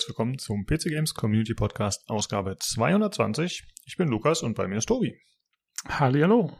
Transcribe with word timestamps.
Herzlich 0.00 0.16
willkommen 0.16 0.38
zum 0.38 0.64
PC 0.64 0.84
Games 0.84 1.12
Community 1.12 1.52
Podcast 1.52 2.08
Ausgabe 2.08 2.56
220. 2.58 3.64
Ich 3.84 3.98
bin 3.98 4.08
Lukas 4.08 4.42
und 4.42 4.54
bei 4.54 4.66
mir 4.66 4.78
ist 4.78 4.86
Tobi. 4.86 5.14
Hallihallo. 5.86 6.56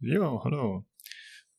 Ja, 0.00 0.42
hallo. 0.42 0.84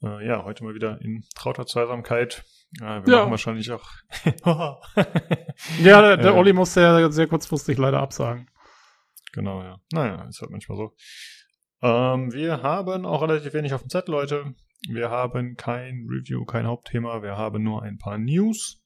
Äh, 0.03 0.27
ja, 0.27 0.43
heute 0.43 0.65
mal 0.65 0.75
wieder 0.75 0.99
in 0.99 1.23
trauter 1.33 1.65
Zweisamkeit. 1.65 2.43
Äh, 2.81 3.05
wir 3.05 3.13
ja. 3.13 3.19
machen 3.19 3.31
wahrscheinlich 3.31 3.71
auch. 3.71 3.89
ja, 5.81 6.01
der, 6.01 6.17
der 6.17 6.33
äh, 6.33 6.35
Olli 6.35 6.51
musste 6.51 6.81
ja 6.81 7.09
sehr 7.09 7.27
kurzfristig 7.27 7.77
leider 7.77 8.01
absagen. 8.01 8.49
Genau, 9.31 9.63
ja. 9.63 9.79
Naja, 9.93 10.27
ist 10.27 10.41
halt 10.41 10.51
manchmal 10.51 10.77
so. 10.77 10.95
Ähm, 11.81 12.33
wir 12.33 12.61
haben 12.61 13.05
auch 13.05 13.21
relativ 13.21 13.53
wenig 13.53 13.73
auf 13.73 13.83
dem 13.83 13.89
Zettel, 13.89 14.11
Leute. 14.11 14.53
Wir 14.89 15.11
haben 15.11 15.55
kein 15.55 16.09
Review, 16.09 16.43
kein 16.43 16.67
Hauptthema. 16.67 17.23
Wir 17.23 17.37
haben 17.37 17.63
nur 17.63 17.83
ein 17.83 17.97
paar 17.99 18.17
News. 18.17 18.81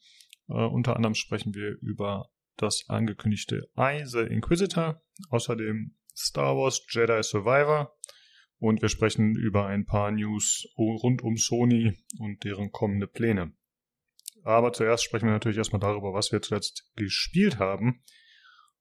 Äh, 0.49 0.53
unter 0.53 0.95
anderem 0.95 1.15
sprechen 1.15 1.53
wir 1.53 1.77
über 1.81 2.29
das 2.57 2.85
angekündigte 2.87 3.69
Eye 3.75 4.05
the 4.05 4.19
Inquisitor, 4.19 5.01
außerdem 5.29 5.95
Star 6.15 6.57
Wars 6.57 6.85
Jedi 6.89 7.23
Survivor 7.23 7.95
und 8.59 8.81
wir 8.81 8.89
sprechen 8.89 9.35
über 9.35 9.67
ein 9.67 9.85
paar 9.85 10.11
News 10.11 10.67
rund 10.77 11.21
um 11.21 11.37
Sony 11.37 11.97
und 12.19 12.43
deren 12.43 12.71
kommende 12.71 13.07
Pläne. 13.07 13.53
Aber 14.43 14.73
zuerst 14.73 15.03
sprechen 15.03 15.25
wir 15.25 15.33
natürlich 15.33 15.57
erstmal 15.57 15.79
darüber, 15.79 16.13
was 16.13 16.31
wir 16.31 16.41
zuletzt 16.41 16.89
gespielt 16.95 17.59
haben. 17.59 18.03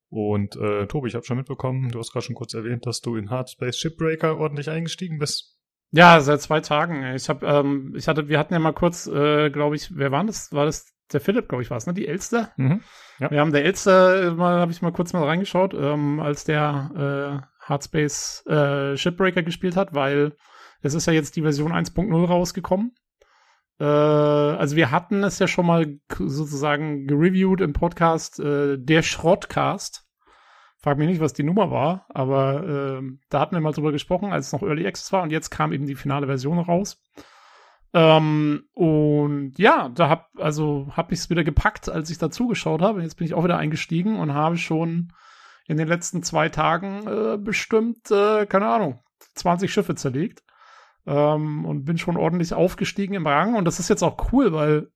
Und 0.09 0.55
äh, 0.55 0.87
Tobi, 0.87 1.09
ich 1.09 1.15
habe 1.15 1.25
schon 1.25 1.37
mitbekommen, 1.37 1.89
du 1.89 1.99
hast 1.99 2.11
gerade 2.11 2.25
schon 2.25 2.35
kurz 2.35 2.53
erwähnt, 2.53 2.85
dass 2.85 3.01
du 3.01 3.15
in 3.15 3.29
Hard 3.29 3.51
Space 3.51 3.77
Shipbreaker 3.77 4.37
ordentlich 4.37 4.69
eingestiegen 4.69 5.19
bist. 5.19 5.57
Ja, 5.91 6.19
seit 6.21 6.41
zwei 6.41 6.61
Tagen. 6.61 7.15
Ich 7.15 7.29
habe, 7.29 7.45
ähm, 7.45 7.93
ich 7.95 8.07
hatte, 8.07 8.27
wir 8.27 8.39
hatten 8.39 8.53
ja 8.53 8.59
mal 8.59 8.73
kurz, 8.73 9.07
äh, 9.07 9.49
glaube 9.49 9.75
ich, 9.75 9.95
wer 9.95 10.11
war 10.11 10.23
das? 10.23 10.51
War 10.51 10.65
das 10.65 10.93
der 11.13 11.21
Philipp, 11.21 11.49
glaube 11.49 11.63
ich, 11.63 11.69
war 11.69 11.77
es, 11.77 11.85
ne? 11.85 11.93
Die 11.93 12.07
Elster. 12.07 12.51
Mhm. 12.57 12.81
Ja. 13.19 13.31
Wir 13.31 13.39
haben 13.39 13.51
der 13.51 13.65
Elster, 13.65 14.27
äh, 14.27 14.31
mal 14.31 14.59
habe 14.59 14.71
ich 14.71 14.81
mal 14.81 14.91
kurz 14.91 15.13
mal 15.13 15.23
reingeschaut, 15.23 15.73
ähm, 15.73 16.19
als 16.19 16.43
der 16.43 17.41
äh, 17.41 17.65
Hardspace 17.65 18.45
äh, 18.47 18.97
Shipbreaker 18.97 19.43
gespielt 19.43 19.75
hat, 19.75 19.93
weil 19.93 20.35
es 20.81 20.93
ist 20.93 21.05
ja 21.05 21.13
jetzt 21.13 21.35
die 21.35 21.41
Version 21.41 21.71
1.0 21.71 22.25
rausgekommen. 22.25 22.93
Äh, 23.79 23.83
also 23.83 24.75
wir 24.75 24.91
hatten 24.91 25.23
es 25.23 25.39
ja 25.39 25.47
schon 25.47 25.65
mal 25.65 25.99
sozusagen 26.17 27.07
gereviewt 27.07 27.61
im 27.61 27.73
Podcast, 27.73 28.39
äh, 28.39 28.77
der 28.77 29.01
Schrottcast. 29.01 30.05
Frag 30.81 30.97
mich 30.97 31.09
nicht, 31.09 31.19
was 31.19 31.33
die 31.33 31.43
Nummer 31.43 31.71
war, 31.71 32.05
aber 32.07 32.99
äh, 33.01 33.01
da 33.29 33.41
hatten 33.41 33.55
wir 33.55 33.59
mal 33.59 33.73
drüber 33.73 33.91
gesprochen, 33.91 34.31
als 34.31 34.47
es 34.47 34.53
noch 34.53 34.63
Early 34.63 34.87
Access 34.87 35.11
war 35.11 35.23
und 35.23 35.31
jetzt 35.31 35.49
kam 35.49 35.73
eben 35.73 35.85
die 35.85 35.95
finale 35.95 36.27
Version 36.27 36.57
raus. 36.57 37.03
Ähm, 37.93 38.63
und 38.73 39.53
ja, 39.57 39.89
da 39.89 40.09
hab, 40.09 40.29
also 40.37 40.87
hab 40.95 41.11
ich 41.11 41.19
es 41.19 41.29
wieder 41.29 41.43
gepackt, 41.43 41.89
als 41.89 42.09
ich 42.09 42.17
da 42.17 42.29
zugeschaut 42.29 42.81
habe. 42.81 43.01
Jetzt 43.01 43.15
bin 43.15 43.25
ich 43.25 43.33
auch 43.33 43.43
wieder 43.43 43.57
eingestiegen 43.57 44.19
und 44.19 44.33
habe 44.33 44.57
schon 44.57 45.11
in 45.67 45.77
den 45.77 45.87
letzten 45.87 46.23
zwei 46.23 46.49
Tagen 46.49 47.07
äh, 47.07 47.37
bestimmt, 47.37 48.11
äh, 48.11 48.45
keine 48.45 48.67
Ahnung, 48.67 48.99
20 49.35 49.71
Schiffe 49.71 49.95
zerlegt. 49.95 50.43
Ähm, 51.07 51.65
und 51.65 51.85
bin 51.85 51.97
schon 51.97 52.17
ordentlich 52.17 52.53
aufgestiegen 52.53 53.15
im 53.15 53.25
Rang. 53.25 53.55
Und 53.55 53.65
das 53.65 53.79
ist 53.79 53.89
jetzt 53.89 54.03
auch 54.03 54.31
cool, 54.31 54.53
weil 54.53 54.91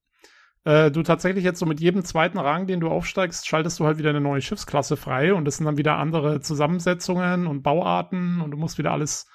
äh, 0.65 0.91
du 0.91 1.01
tatsächlich 1.01 1.43
jetzt 1.43 1.59
so 1.59 1.65
mit 1.65 1.79
jedem 1.79 2.03
zweiten 2.03 2.37
Rang, 2.37 2.67
den 2.67 2.79
du 2.79 2.89
aufsteigst, 2.89 3.47
schaltest 3.47 3.79
du 3.79 3.85
halt 3.85 3.97
wieder 3.97 4.11
eine 4.11 4.21
neue 4.21 4.41
Schiffsklasse 4.41 4.97
frei. 4.97 5.33
Und 5.33 5.45
das 5.45 5.57
sind 5.57 5.65
dann 5.65 5.77
wieder 5.77 5.97
andere 5.97 6.41
Zusammensetzungen 6.41 7.47
und 7.47 7.63
Bauarten. 7.63 8.41
Und 8.41 8.51
du 8.51 8.57
musst 8.57 8.77
wieder 8.77 8.91
alles 8.91 9.27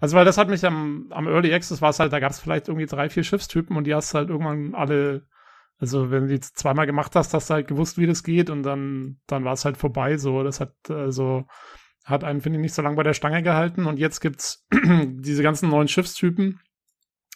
also, 0.00 0.16
weil 0.16 0.24
das 0.24 0.38
hat 0.38 0.48
mich 0.48 0.64
am, 0.64 1.06
am 1.10 1.26
Early 1.26 1.54
Access 1.54 1.80
war 1.80 1.90
es 1.90 2.00
halt, 2.00 2.12
da 2.12 2.20
gab 2.20 2.30
es 2.30 2.40
vielleicht 2.40 2.68
irgendwie 2.68 2.86
drei, 2.86 3.08
vier 3.08 3.24
Schiffstypen 3.24 3.76
und 3.76 3.84
die 3.84 3.94
hast 3.94 4.14
halt 4.14 4.28
irgendwann 4.28 4.74
alle, 4.74 5.26
also 5.78 6.10
wenn 6.10 6.26
du 6.26 6.34
die 6.34 6.40
zweimal 6.40 6.86
gemacht 6.86 7.14
hast, 7.16 7.32
hast 7.34 7.50
du 7.50 7.54
halt 7.54 7.68
gewusst, 7.68 7.98
wie 7.98 8.06
das 8.06 8.22
geht 8.22 8.50
und 8.50 8.62
dann, 8.62 9.18
dann 9.26 9.44
war 9.44 9.54
es 9.54 9.64
halt 9.64 9.76
vorbei. 9.76 10.18
So, 10.18 10.42
das 10.42 10.60
hat, 10.60 10.74
also, 10.90 11.46
hat 12.04 12.24
einen, 12.24 12.40
finde 12.40 12.58
ich, 12.58 12.62
nicht 12.62 12.74
so 12.74 12.82
lange 12.82 12.96
bei 12.96 13.02
der 13.02 13.14
Stange 13.14 13.42
gehalten 13.42 13.86
und 13.86 13.98
jetzt 13.98 14.20
gibt's 14.20 14.66
diese 14.72 15.42
ganzen 15.42 15.70
neuen 15.70 15.88
Schiffstypen 15.88 16.60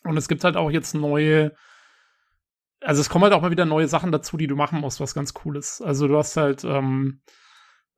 und 0.05 0.17
es 0.17 0.29
gibt 0.29 0.45
halt 0.45 0.57
auch 0.57 0.71
jetzt 0.71 0.95
neue, 0.95 1.53
also 2.81 3.01
es 3.01 3.09
kommen 3.09 3.25
halt 3.25 3.35
auch 3.35 3.43
mal 3.43 3.51
wieder 3.51 3.67
neue 3.67 3.89
Sachen 3.89 4.13
dazu, 4.13 4.37
die 4.37 4.47
du 4.47 4.57
machen 4.57 4.81
musst, 4.81 5.01
was 5.01 5.15
ganz 5.15 5.35
cool 5.45 5.57
ist. 5.57 5.81
Also 5.81 6.09
du 6.09 6.17
hast 6.17 6.37
halt, 6.37 6.65
ähm, 6.65 7.21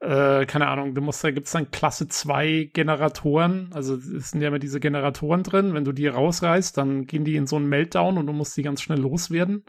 äh, 0.02 0.46
keine 0.46 0.66
Ahnung, 0.66 0.94
du 0.94 1.00
musst, 1.00 1.22
da 1.22 1.30
gibt 1.30 1.46
es 1.46 1.52
dann 1.52 1.70
Klasse 1.70 2.08
2 2.08 2.70
Generatoren, 2.72 3.70
also 3.72 3.94
es 3.94 4.30
sind 4.30 4.40
ja 4.40 4.48
immer 4.48 4.58
diese 4.58 4.80
Generatoren 4.80 5.44
drin, 5.44 5.74
wenn 5.74 5.84
du 5.84 5.92
die 5.92 6.08
rausreißt, 6.08 6.76
dann 6.76 7.06
gehen 7.06 7.24
die 7.24 7.36
in 7.36 7.46
so 7.46 7.54
einen 7.54 7.68
Meltdown 7.68 8.18
und 8.18 8.26
du 8.26 8.32
musst 8.32 8.56
die 8.56 8.62
ganz 8.62 8.82
schnell 8.82 8.98
loswerden. 8.98 9.64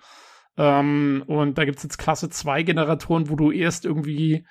Ähm, 0.58 1.24
und 1.28 1.60
da 1.60 1.66
gibt 1.66 1.78
es 1.78 1.84
jetzt 1.84 2.00
Klasse 2.00 2.30
2 2.30 2.64
Generatoren, 2.64 3.30
wo 3.30 3.36
du 3.36 3.52
erst 3.52 3.86
irgendwie, 3.86 4.48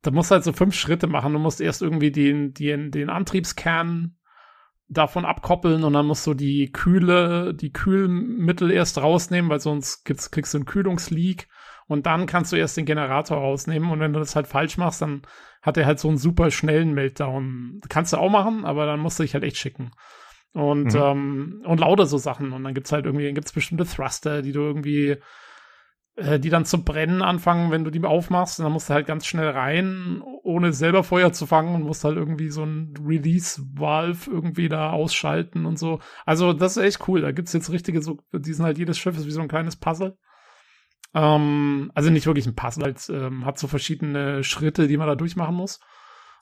da 0.00 0.10
musst 0.12 0.30
du 0.30 0.36
halt 0.36 0.44
so 0.44 0.54
fünf 0.54 0.74
Schritte 0.74 1.08
machen, 1.08 1.34
du 1.34 1.38
musst 1.38 1.60
erst 1.60 1.82
irgendwie 1.82 2.10
den, 2.10 2.54
den, 2.54 2.90
den 2.90 3.10
Antriebskern 3.10 4.16
davon 4.88 5.26
abkoppeln 5.26 5.84
und 5.84 5.92
dann 5.92 6.06
musst 6.06 6.26
du 6.26 6.32
die 6.32 6.72
Kühle, 6.72 7.52
die 7.54 7.72
Kühlmittel 7.72 8.70
erst 8.70 8.96
rausnehmen, 8.96 9.50
weil 9.50 9.60
sonst 9.60 10.06
gibt's, 10.06 10.30
kriegst 10.30 10.54
du 10.54 10.58
einen 10.58 10.64
Kühlungsleak 10.64 11.48
und 11.88 12.06
dann 12.06 12.26
kannst 12.26 12.52
du 12.52 12.56
erst 12.56 12.76
den 12.76 12.84
Generator 12.84 13.38
rausnehmen 13.38 13.90
und 13.90 13.98
wenn 13.98 14.12
du 14.12 14.20
das 14.20 14.36
halt 14.36 14.46
falsch 14.46 14.76
machst, 14.76 15.02
dann 15.02 15.22
hat 15.62 15.76
er 15.76 15.86
halt 15.86 15.98
so 15.98 16.08
einen 16.08 16.18
super 16.18 16.50
schnellen 16.50 16.92
Meltdown. 16.94 17.80
Kannst 17.88 18.12
du 18.12 18.18
auch 18.18 18.30
machen, 18.30 18.64
aber 18.64 18.86
dann 18.86 19.00
musst 19.00 19.18
du 19.18 19.24
dich 19.24 19.34
halt 19.34 19.42
echt 19.42 19.56
schicken. 19.56 19.90
Und, 20.52 20.94
mhm. 20.94 21.00
ähm, 21.00 21.62
und 21.64 21.80
lauter 21.80 22.06
so 22.06 22.18
Sachen. 22.18 22.52
Und 22.52 22.62
dann 22.64 22.74
gibt's 22.74 22.92
halt 22.92 23.06
irgendwie, 23.06 23.24
dann 23.24 23.34
gibt's 23.34 23.52
bestimmte 23.52 23.86
Thruster, 23.86 24.42
die 24.42 24.52
du 24.52 24.60
irgendwie, 24.60 25.16
äh, 26.16 26.38
die 26.38 26.50
dann 26.50 26.64
zu 26.64 26.84
brennen 26.84 27.22
anfangen, 27.22 27.70
wenn 27.70 27.84
du 27.84 27.90
die 27.90 28.02
aufmachst. 28.04 28.58
Und 28.58 28.64
dann 28.64 28.72
musst 28.72 28.90
du 28.90 28.94
halt 28.94 29.06
ganz 29.06 29.26
schnell 29.26 29.48
rein, 29.48 30.22
ohne 30.42 30.72
selber 30.72 31.04
Feuer 31.04 31.32
zu 31.32 31.46
fangen 31.46 31.74
und 31.74 31.82
musst 31.84 32.04
halt 32.04 32.16
irgendwie 32.16 32.50
so 32.50 32.64
ein 32.64 32.94
Release-Valve 33.02 34.30
irgendwie 34.30 34.68
da 34.68 34.90
ausschalten 34.90 35.64
und 35.64 35.78
so. 35.78 36.00
Also, 36.26 36.52
das 36.52 36.76
ist 36.76 36.82
echt 36.82 37.08
cool. 37.08 37.22
Da 37.22 37.32
gibt's 37.32 37.52
jetzt 37.52 37.70
richtige, 37.70 38.02
so, 38.02 38.18
die 38.32 38.52
sind 38.52 38.64
halt 38.64 38.78
jedes 38.78 38.98
Schiff 38.98 39.16
ist 39.16 39.26
wie 39.26 39.30
so 39.30 39.40
ein 39.40 39.48
kleines 39.48 39.76
Puzzle. 39.76 40.16
Ähm, 41.14 41.90
also 41.94 42.10
nicht 42.10 42.26
wirklich 42.26 42.46
ein 42.46 42.54
Puzzle, 42.54 42.84
halt, 42.84 43.08
ähm, 43.08 43.44
hat 43.44 43.58
so 43.58 43.66
verschiedene 43.66 44.44
Schritte, 44.44 44.88
die 44.88 44.96
man 44.96 45.08
da 45.08 45.14
durchmachen 45.14 45.54
muss, 45.54 45.80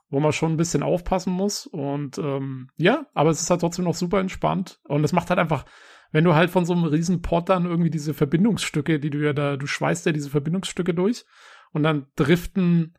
wo 0.09 0.21
man 0.21 0.33
schon 0.33 0.53
ein 0.53 0.57
bisschen 0.57 0.83
aufpassen 0.83 1.33
muss. 1.33 1.67
Und 1.67 2.19
ähm, 2.19 2.69
ja, 2.77 3.07
aber 3.15 3.31
es 3.31 3.41
ist 3.41 3.51
halt 3.51 3.61
trotzdem 3.61 3.85
noch 3.85 3.95
super 3.95 4.21
entspannt. 4.21 4.81
Und 4.85 5.05
es 5.05 5.13
macht 5.13 5.31
halt 5.31 5.39
einfach, 5.39 5.65
wenn 6.13 6.25
du 6.25 6.35
halt 6.35 6.51
von 6.51 6.65
so 6.65 6.73
einem 6.73 6.85
riesen 6.85 7.23
Pot 7.23 7.49
dann 7.49 7.67
irgendwie 7.67 7.91
diese 7.91 8.15
Verbindungsstücke, 8.15 9.01
die 9.01 9.11
du 9.11 9.19
ja 9.19 9.33
da, 9.33 9.57
du 9.57 9.67
schweißt 9.67 10.07
ja 10.07 10.13
diese 10.13 10.31
Verbindungsstücke 10.31 10.95
durch 10.95 11.25
und 11.73 11.83
dann 11.83 12.07
driften 12.17 12.97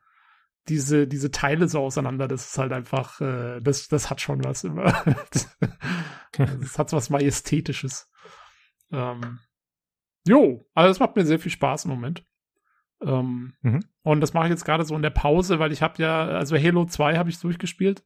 diese, 0.70 1.08
diese 1.08 1.32
Teile 1.32 1.68
so 1.68 1.80
auseinander, 1.80 2.28
das 2.28 2.50
ist 2.50 2.58
halt 2.58 2.74
einfach, 2.74 3.22
äh, 3.22 3.62
das, 3.62 3.88
das 3.88 4.10
hat 4.10 4.22
schon 4.22 4.44
was 4.44 4.64
immer. 4.64 5.04
das 5.32 6.78
hat 6.78 6.94
was 6.94 7.10
Majestätisches. 7.10 8.10
Ähm, 8.92 9.40
Jo, 10.28 10.68
also 10.74 10.90
das 10.90 11.00
macht 11.00 11.16
mir 11.16 11.26
sehr 11.26 11.40
viel 11.40 11.52
Spaß 11.52 11.86
im 11.86 11.92
Moment. 11.92 12.26
Ähm, 13.02 13.54
mhm. 13.62 13.84
Und 14.04 14.22
das 14.22 14.34
mache 14.34 14.46
ich 14.46 14.52
jetzt 14.52 14.66
gerade 14.66 14.86
so 14.86 14.96
in 14.96 15.02
der 15.02 15.10
Pause, 15.10 15.60
weil 15.60 15.72
ich 15.72 15.82
habe 15.82 16.02
ja, 16.02 16.26
also 16.28 16.58
Halo 16.58 16.86
2 16.86 17.18
habe 17.18 17.30
ich 17.30 17.40
durchgespielt. 17.40 18.04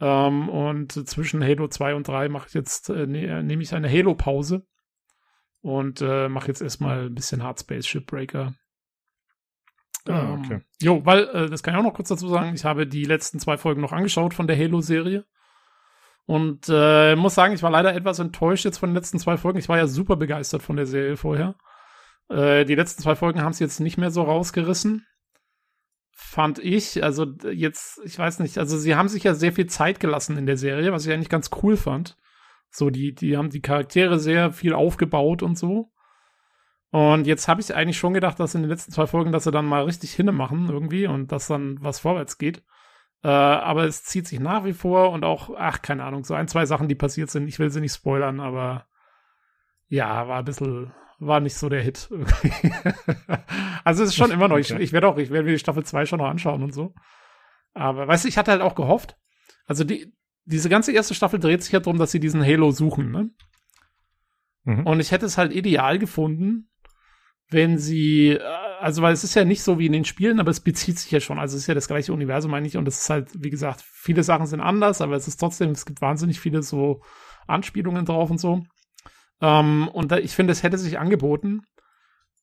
Ähm, 0.00 0.48
und 0.48 0.92
zwischen 1.08 1.44
Halo 1.44 1.68
2 1.68 1.94
und 1.94 2.08
3 2.08 2.28
mache 2.28 2.48
ich 2.48 2.54
jetzt, 2.54 2.88
äh, 2.88 3.06
ne, 3.06 3.42
nehme 3.42 3.62
ich 3.62 3.74
eine 3.74 3.90
Halo-Pause 3.90 4.66
und 5.60 6.00
äh, 6.00 6.28
mache 6.28 6.48
jetzt 6.48 6.62
erstmal 6.62 7.06
ein 7.06 7.14
bisschen 7.14 7.42
Hardspace 7.42 7.86
Shipbreaker. 7.86 8.54
Ah, 10.06 10.32
okay. 10.32 10.54
Ähm, 10.54 10.64
jo, 10.80 11.04
weil, 11.04 11.28
äh, 11.28 11.50
das 11.50 11.62
kann 11.62 11.74
ich 11.74 11.80
auch 11.80 11.84
noch 11.84 11.92
kurz 11.92 12.08
dazu 12.08 12.28
sagen, 12.28 12.54
ich 12.54 12.64
habe 12.64 12.86
die 12.86 13.04
letzten 13.04 13.38
zwei 13.38 13.58
Folgen 13.58 13.82
noch 13.82 13.92
angeschaut 13.92 14.32
von 14.32 14.46
der 14.46 14.56
Halo-Serie. 14.56 15.26
Und 16.30 16.68
äh, 16.68 17.16
muss 17.16 17.34
sagen, 17.34 17.54
ich 17.54 17.62
war 17.64 17.72
leider 17.72 17.92
etwas 17.92 18.20
enttäuscht 18.20 18.64
jetzt 18.64 18.78
von 18.78 18.90
den 18.90 18.94
letzten 18.94 19.18
zwei 19.18 19.36
Folgen. 19.36 19.58
Ich 19.58 19.68
war 19.68 19.78
ja 19.78 19.88
super 19.88 20.14
begeistert 20.14 20.62
von 20.62 20.76
der 20.76 20.86
Serie 20.86 21.16
vorher. 21.16 21.56
Äh, 22.28 22.64
die 22.66 22.76
letzten 22.76 23.02
zwei 23.02 23.16
Folgen 23.16 23.42
haben 23.42 23.50
es 23.50 23.58
jetzt 23.58 23.80
nicht 23.80 23.98
mehr 23.98 24.12
so 24.12 24.22
rausgerissen. 24.22 25.04
Fand 26.12 26.60
ich. 26.60 27.02
Also 27.02 27.26
jetzt, 27.50 28.00
ich 28.04 28.16
weiß 28.16 28.38
nicht, 28.38 28.58
also 28.58 28.78
sie 28.78 28.94
haben 28.94 29.08
sich 29.08 29.24
ja 29.24 29.34
sehr 29.34 29.52
viel 29.52 29.66
Zeit 29.66 29.98
gelassen 29.98 30.36
in 30.36 30.46
der 30.46 30.56
Serie, 30.56 30.92
was 30.92 31.04
ich 31.04 31.12
eigentlich 31.12 31.30
ganz 31.30 31.50
cool 31.64 31.76
fand. 31.76 32.16
So, 32.70 32.90
die, 32.90 33.12
die 33.12 33.36
haben 33.36 33.50
die 33.50 33.60
Charaktere 33.60 34.20
sehr 34.20 34.52
viel 34.52 34.72
aufgebaut 34.72 35.42
und 35.42 35.58
so. 35.58 35.90
Und 36.92 37.26
jetzt 37.26 37.48
habe 37.48 37.60
ich 37.60 37.74
eigentlich 37.74 37.98
schon 37.98 38.14
gedacht, 38.14 38.38
dass 38.38 38.54
in 38.54 38.62
den 38.62 38.70
letzten 38.70 38.92
zwei 38.92 39.08
Folgen, 39.08 39.32
dass 39.32 39.42
sie 39.42 39.50
dann 39.50 39.66
mal 39.66 39.82
richtig 39.82 40.12
hinne 40.12 40.30
machen 40.30 40.68
irgendwie 40.68 41.08
und 41.08 41.32
dass 41.32 41.48
dann 41.48 41.78
was 41.80 41.98
vorwärts 41.98 42.38
geht. 42.38 42.62
Äh, 43.22 43.28
aber 43.28 43.84
es 43.84 44.02
zieht 44.04 44.26
sich 44.26 44.40
nach 44.40 44.64
wie 44.64 44.72
vor 44.72 45.10
und 45.10 45.24
auch, 45.24 45.50
ach, 45.56 45.82
keine 45.82 46.04
Ahnung, 46.04 46.24
so 46.24 46.34
ein, 46.34 46.48
zwei 46.48 46.64
Sachen, 46.64 46.88
die 46.88 46.94
passiert 46.94 47.30
sind. 47.30 47.48
Ich 47.48 47.58
will 47.58 47.70
sie 47.70 47.80
nicht 47.80 47.94
spoilern, 47.94 48.40
aber 48.40 48.86
ja, 49.88 50.26
war 50.28 50.38
ein 50.38 50.44
bisschen, 50.44 50.92
war 51.18 51.40
nicht 51.40 51.56
so 51.56 51.68
der 51.68 51.82
Hit. 51.82 52.08
also 53.84 54.02
es 54.02 54.10
ist 54.10 54.16
schon 54.16 54.30
immer 54.30 54.48
noch, 54.48 54.56
ich, 54.56 54.70
ich 54.70 54.92
werde 54.92 55.08
auch, 55.08 55.18
ich 55.18 55.30
werde 55.30 55.44
mir 55.44 55.52
die 55.52 55.58
Staffel 55.58 55.84
2 55.84 56.06
schon 56.06 56.18
noch 56.18 56.28
anschauen 56.28 56.62
und 56.62 56.72
so. 56.72 56.94
Aber 57.74 58.08
weißt 58.08 58.24
du, 58.24 58.28
ich 58.28 58.38
hatte 58.38 58.52
halt 58.52 58.62
auch 58.62 58.74
gehofft, 58.74 59.16
also 59.66 59.84
die, 59.84 60.14
diese 60.44 60.68
ganze 60.68 60.92
erste 60.92 61.14
Staffel 61.14 61.38
dreht 61.38 61.62
sich 61.62 61.72
ja 61.72 61.80
darum, 61.80 61.98
dass 61.98 62.10
sie 62.10 62.20
diesen 62.20 62.44
Halo 62.44 62.70
suchen, 62.70 63.10
ne? 63.10 63.30
Mhm. 64.64 64.86
Und 64.86 65.00
ich 65.00 65.12
hätte 65.12 65.26
es 65.26 65.38
halt 65.38 65.52
ideal 65.52 65.98
gefunden, 65.98 66.70
wenn 67.48 67.78
sie 67.78 68.30
äh, 68.30 68.69
also 68.80 69.02
weil 69.02 69.12
es 69.12 69.24
ist 69.24 69.34
ja 69.34 69.44
nicht 69.44 69.62
so 69.62 69.78
wie 69.78 69.86
in 69.86 69.92
den 69.92 70.04
Spielen, 70.04 70.40
aber 70.40 70.50
es 70.50 70.60
bezieht 70.60 70.98
sich 70.98 71.10
ja 71.10 71.20
schon. 71.20 71.38
Also 71.38 71.56
es 71.56 71.62
ist 71.62 71.66
ja 71.66 71.74
das 71.74 71.88
gleiche 71.88 72.12
Universum, 72.12 72.50
meine 72.50 72.66
ich. 72.66 72.76
Und 72.76 72.88
es 72.88 73.02
ist 73.02 73.10
halt, 73.10 73.28
wie 73.34 73.50
gesagt, 73.50 73.82
viele 73.82 74.22
Sachen 74.22 74.46
sind 74.46 74.60
anders, 74.60 75.00
aber 75.00 75.16
es 75.16 75.28
ist 75.28 75.38
trotzdem, 75.38 75.70
es 75.70 75.86
gibt 75.86 76.00
wahnsinnig 76.00 76.40
viele 76.40 76.62
so 76.62 77.02
Anspielungen 77.46 78.04
drauf 78.04 78.30
und 78.30 78.38
so. 78.38 78.62
Ähm, 79.40 79.88
und 79.88 80.10
da, 80.10 80.18
ich 80.18 80.34
finde, 80.34 80.52
es 80.52 80.62
hätte 80.62 80.78
sich 80.78 80.98
angeboten, 80.98 81.62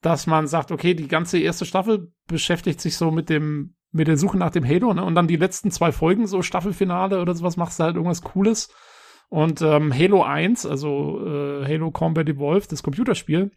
dass 0.01 0.27
man 0.27 0.47
sagt, 0.47 0.71
okay, 0.71 0.93
die 0.93 1.07
ganze 1.07 1.39
erste 1.39 1.65
Staffel 1.65 2.11
beschäftigt 2.27 2.81
sich 2.81 2.97
so 2.97 3.11
mit 3.11 3.29
dem, 3.29 3.75
mit 3.91 4.07
der 4.07 4.17
Suche 4.17 4.37
nach 4.37 4.51
dem 4.51 4.65
Halo, 4.65 4.93
ne? 4.93 5.03
Und 5.03 5.15
dann 5.15 5.27
die 5.27 5.37
letzten 5.37 5.71
zwei 5.71 5.91
Folgen, 5.91 6.27
so 6.27 6.41
Staffelfinale 6.41 7.21
oder 7.21 7.33
sowas, 7.33 7.57
machst 7.57 7.79
du 7.79 7.83
halt 7.83 7.95
irgendwas 7.95 8.21
Cooles. 8.21 8.69
Und 9.29 9.61
ähm, 9.61 9.93
Halo 9.93 10.23
1, 10.23 10.65
also 10.65 11.25
äh, 11.25 11.65
Halo 11.65 11.91
Combat 11.91 12.29
Evolved, 12.29 12.71
das 12.71 12.83
Computerspiel, 12.83 13.51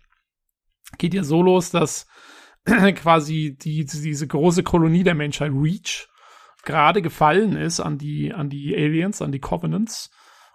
geht 0.98 1.14
ja 1.14 1.22
so 1.22 1.42
los, 1.42 1.70
dass 1.70 2.06
quasi 2.94 3.56
die, 3.60 3.84
diese 3.84 4.26
große 4.26 4.62
Kolonie 4.62 5.02
der 5.02 5.14
Menschheit 5.14 5.52
Reach 5.52 6.08
gerade 6.62 7.02
gefallen 7.02 7.56
ist 7.56 7.80
an 7.80 7.98
die, 7.98 8.32
an 8.32 8.50
die 8.50 8.74
Aliens, 8.74 9.22
an 9.22 9.32
die 9.32 9.40
Covenants. 9.40 10.10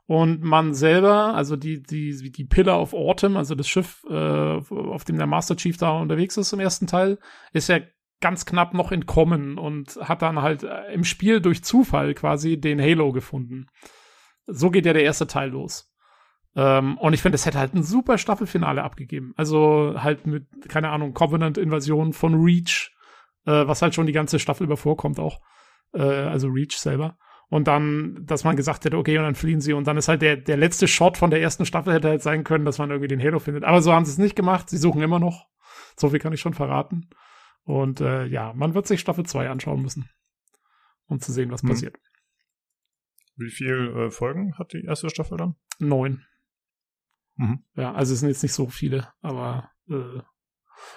Und 0.08 0.44
man 0.44 0.76
selber, 0.76 1.34
also 1.34 1.56
die, 1.56 1.82
die, 1.82 2.32
die 2.32 2.46
Pillar 2.46 2.80
of 2.80 2.94
Autumn, 2.94 3.38
also 3.38 3.56
das 3.56 3.68
Schiff, 3.68 4.04
äh, 4.08 4.14
auf 4.14 5.04
dem 5.04 5.18
der 5.18 5.26
Master 5.26 5.56
Chief 5.56 5.78
da 5.78 5.98
unterwegs 5.98 6.38
ist 6.38 6.54
im 6.54 6.60
ersten 6.60 6.86
Teil, 6.86 7.18
ist 7.54 7.70
ja 7.70 7.80
ganz 8.22 8.46
knapp 8.46 8.76
noch 8.76 8.92
entkommen 8.92 9.58
und 9.58 9.98
hat 10.02 10.22
dann 10.22 10.42
halt 10.42 10.64
äh, 10.64 10.94
im 10.94 11.04
Spiel 11.04 11.42
durch 11.42 11.64
Zufall 11.64 12.14
quasi 12.14 12.60
den 12.60 12.80
Halo 12.80 13.12
gefunden. 13.12 13.66
So 14.46 14.70
geht 14.70 14.86
ja 14.86 14.94
der 14.94 15.04
erste 15.04 15.26
Teil 15.26 15.50
los. 15.50 15.92
Ähm, 16.56 16.98
und 16.98 17.14
ich 17.14 17.22
finde, 17.22 17.36
es 17.36 17.46
hätte 17.46 17.60
halt 17.60 17.74
ein 17.74 17.84
super 17.84 18.18
Staffelfinale 18.18 18.84
abgegeben. 18.84 19.34
Also 19.36 19.96
halt 19.98 20.26
mit, 20.26 20.46
keine 20.70 20.90
Ahnung, 20.90 21.14
Covenant-Invasion 21.14 22.14
von 22.14 22.36
Reach, 22.36 22.92
äh, 23.46 23.68
was 23.68 23.82
halt 23.82 23.94
schon 23.94 24.06
die 24.06 24.14
ganze 24.14 24.40
Staffel 24.40 24.64
über 24.64 24.78
vorkommt 24.78 25.20
auch. 25.20 25.42
Äh, 25.94 26.02
also 26.02 26.48
Reach 26.48 26.78
selber. 26.78 27.18
Und 27.48 27.68
dann, 27.68 28.26
dass 28.26 28.44
man 28.44 28.56
gesagt 28.56 28.86
hätte, 28.86 28.98
okay, 28.98 29.18
und 29.18 29.24
dann 29.24 29.36
fliehen 29.36 29.62
sie. 29.62 29.74
Und 29.74 29.86
dann 29.86 29.98
ist 29.98 30.08
halt 30.08 30.22
der, 30.22 30.38
der 30.38 30.58
letzte 30.58 30.88
Shot 30.88 31.18
von 31.18 31.30
der 31.30 31.42
ersten 31.42 31.66
Staffel 31.66 31.94
hätte 31.94 32.10
halt 32.10 32.24
sein 32.24 32.44
können, 32.44 32.66
dass 32.66 32.80
man 32.80 32.90
irgendwie 32.90 33.08
den 33.08 33.22
Halo 33.22 33.40
findet. 33.40 33.64
Aber 33.64 33.82
so 33.82 33.94
haben 33.94 34.06
sie 34.06 34.12
es 34.12 34.18
nicht 34.18 34.36
gemacht. 34.36 34.70
Sie 34.70 34.78
suchen 34.78 35.02
immer 35.02 35.20
noch. 35.20 35.48
So 35.98 36.10
viel 36.10 36.20
kann 36.20 36.34
ich 36.34 36.42
schon 36.42 36.54
verraten. 36.54 37.10
Und 37.64 38.02
äh, 38.02 38.26
ja, 38.26 38.54
man 38.54 38.74
wird 38.74 38.88
sich 38.88 39.00
Staffel 39.00 39.26
2 39.26 39.50
anschauen 39.50 39.82
müssen, 39.82 40.10
um 41.08 41.20
zu 41.20 41.32
sehen, 41.32 41.52
was 41.52 41.62
hm. 41.62 41.70
passiert. 41.70 41.98
Wie 43.36 43.50
viele 43.50 44.06
äh, 44.06 44.12
Folgen 44.12 44.58
hat 44.58 44.74
die 44.74 44.86
erste 44.86 45.10
Staffel 45.10 45.38
dann? 45.38 45.56
Neun. 45.80 46.24
Mhm. 47.36 47.64
Ja, 47.76 47.94
also 47.94 48.14
es 48.14 48.20
sind 48.20 48.30
jetzt 48.30 48.44
nicht 48.44 48.54
so 48.54 48.68
viele, 48.68 49.08
aber 49.22 49.70
äh, 49.90 50.22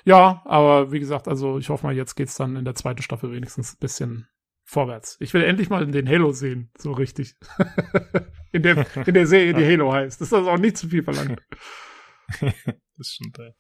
ja, 0.05 0.43
aber 0.45 0.93
wie 0.93 1.01
gesagt, 1.01 1.29
also 1.29 1.59
ich 1.59 1.69
hoffe 1.69 1.87
mal, 1.87 1.95
jetzt 1.95 2.15
geht's 2.15 2.37
dann 2.37 2.57
in 2.57 2.65
der 2.65 2.75
zweiten 2.75 3.03
Staffel 3.03 3.33
wenigstens 3.33 3.75
ein 3.75 3.79
bisschen 3.81 4.29
vorwärts. 4.65 5.17
Ich 5.21 5.33
will 5.35 5.43
endlich 5.43 5.71
mal 5.71 5.83
in 5.83 5.93
den 5.93 6.09
Halo 6.09 6.33
sehen, 6.33 6.71
so 6.77 6.93
richtig. 6.93 7.37
in, 8.53 8.63
der, 8.63 8.87
in 9.07 9.15
der 9.15 9.27
Serie, 9.27 9.55
die 9.55 9.65
Halo 9.73 9.93
heißt. 9.93 10.21
Das 10.21 10.29
ist 10.29 10.35
also 10.35 10.51
auch 10.51 10.59
nicht 10.59 10.77
zu 10.77 10.89
viel 10.89 11.03
verlangt. 11.03 11.41
das 12.41 13.09
stimmt, 13.09 13.39
ey. 13.39 13.53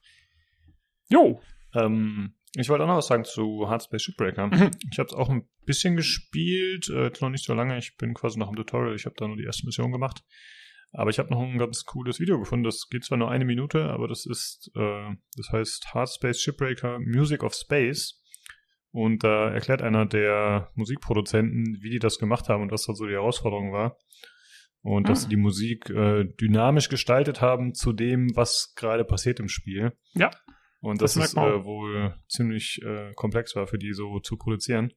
Jo. 1.08 1.40
Ähm, 1.74 2.34
ich 2.54 2.68
wollte 2.68 2.84
auch 2.84 2.88
noch 2.88 2.96
was 2.96 3.06
sagen 3.06 3.24
zu 3.24 3.68
Hardspace 3.68 4.02
Shipbreaker. 4.02 4.48
Mhm. 4.48 4.70
Ich 4.90 4.98
habe 4.98 5.08
es 5.08 5.14
auch 5.14 5.30
ein 5.30 5.48
bisschen 5.64 5.96
gespielt, 5.96 6.90
äh, 6.90 7.10
noch 7.20 7.30
nicht 7.30 7.44
so 7.44 7.54
lange. 7.54 7.78
Ich 7.78 7.96
bin 7.96 8.14
quasi 8.14 8.38
noch 8.38 8.50
im 8.50 8.56
Tutorial. 8.56 8.94
Ich 8.94 9.06
habe 9.06 9.14
da 9.16 9.26
nur 9.26 9.36
die 9.36 9.44
erste 9.44 9.64
Mission 9.64 9.92
gemacht. 9.92 10.22
Aber 10.92 11.10
ich 11.10 11.18
habe 11.18 11.30
noch 11.30 11.40
ein 11.40 11.58
ganz 11.58 11.84
cooles 11.84 12.18
Video 12.18 12.38
gefunden. 12.38 12.64
Das 12.64 12.88
geht 12.90 13.04
zwar 13.04 13.18
nur 13.18 13.30
eine 13.30 13.44
Minute, 13.44 13.84
aber 13.84 14.08
das 14.08 14.24
ist, 14.26 14.70
äh, 14.74 15.14
das 15.36 15.50
heißt 15.52 15.94
Hardspace 15.94 16.40
Shipbreaker 16.40 16.98
Music 17.00 17.42
of 17.42 17.54
Space. 17.54 18.22
Und 18.90 19.22
da 19.22 19.50
erklärt 19.50 19.82
einer 19.82 20.06
der 20.06 20.70
Musikproduzenten, 20.74 21.78
wie 21.82 21.90
die 21.90 21.98
das 21.98 22.18
gemacht 22.18 22.48
haben 22.48 22.62
und 22.62 22.72
was 22.72 22.86
da 22.86 22.94
so 22.94 23.06
die 23.06 23.12
Herausforderung 23.12 23.72
war. 23.72 23.98
Und 24.80 25.06
ah. 25.06 25.08
dass 25.10 25.22
sie 25.22 25.28
die 25.28 25.36
Musik 25.36 25.90
äh, 25.90 26.24
dynamisch 26.24 26.88
gestaltet 26.88 27.42
haben 27.42 27.74
zu 27.74 27.92
dem, 27.92 28.34
was 28.34 28.72
gerade 28.76 29.04
passiert 29.04 29.40
im 29.40 29.48
Spiel. 29.48 29.92
Ja. 30.14 30.30
Und 30.80 31.02
das, 31.02 31.14
das 31.14 31.26
ist 31.26 31.36
äh, 31.36 31.64
wohl 31.64 32.14
ziemlich 32.28 32.80
äh, 32.82 33.12
komplex 33.14 33.56
war 33.56 33.66
für 33.66 33.78
die 33.78 33.92
so 33.92 34.20
zu 34.20 34.36
produzieren. 34.36 34.94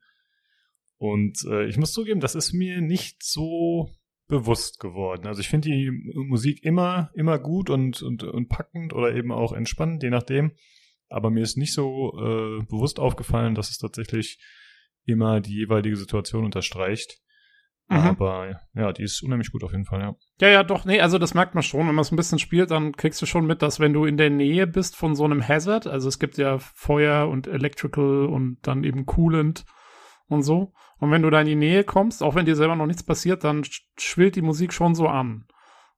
Und 0.97 1.39
äh, 1.49 1.65
ich 1.65 1.77
muss 1.77 1.91
zugeben, 1.91 2.19
das 2.19 2.35
ist 2.35 2.53
mir 2.53 2.79
nicht 2.79 3.23
so 3.23 3.89
bewusst 4.31 4.79
geworden. 4.79 5.27
Also 5.27 5.41
ich 5.41 5.49
finde 5.49 5.69
die 5.69 5.91
Musik 6.15 6.63
immer, 6.63 7.11
immer 7.13 7.37
gut 7.37 7.69
und, 7.69 8.01
und, 8.01 8.23
und 8.23 8.47
packend 8.47 8.93
oder 8.93 9.13
eben 9.13 9.31
auch 9.31 9.51
entspannend, 9.51 10.01
je 10.01 10.09
nachdem. 10.09 10.53
Aber 11.09 11.29
mir 11.29 11.41
ist 11.41 11.57
nicht 11.57 11.73
so 11.73 12.13
äh, 12.17 12.63
bewusst 12.63 12.99
aufgefallen, 12.99 13.53
dass 13.53 13.69
es 13.69 13.77
tatsächlich 13.77 14.39
immer 15.05 15.41
die 15.41 15.53
jeweilige 15.53 15.97
Situation 15.97 16.45
unterstreicht. 16.45 17.19
Mhm. 17.89 17.97
Aber 17.97 18.61
ja, 18.73 18.93
die 18.93 19.03
ist 19.03 19.21
unheimlich 19.21 19.51
gut 19.51 19.65
auf 19.65 19.73
jeden 19.73 19.83
Fall, 19.83 19.99
ja. 19.99 20.15
Ja, 20.39 20.47
ja, 20.47 20.63
doch, 20.63 20.85
nee, 20.85 21.01
also 21.01 21.17
das 21.17 21.33
merkt 21.33 21.53
man 21.53 21.63
schon. 21.63 21.81
Wenn 21.87 21.95
man 21.95 22.03
es 22.03 22.11
ein 22.13 22.15
bisschen 22.15 22.39
spielt, 22.39 22.71
dann 22.71 22.93
kriegst 22.93 23.21
du 23.21 23.25
schon 23.25 23.45
mit, 23.45 23.61
dass 23.61 23.81
wenn 23.81 23.91
du 23.91 24.05
in 24.05 24.15
der 24.15 24.29
Nähe 24.29 24.65
bist 24.65 24.95
von 24.95 25.13
so 25.13 25.25
einem 25.25 25.45
Hazard, 25.45 25.87
also 25.87 26.07
es 26.07 26.19
gibt 26.19 26.37
ja 26.37 26.57
Feuer 26.57 27.27
und 27.27 27.47
Electrical 27.47 28.27
und 28.27 28.59
dann 28.61 28.85
eben 28.85 29.05
Coolant 29.05 29.65
und 30.27 30.43
so. 30.43 30.71
Und 31.01 31.11
wenn 31.11 31.23
du 31.23 31.29
da 31.29 31.41
in 31.41 31.47
die 31.47 31.55
Nähe 31.55 31.83
kommst, 31.83 32.23
auch 32.23 32.35
wenn 32.35 32.45
dir 32.45 32.55
selber 32.55 32.77
noch 32.77 32.85
nichts 32.85 33.03
passiert, 33.03 33.43
dann 33.43 33.63
schwillt 33.97 34.37
die 34.37 34.41
Musik 34.41 34.71
schon 34.71 34.95
so 34.95 35.07
an. 35.07 35.45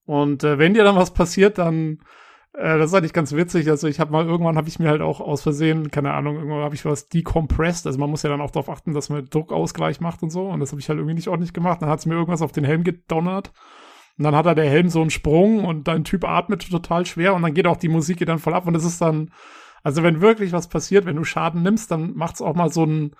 Und 0.05 0.43
äh, 0.43 0.57
wenn 0.57 0.73
dir 0.73 0.83
dann 0.83 0.95
was 0.95 1.13
passiert, 1.13 1.59
dann 1.59 1.99
äh, 2.53 2.77
das 2.77 2.91
ist 2.91 2.93
eigentlich 2.95 3.13
ganz 3.13 3.33
witzig. 3.33 3.69
Also 3.69 3.87
ich 3.87 3.99
habe 3.99 4.11
mal 4.11 4.25
irgendwann 4.25 4.57
habe 4.57 4.69
ich 4.69 4.79
mir 4.79 4.89
halt 4.89 5.01
auch 5.01 5.19
aus 5.21 5.41
Versehen, 5.41 5.91
keine 5.91 6.13
Ahnung, 6.13 6.37
irgendwann 6.37 6.63
habe 6.63 6.75
ich 6.75 6.85
was 6.85 7.09
decompressed. 7.09 7.85
Also 7.85 7.99
man 7.99 8.09
muss 8.09 8.23
ja 8.23 8.29
dann 8.29 8.41
auch 8.41 8.51
darauf 8.51 8.69
achten, 8.69 8.93
dass 8.93 9.09
man 9.09 9.29
Druckausgleich 9.29 9.99
macht 9.99 10.23
und 10.23 10.29
so. 10.29 10.47
Und 10.47 10.59
das 10.59 10.71
habe 10.71 10.79
ich 10.79 10.89
halt 10.89 10.97
irgendwie 10.97 11.15
nicht 11.15 11.27
ordentlich 11.27 11.53
gemacht. 11.53 11.81
Dann 11.81 11.89
hat 11.89 11.99
es 11.99 12.05
mir 12.05 12.15
irgendwas 12.15 12.41
auf 12.41 12.51
den 12.51 12.63
Helm 12.63 12.83
gedonnert. 12.83 13.51
Und 14.17 14.25
dann 14.25 14.35
hat 14.35 14.45
er 14.45 14.55
der 14.55 14.69
Helm 14.69 14.89
so 14.89 15.01
einen 15.01 15.09
Sprung 15.09 15.65
und 15.65 15.87
dein 15.87 16.03
Typ 16.03 16.23
atmet 16.23 16.69
total 16.69 17.05
schwer 17.05 17.33
und 17.33 17.41
dann 17.41 17.53
geht 17.53 17.65
auch 17.65 17.77
die 17.77 17.89
Musik 17.89 18.23
dann 18.25 18.37
voll 18.37 18.53
ab 18.53 18.67
und 18.67 18.73
das 18.73 18.85
ist 18.85 19.01
dann, 19.01 19.31
also 19.81 20.03
wenn 20.03 20.21
wirklich 20.21 20.51
was 20.51 20.67
passiert, 20.67 21.05
wenn 21.05 21.15
du 21.15 21.23
Schaden 21.23 21.63
nimmst, 21.63 21.89
dann 21.89 22.13
macht's 22.13 22.41
auch 22.41 22.53
mal 22.53 22.71
so 22.71 22.85
ein, 22.85 23.15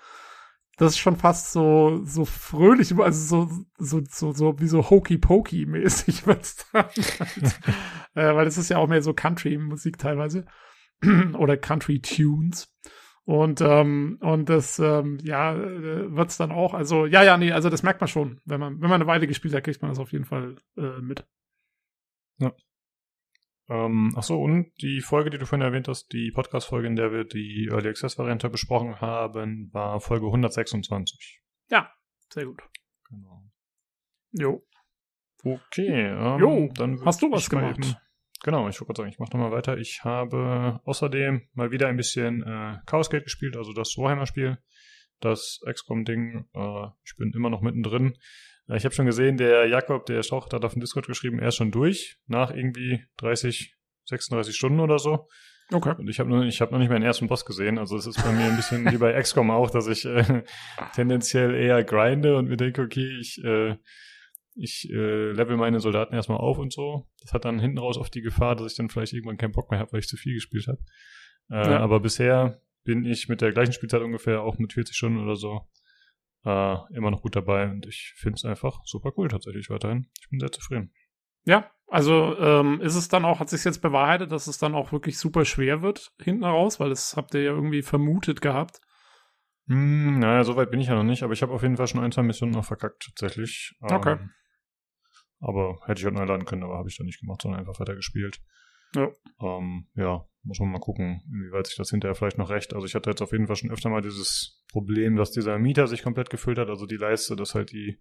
das 0.76 0.92
ist 0.92 0.98
schon 0.98 1.16
fast 1.16 1.52
so, 1.52 2.00
so 2.04 2.24
fröhlich, 2.24 2.94
also 2.96 3.46
so, 3.46 3.64
so, 3.78 4.02
so, 4.08 4.32
so 4.32 4.60
wie 4.60 4.66
so 4.66 4.90
Hokey-Pokey-mäßig 4.90 6.26
wird's 6.26 6.66
dann. 6.72 6.84
Halt. 6.84 6.96
äh, 8.14 8.34
weil 8.34 8.46
es 8.46 8.58
ist 8.58 8.70
ja 8.70 8.78
auch 8.78 8.88
mehr 8.88 9.02
so 9.02 9.14
Country-Musik 9.14 9.98
teilweise. 9.98 10.46
Oder 11.38 11.56
Country-Tunes. 11.56 12.72
Und, 13.26 13.62
ähm, 13.62 14.18
und 14.20 14.48
das, 14.50 14.78
ähm, 14.78 15.18
ja, 15.22 15.54
äh, 15.54 16.14
wird's 16.14 16.36
dann 16.36 16.52
auch, 16.52 16.74
also, 16.74 17.06
ja, 17.06 17.22
ja, 17.22 17.38
nee, 17.38 17.52
also 17.52 17.70
das 17.70 17.82
merkt 17.82 18.00
man 18.00 18.08
schon. 18.08 18.40
Wenn 18.44 18.60
man, 18.60 18.74
wenn 18.82 18.90
man 18.90 19.00
eine 19.00 19.06
Weile 19.06 19.26
gespielt 19.26 19.54
hat, 19.54 19.64
kriegt 19.64 19.80
man 19.80 19.90
das 19.90 19.98
auf 19.98 20.12
jeden 20.12 20.26
Fall 20.26 20.56
äh, 20.76 21.00
mit. 21.00 21.26
Ja. 22.38 22.52
Ähm, 23.68 24.12
ach 24.16 24.22
so, 24.22 24.40
und 24.40 24.72
die 24.82 25.00
Folge, 25.00 25.30
die 25.30 25.38
du 25.38 25.46
vorhin 25.46 25.64
erwähnt 25.64 25.88
hast, 25.88 26.12
die 26.12 26.30
Podcast-Folge, 26.30 26.86
in 26.86 26.96
der 26.96 27.12
wir 27.12 27.24
die 27.24 27.68
Early 27.70 27.88
Access-Variante 27.88 28.50
besprochen 28.50 29.00
haben, 29.00 29.72
war 29.72 30.00
Folge 30.00 30.26
126. 30.26 31.42
Ja, 31.70 31.90
sehr 32.30 32.44
gut. 32.44 32.62
Genau. 33.08 33.42
Jo. 34.32 34.66
Okay, 35.42 36.08
ähm, 36.08 36.40
jo, 36.40 36.68
dann 36.74 37.02
hast 37.04 37.22
du 37.22 37.30
was 37.30 37.48
gemacht? 37.48 37.78
Eben, 37.78 37.96
genau, 38.42 38.68
ich 38.68 38.80
wollte 38.80 38.86
gerade 38.86 38.96
sagen, 38.98 39.10
ich 39.10 39.18
mache 39.18 39.32
nochmal 39.32 39.52
weiter. 39.52 39.78
Ich 39.78 40.04
habe 40.04 40.80
außerdem 40.84 41.48
mal 41.52 41.70
wieder 41.70 41.88
ein 41.88 41.96
bisschen 41.96 42.42
äh, 42.42 42.78
Chaos 42.86 43.10
Gate 43.10 43.24
gespielt, 43.24 43.56
also 43.56 43.72
das 43.72 43.96
Warhammer-Spiel, 43.96 44.58
das 45.20 45.60
XCOM-Ding. 45.66 46.46
Äh, 46.54 46.86
ich 47.04 47.16
bin 47.16 47.32
immer 47.34 47.50
noch 47.50 47.60
mittendrin. 47.60 48.16
Ich 48.68 48.84
habe 48.84 48.94
schon 48.94 49.06
gesehen, 49.06 49.36
der 49.36 49.66
Jakob, 49.66 50.06
der 50.06 50.22
Schauch, 50.22 50.50
hat 50.50 50.64
auf 50.64 50.72
dem 50.72 50.80
Discord 50.80 51.06
geschrieben, 51.06 51.38
er 51.38 51.48
ist 51.48 51.56
schon 51.56 51.70
durch, 51.70 52.16
nach 52.26 52.50
irgendwie 52.50 53.04
30, 53.18 53.76
36 54.06 54.56
Stunden 54.56 54.80
oder 54.80 54.98
so. 54.98 55.28
Okay. 55.72 55.94
Und 55.98 56.08
ich 56.08 56.18
habe 56.20 56.30
noch, 56.30 56.42
ich 56.44 56.60
hab 56.60 56.70
noch 56.72 56.78
nicht 56.78 56.90
meinen 56.90 57.02
ersten 57.02 57.26
Boss 57.26 57.44
gesehen. 57.44 57.78
Also 57.78 57.96
es 57.96 58.06
ist 58.06 58.22
bei 58.22 58.32
mir 58.32 58.44
ein 58.44 58.56
bisschen 58.56 58.90
wie 58.90 58.98
bei 58.98 59.18
XCOM 59.20 59.50
auch, 59.50 59.70
dass 59.70 59.86
ich 59.86 60.04
äh, 60.04 60.42
tendenziell 60.94 61.54
eher 61.54 61.82
grinde 61.84 62.36
und 62.36 62.48
mir 62.48 62.56
denke, 62.56 62.82
okay, 62.82 63.18
ich, 63.18 63.42
äh, 63.42 63.76
ich 64.54 64.88
äh, 64.90 65.32
level 65.32 65.56
meine 65.56 65.80
Soldaten 65.80 66.14
erstmal 66.14 66.38
auf 66.38 66.58
und 66.58 66.72
so. 66.72 67.06
Das 67.22 67.32
hat 67.32 67.44
dann 67.44 67.58
hinten 67.58 67.78
raus 67.78 67.98
auf 67.98 68.10
die 68.10 68.20
Gefahr, 68.20 68.56
dass 68.56 68.72
ich 68.72 68.76
dann 68.76 68.88
vielleicht 68.88 69.14
irgendwann 69.14 69.38
keinen 69.38 69.52
Bock 69.52 69.70
mehr 69.70 69.80
habe, 69.80 69.92
weil 69.92 70.00
ich 70.00 70.08
zu 70.08 70.16
viel 70.16 70.34
gespielt 70.34 70.68
habe. 70.68 70.78
Äh, 71.50 71.70
ja. 71.70 71.80
Aber 71.80 72.00
bisher 72.00 72.60
bin 72.84 73.04
ich 73.04 73.28
mit 73.28 73.40
der 73.40 73.52
gleichen 73.52 73.72
Spielzeit 73.72 74.02
ungefähr 74.02 74.42
auch 74.42 74.58
mit 74.58 74.74
40 74.74 74.94
Stunden 74.94 75.18
oder 75.18 75.36
so 75.36 75.62
äh, 76.44 76.76
immer 76.94 77.10
noch 77.10 77.22
gut 77.22 77.36
dabei 77.36 77.70
und 77.70 77.86
ich 77.86 78.14
finde 78.16 78.36
es 78.36 78.44
einfach 78.44 78.80
super 78.84 79.12
cool 79.16 79.28
tatsächlich 79.28 79.70
weiterhin. 79.70 80.08
Ich 80.20 80.28
bin 80.28 80.40
sehr 80.40 80.52
zufrieden. 80.52 80.92
Ja, 81.44 81.70
also 81.88 82.36
ähm, 82.38 82.80
ist 82.80 82.94
es 82.94 83.08
dann 83.08 83.24
auch, 83.24 83.40
hat 83.40 83.50
sich 83.50 83.64
jetzt 83.64 83.82
bewahrheitet, 83.82 84.32
dass 84.32 84.46
es 84.46 84.58
dann 84.58 84.74
auch 84.74 84.92
wirklich 84.92 85.18
super 85.18 85.44
schwer 85.44 85.82
wird 85.82 86.12
hinten 86.22 86.44
raus, 86.44 86.80
weil 86.80 86.88
das 86.88 87.16
habt 87.16 87.34
ihr 87.34 87.42
ja 87.42 87.52
irgendwie 87.52 87.82
vermutet 87.82 88.40
gehabt. 88.40 88.80
Hm, 89.68 90.18
naja, 90.18 90.44
so 90.44 90.56
weit 90.56 90.70
bin 90.70 90.80
ich 90.80 90.88
ja 90.88 90.94
noch 90.94 91.04
nicht, 91.04 91.22
aber 91.22 91.32
ich 91.32 91.42
habe 91.42 91.52
auf 91.52 91.62
jeden 91.62 91.76
Fall 91.76 91.86
schon 91.86 92.00
ein, 92.00 92.12
zwei 92.12 92.22
Missionen 92.22 92.52
noch 92.52 92.64
verkackt, 92.64 93.04
tatsächlich. 93.04 93.74
Okay. 93.80 94.12
Ähm, 94.12 94.30
aber 95.40 95.78
hätte 95.86 96.00
ich 96.00 96.06
auch 96.06 96.12
neu 96.12 96.24
laden 96.24 96.46
können, 96.46 96.62
aber 96.62 96.78
habe 96.78 96.88
ich 96.88 96.96
dann 96.96 97.06
nicht 97.06 97.20
gemacht, 97.20 97.42
sondern 97.42 97.60
einfach 97.60 97.78
weiter 97.80 97.94
gespielt. 97.94 98.40
Ja. 98.94 99.10
Ähm, 99.40 99.88
ja, 99.94 100.26
muss 100.44 100.60
man 100.60 100.70
mal 100.70 100.78
gucken, 100.78 101.22
inwieweit 101.26 101.66
sich 101.66 101.76
das 101.76 101.90
hinterher 101.90 102.14
vielleicht 102.14 102.38
noch 102.38 102.50
recht. 102.50 102.74
Also 102.74 102.86
ich 102.86 102.94
hatte 102.94 103.10
jetzt 103.10 103.22
auf 103.22 103.32
jeden 103.32 103.46
Fall 103.46 103.56
schon 103.56 103.70
öfter 103.70 103.90
mal 103.90 104.02
dieses 104.02 104.62
Problem, 104.70 105.16
dass 105.16 105.32
dieser 105.32 105.58
Mieter 105.58 105.86
sich 105.86 106.02
komplett 106.02 106.30
gefüllt 106.30 106.58
hat, 106.58 106.68
also 106.68 106.86
die 106.86 106.96
Leiste, 106.96 107.36
dass 107.36 107.54
halt 107.54 107.72
die, 107.72 107.98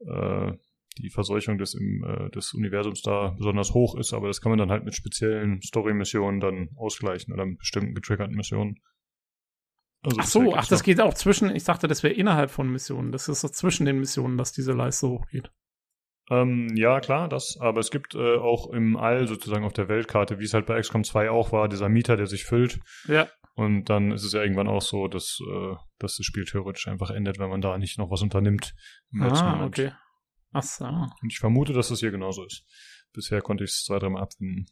äh, 0.00 0.52
die 0.98 1.10
Verseuchung 1.10 1.58
des, 1.58 1.74
im, 1.74 2.04
äh, 2.04 2.30
des 2.30 2.54
Universums 2.54 3.02
da 3.02 3.34
besonders 3.36 3.74
hoch 3.74 3.96
ist, 3.96 4.12
aber 4.12 4.28
das 4.28 4.40
kann 4.40 4.50
man 4.50 4.58
dann 4.58 4.70
halt 4.70 4.84
mit 4.84 4.94
speziellen 4.94 5.60
Story-Missionen 5.62 6.40
dann 6.40 6.70
ausgleichen 6.76 7.32
oder 7.34 7.46
mit 7.46 7.58
bestimmten 7.58 7.94
getriggerten 7.94 8.34
Missionen. 8.34 8.80
Also 10.02 10.20
ach 10.20 10.26
so, 10.26 10.54
ach, 10.54 10.66
das 10.68 10.82
geht 10.82 11.00
auch 11.00 11.14
zwischen, 11.14 11.54
ich 11.54 11.64
dachte, 11.64 11.88
das 11.88 12.02
wäre 12.02 12.14
innerhalb 12.14 12.50
von 12.50 12.70
Missionen. 12.70 13.12
Das 13.12 13.28
ist 13.28 13.40
so 13.40 13.48
zwischen 13.48 13.84
den 13.84 13.98
Missionen, 13.98 14.38
dass 14.38 14.52
diese 14.52 14.72
Leiste 14.72 15.08
hochgeht. 15.08 15.50
Ähm, 16.30 16.76
ja, 16.76 17.00
klar, 17.00 17.28
das, 17.28 17.56
aber 17.58 17.80
es 17.80 17.90
gibt 17.90 18.14
äh, 18.14 18.36
auch 18.36 18.70
im 18.70 18.96
All 18.96 19.26
sozusagen 19.26 19.64
auf 19.64 19.72
der 19.72 19.88
Weltkarte, 19.88 20.38
wie 20.38 20.44
es 20.44 20.54
halt 20.54 20.66
bei 20.66 20.78
XCOM 20.80 21.04
2 21.04 21.30
auch 21.30 21.52
war, 21.52 21.68
dieser 21.68 21.88
Mieter, 21.88 22.16
der 22.16 22.26
sich 22.26 22.44
füllt. 22.44 22.80
Ja. 23.06 23.28
Und 23.54 23.86
dann 23.86 24.12
ist 24.12 24.24
es 24.24 24.32
ja 24.32 24.42
irgendwann 24.42 24.68
auch 24.68 24.82
so, 24.82 25.08
dass, 25.08 25.40
äh, 25.40 25.74
dass 25.98 26.16
das 26.16 26.26
Spiel 26.26 26.44
theoretisch 26.44 26.86
einfach 26.86 27.10
endet, 27.10 27.38
wenn 27.38 27.50
man 27.50 27.60
da 27.60 27.76
nicht 27.78 27.98
noch 27.98 28.10
was 28.10 28.22
unternimmt. 28.22 28.74
Im 29.10 29.22
ah, 29.22 29.64
okay. 29.64 29.92
Ach 30.52 30.62
so. 30.62 30.84
Und 30.84 31.32
ich 31.32 31.38
vermute, 31.38 31.72
dass 31.72 31.88
das 31.88 32.00
hier 32.00 32.10
genauso 32.10 32.44
ist. 32.44 32.64
Bisher 33.12 33.40
konnte 33.40 33.64
ich 33.64 33.70
es 33.70 33.84
zwei, 33.84 33.98
dreimal 33.98 34.22
abfinden. 34.22 34.66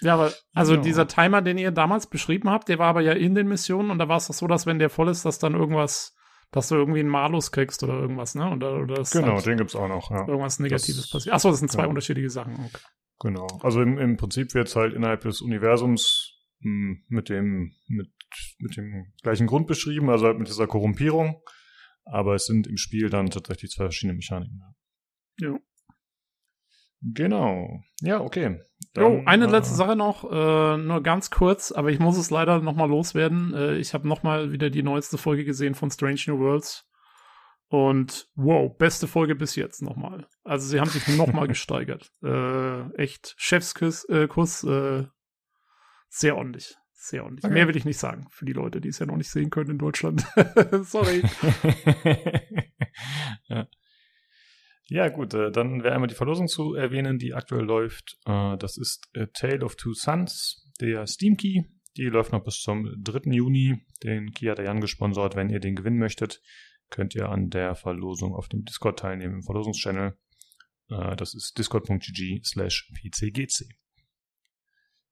Ja, 0.00 0.14
aber 0.14 0.32
also 0.54 0.74
ja. 0.74 0.80
dieser 0.80 1.08
Timer, 1.08 1.42
den 1.42 1.58
ihr 1.58 1.70
damals 1.70 2.08
beschrieben 2.08 2.50
habt, 2.50 2.68
der 2.68 2.78
war 2.78 2.88
aber 2.88 3.00
ja 3.00 3.12
in 3.12 3.34
den 3.34 3.48
Missionen 3.48 3.90
und 3.90 3.98
da 3.98 4.08
war 4.08 4.18
es 4.18 4.28
doch 4.28 4.34
so, 4.34 4.46
dass 4.46 4.66
wenn 4.66 4.78
der 4.78 4.90
voll 4.90 5.08
ist, 5.08 5.24
dass 5.24 5.38
dann 5.38 5.54
irgendwas 5.54 6.14
dass 6.50 6.68
du 6.68 6.76
irgendwie 6.76 7.00
einen 7.00 7.08
Malus 7.08 7.52
kriegst 7.52 7.82
oder 7.82 7.94
irgendwas, 7.94 8.34
ne? 8.34 8.50
Oder, 8.50 8.78
oder 8.78 9.02
genau, 9.10 9.34
halt 9.34 9.46
den 9.46 9.58
gibt's 9.58 9.76
auch 9.76 9.88
noch, 9.88 10.10
ja. 10.10 10.26
Irgendwas 10.26 10.58
Negatives 10.58 11.02
das, 11.02 11.10
passiert. 11.10 11.34
Achso, 11.34 11.50
das 11.50 11.58
sind 11.58 11.70
zwei 11.70 11.82
ja. 11.82 11.88
unterschiedliche 11.88 12.30
Sachen. 12.30 12.54
Okay. 12.54 12.78
Genau. 13.20 13.46
Also 13.62 13.82
im, 13.82 13.98
im 13.98 14.16
Prinzip 14.16 14.54
wird's 14.54 14.76
halt 14.76 14.94
innerhalb 14.94 15.22
des 15.22 15.40
Universums 15.40 16.38
mh, 16.60 16.70
hm, 16.70 17.04
mit 17.08 17.28
dem, 17.28 17.72
mit, 17.88 18.08
mit 18.58 18.76
dem 18.76 19.12
gleichen 19.22 19.46
Grund 19.46 19.66
beschrieben, 19.66 20.08
also 20.08 20.26
halt 20.26 20.38
mit 20.38 20.48
dieser 20.48 20.66
Korrumpierung. 20.66 21.42
Aber 22.04 22.34
es 22.34 22.46
sind 22.46 22.66
im 22.66 22.78
Spiel 22.78 23.10
dann 23.10 23.28
tatsächlich 23.28 23.72
zwei 23.72 23.84
verschiedene 23.84 24.14
Mechaniken. 24.14 24.62
Ja. 25.40 25.58
Genau. 27.00 27.80
Ja, 28.00 28.20
okay. 28.20 28.60
Dann, 28.94 29.04
jo, 29.04 29.22
eine 29.26 29.46
äh, 29.46 29.50
letzte 29.50 29.74
Sache 29.74 29.96
noch, 29.96 30.24
äh, 30.30 30.76
nur 30.76 31.02
ganz 31.02 31.30
kurz, 31.30 31.72
aber 31.72 31.90
ich 31.90 31.98
muss 31.98 32.16
es 32.16 32.30
leider 32.30 32.60
nochmal 32.60 32.88
loswerden. 32.88 33.54
Äh, 33.54 33.76
ich 33.76 33.94
habe 33.94 34.08
nochmal 34.08 34.52
wieder 34.52 34.70
die 34.70 34.82
neueste 34.82 35.18
Folge 35.18 35.44
gesehen 35.44 35.74
von 35.74 35.90
Strange 35.90 36.20
New 36.26 36.38
Worlds. 36.38 36.84
Und 37.70 38.28
wow, 38.34 38.74
beste 38.76 39.06
Folge 39.06 39.34
bis 39.34 39.54
jetzt 39.54 39.82
nochmal. 39.82 40.26
Also 40.42 40.66
sie 40.66 40.80
haben 40.80 40.88
sich 40.88 41.06
nochmal 41.16 41.48
gesteigert. 41.48 42.12
Äh, 42.22 42.92
echt, 42.94 43.34
Chefskuss, 43.36 44.04
äh, 44.08 44.26
Kuss, 44.26 44.64
äh, 44.64 45.04
sehr 46.08 46.36
ordentlich. 46.36 46.76
Sehr 47.00 47.22
ordentlich. 47.22 47.44
Okay. 47.44 47.54
Mehr 47.54 47.68
will 47.68 47.76
ich 47.76 47.84
nicht 47.84 47.98
sagen 47.98 48.26
für 48.30 48.44
die 48.44 48.52
Leute, 48.52 48.80
die 48.80 48.88
es 48.88 48.98
ja 48.98 49.06
noch 49.06 49.16
nicht 49.16 49.30
sehen 49.30 49.50
können 49.50 49.70
in 49.70 49.78
Deutschland. 49.78 50.26
Sorry. 50.82 51.22
ja. 53.48 53.68
Ja, 54.90 55.08
gut, 55.08 55.34
äh, 55.34 55.50
dann 55.50 55.82
wäre 55.82 55.94
einmal 55.94 56.08
die 56.08 56.14
Verlosung 56.14 56.48
zu 56.48 56.74
erwähnen, 56.74 57.18
die 57.18 57.34
aktuell 57.34 57.64
läuft. 57.64 58.18
Äh, 58.24 58.56
das 58.56 58.78
ist 58.78 59.08
A 59.16 59.26
Tale 59.26 59.64
of 59.64 59.76
Two 59.76 59.92
Sons, 59.92 60.70
der 60.80 61.06
Steam 61.06 61.36
Key. 61.36 61.62
Die 61.96 62.04
läuft 62.04 62.32
noch 62.32 62.42
bis 62.42 62.60
zum 62.60 62.88
3. 63.02 63.32
Juni. 63.32 63.84
Den 64.02 64.32
Key 64.32 64.46
hat 64.46 64.58
der 64.58 64.66
Jan 64.66 64.80
gesponsert. 64.80 65.36
Wenn 65.36 65.50
ihr 65.50 65.60
den 65.60 65.74
gewinnen 65.74 65.98
möchtet, 65.98 66.40
könnt 66.90 67.14
ihr 67.14 67.28
an 67.28 67.50
der 67.50 67.74
Verlosung 67.74 68.34
auf 68.34 68.48
dem 68.48 68.64
Discord 68.64 68.98
teilnehmen, 68.98 69.34
im 69.34 69.42
Verlosungschannel. 69.42 70.16
Äh, 70.90 71.16
das 71.16 71.34
ist 71.34 71.58
discord.gg 71.58 72.44
slash 72.44 72.90
pcgc. 72.94 73.66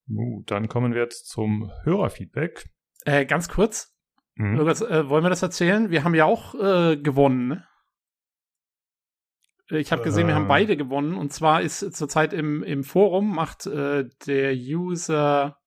Gut, 0.09 0.51
dann 0.51 0.69
kommen 0.69 0.95
wir 0.95 1.03
jetzt 1.03 1.29
zum 1.29 1.71
Hörerfeedback. 1.83 2.71
Äh, 3.05 3.27
ganz 3.27 3.49
kurz. 3.49 3.93
Mhm. 4.37 4.61
Äh, 4.61 5.09
wollen 5.09 5.25
wir 5.25 5.31
das 5.31 5.43
erzählen? 5.43 5.91
Wir 5.91 6.05
haben 6.05 6.15
ja 6.15 6.25
auch 6.25 6.55
äh, 6.55 6.97
gewonnen, 6.97 7.49
ne? 7.49 7.67
Ich 9.71 9.91
habe 9.91 10.03
gesehen, 10.03 10.29
wir 10.29 10.35
haben 10.35 10.45
äh. 10.45 10.49
beide 10.49 10.77
gewonnen. 10.77 11.17
Und 11.17 11.33
zwar 11.33 11.63
ist 11.63 11.81
zurzeit 11.95 12.33
im, 12.33 12.63
im 12.63 12.85
Forum 12.85 13.35
macht 13.35 13.67
äh, 13.67 14.09
der 14.27 14.55
User, 14.55 15.59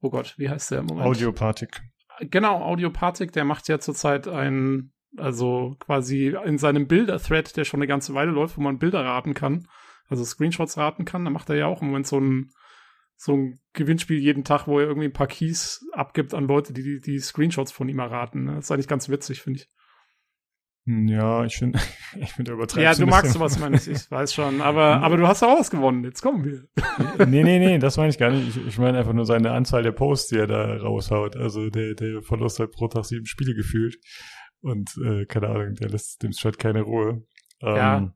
oh 0.00 0.10
Gott, 0.10 0.34
wie 0.38 0.48
heißt 0.48 0.70
der 0.70 0.80
im 0.80 0.86
Moment? 0.86 1.06
Audiopathic. 1.06 1.82
Genau, 2.20 2.62
Audiopathic, 2.62 3.32
der 3.32 3.44
macht 3.44 3.68
ja 3.68 3.78
zurzeit 3.78 4.26
ein, 4.26 4.92
also 5.18 5.76
quasi 5.78 6.34
in 6.44 6.56
seinem 6.56 6.86
Bilder-Thread, 6.86 7.56
der 7.56 7.64
schon 7.64 7.80
eine 7.80 7.86
ganze 7.86 8.14
Weile 8.14 8.30
läuft, 8.30 8.56
wo 8.56 8.62
man 8.62 8.78
Bilder 8.78 9.04
raten 9.04 9.34
kann, 9.34 9.68
also 10.08 10.24
Screenshots 10.24 10.78
raten 10.78 11.04
kann. 11.04 11.24
Da 11.24 11.30
macht 11.30 11.50
er 11.50 11.56
ja 11.56 11.66
auch 11.66 11.82
im 11.82 11.88
Moment 11.88 12.06
so 12.06 12.18
ein, 12.18 12.50
so 13.16 13.34
ein 13.34 13.58
Gewinnspiel 13.74 14.18
jeden 14.18 14.44
Tag, 14.44 14.66
wo 14.66 14.78
er 14.78 14.86
irgendwie 14.86 15.08
ein 15.08 15.12
paar 15.12 15.26
Keys 15.26 15.86
abgibt 15.92 16.32
an 16.32 16.46
Leute, 16.46 16.72
die 16.72 16.82
die, 16.82 17.00
die 17.00 17.18
Screenshots 17.18 17.72
von 17.72 17.88
ihm 17.88 17.98
erraten. 17.98 18.44
Ne? 18.44 18.54
Das 18.54 18.64
ist 18.66 18.72
eigentlich 18.72 18.88
ganz 18.88 19.10
witzig, 19.10 19.42
finde 19.42 19.60
ich. 19.60 19.68
Hm, 20.86 21.08
ja, 21.08 21.44
ich 21.44 21.56
finde, 21.56 21.80
ich 22.16 22.32
finde, 22.32 22.52
er 22.52 22.54
übertreibt 22.54 22.82
Ja, 22.82 22.94
du 22.94 23.06
magst 23.06 23.32
sowas, 23.32 23.58
meine 23.58 23.76
ich, 23.76 23.88
ich 23.88 24.10
weiß 24.10 24.32
schon. 24.32 24.60
Aber, 24.60 24.84
aber 25.02 25.16
du 25.16 25.26
hast 25.26 25.42
auch 25.42 25.58
was 25.58 25.70
gewonnen. 25.70 26.04
Jetzt 26.04 26.22
kommen 26.22 26.44
wir. 26.44 26.68
nee, 27.26 27.42
nee, 27.42 27.58
nee, 27.58 27.78
das 27.78 27.96
meine 27.96 28.10
ich 28.10 28.18
gar 28.18 28.30
nicht. 28.30 28.56
Ich, 28.56 28.66
ich 28.66 28.78
meine 28.78 28.98
einfach 28.98 29.12
nur 29.12 29.26
seine 29.26 29.50
Anzahl 29.50 29.82
der 29.82 29.92
Posts, 29.92 30.28
die 30.28 30.36
er 30.36 30.46
da 30.46 30.76
raushaut. 30.76 31.36
Also 31.36 31.70
der, 31.70 31.94
der 31.94 32.22
verlust 32.22 32.60
halt 32.60 32.70
pro 32.70 32.86
Tag 32.88 33.04
sieben 33.04 33.26
Spiele 33.26 33.54
gefühlt. 33.54 33.98
Und, 34.60 34.96
äh, 35.04 35.26
keine 35.26 35.48
Ahnung, 35.48 35.74
der 35.74 35.90
lässt 35.90 36.22
dem 36.22 36.30
Chat 36.30 36.58
keine 36.58 36.82
Ruhe. 36.82 37.24
Ähm, 37.60 37.76
ja. 37.76 38.14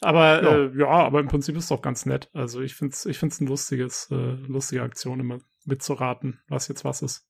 Aber, 0.00 0.42
ja. 0.42 0.56
Äh, 0.56 0.78
ja, 0.78 0.88
aber 0.88 1.20
im 1.20 1.28
Prinzip 1.28 1.56
ist 1.56 1.64
es 1.64 1.68
doch 1.68 1.82
ganz 1.82 2.04
nett. 2.04 2.30
Also 2.32 2.60
ich 2.60 2.74
finde 2.74 2.94
es 2.94 3.06
ich 3.06 3.18
find's 3.18 3.40
ein 3.40 3.46
lustiges, 3.46 4.08
äh, 4.10 4.14
lustige 4.14 4.82
Aktion, 4.82 5.20
immer 5.20 5.38
mitzuraten, 5.64 6.40
was 6.48 6.68
jetzt 6.68 6.84
was 6.84 7.02
ist. 7.02 7.27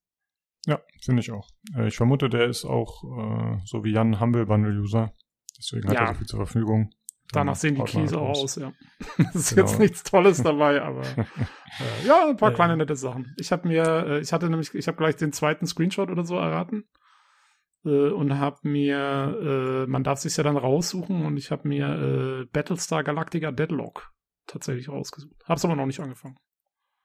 Ja, 0.69 0.81
finde 1.03 1.21
ich 1.21 1.31
auch. 1.33 1.49
Äh, 1.75 1.89
ich 1.89 1.97
vermute, 1.97 2.29
der 2.29 2.45
ist 2.45 2.67
auch 2.67 3.03
äh, 3.03 3.59
so 3.65 3.85
wie 3.85 3.93
Jan 3.93 4.21
Humble 4.21 4.45
Bundle 4.45 4.79
User. 4.79 5.15
Deswegen 5.57 5.89
hat 5.89 5.95
ja. 5.95 6.01
er 6.03 6.09
so 6.09 6.15
viel 6.15 6.27
zur 6.27 6.39
Verfügung. 6.41 6.91
Danach 7.33 7.57
sehen 7.57 7.75
die 7.75 7.83
Keys 7.83 8.13
auch 8.13 8.31
aus, 8.31 8.57
ja. 8.57 8.73
das 9.19 9.35
ist 9.35 9.55
genau. 9.55 9.67
jetzt 9.67 9.79
nichts 9.79 10.03
Tolles 10.03 10.43
dabei, 10.43 10.83
aber 10.83 11.03
äh, 11.17 12.07
ja, 12.07 12.29
ein 12.29 12.37
paar 12.37 12.53
kleine 12.53 12.77
nette 12.77 12.97
Sachen. 12.97 13.35
Ich 13.39 13.51
habe 13.51 13.67
mir, 13.67 13.85
äh, 14.07 14.21
ich 14.21 14.33
hatte 14.33 14.49
nämlich, 14.51 14.75
ich 14.75 14.89
habe 14.89 14.99
gleich 14.99 15.17
den 15.17 15.33
zweiten 15.33 15.67
Screenshot 15.67 16.11
oder 16.11 16.25
so 16.25 16.37
erraten 16.37 16.85
äh, 17.85 18.11
und 18.11 18.39
habe 18.39 18.57
mir, 18.63 19.39
äh, 19.43 19.91
man 19.91 20.05
darf 20.05 20.19
sich 20.19 20.37
ja 20.37 20.45
dann 20.45 20.57
raussuchen 20.59 21.25
und 21.25 21.39
ich 21.39 21.51
habe 21.51 21.67
mir 21.67 22.43
äh, 22.43 22.45
Battlestar 22.47 23.05
Galactica 23.05 23.53
Deadlock 23.53 24.11
tatsächlich 24.47 24.89
rausgesucht. 24.91 25.35
Hab's 25.45 25.65
aber 25.65 25.77
noch 25.77 25.87
nicht 25.87 26.01
angefangen. 26.01 26.37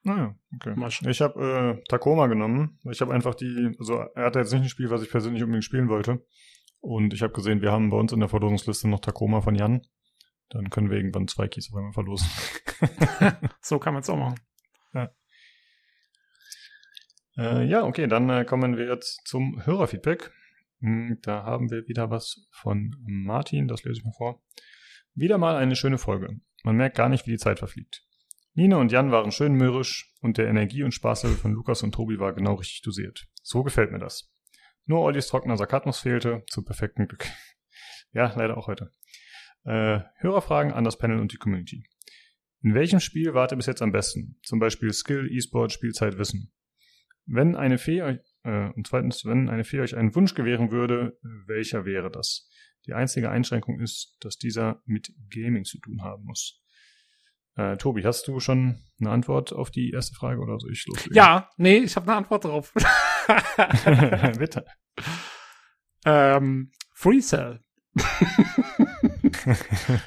Naja, 0.04 0.36
okay. 0.54 1.10
Ich 1.10 1.22
habe 1.22 1.80
äh, 1.80 1.84
Tacoma 1.88 2.28
genommen. 2.28 2.80
Ich 2.92 3.00
habe 3.00 3.14
einfach 3.14 3.36
die, 3.36 3.72
also 3.80 4.00
er 4.16 4.26
hatte 4.26 4.40
jetzt 4.40 4.52
nicht 4.52 4.64
ein 4.64 4.70
Spiel, 4.70 4.90
was 4.90 5.02
ich 5.02 5.10
persönlich 5.10 5.42
unbedingt 5.44 5.64
spielen 5.64 5.88
wollte. 5.88 6.26
Und 6.82 7.14
ich 7.14 7.22
habe 7.22 7.32
gesehen, 7.32 7.62
wir 7.62 7.72
haben 7.72 7.90
bei 7.90 7.98
uns 7.98 8.12
in 8.12 8.20
der 8.20 8.28
Verlosungsliste 8.28 8.90
noch 8.90 9.00
Tacoma 9.00 9.40
von 9.40 9.56
Jan. 9.56 9.82
Dann 10.50 10.70
können 10.70 10.90
wir 10.90 10.98
irgendwann 10.98 11.30
zwei 11.30 11.48
Keys 11.48 11.70
auf 11.72 11.78
einmal 11.78 11.94
verlosen. 11.94 12.28
so 13.62 13.80
kann 13.80 13.94
man 13.94 14.02
es 14.02 14.10
auch 14.10 14.18
machen. 14.18 14.40
Ja. 14.94 15.10
Äh, 17.38 17.66
ja, 17.66 17.84
okay, 17.86 18.08
dann 18.08 18.30
äh, 18.30 18.44
kommen 18.44 18.76
wir 18.76 18.88
jetzt 18.88 19.26
zum 19.26 19.66
Hörerfeedback. 19.66 20.34
Hm, 20.82 21.20
da 21.22 21.44
haben 21.44 21.72
wir 21.72 21.88
wieder 21.88 22.10
was 22.12 22.46
von 22.52 22.96
Martin, 23.06 23.70
das 23.70 23.84
lese 23.86 24.00
ich 24.00 24.06
mal 24.06 24.12
vor. 24.12 24.44
Wieder 25.16 25.38
mal 25.38 25.56
eine 25.56 25.78
schöne 25.78 25.98
Folge. 25.98 26.42
Man 26.64 26.76
merkt 26.76 26.98
gar 26.98 27.08
nicht, 27.08 27.26
wie 27.26 27.32
die 27.32 27.38
Zeit 27.38 27.60
verfliegt. 27.60 28.06
Nina 28.56 28.78
und 28.78 28.92
Jan 28.92 29.12
waren 29.12 29.32
schön 29.32 29.54
mürrisch 29.54 30.14
und 30.22 30.38
der 30.38 30.48
Energie- 30.48 30.84
und 30.84 30.94
Spaßlevel 30.94 31.38
von 31.38 31.54
Lukas 31.54 31.82
und 31.82 31.94
Tobi 31.94 32.20
war 32.20 32.34
genau 32.34 32.54
richtig 32.54 32.84
dosiert. 32.84 33.28
So 33.42 33.64
gefällt 33.64 33.92
mir 33.92 33.98
das. 33.98 34.32
Nur 34.86 35.02
Ollis 35.02 35.28
trockener 35.28 35.58
Sarkatmus 35.58 36.00
fehlte, 36.00 36.44
zum 36.50 36.64
perfekten 36.64 37.08
Glück. 37.08 37.26
ja, 38.12 38.32
leider 38.36 38.58
auch 38.58 38.68
heute. 38.68 38.92
Äh, 39.64 40.02
Hörerfragen 40.18 40.72
an 40.72 40.84
das 40.84 41.00
Panel 41.00 41.20
und 41.20 41.34
die 41.34 41.38
Community. 41.38 41.84
In 42.62 42.76
welchem 42.76 43.00
Spiel 43.00 43.34
wart 43.34 43.52
ihr 43.52 43.56
bis 43.56 43.66
jetzt 43.66 43.82
am 43.82 43.92
besten? 43.92 44.38
Zum 44.44 44.60
Beispiel 44.60 44.94
Skill, 44.94 45.32
E-Sport, 45.32 45.72
Spielzeit, 45.72 46.20
Wissen. 46.20 46.54
Wenn 47.26 47.56
eine 47.56 47.80
Fee 47.80 48.04
euch, 48.04 48.20
äh, 48.44 48.70
und 48.70 48.86
zweitens, 48.86 49.26
wenn 49.26 49.50
eine 49.50 49.64
Fee 49.64 49.80
euch 49.80 49.96
einen 49.96 50.14
Wunsch 50.14 50.36
gewähren 50.36 50.70
würde, 50.70 51.18
welcher 51.48 51.86
wäre 51.86 52.12
das? 52.12 52.48
Die 52.86 52.94
einzige 52.94 53.32
Einschränkung 53.32 53.80
ist, 53.80 54.18
dass 54.20 54.38
dieser 54.38 54.82
mit 54.86 55.12
Gaming 55.30 55.64
zu 55.64 55.80
tun 55.80 56.04
haben 56.04 56.26
muss. 56.26 56.63
Äh, 57.56 57.78
Tobi, 57.78 58.04
hast 58.04 58.28
du 58.28 58.40
schon 58.40 58.80
eine 59.00 59.12
Antwort 59.12 59.54
auf 59.54 59.70
die 59.70 59.92
erste 59.92 60.16
Frage 60.16 60.40
oder 60.40 60.58
soll 60.60 60.72
ich 60.72 60.86
loslegen? 60.88 61.16
Ja, 61.16 61.50
nee, 61.58 61.78
ich 61.78 61.96
habe 61.96 62.08
eine 62.08 62.18
Antwort 62.18 62.46
drauf. 62.46 62.74
Bitte. 64.40 64.66
Ähm, 66.06 66.72
FreeCell. 66.94 67.60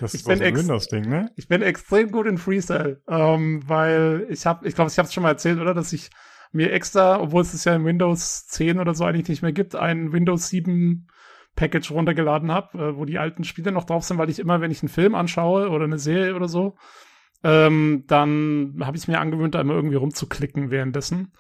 das 0.00 0.14
ist 0.14 0.28
ein 0.28 0.40
Windows-Ding, 0.40 1.08
ne? 1.08 1.30
Ich 1.36 1.46
bin 1.46 1.62
extrem 1.62 2.10
gut 2.10 2.26
in 2.26 2.36
FreeCell, 2.36 3.02
ähm, 3.08 3.62
weil 3.66 4.26
ich 4.28 4.44
habe, 4.44 4.66
ich 4.66 4.74
glaube, 4.74 4.90
ich 4.90 4.98
habe 4.98 5.06
es 5.06 5.14
schon 5.14 5.22
mal 5.22 5.30
erzählt, 5.30 5.60
oder, 5.60 5.72
dass 5.72 5.92
ich 5.92 6.10
mir 6.52 6.72
extra, 6.72 7.20
obwohl 7.20 7.42
es 7.42 7.54
es 7.54 7.64
ja 7.64 7.76
in 7.76 7.84
Windows 7.84 8.46
10 8.46 8.80
oder 8.80 8.94
so 8.94 9.04
eigentlich 9.04 9.28
nicht 9.28 9.42
mehr 9.42 9.52
gibt, 9.52 9.76
ein 9.76 10.12
Windows 10.12 10.48
7 10.48 11.06
Package 11.54 11.92
runtergeladen 11.92 12.50
habe, 12.50 12.78
äh, 12.78 12.96
wo 12.96 13.04
die 13.04 13.18
alten 13.18 13.44
Spiele 13.44 13.70
noch 13.72 13.84
drauf 13.84 14.04
sind, 14.04 14.18
weil 14.18 14.30
ich 14.30 14.40
immer, 14.40 14.60
wenn 14.60 14.70
ich 14.70 14.82
einen 14.82 14.88
Film 14.88 15.14
anschaue 15.14 15.70
oder 15.70 15.84
eine 15.84 15.98
Serie 15.98 16.34
oder 16.34 16.48
so, 16.48 16.76
ähm, 17.46 18.02
dann 18.08 18.74
habe 18.80 18.96
ich 18.96 19.06
mir 19.06 19.20
angewöhnt, 19.20 19.54
da 19.54 19.60
immer 19.60 19.74
irgendwie 19.74 19.94
rumzuklicken 19.94 20.72
währenddessen 20.72 21.32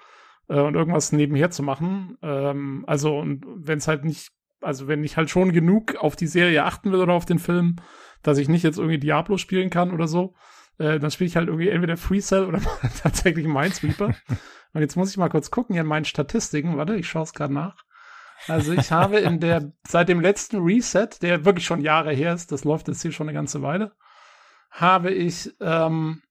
äh, 0.48 0.60
und 0.60 0.76
irgendwas 0.76 1.10
nebenher 1.10 1.50
zu 1.50 1.64
machen. 1.64 2.16
Ähm, 2.22 2.84
also, 2.86 3.18
und 3.18 3.44
wenn 3.56 3.78
es 3.78 3.88
halt 3.88 4.04
nicht, 4.04 4.30
also 4.60 4.86
wenn 4.86 5.02
ich 5.02 5.16
halt 5.16 5.30
schon 5.30 5.52
genug 5.52 5.96
auf 5.96 6.14
die 6.14 6.28
Serie 6.28 6.62
achten 6.62 6.92
will 6.92 7.00
oder 7.00 7.14
auf 7.14 7.24
den 7.24 7.40
Film, 7.40 7.76
dass 8.22 8.38
ich 8.38 8.48
nicht 8.48 8.62
jetzt 8.62 8.78
irgendwie 8.78 9.00
Diablo 9.00 9.36
spielen 9.36 9.68
kann 9.68 9.90
oder 9.90 10.06
so, 10.06 10.36
äh, 10.78 11.00
dann 11.00 11.10
spiele 11.10 11.26
ich 11.26 11.36
halt 11.36 11.48
irgendwie 11.48 11.70
entweder 11.70 11.96
Free 11.96 12.20
Cell 12.20 12.44
oder 12.44 12.60
tatsächlich 13.02 13.48
Minesweeper. 13.48 14.14
und 14.74 14.80
jetzt 14.80 14.94
muss 14.94 15.10
ich 15.10 15.16
mal 15.16 15.28
kurz 15.28 15.50
gucken 15.50 15.74
hier 15.74 15.82
in 15.82 15.88
meinen 15.88 16.04
Statistiken. 16.04 16.76
Warte, 16.76 16.94
ich 16.94 17.08
schaue 17.08 17.24
es 17.24 17.32
gerade 17.32 17.52
nach. 17.52 17.84
Also 18.46 18.74
ich 18.74 18.92
habe 18.92 19.18
in 19.18 19.40
der, 19.40 19.72
seit 19.88 20.08
dem 20.08 20.20
letzten 20.20 20.62
Reset, 20.62 21.08
der 21.20 21.44
wirklich 21.44 21.64
schon 21.64 21.80
Jahre 21.80 22.12
her 22.12 22.32
ist, 22.32 22.52
das 22.52 22.62
läuft 22.62 22.86
jetzt 22.86 23.02
hier 23.02 23.10
schon 23.10 23.28
eine 23.28 23.36
ganze 23.36 23.60
Weile, 23.62 23.96
habe 24.76 25.10
ich 25.10 25.52
ähm, 25.60 26.22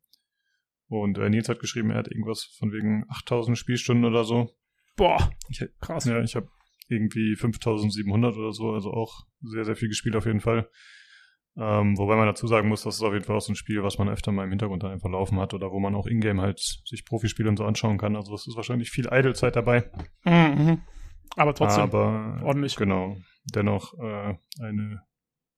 Und 0.88 1.18
äh, 1.18 1.30
Nils 1.30 1.50
hat 1.50 1.60
geschrieben, 1.60 1.92
er 1.92 1.98
hat 1.98 2.08
irgendwas 2.08 2.44
von 2.58 2.72
wegen 2.72 3.06
8000 3.10 3.58
Spielstunden 3.58 4.06
oder 4.06 4.24
so. 4.24 4.56
Boah, 4.96 5.32
ich, 5.50 5.64
krass. 5.80 6.06
Ja, 6.06 6.22
ich 6.22 6.36
habe 6.36 6.50
irgendwie 6.88 7.36
5700 7.36 8.36
oder 8.36 8.52
so, 8.52 8.72
also 8.72 8.92
auch 8.92 9.28
sehr, 9.42 9.66
sehr 9.66 9.76
viel 9.76 9.88
gespielt 9.88 10.16
auf 10.16 10.26
jeden 10.26 10.42
Fall. 10.42 10.70
Ähm, 11.58 11.98
wobei 11.98 12.16
man 12.16 12.28
dazu 12.28 12.48
sagen 12.48 12.70
muss, 12.70 12.84
das 12.84 12.96
ist 12.96 13.02
auf 13.02 13.14
jeden 13.14 13.26
Fall 13.26 13.36
auch 13.36 13.42
so 13.42 13.52
ein 13.52 13.56
Spiel, 13.56 13.84
was 13.84 13.98
man 13.98 14.08
öfter 14.08 14.32
mal 14.32 14.46
im 14.46 14.50
Hintergrund 14.50 14.84
dann 14.84 14.92
einfach 14.92 15.10
laufen 15.10 15.40
hat 15.40 15.54
oder 15.54 15.72
wo 15.72 15.80
man 15.80 15.96
auch 15.96 16.08
Ingame 16.08 16.42
halt 16.42 16.60
sich 16.60 17.06
Profispiele 17.06 17.50
und 17.50 17.58
so 17.58 17.66
anschauen 17.66 17.98
kann. 17.98 18.16
Also 18.16 18.34
es 18.34 18.48
ist 18.48 18.56
wahrscheinlich 18.56 18.92
viel 18.92 19.08
Idle-Zeit 19.12 19.56
dabei. 19.56 19.90
Mhm. 20.24 20.82
Aber 21.36 21.54
trotzdem 21.54 21.84
Aber, 21.84 22.40
ordentlich. 22.44 22.76
Genau. 22.76 23.18
Dennoch 23.54 23.94
äh, 24.00 24.36
eine 24.62 25.02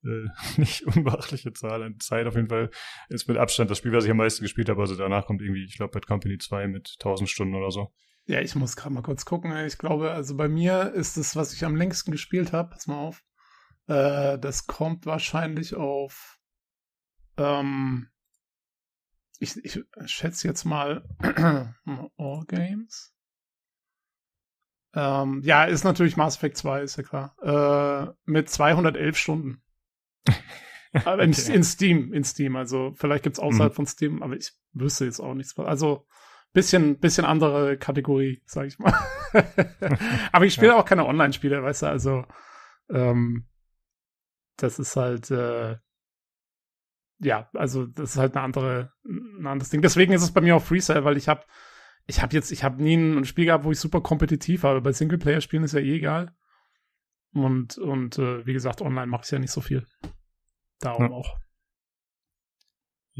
äh, 0.03 0.27
nicht 0.57 0.83
unbeachtliche 0.83 1.53
Zahl 1.53 1.83
an 1.83 1.99
Zeit 1.99 2.27
auf 2.27 2.35
jeden 2.35 2.49
Fall. 2.49 2.71
Ist 3.09 3.27
mit 3.27 3.37
Abstand 3.37 3.69
das 3.69 3.77
Spiel, 3.77 3.91
was 3.91 4.05
ich 4.05 4.11
am 4.11 4.17
meisten 4.17 4.43
gespielt 4.43 4.69
habe. 4.69 4.81
Also 4.81 4.95
danach 4.95 5.25
kommt 5.25 5.41
irgendwie, 5.41 5.63
ich 5.63 5.77
glaube, 5.77 5.91
Bad 5.91 6.07
Company 6.07 6.37
2 6.37 6.67
mit 6.67 6.95
1000 6.99 7.29
Stunden 7.29 7.55
oder 7.55 7.71
so. 7.71 7.91
Ja, 8.25 8.39
ich 8.39 8.55
muss 8.55 8.75
gerade 8.75 8.93
mal 8.93 9.01
kurz 9.01 9.25
gucken. 9.25 9.55
Ich 9.65 9.77
glaube, 9.77 10.11
also 10.11 10.35
bei 10.35 10.47
mir 10.47 10.93
ist 10.93 11.17
es, 11.17 11.35
was 11.35 11.53
ich 11.53 11.65
am 11.65 11.75
längsten 11.75 12.11
gespielt 12.11 12.53
habe. 12.53 12.69
Pass 12.69 12.87
mal 12.87 12.97
auf. 12.97 13.23
Äh, 13.87 14.37
das 14.39 14.67
kommt 14.67 15.05
wahrscheinlich 15.05 15.75
auf. 15.75 16.39
Ähm, 17.37 18.09
ich, 19.39 19.57
ich 19.63 19.83
schätze 20.05 20.47
jetzt 20.47 20.65
mal 20.65 21.03
All 22.17 22.45
Games. 22.47 23.13
Ähm, 24.93 25.41
ja, 25.43 25.63
ist 25.65 25.83
natürlich 25.83 26.17
Mass 26.17 26.35
Effect 26.35 26.57
2, 26.57 26.81
ist 26.81 26.97
ja 26.97 27.03
klar. 27.03 27.35
Äh, 27.41 28.13
mit 28.25 28.49
211 28.49 29.17
Stunden. 29.17 29.63
okay. 30.93 31.23
in, 31.23 31.31
in, 31.31 31.63
Steam, 31.63 32.13
in 32.13 32.23
Steam. 32.23 32.55
Also 32.55 32.93
vielleicht 32.95 33.23
gibt's 33.23 33.39
außerhalb 33.39 33.71
mhm. 33.71 33.75
von 33.75 33.85
Steam, 33.87 34.21
aber 34.21 34.35
ich 34.35 34.51
wüsste 34.73 35.05
jetzt 35.05 35.19
auch 35.19 35.33
nichts. 35.33 35.57
Also 35.57 36.05
bisschen, 36.53 36.99
bisschen 36.99 37.25
andere 37.25 37.77
Kategorie, 37.77 38.41
sag 38.45 38.67
ich 38.67 38.77
mal. 38.79 38.93
aber 40.31 40.45
ich 40.45 40.53
spiele 40.53 40.73
ja. 40.73 40.77
auch 40.77 40.85
keine 40.85 41.05
Online-Spiele, 41.05 41.63
weißt 41.63 41.83
du, 41.83 41.87
also 41.87 42.25
ähm, 42.89 43.47
das 44.63 44.79
ist 44.79 44.95
halt, 44.95 45.31
äh, 45.31 45.77
ja, 47.19 47.49
also 47.53 47.85
das 47.85 48.11
ist 48.11 48.17
halt 48.17 48.35
eine 48.35 48.43
andere, 48.43 48.93
ein 49.05 49.45
anderes 49.45 49.69
Ding. 49.69 49.81
Deswegen 49.81 50.13
ist 50.13 50.23
es 50.23 50.31
bei 50.31 50.41
mir 50.41 50.55
auch 50.55 50.63
Freestyle, 50.63 51.03
weil 51.03 51.17
ich 51.17 51.27
habe, 51.27 51.45
ich 52.07 52.21
habe 52.21 52.33
jetzt, 52.33 52.51
ich 52.51 52.63
habe 52.63 52.81
nie 52.81 52.95
ein 52.95 53.25
Spiel 53.25 53.45
gehabt, 53.45 53.63
wo 53.63 53.71
ich 53.71 53.79
super 53.79 54.01
kompetitiv 54.01 54.63
war. 54.63 54.79
Bei 54.81 54.91
Singleplayer-Spielen 54.91 55.63
ist 55.63 55.73
ja 55.73 55.79
eh 55.79 55.95
egal. 55.95 56.35
Und, 57.33 57.77
und 57.77 58.17
äh, 58.17 58.45
wie 58.45 58.53
gesagt, 58.53 58.81
online 58.81 59.07
mache 59.07 59.23
ich 59.25 59.31
ja 59.31 59.39
nicht 59.39 59.51
so 59.51 59.61
viel. 59.61 59.85
Darum 60.79 61.05
ja. 61.05 61.11
auch. 61.11 61.37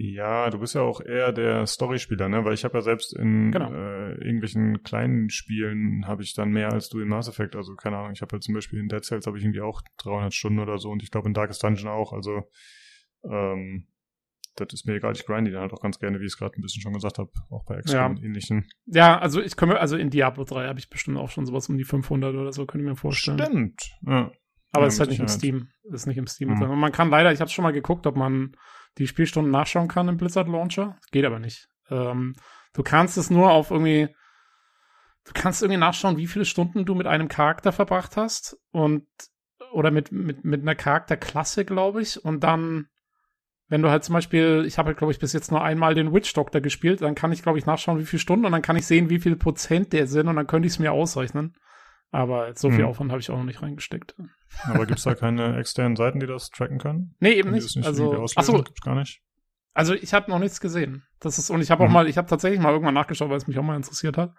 Ja, 0.04 0.50
du 0.50 0.58
bist 0.58 0.74
ja 0.74 0.82
auch 0.82 1.00
eher 1.00 1.32
der 1.32 1.68
Storyspieler, 1.68 2.28
ne? 2.28 2.44
Weil 2.44 2.56
ich 2.56 2.64
habe 2.64 2.76
ja 2.76 2.82
selbst 2.82 3.16
in 3.16 3.52
genau. 3.52 3.72
äh, 3.72 4.14
irgendwelchen 4.16 4.82
kleinen 4.82 5.30
Spielen 5.30 6.08
habe 6.08 6.24
ich 6.24 6.34
dann 6.34 6.50
mehr 6.50 6.74
als 6.74 6.90
du 6.90 7.00
in 7.02 7.08
Mass 7.08 7.28
Effect. 7.28 7.56
Also 7.56 7.76
keine 7.76 7.98
Ahnung, 7.98 8.14
ich 8.14 8.24
habe 8.24 8.36
ja 8.36 8.40
zum 8.40 8.56
Beispiel 8.56 8.80
in 8.80 8.88
Dead 8.88 9.04
Cells 9.04 9.28
habe 9.28 9.38
ich 9.38 9.44
irgendwie 9.44 9.62
auch 9.62 9.84
300 9.98 10.34
Stunden 10.34 10.58
oder 10.58 10.80
so 10.80 10.90
und 10.90 11.04
ich 11.04 11.12
glaube 11.12 11.28
in 11.28 11.36
Darkest 11.36 11.64
Dungeon 11.64 11.88
auch. 11.88 12.14
Also 12.14 12.50
ähm, 13.30 13.86
das 14.56 14.74
ist 14.74 14.88
mir 14.88 14.96
egal, 14.96 15.14
ich 15.14 15.24
grinde 15.24 15.52
dann 15.52 15.62
halt 15.62 15.74
auch 15.74 15.82
ganz 15.82 16.00
gerne, 16.00 16.20
wie 16.20 16.26
ich 16.26 16.32
es 16.32 16.38
gerade 16.38 16.56
ein 16.58 16.62
bisschen 16.62 16.82
schon 16.82 16.94
gesagt 16.94 17.20
habe, 17.20 17.32
auch 17.52 17.64
bei 17.66 17.80
XCOM 17.80 17.96
ja. 17.96 18.08
und 18.08 18.24
ähnlichen. 18.24 18.68
Ja, 18.88 19.20
also 19.20 19.40
ich 19.40 19.56
komme, 19.56 19.80
also 19.80 19.98
in 19.98 20.10
Diablo 20.10 20.46
3 20.46 20.68
habe 20.68 20.80
ich 20.80 20.90
bestimmt 20.90 21.18
auch 21.18 21.30
schon 21.30 21.46
sowas 21.46 21.70
um 21.70 21.78
die 21.78 21.84
500 21.84 22.34
oder 22.34 22.52
so, 22.52 22.66
könnte 22.66 22.84
ich 22.84 22.90
mir 22.90 22.98
vorstellen. 22.98 23.38
Stimmt, 23.40 23.92
ja. 24.08 24.32
Aber 24.72 24.88
es 24.88 24.96
ist 24.96 25.00
halt 25.00 25.10
nicht 25.10 25.20
im 25.20 25.28
Steam. 25.28 25.68
Ist 25.84 26.08
nicht 26.08 26.18
im 26.18 26.28
Steam. 26.28 26.50
Mhm. 26.50 26.62
Und 26.64 26.80
man 26.80 26.92
kann 26.92 27.10
leider, 27.10 27.32
ich 27.32 27.42
habe 27.42 27.52
schon 27.52 27.64
mal 27.64 27.72
geguckt, 27.72 28.08
ob 28.08 28.16
man 28.16 28.56
die 28.98 29.08
Spielstunden 29.08 29.52
nachschauen 29.52 29.88
kann 29.88 30.08
im 30.08 30.18
Blizzard 30.18 30.48
Launcher. 30.48 30.98
Geht 31.12 31.26
aber 31.26 31.40
nicht. 31.40 31.68
Ähm, 31.90 32.36
du 32.74 32.84
kannst 32.84 33.18
es 33.18 33.30
nur 33.30 33.52
auf 33.52 33.72
irgendwie, 33.72 34.10
du 35.26 35.32
kannst 35.34 35.62
irgendwie 35.62 35.80
nachschauen, 35.80 36.18
wie 36.18 36.28
viele 36.28 36.46
Stunden 36.46 36.86
du 36.86 36.96
mit 36.96 37.08
einem 37.08 37.28
Charakter 37.28 37.72
verbracht 37.72 38.18
hast 38.18 38.58
und 38.72 39.06
oder 39.72 39.92
mit, 39.92 40.12
mit, 40.12 40.44
mit 40.44 40.62
einer 40.62 40.76
Charakterklasse, 40.76 41.66
glaube 41.66 42.02
ich. 42.02 42.24
Und 42.24 42.44
dann, 42.44 42.88
wenn 43.68 43.82
du 43.82 43.90
halt 43.90 44.04
zum 44.04 44.14
Beispiel, 44.14 44.64
ich 44.68 44.78
habe 44.78 44.88
halt, 44.88 44.98
glaube 44.98 45.14
ich, 45.14 45.20
bis 45.20 45.34
jetzt 45.34 45.52
nur 45.52 45.64
einmal 45.64 45.94
den 45.94 46.14
Witch 46.14 46.34
Doctor 46.34 46.62
gespielt, 46.62 47.02
dann 47.02 47.16
kann 47.16 47.32
ich, 47.32 47.44
glaube 47.44 47.58
ich, 47.58 47.66
nachschauen, 47.66 48.00
wie 48.00 48.06
viele 48.06 48.20
Stunden 48.20 48.46
und 48.46 48.52
dann 48.52 48.62
kann 48.62 48.76
ich 48.76 48.86
sehen, 48.86 49.10
wie 49.10 49.20
viel 49.20 49.36
Prozent 49.36 49.94
der 49.94 50.08
sind 50.08 50.28
und 50.28 50.36
dann 50.36 50.48
könnte 50.48 50.68
ich 50.68 50.74
es 50.74 50.80
mir 50.80 50.92
ausrechnen. 50.92 51.56
Aber 52.12 52.54
so 52.56 52.70
viel 52.70 52.80
hm. 52.80 52.88
Aufwand 52.88 53.12
habe 53.12 53.22
ich 53.22 53.32
auch 53.32 53.38
noch 53.38 53.46
nicht 53.46 53.62
reingesteckt. 53.62 54.16
Aber 54.66 54.86
gibt 54.86 55.00
es 55.00 55.06
da 55.06 55.16
keine 55.16 55.58
externen 55.58 55.96
Seiten, 55.96 56.20
die 56.20 56.28
das 56.28 56.50
tracken 56.50 56.78
können? 56.78 57.16
Nee, 57.20 57.34
eben 57.34 57.52
nicht. 57.52 57.76
nicht. 57.76 57.86
Also, 57.86 58.26
achso, 58.36 58.62
gibt's 58.62 58.82
gar 58.82 58.96
nicht. 58.96 59.22
Also 59.74 59.94
ich 59.94 60.14
habe 60.14 60.30
noch 60.30 60.40
nichts 60.40 60.60
gesehen. 60.60 61.04
Das 61.20 61.38
ist 61.38 61.50
und 61.50 61.62
ich 61.62 61.72
habe 61.72 61.84
auch 61.84 61.88
mhm. 61.88 61.94
mal, 61.94 62.08
ich 62.10 62.18
habe 62.18 62.28
tatsächlich 62.28 62.60
mal 62.60 62.74
irgendwann 62.74 62.94
nachgeschaut, 62.94 63.30
weil 63.30 63.38
es 63.38 63.48
mich 63.48 63.58
auch 63.58 63.64
mal 63.64 63.78
interessiert 63.78 64.18
hat. 64.18 64.34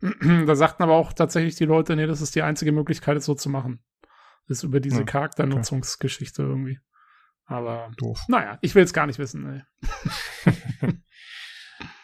da 0.00 0.54
sagten 0.54 0.82
aber 0.82 0.94
auch 0.94 1.12
tatsächlich 1.12 1.56
die 1.56 1.66
Leute, 1.66 1.96
nee, 1.96 2.06
das 2.06 2.22
ist 2.22 2.34
die 2.34 2.42
einzige 2.42 2.72
Möglichkeit, 2.72 3.18
es 3.18 3.26
so 3.26 3.34
zu 3.34 3.50
machen. 3.50 3.84
Das 4.48 4.58
ist 4.58 4.62
über 4.64 4.80
diese 4.80 5.00
ja, 5.00 5.04
Charakternutzungsgeschichte 5.04 6.42
okay. 6.42 6.50
irgendwie. 6.50 6.78
Aber 7.44 7.90
Doof. 7.98 8.24
naja, 8.28 8.58
ich 8.62 8.74
will 8.74 8.84
es 8.84 8.92
gar 8.92 9.06
nicht 9.06 9.18
wissen. 9.18 9.62
Nee. 9.82 10.92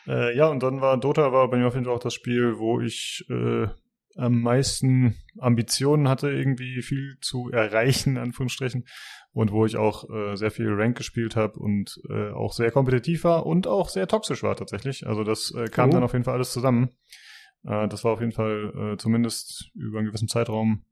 äh, 0.06 0.36
ja, 0.36 0.48
und 0.48 0.62
dann 0.62 0.80
war 0.80 0.98
Dota 0.98 1.32
war 1.32 1.48
bei 1.48 1.56
mir 1.56 1.68
auf 1.68 1.74
jeden 1.74 1.86
Fall 1.86 1.94
auch 1.94 2.00
das 2.00 2.14
Spiel, 2.14 2.58
wo 2.58 2.80
ich 2.80 3.24
äh, 3.30 3.68
am 4.16 4.40
meisten 4.40 5.16
Ambitionen 5.38 6.08
hatte, 6.08 6.30
irgendwie 6.30 6.82
viel 6.82 7.18
zu 7.20 7.50
erreichen, 7.50 8.16
in 8.16 8.22
Anführungsstrichen. 8.22 8.86
Und 9.32 9.52
wo 9.52 9.66
ich 9.66 9.76
auch 9.76 10.08
äh, 10.08 10.36
sehr 10.36 10.50
viel 10.50 10.72
Rank 10.72 10.96
gespielt 10.96 11.36
habe 11.36 11.58
und 11.58 12.00
äh, 12.08 12.30
auch 12.30 12.52
sehr 12.52 12.70
kompetitiv 12.70 13.24
war 13.24 13.44
und 13.44 13.66
auch 13.66 13.90
sehr 13.90 14.08
toxisch 14.08 14.42
war 14.42 14.56
tatsächlich. 14.56 15.06
Also 15.06 15.24
das 15.24 15.52
äh, 15.54 15.66
kam 15.66 15.90
oh. 15.90 15.92
dann 15.92 16.02
auf 16.02 16.14
jeden 16.14 16.24
Fall 16.24 16.34
alles 16.34 16.52
zusammen. 16.52 16.90
Äh, 17.64 17.86
das 17.88 18.02
war 18.02 18.12
auf 18.12 18.20
jeden 18.20 18.32
Fall 18.32 18.94
äh, 18.94 18.96
zumindest 18.96 19.70
über 19.74 19.98
einen 19.98 20.06
gewissen 20.06 20.28
Zeitraum 20.28 20.84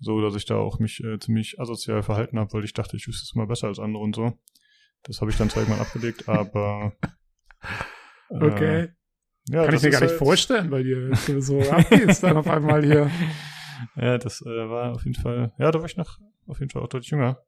so, 0.00 0.20
dass 0.22 0.34
ich 0.34 0.46
da 0.46 0.56
auch 0.56 0.78
mich 0.78 1.04
äh, 1.04 1.18
ziemlich 1.18 1.60
asozial 1.60 2.02
verhalten 2.02 2.38
habe, 2.38 2.52
weil 2.54 2.64
ich 2.64 2.72
dachte, 2.72 2.96
ich 2.96 3.06
wüsste 3.06 3.24
es 3.24 3.34
mal 3.34 3.46
besser 3.46 3.68
als 3.68 3.78
andere 3.78 4.02
und 4.02 4.16
so. 4.16 4.32
Das 5.02 5.20
habe 5.20 5.30
ich 5.30 5.36
dann 5.36 5.50
zwar 5.50 5.62
irgendwann 5.62 5.84
abgelegt, 5.84 6.28
aber 6.28 6.94
äh, 8.30 8.44
okay. 8.44 8.88
Ja, 9.48 9.64
Kann 9.64 9.74
ich 9.74 9.82
mir 9.82 9.90
gar 9.90 10.00
nicht 10.00 10.10
halt 10.10 10.18
vorstellen 10.18 10.70
bei 10.70 10.82
dir, 10.82 11.08
dass 11.08 11.26
du 11.26 11.40
so 11.40 11.60
abgehst 11.60 12.22
dann 12.22 12.36
auf 12.36 12.48
einmal 12.48 12.84
hier. 12.84 13.10
Ja, 13.96 14.18
das 14.18 14.42
äh, 14.42 14.68
war 14.68 14.92
auf 14.92 15.04
jeden 15.04 15.14
Fall, 15.14 15.54
ja, 15.58 15.70
da 15.70 15.78
war 15.78 15.86
ich 15.86 15.96
noch 15.96 16.18
auf 16.46 16.60
jeden 16.60 16.70
Fall 16.70 16.82
auch 16.82 16.88
deutlich 16.88 17.10
jünger. 17.12 17.42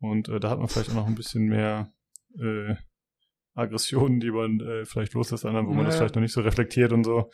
Und 0.00 0.28
äh, 0.28 0.38
da 0.38 0.50
hat 0.50 0.58
man 0.58 0.68
vielleicht 0.68 0.90
auch 0.90 0.94
noch 0.94 1.06
ein 1.06 1.14
bisschen 1.14 1.46
mehr 1.46 1.90
äh, 2.38 2.74
Aggressionen, 3.54 4.20
die 4.20 4.30
man 4.30 4.60
äh, 4.60 4.84
vielleicht 4.84 5.14
loslässt, 5.14 5.46
anderen, 5.46 5.66
wo 5.66 5.72
man 5.72 5.86
das 5.86 5.96
vielleicht 5.96 6.14
noch 6.14 6.20
nicht 6.20 6.34
so 6.34 6.42
reflektiert 6.42 6.92
und 6.92 7.04
so. 7.04 7.30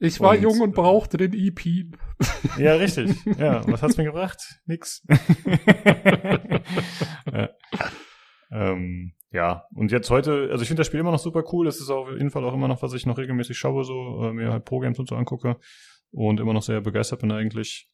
Ich 0.00 0.20
war 0.20 0.32
und, 0.32 0.42
jung 0.42 0.60
und 0.60 0.74
brauchte 0.74 1.16
den 1.16 1.32
EP. 1.32 1.60
Ja, 2.58 2.74
richtig. 2.74 3.10
Ja, 3.38 3.66
was 3.66 3.82
hat's 3.82 3.96
mir 3.96 4.04
gebracht? 4.04 4.60
Nix. 4.66 5.04
ja. 7.32 7.50
Ähm, 8.50 9.14
ja, 9.34 9.64
und 9.74 9.90
jetzt 9.90 10.10
heute, 10.10 10.48
also 10.52 10.62
ich 10.62 10.68
finde 10.68 10.82
das 10.82 10.86
Spiel 10.86 11.00
immer 11.00 11.10
noch 11.10 11.18
super 11.18 11.42
cool. 11.52 11.66
Das 11.66 11.80
ist 11.80 11.90
auf 11.90 12.08
jeden 12.08 12.30
Fall 12.30 12.44
auch 12.44 12.54
immer 12.54 12.68
noch, 12.68 12.82
was 12.82 12.92
ich 12.94 13.04
noch 13.04 13.18
regelmäßig 13.18 13.58
schaue, 13.58 13.82
so 13.82 14.22
äh, 14.22 14.32
mir 14.32 14.52
halt 14.52 14.64
Pro-Games 14.64 15.00
und 15.00 15.08
so 15.08 15.16
angucke 15.16 15.58
und 16.12 16.38
immer 16.38 16.52
noch 16.52 16.62
sehr 16.62 16.80
begeistert 16.80 17.20
bin 17.20 17.32
eigentlich. 17.32 17.90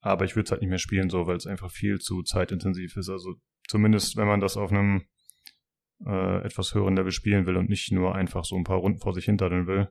aber 0.00 0.24
ich 0.24 0.36
würde 0.36 0.44
es 0.44 0.50
halt 0.52 0.60
nicht 0.60 0.70
mehr 0.70 0.78
spielen, 0.78 1.10
so, 1.10 1.26
weil 1.26 1.36
es 1.36 1.48
einfach 1.48 1.72
viel 1.72 1.98
zu 1.98 2.22
zeitintensiv 2.22 2.96
ist. 2.96 3.08
Also 3.08 3.34
zumindest, 3.66 4.16
wenn 4.16 4.28
man 4.28 4.38
das 4.38 4.56
auf 4.56 4.70
einem 4.70 5.02
äh, 6.06 6.44
etwas 6.44 6.74
höheren 6.76 6.94
Level 6.94 7.10
spielen 7.10 7.46
will 7.46 7.56
und 7.56 7.68
nicht 7.68 7.90
nur 7.90 8.14
einfach 8.14 8.44
so 8.44 8.54
ein 8.54 8.62
paar 8.62 8.78
Runden 8.78 9.00
vor 9.00 9.14
sich 9.14 9.24
hinterdern 9.24 9.66
will. 9.66 9.88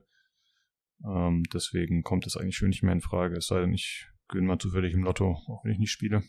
Ähm, 1.04 1.42
deswegen 1.52 2.02
kommt 2.02 2.26
es 2.26 2.38
eigentlich 2.38 2.56
schon 2.56 2.68
nicht 2.68 2.82
mehr 2.82 2.94
in 2.94 3.02
Frage. 3.02 3.36
Es 3.36 3.48
sei 3.48 3.60
denn, 3.60 3.74
ich 3.74 4.06
gewinne 4.28 4.46
mal 4.46 4.58
zufällig 4.58 4.94
im 4.94 5.04
Lotto, 5.04 5.36
auch 5.48 5.64
wenn 5.64 5.72
ich 5.72 5.78
nicht 5.78 5.90
spiele. 5.90 6.22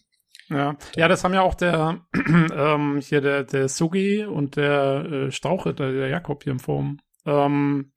Ja, 0.49 0.77
ja, 0.95 1.07
das 1.07 1.23
haben 1.23 1.33
ja 1.33 1.41
auch 1.41 1.55
der 1.55 2.05
ähm, 2.53 2.99
hier 3.01 3.21
der 3.21 3.43
der 3.43 3.67
Sugi 3.67 4.25
und 4.25 4.55
der 4.55 5.05
äh, 5.05 5.31
Strauchritter, 5.31 5.91
der 5.91 6.07
Jakob 6.09 6.43
hier 6.43 6.53
im 6.53 6.59
Forum. 6.59 6.99
Ähm, 7.25 7.93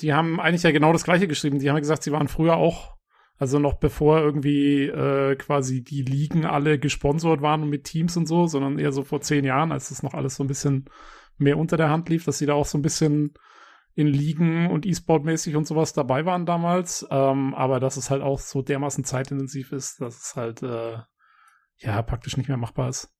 die 0.00 0.12
haben 0.12 0.40
eigentlich 0.40 0.62
ja 0.62 0.72
genau 0.72 0.92
das 0.92 1.04
gleiche 1.04 1.28
geschrieben. 1.28 1.58
Die 1.58 1.70
haben 1.70 1.76
gesagt, 1.76 2.02
sie 2.02 2.12
waren 2.12 2.28
früher 2.28 2.56
auch, 2.56 2.96
also 3.36 3.58
noch 3.58 3.74
bevor 3.74 4.20
irgendwie 4.20 4.86
äh, 4.86 5.36
quasi 5.36 5.82
die 5.82 6.02
Ligen 6.02 6.44
alle 6.46 6.78
gesponsert 6.78 7.42
waren 7.42 7.68
mit 7.68 7.84
Teams 7.84 8.16
und 8.16 8.26
so, 8.26 8.46
sondern 8.46 8.78
eher 8.78 8.92
so 8.92 9.04
vor 9.04 9.20
zehn 9.20 9.44
Jahren, 9.44 9.72
als 9.72 9.90
das 9.90 10.02
noch 10.02 10.14
alles 10.14 10.36
so 10.36 10.44
ein 10.44 10.48
bisschen 10.48 10.86
mehr 11.38 11.58
unter 11.58 11.76
der 11.76 11.90
Hand 11.90 12.08
lief, 12.08 12.24
dass 12.24 12.38
sie 12.38 12.46
da 12.46 12.54
auch 12.54 12.66
so 12.66 12.78
ein 12.78 12.82
bisschen 12.82 13.34
in 13.94 14.06
Ligen 14.06 14.70
und 14.70 14.86
E-Sport-mäßig 14.86 15.56
und 15.56 15.66
sowas 15.66 15.92
dabei 15.92 16.24
waren 16.24 16.46
damals. 16.46 17.06
Ähm, 17.10 17.54
aber 17.54 17.80
dass 17.80 17.96
es 17.96 18.10
halt 18.10 18.22
auch 18.22 18.38
so 18.38 18.62
dermaßen 18.62 19.04
zeitintensiv 19.04 19.72
ist, 19.72 20.00
dass 20.00 20.18
es 20.18 20.36
halt 20.36 20.62
äh, 20.62 20.98
ja 21.80 22.00
praktisch 22.02 22.36
nicht 22.36 22.48
mehr 22.48 22.56
machbar 22.56 22.88
ist. 22.88 23.12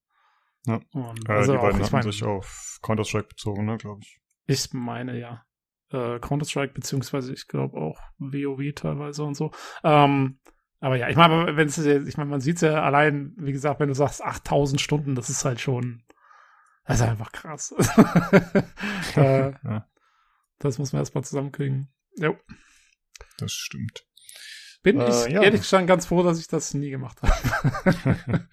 Ja. 0.67 0.81
Und, 0.93 1.29
äh, 1.29 1.33
also 1.33 1.53
die 1.53 1.59
beiden 1.59 1.83
auch, 1.83 1.93
haben 1.93 2.03
sich 2.03 2.23
auf 2.25 2.79
Counter-Strike 2.83 3.29
bezogen, 3.29 3.65
ne, 3.65 3.77
glaube 3.77 4.01
ich. 4.03 4.21
Ich 4.47 4.73
meine, 4.73 5.19
ja. 5.19 5.45
Äh, 5.91 6.21
Counter-Strike, 6.21 6.75
beziehungsweise 6.75 7.33
ich 7.33 7.49
glaube 7.49 7.77
auch 7.79 7.99
WoW 8.19 8.75
teilweise 8.75 9.25
und 9.25 9.35
so. 9.35 9.51
Ähm, 9.83 10.39
aber 10.81 10.97
ja, 10.97 11.09
ich 11.09 11.17
meine, 11.17 11.57
wenn 11.57 11.69
es, 11.69 11.79
ich 11.79 12.17
meine, 12.17 12.31
man 12.31 12.41
sieht 12.41 12.57
es 12.57 12.63
ja 12.63 12.83
allein, 12.83 13.35
wie 13.37 13.53
gesagt, 13.53 13.81
wenn 13.81 13.89
du 13.89 13.95
sagst 13.95 14.23
8000 14.23 14.81
Stunden, 14.81 15.15
das 15.15 15.29
ist 15.29 15.45
halt 15.45 15.61
schon, 15.61 16.05
das 16.85 17.01
ist 17.01 17.07
einfach 17.07 17.33
krass. 17.33 17.73
äh, 19.17 19.53
ja. 19.63 19.87
Das 20.59 20.79
muss 20.79 20.93
man 20.93 21.01
erstmal 21.01 21.25
zusammenkriegen. 21.25 21.93
Jo. 22.17 22.37
Das 23.39 23.53
stimmt. 23.53 24.07
Bin 24.83 25.01
äh, 25.01 25.09
ich 25.09 25.33
ja. 25.33 25.43
ehrlich 25.43 25.63
gesagt 25.63 25.87
ganz 25.87 26.07
froh, 26.07 26.23
dass 26.23 26.41
ich 26.41 26.49
das 26.49 26.75
nie 26.75 26.91
gemacht 26.91 27.21
habe. 27.23 28.49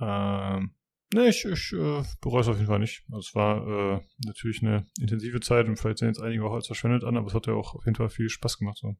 ähm, 0.00 0.74
nee, 1.12 1.28
ich, 1.28 1.44
ich 1.44 1.72
äh, 1.72 2.02
bereue 2.20 2.40
es 2.42 2.48
auf 2.48 2.56
jeden 2.56 2.68
Fall 2.68 2.78
nicht. 2.78 3.04
Also 3.10 3.18
es 3.18 3.34
war 3.34 3.66
äh, 3.66 4.00
natürlich 4.24 4.62
eine 4.62 4.86
intensive 5.00 5.40
Zeit 5.40 5.66
und 5.66 5.76
vielleicht 5.76 5.98
sehen 5.98 6.08
jetzt 6.08 6.22
einige 6.22 6.44
auch 6.44 6.54
als 6.54 6.66
verschwendet 6.66 7.04
an, 7.04 7.16
aber 7.16 7.26
es 7.26 7.34
hat 7.34 7.46
ja 7.46 7.54
auch 7.54 7.74
auf 7.74 7.84
jeden 7.84 7.96
Fall 7.96 8.10
viel 8.10 8.28
Spaß 8.28 8.58
gemacht. 8.58 8.78
So. 8.78 8.94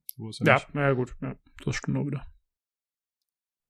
ja, 0.44 0.60
ja, 0.74 0.80
ja, 0.80 0.92
gut. 0.92 1.14
Ja, 1.20 1.36
das 1.64 1.76
stimmt 1.76 1.98
auch 1.98 2.06
wieder. 2.06 2.26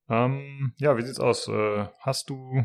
Ähm, 0.09 0.73
ja, 0.79 0.97
wie 0.97 1.03
sieht's 1.03 1.21
aus? 1.21 1.49
Äh, 1.49 1.87
hast 2.01 2.31
du 2.31 2.65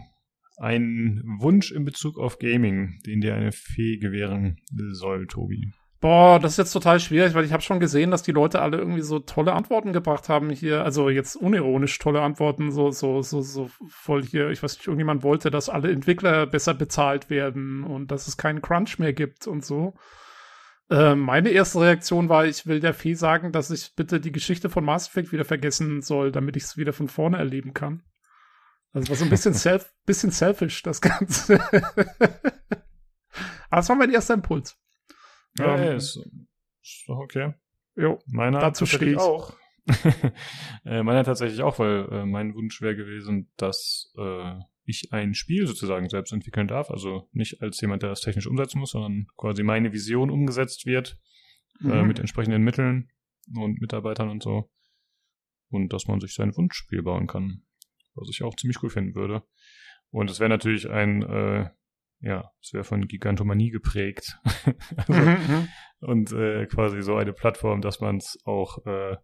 einen 0.58 1.24
Wunsch 1.40 1.72
in 1.72 1.86
Bezug 1.86 2.18
auf 2.18 2.40
Gaming, 2.40 3.00
den 3.06 3.22
dir 3.22 3.36
eine 3.36 3.52
Fee 3.52 3.98
gewähren 3.98 4.60
soll, 4.92 5.28
Tobi? 5.28 5.72
Boah, 6.00 6.40
das 6.40 6.52
ist 6.54 6.58
jetzt 6.58 6.74
total 6.74 7.00
schwierig, 7.00 7.34
weil 7.34 7.46
ich 7.46 7.52
habe 7.52 7.64
schon 7.64 7.80
gesehen, 7.80 8.12
dass 8.12 8.22
die 8.22 8.32
Leute 8.32 8.62
alle 8.62 8.78
irgendwie 8.78 9.02
so 9.02 9.18
tolle 9.18 9.54
Antworten 9.54 9.94
gebracht 9.94 10.30
haben 10.30 10.52
hier. 10.52 10.84
Also 10.84 11.10
jetzt 11.10 11.36
unironisch 11.36 11.98
tolle 11.98 12.22
Antworten, 12.22 12.72
so, 12.72 12.92
so, 12.92 13.24
so, 13.24 13.42
so 13.42 13.72
voll 13.88 14.24
hier. 14.24 14.50
Ich 14.52 14.62
weiß 14.62 14.78
nicht, 14.78 14.86
irgendjemand 14.86 15.24
wollte, 15.24 15.50
dass 15.50 15.70
alle 15.70 15.92
Entwickler 15.92 16.46
besser 16.46 16.76
bezahlt 16.76 17.32
werden 17.32 17.84
und 17.84 18.12
dass 18.12 18.28
es 18.28 18.38
keinen 18.38 18.62
Crunch 18.62 19.00
mehr 19.00 19.14
gibt 19.14 19.48
und 19.48 19.66
so. 19.66 19.96
Äh, 20.92 21.16
meine 21.16 21.50
erste 21.50 21.82
Reaktion 21.82 22.30
war, 22.30 22.46
ich 22.46 22.68
will 22.68 22.80
der 22.80 22.94
Fee 22.94 23.16
sagen, 23.16 23.52
dass 23.52 23.72
ich 23.72 23.96
bitte 23.96 24.20
die 24.20 24.32
Geschichte 24.32 24.70
von 24.70 24.86
Mass 24.86 25.08
Effect 25.08 25.32
wieder 25.32 25.46
vergessen 25.46 26.04
soll, 26.04 26.32
damit 26.32 26.56
ich 26.58 26.64
es 26.64 26.78
wieder 26.78 26.94
von 26.94 27.08
vorne 27.08 27.38
erleben 27.38 27.74
kann. 27.74 28.04
Also 28.94 29.10
war 29.10 29.16
so 29.16 29.26
ein 29.26 29.32
bisschen, 29.32 29.54
self, 29.56 29.92
bisschen 30.06 30.30
selfish, 30.30 30.84
das 30.84 31.02
Ganze. 31.02 31.60
Aber 33.70 33.82
es 33.82 33.90
war 33.90 33.96
mein 33.96 34.12
erster 34.12 34.36
Impuls. 34.36 34.78
Ja, 35.60 35.78
ähm, 35.78 35.98
ist, 35.98 36.18
ist 36.82 37.04
doch 37.08 37.18
okay. 37.18 37.54
Jo, 37.96 38.20
meiner 38.28 38.60
dazu 38.60 38.86
stehe 38.86 39.14
ich 39.14 39.18
auch. 39.18 39.56
äh, 40.86 41.02
meiner 41.02 41.24
tatsächlich 41.24 41.62
auch, 41.62 41.80
weil 41.80 42.08
äh, 42.12 42.26
mein 42.26 42.54
Wunsch 42.56 42.82
wäre 42.82 42.96
gewesen, 42.96 43.50
dass 43.58 44.14
äh, 44.18 44.56
ich 44.84 45.14
ein 45.14 45.34
Spiel 45.34 45.66
sozusagen 45.66 46.10
selbst 46.10 46.34
entwickeln 46.34 46.68
darf. 46.68 46.92
Also 46.92 47.30
nicht 47.32 47.62
als 47.62 47.80
jemand, 47.82 48.04
der 48.04 48.10
das 48.10 48.22
technisch 48.22 48.48
umsetzen 48.48 48.80
muss, 48.80 48.92
sondern 48.92 49.28
quasi 49.38 49.64
meine 49.64 49.94
Vision 49.94 50.30
umgesetzt 50.30 50.86
wird 50.86 51.18
äh, 51.82 51.88
mhm. 51.88 51.92
äh, 51.92 52.04
mit 52.04 52.20
entsprechenden 52.20 52.64
Mitteln 52.64 53.10
und 53.56 53.82
Mitarbeitern 53.82 54.30
und 54.30 54.44
so. 54.44 54.70
Und 55.70 55.94
dass 55.94 56.08
man 56.08 56.20
sich 56.20 56.34
sein 56.34 56.56
Wunschspiel 56.56 57.02
bauen 57.02 57.28
kann 57.28 57.64
was 58.18 58.30
ich 58.30 58.44
auch 58.44 58.56
ziemlich 58.56 58.82
cool 58.84 58.90
finden 58.90 59.16
würde. 59.16 59.44
Und 60.10 60.30
es 60.30 60.40
wäre 60.40 60.50
natürlich 60.50 60.90
ein, 60.90 61.22
äh, 61.24 61.70
ja, 62.20 62.52
es 62.62 62.74
wäre 62.74 62.84
von 62.84 63.08
Gigantomanie 63.08 63.70
geprägt. 63.70 64.40
also, 64.98 65.14
mhm, 65.14 65.28
mhm, 65.30 65.68
und 66.00 66.32
äh, 66.32 66.66
quasi 66.66 67.02
so 67.02 67.16
eine 67.16 67.34
Plattform, 67.34 67.82
dass 67.82 68.00
man 68.00 68.18
es 68.18 68.38
auch 68.46 68.86
äh, 68.86 69.18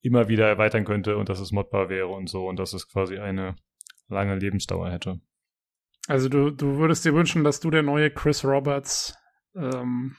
immer 0.00 0.28
wieder 0.28 0.48
erweitern 0.48 0.84
könnte 0.84 1.16
und 1.16 1.28
dass 1.28 1.40
es 1.40 1.52
modbar 1.52 1.88
wäre 1.88 2.08
und 2.08 2.28
so 2.28 2.46
und 2.46 2.58
dass 2.58 2.72
es 2.72 2.88
quasi 2.88 3.18
eine 3.18 3.56
lange 4.08 4.36
Lebensdauer 4.36 4.90
hätte. 4.90 5.20
Also 6.06 6.28
du, 6.28 6.50
du 6.50 6.78
würdest 6.78 7.04
dir 7.04 7.14
wünschen, 7.14 7.44
dass 7.44 7.60
du 7.60 7.70
der 7.70 7.82
neue 7.82 8.10
Chris 8.10 8.44
Roberts 8.44 9.14
ähm, 9.54 10.16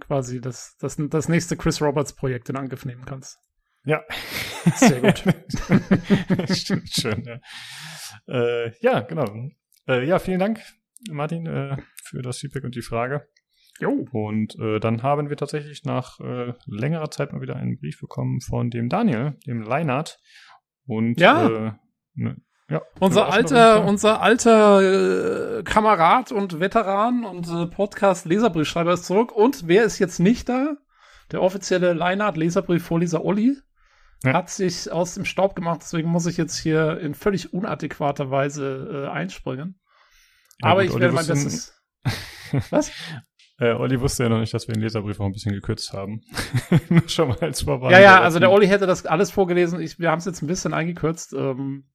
quasi 0.00 0.40
das, 0.40 0.76
das, 0.78 0.96
das 0.98 1.28
nächste 1.28 1.56
Chris 1.56 1.80
Roberts 1.80 2.14
Projekt 2.14 2.48
in 2.50 2.56
Angriff 2.56 2.84
nehmen 2.84 3.04
kannst. 3.04 3.38
Ja. 3.84 4.02
Sehr 4.76 5.00
gut. 5.00 5.24
Stimmt 6.56 6.90
schon, 6.90 7.24
ja. 7.24 7.40
Äh, 8.28 8.72
ja, 8.80 9.00
genau. 9.00 9.50
Äh, 9.88 10.06
ja, 10.06 10.18
vielen 10.18 10.38
Dank, 10.38 10.60
Martin, 11.10 11.46
äh, 11.46 11.76
für 12.04 12.22
das 12.22 12.38
Feedback 12.38 12.64
und 12.64 12.74
die 12.74 12.82
Frage. 12.82 13.26
Jo. 13.80 14.06
Und 14.12 14.58
äh, 14.58 14.78
dann 14.78 15.02
haben 15.02 15.28
wir 15.28 15.36
tatsächlich 15.36 15.84
nach 15.84 16.20
äh, 16.20 16.52
längerer 16.66 17.10
Zeit 17.10 17.32
mal 17.32 17.40
wieder 17.40 17.56
einen 17.56 17.78
Brief 17.78 18.00
bekommen 18.00 18.40
von 18.40 18.70
dem 18.70 18.88
Daniel, 18.88 19.36
dem 19.46 19.62
Leinart. 19.62 20.18
Und 20.86 21.18
ja. 21.18 21.48
Äh, 21.48 21.72
ne, 22.14 22.36
ja, 22.68 22.80
unser 23.00 23.30
alter, 23.30 23.84
unser 23.84 24.22
alter 24.22 25.58
äh, 25.58 25.62
Kamerad 25.62 26.32
und 26.32 26.58
Veteran 26.58 27.24
und 27.24 27.70
Podcast-Leserbriefschreiber 27.70 28.94
ist 28.94 29.04
zurück. 29.04 29.32
Und 29.32 29.66
wer 29.66 29.84
ist 29.84 29.98
jetzt 29.98 30.20
nicht 30.20 30.48
da? 30.48 30.76
Der 31.32 31.42
offizielle 31.42 31.92
Leinart-Leserbrief-Vorleser 31.92 33.24
Olli 33.24 33.56
ja. 34.24 34.34
hat 34.34 34.50
sich 34.50 34.90
aus 34.90 35.14
dem 35.14 35.24
Staub 35.24 35.54
gemacht, 35.54 35.80
deswegen 35.82 36.08
muss 36.08 36.26
ich 36.26 36.36
jetzt 36.36 36.58
hier 36.58 36.98
in 37.00 37.14
völlig 37.14 37.52
unadäquater 37.52 38.30
Weise 38.30 39.06
äh, 39.06 39.10
einspringen. 39.10 39.80
Ja, 40.60 40.70
Aber 40.70 40.82
gut, 40.82 40.94
ich 40.94 41.00
werde 41.00 41.14
mein 41.14 41.26
Bestes. 41.26 41.80
Was? 42.70 42.90
Äh, 43.58 43.74
Olli 43.74 44.00
wusste 44.00 44.24
ja 44.24 44.28
noch 44.28 44.40
nicht, 44.40 44.52
dass 44.52 44.66
wir 44.66 44.74
den 44.74 44.82
Leserbrief 44.82 45.20
auch 45.20 45.26
ein 45.26 45.32
bisschen 45.32 45.52
gekürzt 45.52 45.92
haben. 45.92 46.22
Schon 47.06 47.28
mal 47.28 47.38
als 47.38 47.62
Verwandter. 47.62 47.98
Ja, 47.98 48.02
ja, 48.02 48.20
also 48.20 48.38
der 48.38 48.50
Olli 48.50 48.66
hätte 48.66 48.86
das 48.86 49.06
alles 49.06 49.30
vorgelesen. 49.30 49.80
Ich, 49.80 49.98
wir 49.98 50.10
haben 50.10 50.18
es 50.18 50.24
jetzt 50.24 50.42
ein 50.42 50.48
bisschen 50.48 50.74
eingekürzt. 50.74 51.32
Ähm, 51.32 51.88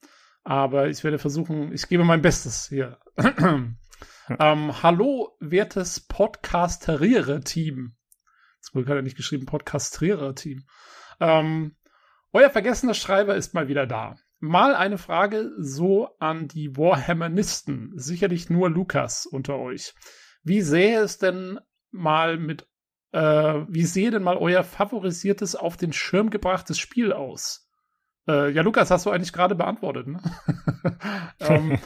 aber 0.43 0.87
ich 0.87 1.03
werde 1.03 1.19
versuchen, 1.19 1.73
ich 1.73 1.89
gebe 1.89 2.05
mein 2.05 2.21
Bestes 2.21 2.69
hier. 2.69 2.99
ähm, 3.17 4.83
hallo, 4.83 5.35
wertes 5.41 6.07
Podcasteriere-Team. 6.07 7.95
Jetzt 8.55 8.73
wurde 8.73 8.85
gerade 8.85 9.03
nicht 9.03 9.17
geschrieben 9.17 9.45
Podcastriere-Team. 9.45 10.63
Ähm, 11.19 11.75
euer 12.33 12.49
vergessener 12.49 12.93
Schreiber 12.93 13.35
ist 13.35 13.53
mal 13.53 13.67
wieder 13.67 13.87
da. 13.87 14.15
Mal 14.39 14.75
eine 14.75 14.97
Frage 14.97 15.51
so 15.57 16.09
an 16.19 16.47
die 16.47 16.75
Warhammeristen, 16.77 17.93
sicherlich 17.95 18.49
nur 18.49 18.69
Lukas 18.69 19.25
unter 19.25 19.57
euch. 19.57 19.95
Wie 20.43 20.61
sähe 20.61 20.99
es 20.99 21.17
denn 21.17 21.59
mal 21.91 22.37
mit, 22.37 22.67
äh, 23.13 23.19
wie 23.67 23.85
sehe 23.85 24.11
denn 24.11 24.23
mal 24.23 24.37
euer 24.37 24.63
favorisiertes 24.63 25.55
auf 25.55 25.77
den 25.77 25.93
Schirm 25.93 26.29
gebrachtes 26.29 26.77
Spiel 26.77 27.13
aus? 27.13 27.67
Äh, 28.27 28.51
ja, 28.51 28.61
Lukas, 28.61 28.91
hast 28.91 29.05
du 29.05 29.09
eigentlich 29.09 29.33
gerade 29.33 29.55
beantwortet, 29.55 30.07
ne? 30.07 30.21
ähm, 31.39 31.79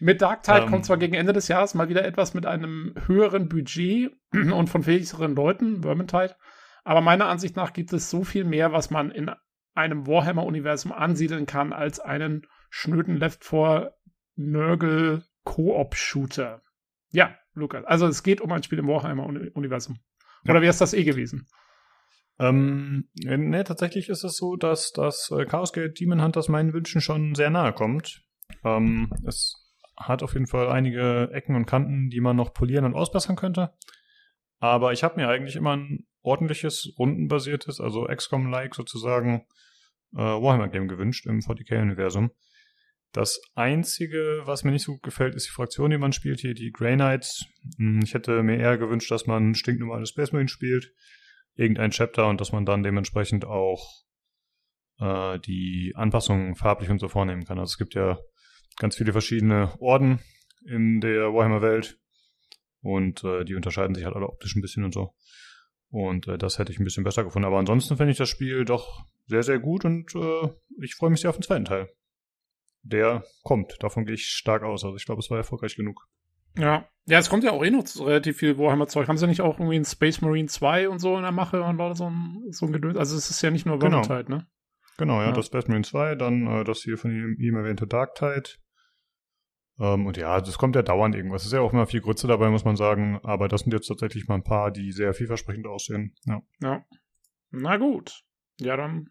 mit 0.00 0.20
Dark 0.20 0.42
Tide 0.42 0.64
um. 0.64 0.70
kommt 0.70 0.80
ähm. 0.80 0.84
zwar 0.84 0.96
gegen 0.98 1.14
Ende 1.14 1.32
des 1.32 1.48
Jahres 1.48 1.74
mal 1.74 1.88
wieder 1.88 2.04
etwas 2.04 2.34
mit 2.34 2.44
einem 2.44 2.94
höheren 3.06 3.48
Budget 3.48 4.12
und 4.32 4.68
von 4.68 4.82
fähigeren 4.82 5.34
Leuten, 5.34 5.82
Vermintide, 5.82 6.36
aber 6.84 7.00
meiner 7.00 7.26
Ansicht 7.26 7.56
nach 7.56 7.72
gibt 7.72 7.92
es 7.92 8.10
so 8.10 8.24
viel 8.24 8.44
mehr, 8.44 8.72
was 8.72 8.90
man 8.90 9.10
in 9.10 9.30
einem 9.74 10.06
Warhammer-Universum 10.06 10.92
ansiedeln 10.92 11.46
kann 11.46 11.72
als 11.72 12.00
einen 12.00 12.46
schnöden 12.70 13.16
Left 13.16 13.44
4 13.44 13.94
Nörgel 14.36 15.24
Koop-Shooter. 15.44 16.62
Ja, 17.10 17.36
Lukas. 17.54 17.84
Also 17.84 18.06
es 18.06 18.22
geht 18.22 18.40
um 18.40 18.52
ein 18.52 18.62
Spiel 18.62 18.78
im 18.78 18.88
Warhammer-Universum. 18.88 19.98
Oder 20.44 20.54
ja. 20.54 20.60
wäre 20.62 20.70
es 20.70 20.78
das 20.78 20.94
eh 20.94 21.04
gewesen? 21.04 21.46
Ähm, 22.38 23.08
ne, 23.14 23.64
tatsächlich 23.64 24.08
ist 24.08 24.24
es 24.24 24.36
so, 24.36 24.56
dass 24.56 24.92
das 24.92 25.30
äh, 25.30 25.44
Chaos 25.44 25.72
Gate 25.72 26.00
Demon 26.00 26.22
Hunters 26.22 26.48
meinen 26.48 26.72
Wünschen 26.72 27.02
schon 27.02 27.34
sehr 27.34 27.50
nahe 27.50 27.72
kommt. 27.74 28.22
Ähm, 28.64 29.12
es 29.26 29.56
hat 29.96 30.22
auf 30.22 30.32
jeden 30.32 30.46
Fall 30.46 30.70
einige 30.70 31.30
Ecken 31.32 31.54
und 31.54 31.66
Kanten, 31.66 32.08
die 32.08 32.20
man 32.20 32.36
noch 32.36 32.54
polieren 32.54 32.86
und 32.86 32.94
ausbessern 32.94 33.36
könnte. 33.36 33.74
Aber 34.58 34.92
ich 34.92 35.04
habe 35.04 35.16
mir 35.16 35.28
eigentlich 35.28 35.56
immer 35.56 35.76
ein 35.76 36.06
ordentliches, 36.22 36.92
rundenbasiertes, 36.98 37.80
also 37.80 38.06
XCOM-like 38.06 38.74
sozusagen, 38.74 39.46
äh, 40.14 40.18
Warhammer-Game 40.18 40.88
gewünscht 40.88 41.26
im 41.26 41.40
40k-Universum. 41.40 42.30
Das 43.12 43.40
Einzige, 43.54 44.42
was 44.44 44.62
mir 44.62 44.70
nicht 44.70 44.84
so 44.84 44.92
gut 44.92 45.02
gefällt, 45.02 45.34
ist 45.34 45.46
die 45.46 45.52
Fraktion, 45.52 45.90
die 45.90 45.98
man 45.98 46.12
spielt 46.12 46.40
hier, 46.40 46.54
die 46.54 46.70
Grey 46.70 46.94
Knights. 46.94 47.44
Hm, 47.76 48.00
ich 48.04 48.14
hätte 48.14 48.42
mir 48.42 48.56
eher 48.56 48.78
gewünscht, 48.78 49.10
dass 49.10 49.26
man 49.26 49.54
stinknormales 49.54 50.10
Space 50.10 50.32
Marine 50.32 50.48
spielt, 50.48 50.92
irgendein 51.56 51.90
Chapter 51.90 52.28
und 52.28 52.40
dass 52.40 52.52
man 52.52 52.64
dann 52.64 52.84
dementsprechend 52.84 53.44
auch 53.44 54.04
äh, 55.00 55.40
die 55.40 55.92
Anpassungen 55.96 56.54
farblich 56.54 56.90
und 56.90 57.00
so 57.00 57.08
vornehmen 57.08 57.44
kann. 57.44 57.58
Also 57.58 57.72
es 57.72 57.78
gibt 57.78 57.94
ja 57.94 58.18
ganz 58.76 58.96
viele 58.96 59.12
verschiedene 59.12 59.74
Orden 59.80 60.20
in 60.64 61.00
der 61.00 61.32
Warhammer-Welt 61.34 61.98
und 62.80 63.24
äh, 63.24 63.44
die 63.44 63.56
unterscheiden 63.56 63.94
sich 63.94 64.04
halt 64.04 64.14
alle 64.14 64.28
optisch 64.28 64.54
ein 64.54 64.62
bisschen 64.62 64.84
und 64.84 64.94
so. 64.94 65.14
Und 65.90 66.28
äh, 66.28 66.38
das 66.38 66.58
hätte 66.58 66.72
ich 66.72 66.78
ein 66.78 66.84
bisschen 66.84 67.04
besser 67.04 67.24
gefunden. 67.24 67.46
Aber 67.46 67.58
ansonsten 67.58 67.96
finde 67.96 68.12
ich 68.12 68.18
das 68.18 68.28
Spiel 68.28 68.64
doch 68.64 69.04
sehr, 69.26 69.42
sehr 69.42 69.58
gut 69.58 69.84
und 69.84 70.14
äh, 70.14 70.48
ich 70.80 70.94
freue 70.94 71.10
mich 71.10 71.20
sehr 71.20 71.30
auf 71.30 71.36
den 71.36 71.42
zweiten 71.42 71.64
Teil. 71.64 71.88
Der 72.82 73.24
kommt, 73.42 73.76
davon 73.82 74.06
gehe 74.06 74.14
ich 74.14 74.26
stark 74.26 74.62
aus. 74.62 74.84
Also 74.84 74.96
ich 74.96 75.04
glaube, 75.04 75.20
es 75.20 75.30
war 75.30 75.38
erfolgreich 75.38 75.76
genug. 75.76 76.08
Ja. 76.56 76.88
Ja, 77.06 77.18
es 77.18 77.28
kommt 77.28 77.44
ja 77.44 77.50
auch 77.50 77.64
eh 77.64 77.70
noch 77.70 77.84
relativ 77.98 78.38
viel 78.38 78.56
Warhammer-Zeug. 78.56 79.08
Haben 79.08 79.16
sie 79.16 79.26
nicht 79.26 79.40
auch 79.40 79.58
irgendwie 79.58 79.78
ein 79.78 79.84
Space 79.84 80.20
Marine 80.20 80.48
2 80.48 80.88
und 80.88 81.00
so 81.00 81.16
in 81.16 81.22
der 81.22 81.32
Mache 81.32 81.62
und 81.62 81.96
so 81.96 82.08
ein, 82.08 82.46
so 82.50 82.66
ein 82.66 82.72
Gedöns? 82.72 82.96
Also 82.96 83.16
es 83.16 83.30
ist 83.30 83.42
ja 83.42 83.50
nicht 83.50 83.66
nur 83.66 83.78
genau. 83.78 84.02
Vermintide, 84.02 84.38
ne? 84.38 84.46
Genau, 84.96 85.20
ja, 85.20 85.28
ja, 85.28 85.32
das 85.32 85.46
Space 85.46 85.66
Marine 85.66 85.84
2, 85.84 86.14
dann 86.14 86.46
äh, 86.46 86.64
das 86.64 86.82
hier 86.82 86.98
von 86.98 87.10
ihm, 87.10 87.36
ihm 87.38 87.56
erwähnte 87.56 87.86
Dark 87.86 88.14
Tide. 88.14 88.50
Ähm, 89.80 90.06
und 90.06 90.16
ja, 90.18 90.40
das 90.40 90.58
kommt 90.58 90.76
ja 90.76 90.82
dauernd 90.82 91.14
irgendwas. 91.14 91.42
Es 91.42 91.46
ist 91.46 91.52
ja 91.54 91.60
auch 91.60 91.72
immer 91.72 91.86
viel 91.86 92.02
Grütze 92.02 92.28
dabei, 92.28 92.50
muss 92.50 92.64
man 92.64 92.76
sagen. 92.76 93.18
Aber 93.22 93.48
das 93.48 93.62
sind 93.62 93.72
jetzt 93.72 93.86
tatsächlich 93.86 94.28
mal 94.28 94.34
ein 94.34 94.44
paar, 94.44 94.70
die 94.70 94.92
sehr 94.92 95.14
vielversprechend 95.14 95.66
aussehen. 95.66 96.14
Ja. 96.26 96.42
Ja. 96.60 96.84
Na 97.50 97.78
gut. 97.78 98.22
Ja, 98.58 98.76
dann 98.76 99.10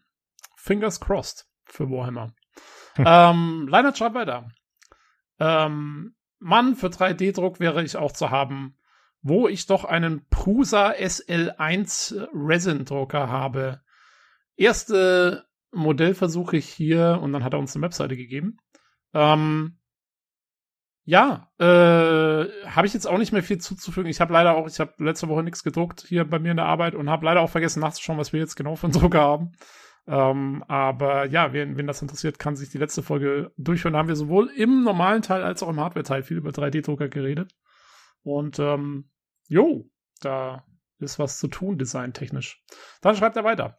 fingers 0.56 1.00
crossed 1.00 1.48
für 1.64 1.90
Warhammer. 1.90 2.32
ähm, 2.96 3.66
Leinert 3.68 3.98
schreibt 3.98 4.14
weiter. 4.14 4.48
Ähm, 5.38 6.14
Mann, 6.38 6.76
für 6.76 6.88
3D-Druck 6.88 7.60
wäre 7.60 7.82
ich 7.82 7.96
auch 7.96 8.12
zu 8.12 8.30
haben, 8.30 8.76
wo 9.22 9.48
ich 9.48 9.66
doch 9.66 9.84
einen 9.84 10.26
Prusa 10.28 10.92
SL1 10.92 12.28
Resin-Drucker 12.32 13.28
habe. 13.28 13.82
Erste 14.56 15.46
Modellversuche 15.72 16.56
hier 16.56 17.18
und 17.22 17.32
dann 17.32 17.44
hat 17.44 17.54
er 17.54 17.58
uns 17.58 17.74
eine 17.74 17.84
Webseite 17.84 18.16
gegeben. 18.16 18.58
Ähm, 19.12 19.79
ja, 21.04 21.50
äh, 21.58 21.64
habe 21.64 22.86
ich 22.86 22.94
jetzt 22.94 23.06
auch 23.06 23.18
nicht 23.18 23.32
mehr 23.32 23.42
viel 23.42 23.58
zuzufügen. 23.58 24.10
Ich 24.10 24.20
habe 24.20 24.32
leider 24.32 24.54
auch, 24.54 24.68
ich 24.68 24.78
habe 24.80 24.92
letzte 24.98 25.28
Woche 25.28 25.42
nichts 25.42 25.62
gedruckt 25.62 26.04
hier 26.06 26.24
bei 26.24 26.38
mir 26.38 26.50
in 26.50 26.56
der 26.56 26.66
Arbeit 26.66 26.94
und 26.94 27.10
habe 27.10 27.24
leider 27.24 27.40
auch 27.40 27.50
vergessen 27.50 27.80
nachzuschauen, 27.80 28.18
was 28.18 28.32
wir 28.32 28.40
jetzt 28.40 28.56
genau 28.56 28.76
für 28.76 28.86
einen 28.86 28.92
Drucker 29.00 29.20
haben. 29.20 29.52
Ähm, 30.06 30.64
aber 30.68 31.26
ja, 31.26 31.52
wen, 31.52 31.76
wen 31.76 31.86
das 31.86 32.02
interessiert, 32.02 32.38
kann 32.38 32.56
sich 32.56 32.70
die 32.70 32.78
letzte 32.78 33.02
Folge 33.02 33.52
durchhören. 33.56 33.94
Da 33.94 33.98
haben 34.00 34.08
wir 34.08 34.16
sowohl 34.16 34.50
im 34.56 34.82
normalen 34.82 35.22
Teil 35.22 35.42
als 35.42 35.62
auch 35.62 35.68
im 35.68 35.80
Hardware-Teil 35.80 36.22
viel 36.22 36.36
über 36.36 36.50
3D-Drucker 36.50 37.08
geredet. 37.08 37.54
Und 38.22 38.58
ähm, 38.58 39.10
jo, 39.48 39.88
da 40.20 40.64
ist 40.98 41.18
was 41.18 41.38
zu 41.38 41.48
tun, 41.48 41.78
designtechnisch. 41.78 42.62
Dann 43.00 43.16
schreibt 43.16 43.36
er 43.36 43.44
weiter. 43.44 43.78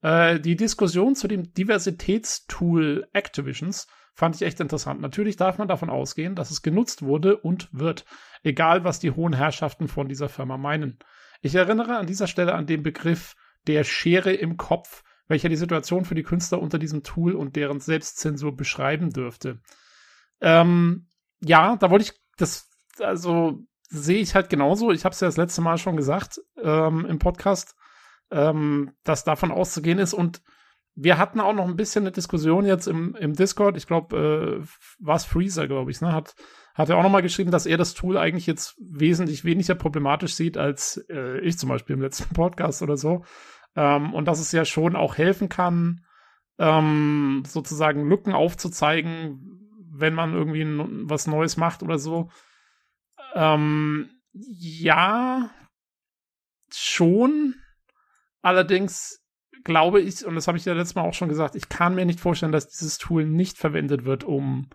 Äh, 0.00 0.40
die 0.40 0.56
Diskussion 0.56 1.14
zu 1.14 1.28
dem 1.28 1.52
Diversitätstool 1.52 3.08
Activisions 3.12 3.86
fand 4.14 4.36
ich 4.36 4.42
echt 4.42 4.60
interessant. 4.60 5.00
Natürlich 5.00 5.36
darf 5.36 5.58
man 5.58 5.68
davon 5.68 5.90
ausgehen, 5.90 6.34
dass 6.34 6.50
es 6.50 6.62
genutzt 6.62 7.02
wurde 7.02 7.36
und 7.36 7.68
wird, 7.72 8.04
egal 8.42 8.84
was 8.84 9.00
die 9.00 9.10
hohen 9.10 9.32
Herrschaften 9.32 9.88
von 9.88 10.08
dieser 10.08 10.28
Firma 10.28 10.56
meinen. 10.56 10.98
Ich 11.42 11.54
erinnere 11.54 11.98
an 11.98 12.06
dieser 12.06 12.26
Stelle 12.26 12.54
an 12.54 12.66
den 12.66 12.82
Begriff 12.82 13.34
der 13.66 13.84
Schere 13.84 14.32
im 14.32 14.56
Kopf, 14.56 15.02
welcher 15.26 15.48
die 15.48 15.56
Situation 15.56 16.04
für 16.04 16.14
die 16.14 16.22
Künstler 16.22 16.60
unter 16.60 16.78
diesem 16.78 17.02
Tool 17.02 17.34
und 17.34 17.56
deren 17.56 17.80
Selbstzensur 17.80 18.56
beschreiben 18.56 19.10
dürfte. 19.10 19.60
Ähm, 20.40 21.08
ja, 21.40 21.76
da 21.76 21.90
wollte 21.90 22.04
ich 22.04 22.12
das, 22.36 22.70
also 23.00 23.58
sehe 23.88 24.20
ich 24.20 24.34
halt 24.34 24.48
genauso. 24.48 24.92
Ich 24.92 25.04
habe 25.04 25.12
es 25.12 25.20
ja 25.20 25.28
das 25.28 25.36
letzte 25.36 25.60
Mal 25.60 25.78
schon 25.78 25.96
gesagt 25.96 26.40
ähm, 26.62 27.04
im 27.06 27.18
Podcast, 27.18 27.74
ähm, 28.30 28.92
dass 29.04 29.24
davon 29.24 29.50
auszugehen 29.50 29.98
ist. 29.98 30.14
Und 30.14 30.42
wir 30.96 31.18
hatten 31.18 31.40
auch 31.40 31.52
noch 31.52 31.66
ein 31.66 31.76
bisschen 31.76 32.04
eine 32.04 32.12
Diskussion 32.12 32.66
jetzt 32.66 32.86
im, 32.86 33.14
im 33.16 33.34
Discord. 33.34 33.76
Ich 33.76 33.86
glaube, 33.86 34.62
äh, 34.62 34.66
war 34.98 35.18
Freezer, 35.18 35.66
glaube 35.66 35.90
ich, 35.90 36.00
ne? 36.00 36.12
Hat, 36.12 36.34
hat 36.74 36.88
er 36.88 36.96
auch 36.96 37.02
noch 37.02 37.10
mal 37.10 37.22
geschrieben, 37.22 37.50
dass 37.50 37.66
er 37.66 37.76
das 37.76 37.94
Tool 37.94 38.16
eigentlich 38.16 38.46
jetzt 38.46 38.76
wesentlich 38.80 39.44
weniger 39.44 39.74
problematisch 39.74 40.34
sieht 40.34 40.56
als 40.56 41.04
äh, 41.10 41.40
ich 41.40 41.58
zum 41.58 41.68
Beispiel 41.68 41.94
im 41.94 42.02
letzten 42.02 42.32
Podcast 42.34 42.82
oder 42.82 42.96
so. 42.96 43.24
Ähm, 43.74 44.14
und 44.14 44.26
dass 44.26 44.40
es 44.40 44.52
ja 44.52 44.64
schon 44.64 44.94
auch 44.94 45.18
helfen 45.18 45.48
kann, 45.48 46.04
ähm, 46.58 47.42
sozusagen 47.46 48.08
Lücken 48.08 48.32
aufzuzeigen, 48.32 49.60
wenn 49.90 50.14
man 50.14 50.32
irgendwie 50.32 50.64
was 51.08 51.26
Neues 51.26 51.56
macht 51.56 51.82
oder 51.82 51.98
so. 51.98 52.30
Ähm, 53.34 54.10
ja, 54.32 55.50
schon. 56.72 57.54
Allerdings 58.42 59.23
glaube 59.64 60.00
ich, 60.00 60.24
und 60.24 60.34
das 60.34 60.46
habe 60.46 60.58
ich 60.58 60.64
ja 60.64 60.74
letztes 60.74 60.94
Mal 60.94 61.02
auch 61.02 61.14
schon 61.14 61.28
gesagt, 61.28 61.56
ich 61.56 61.68
kann 61.68 61.94
mir 61.94 62.04
nicht 62.04 62.20
vorstellen, 62.20 62.52
dass 62.52 62.68
dieses 62.68 62.98
Tool 62.98 63.26
nicht 63.26 63.58
verwendet 63.58 64.04
wird, 64.04 64.24
um 64.24 64.68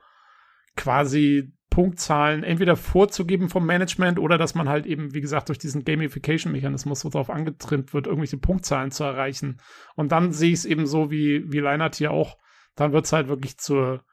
quasi 0.75 1.54
Punktzahlen 1.69 2.43
entweder 2.43 2.75
vorzugeben 2.75 3.49
vom 3.49 3.65
Management 3.65 4.17
oder 4.19 4.38
dass 4.38 4.56
man 4.56 4.67
halt 4.67 4.86
eben, 4.86 5.13
wie 5.13 5.21
gesagt, 5.21 5.49
durch 5.49 5.60
diesen 5.60 5.86
Gamification-Mechanismus 5.86 7.02
so 7.02 7.10
darauf 7.10 7.30
angetrimmt 7.30 7.93
wird, 7.93 8.08
irgendwelche 8.08 8.38
Punktzahlen 8.38 8.91
zu 8.91 9.04
erreichen. 9.04 9.62
Und 9.95 10.12
dann 10.12 10.32
sehe 10.32 10.49
ich 10.52 10.60
es 10.60 10.65
eben 10.65 10.88
so 10.88 11.12
wie, 11.12 11.43
wie 11.52 11.60
Leinert 11.60 11.95
hier 11.95 12.12
auch, 12.12 12.38
dann 12.75 12.91
wird 12.91 13.06
es 13.06 13.13
halt 13.13 13.28
wirklich 13.28 13.58
zur, 13.58 14.04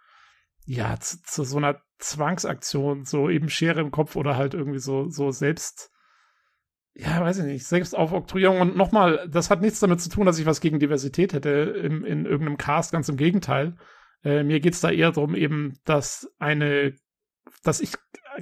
ja, 0.67 0.99
zu, 1.01 1.17
zu, 1.23 1.45
so 1.45 1.57
einer 1.57 1.81
Zwangsaktion, 1.99 3.05
so 3.05 3.31
eben 3.31 3.49
Schere 3.49 3.81
im 3.81 3.91
Kopf 3.91 4.17
oder 4.17 4.37
halt 4.37 4.53
irgendwie 4.53 4.81
so, 4.81 5.09
so 5.09 5.31
selbst, 5.31 5.91
ja, 6.99 7.21
weiß 7.21 7.39
ich 7.39 7.45
nicht, 7.45 7.67
Selbstaufoktroyierung. 7.67 8.61
Und 8.61 8.77
nochmal, 8.77 9.29
das 9.31 9.51
hat 9.51 9.61
nichts 9.61 9.81
damit 9.81 10.01
zu 10.01 10.09
tun, 10.09 10.27
dass 10.27 10.39
ich 10.39 10.47
was 10.47 10.61
gegen 10.61 10.79
Diversität 10.79 11.33
hätte 11.33 11.51
im, 11.51 12.05
in 12.05 12.25
irgendeinem 12.25 12.57
Cast, 12.57 12.93
ganz 12.93 13.09
im 13.09 13.17
Gegenteil. 13.17 13.77
Äh, 14.25 14.43
mir 14.43 14.61
geht's 14.61 14.81
da 14.81 14.91
eher 14.91 15.13
darum, 15.13 15.35
eben, 15.35 15.79
dass 15.85 16.31
eine 16.39 16.95
dass 17.63 17.81
ich 17.81 17.93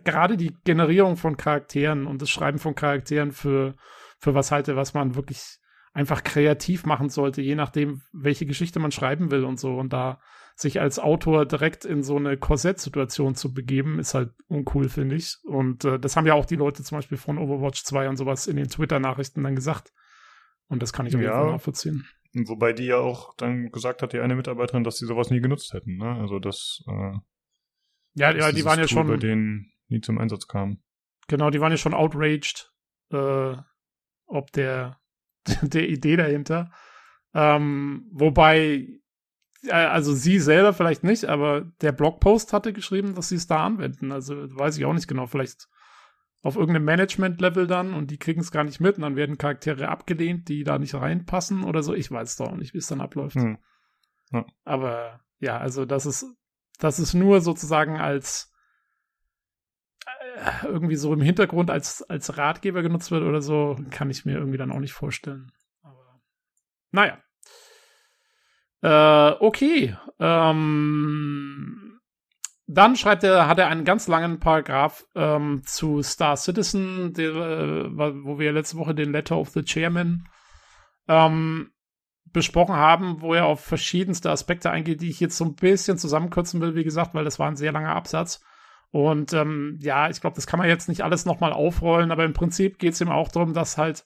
gerade 0.05 0.37
die 0.37 0.55
Generierung 0.65 1.17
von 1.17 1.37
Charakteren 1.37 2.07
und 2.07 2.21
das 2.23 2.31
Schreiben 2.31 2.59
von 2.59 2.75
Charakteren 2.75 3.33
für, 3.33 3.75
für 4.19 4.35
was 4.35 4.51
halte, 4.51 4.77
was 4.77 4.95
man 4.95 5.15
wirklich 5.15 5.59
einfach 5.93 6.25
kreativ 6.25 6.87
machen 6.87 7.09
sollte, 7.09 7.41
je 7.41 7.55
nachdem, 7.55 8.03
welche 8.13 8.47
Geschichte 8.47 8.81
man 8.81 8.91
schreiben 8.91 9.31
will 9.31 9.45
und 9.45 9.61
so. 9.61 9.77
Und 9.77 9.93
da 9.93 10.21
sich 10.55 10.81
als 10.81 10.99
Autor 10.99 11.47
direkt 11.47 11.85
in 11.85 12.03
so 12.03 12.17
eine 12.17 12.37
Korsett-Situation 12.37 13.35
zu 13.35 13.53
begeben, 13.53 13.99
ist 13.99 14.15
halt 14.15 14.31
uncool, 14.47 14.89
finde 14.89 15.17
ich. 15.17 15.37
Und 15.45 15.85
äh, 15.85 15.99
das 15.99 16.17
haben 16.17 16.27
ja 16.27 16.35
auch 16.35 16.47
die 16.47 16.57
Leute 16.57 16.83
zum 16.83 16.99
Beispiel 16.99 17.19
von 17.19 17.39
Overwatch 17.39 17.83
2 17.83 18.09
und 18.09 18.17
sowas 18.17 18.47
in 18.47 18.57
den 18.57 18.69
Twitter-Nachrichten 18.69 19.43
dann 19.43 19.57
gesagt. 19.57 19.93
Und 20.69 20.83
das 20.83 20.93
kann 20.93 21.07
ich 21.07 21.17
auch 21.17 21.21
ja, 21.21 21.51
nachvollziehen. 21.51 22.07
Wobei 22.35 22.73
die 22.73 22.87
ja 22.87 22.99
auch 22.99 23.35
dann 23.37 23.71
gesagt 23.71 24.03
hat, 24.03 24.13
die 24.13 24.21
eine 24.21 24.37
Mitarbeiterin, 24.37 24.85
dass 24.85 24.97
sie 24.97 25.07
sowas 25.07 25.31
nie 25.31 25.41
genutzt 25.41 25.73
hätten. 25.73 25.97
Ne? 25.97 26.17
Also 26.21 26.39
das 26.39 26.83
äh, 26.89 27.19
ja, 28.15 28.33
ja 28.33 28.53
die 28.53 28.65
waren 28.65 28.79
ja 28.79 28.87
Tool, 28.87 28.95
schon. 28.95 29.07
Bei 29.09 29.17
denen 29.17 29.73
nie 29.89 30.01
zum 30.01 30.19
Einsatz 30.19 30.47
kam. 30.47 30.83
Genau, 31.29 31.51
die 31.51 31.61
waren 31.61 31.73
ja 31.73 31.79
schon 31.79 31.95
outraged, 31.95 32.73
äh, 33.11 33.57
ob 34.27 34.53
der, 34.53 35.01
der 35.63 35.89
Idee 35.89 36.17
dahinter. 36.17 36.73
Ähm, 37.35 38.09
wobei, 38.13 38.89
also 39.71 40.15
sie 40.15 40.39
selber 40.39 40.73
vielleicht 40.73 41.05
nicht, 41.05 41.27
aber 41.27 41.63
der 41.81 41.93
Blogpost 41.93 42.53
hatte 42.53 42.73
geschrieben, 42.73 43.15
dass 43.15 43.29
sie 43.29 43.37
es 43.37 43.47
da 43.47 43.65
anwenden. 43.65 44.13
Also 44.13 44.35
weiß 44.35 44.77
ich 44.77 44.85
auch 44.85 44.93
nicht 44.93 45.09
genau. 45.09 45.27
Vielleicht 45.27 45.69
auf 46.43 46.57
irgendeinem 46.57 46.85
Management-Level 46.85 47.67
dann 47.67 47.95
und 47.95 48.11
die 48.11 48.19
kriegen 48.19 48.41
es 48.41 48.51
gar 48.51 48.65
nicht 48.65 48.81
mit 48.81 48.97
und 48.97 49.03
dann 49.03 49.17
werden 49.17 49.39
Charaktere 49.39 49.89
abgelehnt, 49.89 50.49
die 50.49 50.65
da 50.65 50.79
nicht 50.79 50.95
reinpassen 50.95 51.65
oder 51.65 51.83
so. 51.83 51.95
Ich 51.95 52.11
weiß 52.11 52.37
doch 52.37 52.49
auch 52.49 52.57
nicht, 52.57 52.75
wie 52.75 52.79
es 52.79 52.87
dann 52.87 53.01
abläuft. 53.01 53.37
Hm. 53.37 53.59
Ja. 54.33 54.45
Aber 54.65 55.21
ja, 55.39 55.59
also 55.59 55.85
das 55.85 56.07
ist 56.07 56.27
dass 56.79 56.99
es 56.99 57.15
nur 57.15 57.41
sozusagen 57.41 57.99
als 57.99 58.53
äh, 60.07 60.67
irgendwie 60.67 60.97
so 60.97 61.13
im 61.13 61.21
Hintergrund 61.21 61.71
als, 61.71 62.03
als 62.03 62.37
Ratgeber 62.37 62.83
genutzt 62.83 63.11
wird 63.11 63.23
oder 63.23 63.41
so, 63.41 63.79
kann 63.91 64.11
ich 64.11 64.25
mir 64.25 64.37
irgendwie 64.37 64.59
dann 64.59 64.73
auch 64.73 64.81
nicht 64.81 64.93
vorstellen. 64.93 65.53
Aber 65.83 66.21
naja. 66.91 67.19
Äh, 68.85 69.31
okay. 69.41 69.97
Ähm, 70.21 72.01
dann 72.67 72.97
schreibt 72.97 73.25
er, 73.25 73.49
hat 73.49 73.59
er 73.59 73.69
einen 73.69 73.85
ganz 73.85 74.09
langen 74.09 74.41
Paragraph 74.41 75.07
ähm, 75.15 75.63
zu 75.65 76.03
Star 76.03 76.37
Citizen, 76.37 77.15
der, 77.15 77.31
äh, 77.31 77.97
wo 77.97 78.39
wir 78.39 78.53
letzte 78.53 78.77
Woche 78.77 78.95
den 78.95 79.13
Letter 79.13 79.39
of 79.39 79.49
the 79.51 79.63
Chairman 79.63 80.29
ähm, 81.09 81.71
besprochen 82.27 82.77
haben, 82.77 83.23
wo 83.23 83.33
er 83.33 83.47
auf 83.47 83.65
verschiedenste 83.65 84.31
Aspekte 84.31 84.71
eingeht, 84.71 85.01
die 85.01 85.09
ich 85.09 85.21
jetzt 85.21 85.39
so 85.39 85.47
ein 85.47 85.55
bisschen 85.55 85.97
zusammenkürzen 85.97 86.61
will, 86.61 86.75
wie 86.75 86.85
gesagt, 86.85 87.15
weil 87.15 87.25
das 87.25 87.39
war 87.39 87.49
ein 87.49 87.57
sehr 87.57 87.73
langer 87.73 87.97
Absatz. 87.97 88.43
Und 88.91 89.33
ähm, 89.33 89.79
ja, 89.81 90.11
ich 90.11 90.21
glaube, 90.21 90.37
das 90.37 90.47
kann 90.47 90.59
man 90.59 90.69
jetzt 90.69 90.91
nicht 90.91 91.03
alles 91.03 91.25
nochmal 91.25 91.55
aufrollen, 91.55 92.13
aber 92.13 92.25
im 92.25 92.35
Prinzip 92.35 92.79
geht 92.79 92.93
es 92.93 93.01
ihm 93.01 93.11
auch 93.11 93.29
darum, 93.29 93.55
dass 93.55 93.79
halt, 93.79 94.05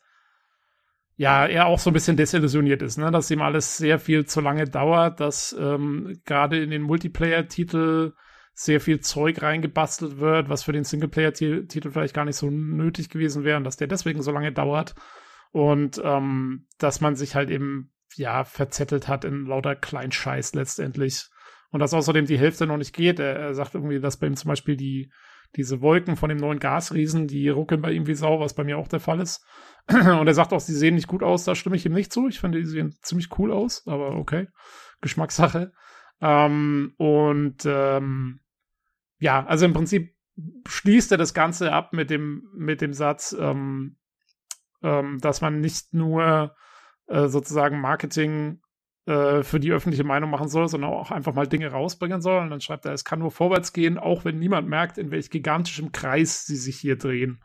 ja, 1.18 1.46
er 1.46 1.66
auch 1.66 1.81
so 1.81 1.90
ein 1.90 1.94
bisschen 1.94 2.16
desillusioniert 2.16 2.81
ist, 2.81 2.96
ne? 2.96 3.11
dass 3.11 3.31
ihm 3.33 3.42
alles 3.42 3.76
sehr 3.76 3.98
viel 3.98 4.24
zu 4.24 4.40
lange 4.40 4.66
dauert, 4.66 5.18
dass 5.18 5.54
ähm, 5.59 6.20
gerade 6.24 6.62
in 6.62 6.70
den 6.70 6.83
Multiplayer-Titel 6.83 8.12
sehr 8.54 8.81
viel 8.81 9.00
Zeug 9.00 9.42
reingebastelt 9.42 10.18
wird, 10.18 10.48
was 10.48 10.62
für 10.62 10.72
den 10.72 10.85
Singleplayer-Titel 10.85 11.90
vielleicht 11.90 12.14
gar 12.14 12.24
nicht 12.24 12.37
so 12.37 12.48
nötig 12.50 13.11
gewesen 13.11 13.42
wäre 13.42 13.57
und 13.57 13.64
dass 13.64 13.76
der 13.76 13.88
deswegen 13.88 14.22
so 14.22 14.31
lange 14.31 14.52
dauert 14.52 14.94
und 15.50 16.00
ähm, 16.04 16.68
dass 16.78 17.00
man 17.00 17.16
sich 17.16 17.35
halt 17.35 17.50
eben 17.50 17.90
ja 18.14 18.44
verzettelt 18.44 19.09
hat 19.09 19.24
in 19.24 19.44
lauter 19.44 19.74
Kleinscheiß 19.74 20.54
letztendlich 20.54 21.26
und 21.70 21.81
dass 21.81 21.94
außerdem 21.94 22.26
die 22.26 22.38
Hälfte 22.38 22.64
noch 22.64 22.76
nicht 22.76 22.94
geht. 22.94 23.18
Er, 23.18 23.35
er 23.35 23.54
sagt 23.54 23.74
irgendwie, 23.74 23.98
dass 23.98 24.18
bei 24.18 24.28
ihm 24.28 24.37
zum 24.37 24.50
Beispiel 24.50 24.76
die 24.76 25.11
diese 25.57 25.81
Wolken 25.81 26.17
von 26.17 26.29
dem 26.29 26.39
neuen 26.39 26.59
Gasriesen, 26.59 27.27
die 27.27 27.49
ruckeln 27.49 27.81
bei 27.81 27.93
ihm 27.93 28.07
wie 28.07 28.15
Sau, 28.15 28.41
was 28.41 28.55
bei 28.55 28.65
mir 28.65 28.79
auch 28.79 28.89
der 28.89 29.01
Fall 29.01 29.21
ist. 29.21 29.45
Und 29.89 30.27
er 30.27 30.35
sagt 30.35 30.53
auch, 30.53 30.61
sie 30.61 30.75
sehen 30.75 30.95
nicht 30.95 31.09
gut 31.09 31.23
aus, 31.23 31.45
da 31.45 31.55
stimme 31.55 31.77
ich 31.77 31.87
ihm 31.87 31.95
nicht 31.95 32.13
zu. 32.13 32.29
Ich 32.29 32.41
finde, 32.41 32.59
die 32.59 32.67
sehen 32.67 32.97
ziemlich 33.03 33.39
cool 33.39 33.53
aus, 33.53 33.87
aber 33.87 34.17
okay. 34.17 34.49
Geschmackssache. 35.01 35.73
Ähm, 36.21 36.95
und 36.97 37.65
ähm, 37.65 38.41
ja, 39.19 39.45
also 39.47 39.65
im 39.65 39.73
Prinzip 39.73 40.15
schließt 40.67 41.13
er 41.13 41.19
das 41.19 41.35
Ganze 41.35 41.73
ab 41.73 41.93
mit 41.93 42.11
dem, 42.11 42.49
mit 42.57 42.81
dem 42.81 42.93
Satz, 42.93 43.37
ähm, 43.39 43.97
ähm, 44.83 45.19
dass 45.21 45.41
man 45.41 45.61
nicht 45.61 45.95
nur 45.95 46.55
äh, 47.07 47.29
sozusagen 47.29 47.81
Marketing 47.81 48.61
äh, 49.09 49.42
für 49.42 49.59
die 49.59 49.73
öffentliche 49.73 50.05
Meinung 50.05 50.29
machen 50.29 50.49
soll, 50.49 50.68
sondern 50.68 50.90
auch 50.90 51.11
einfach 51.11 51.33
mal 51.33 51.47
Dinge 51.47 51.68
rausbringen 51.68 52.21
soll. 52.21 52.42
Und 52.42 52.51
dann 52.51 52.61
schreibt 52.61 52.85
er, 52.85 52.92
es 52.92 53.07
kann 53.07 53.21
nur 53.21 53.31
vorwärts 53.31 53.73
gehen, 53.73 53.97
auch 53.97 54.27
wenn 54.27 54.38
niemand 54.38 54.68
merkt, 54.68 54.99
in 54.99 55.11
welch 55.11 55.31
gigantischem 55.31 55.92
Kreis 55.92 56.44
sie 56.44 56.57
sich 56.57 56.77
hier 56.77 56.99
drehen. 56.99 57.42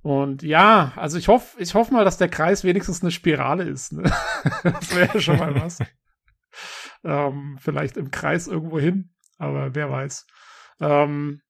Und 0.00 0.42
ja, 0.42 0.92
also 0.96 1.18
ich 1.18 1.28
hoffe, 1.28 1.60
ich 1.60 1.74
hoffe 1.74 1.92
mal, 1.92 2.06
dass 2.06 2.16
der 2.16 2.30
Kreis 2.30 2.64
wenigstens 2.64 3.02
eine 3.02 3.10
Spirale 3.10 3.64
ist. 3.64 3.92
Ne? 3.92 4.04
das 4.62 4.96
wäre 4.96 5.20
schon 5.20 5.36
mal 5.36 5.54
was. 5.54 5.80
ähm, 7.04 7.58
vielleicht 7.60 7.98
im 7.98 8.10
Kreis 8.10 8.46
irgendwo 8.46 8.78
hin, 8.78 9.10
aber 9.36 9.74
wer 9.74 9.90
weiß. 9.90 10.26
Ähm, 10.80 11.42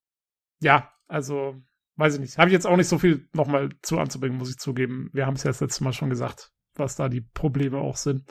ja, 0.58 0.92
also 1.06 1.54
weiß 1.94 2.14
ich 2.14 2.20
nicht. 2.20 2.36
Habe 2.36 2.48
ich 2.48 2.54
jetzt 2.54 2.66
auch 2.66 2.76
nicht 2.76 2.88
so 2.88 2.98
viel 2.98 3.28
nochmal 3.32 3.68
zu 3.82 4.00
anzubringen, 4.00 4.38
muss 4.38 4.50
ich 4.50 4.58
zugeben. 4.58 5.08
Wir 5.12 5.24
haben 5.24 5.34
es 5.34 5.44
ja 5.44 5.50
das 5.50 5.60
letzte 5.60 5.84
Mal 5.84 5.92
schon 5.92 6.10
gesagt 6.10 6.50
was 6.78 6.96
da 6.96 7.08
die 7.08 7.20
Probleme 7.20 7.78
auch 7.78 7.96
sind. 7.96 8.24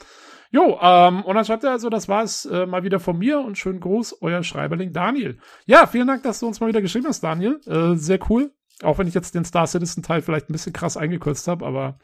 Jo, 0.49 0.79
ähm, 0.81 1.23
und 1.23 1.35
dann 1.35 1.45
schreibt 1.45 1.63
er 1.63 1.71
also, 1.71 1.89
das 1.89 2.07
war 2.07 2.23
es 2.23 2.45
äh, 2.45 2.65
mal 2.65 2.83
wieder 2.83 2.99
von 2.99 3.17
mir 3.17 3.39
und 3.39 3.57
schönen 3.57 3.79
Gruß, 3.79 4.21
euer 4.21 4.43
Schreiberling 4.43 4.93
Daniel. 4.93 5.39
Ja, 5.65 5.87
vielen 5.87 6.07
Dank, 6.07 6.23
dass 6.23 6.39
du 6.39 6.47
uns 6.47 6.59
mal 6.59 6.67
wieder 6.67 6.81
geschrieben 6.81 7.07
hast, 7.07 7.21
Daniel. 7.21 7.59
Äh, 7.65 7.95
sehr 7.95 8.19
cool. 8.29 8.53
Auch 8.83 8.97
wenn 8.97 9.07
ich 9.07 9.13
jetzt 9.13 9.35
den 9.35 9.43
Star 9.43 9.67
Citizen 9.67 10.03
Teil 10.03 10.21
vielleicht 10.21 10.49
ein 10.49 10.53
bisschen 10.53 10.73
krass 10.73 10.97
eingekürzt 10.97 11.47
habe, 11.47 11.65
aber 11.65 11.99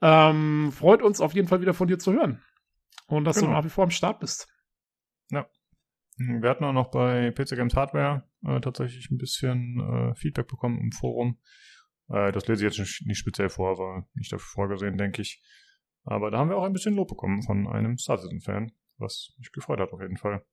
ähm, 0.00 0.72
freut 0.72 1.02
uns 1.02 1.20
auf 1.20 1.34
jeden 1.34 1.48
Fall 1.48 1.60
wieder 1.60 1.74
von 1.74 1.88
dir 1.88 1.98
zu 1.98 2.12
hören. 2.12 2.42
Und 3.06 3.24
dass 3.24 3.36
genau. 3.36 3.48
du 3.48 3.52
nach 3.54 3.64
wie 3.64 3.70
vor 3.70 3.84
am 3.84 3.90
Start 3.90 4.20
bist. 4.20 4.48
Ja. 5.30 5.46
Wir 6.16 6.48
hatten 6.48 6.64
auch 6.64 6.72
noch 6.72 6.90
bei 6.90 7.32
PC 7.32 7.56
Games 7.56 7.74
Hardware 7.74 8.28
äh, 8.46 8.60
tatsächlich 8.60 9.10
ein 9.10 9.18
bisschen 9.18 9.80
äh, 9.80 10.14
Feedback 10.14 10.46
bekommen 10.46 10.78
im 10.78 10.92
Forum. 10.92 11.40
Äh, 12.08 12.32
das 12.32 12.46
lese 12.46 12.64
ich 12.64 12.70
jetzt 12.72 12.78
nicht, 12.78 13.06
nicht 13.06 13.18
speziell 13.18 13.48
vor, 13.48 13.78
war 13.78 14.08
nicht 14.14 14.32
dafür 14.32 14.46
vorgesehen, 14.46 14.96
denke 14.96 15.22
ich. 15.22 15.42
Aber 16.04 16.30
da 16.30 16.38
haben 16.38 16.50
wir 16.50 16.56
auch 16.56 16.64
ein 16.64 16.72
bisschen 16.72 16.94
Lob 16.94 17.08
bekommen 17.08 17.42
von 17.42 17.66
einem 17.66 17.98
Star 17.98 18.18
Citizen-Fan, 18.18 18.72
was 18.98 19.34
mich 19.38 19.52
gefreut 19.52 19.80
hat 19.80 19.92
auf 19.92 20.00
jeden 20.00 20.18
Fall. 20.18 20.44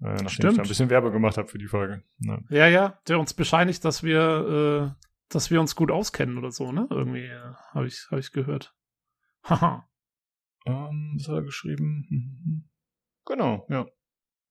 Äh, 0.00 0.14
nachdem 0.14 0.28
Stimmt. 0.28 0.52
ich 0.52 0.56
da 0.56 0.62
ein 0.62 0.68
bisschen 0.68 0.90
Werbe 0.90 1.12
gemacht 1.12 1.36
habe 1.36 1.48
für 1.48 1.58
die 1.58 1.68
Folge. 1.68 2.02
Ja. 2.18 2.38
ja, 2.50 2.66
ja, 2.66 3.00
der 3.06 3.20
uns 3.20 3.34
bescheinigt, 3.34 3.84
dass 3.84 4.02
wir, 4.02 4.96
äh, 4.98 5.04
dass 5.28 5.50
wir 5.50 5.60
uns 5.60 5.76
gut 5.76 5.90
auskennen 5.90 6.38
oder 6.38 6.50
so, 6.50 6.72
ne? 6.72 6.88
Irgendwie 6.90 7.26
äh, 7.26 7.54
habe 7.70 7.86
ich, 7.86 8.08
hab 8.10 8.18
ich 8.18 8.32
gehört. 8.32 8.74
Haha. 9.44 9.88
ähm, 10.66 11.14
was 11.16 11.28
hat 11.28 11.36
er 11.36 11.42
geschrieben? 11.42 12.06
Mhm. 12.10 12.68
Genau, 13.24 13.64
ja. 13.70 13.86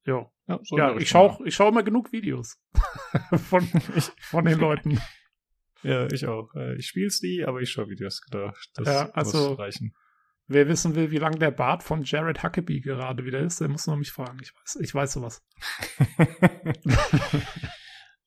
Jo. 0.05 0.31
Ja, 0.47 0.59
so 0.63 0.77
ja 0.77 0.95
ich 0.95 1.09
schaue 1.09 1.45
ich 1.45 1.55
schau 1.55 1.67
immer 1.67 1.83
genug 1.83 2.13
Videos 2.13 2.57
von, 3.49 3.67
von 4.21 4.45
den 4.45 4.59
Leuten. 4.59 4.97
Ja, 5.83 6.07
ich 6.09 6.25
auch. 6.25 6.55
Äh, 6.55 6.77
ich 6.77 6.87
spiel's 6.87 7.21
nie, 7.21 7.43
aber 7.43 7.59
ich 7.59 7.69
schaue 7.69 7.89
Videos 7.89 8.21
gedacht. 8.21 8.71
Das 8.75 8.87
ja, 8.87 9.09
also, 9.11 9.49
muss 9.49 9.59
reichen. 9.59 9.93
Wer 10.51 10.67
wissen 10.67 10.95
will, 10.95 11.11
wie 11.11 11.17
lang 11.17 11.39
der 11.39 11.51
Bart 11.51 11.81
von 11.81 12.03
Jared 12.03 12.43
Huckabee 12.43 12.81
gerade 12.81 13.25
wieder 13.25 13.39
ist, 13.39 13.61
der 13.61 13.69
muss 13.69 13.87
nur 13.87 13.95
mich 13.95 14.11
fragen. 14.11 14.39
Ich 14.41 14.53
weiß, 14.53 14.79
ich 14.81 14.93
weiß 14.93 15.13
sowas. 15.13 15.45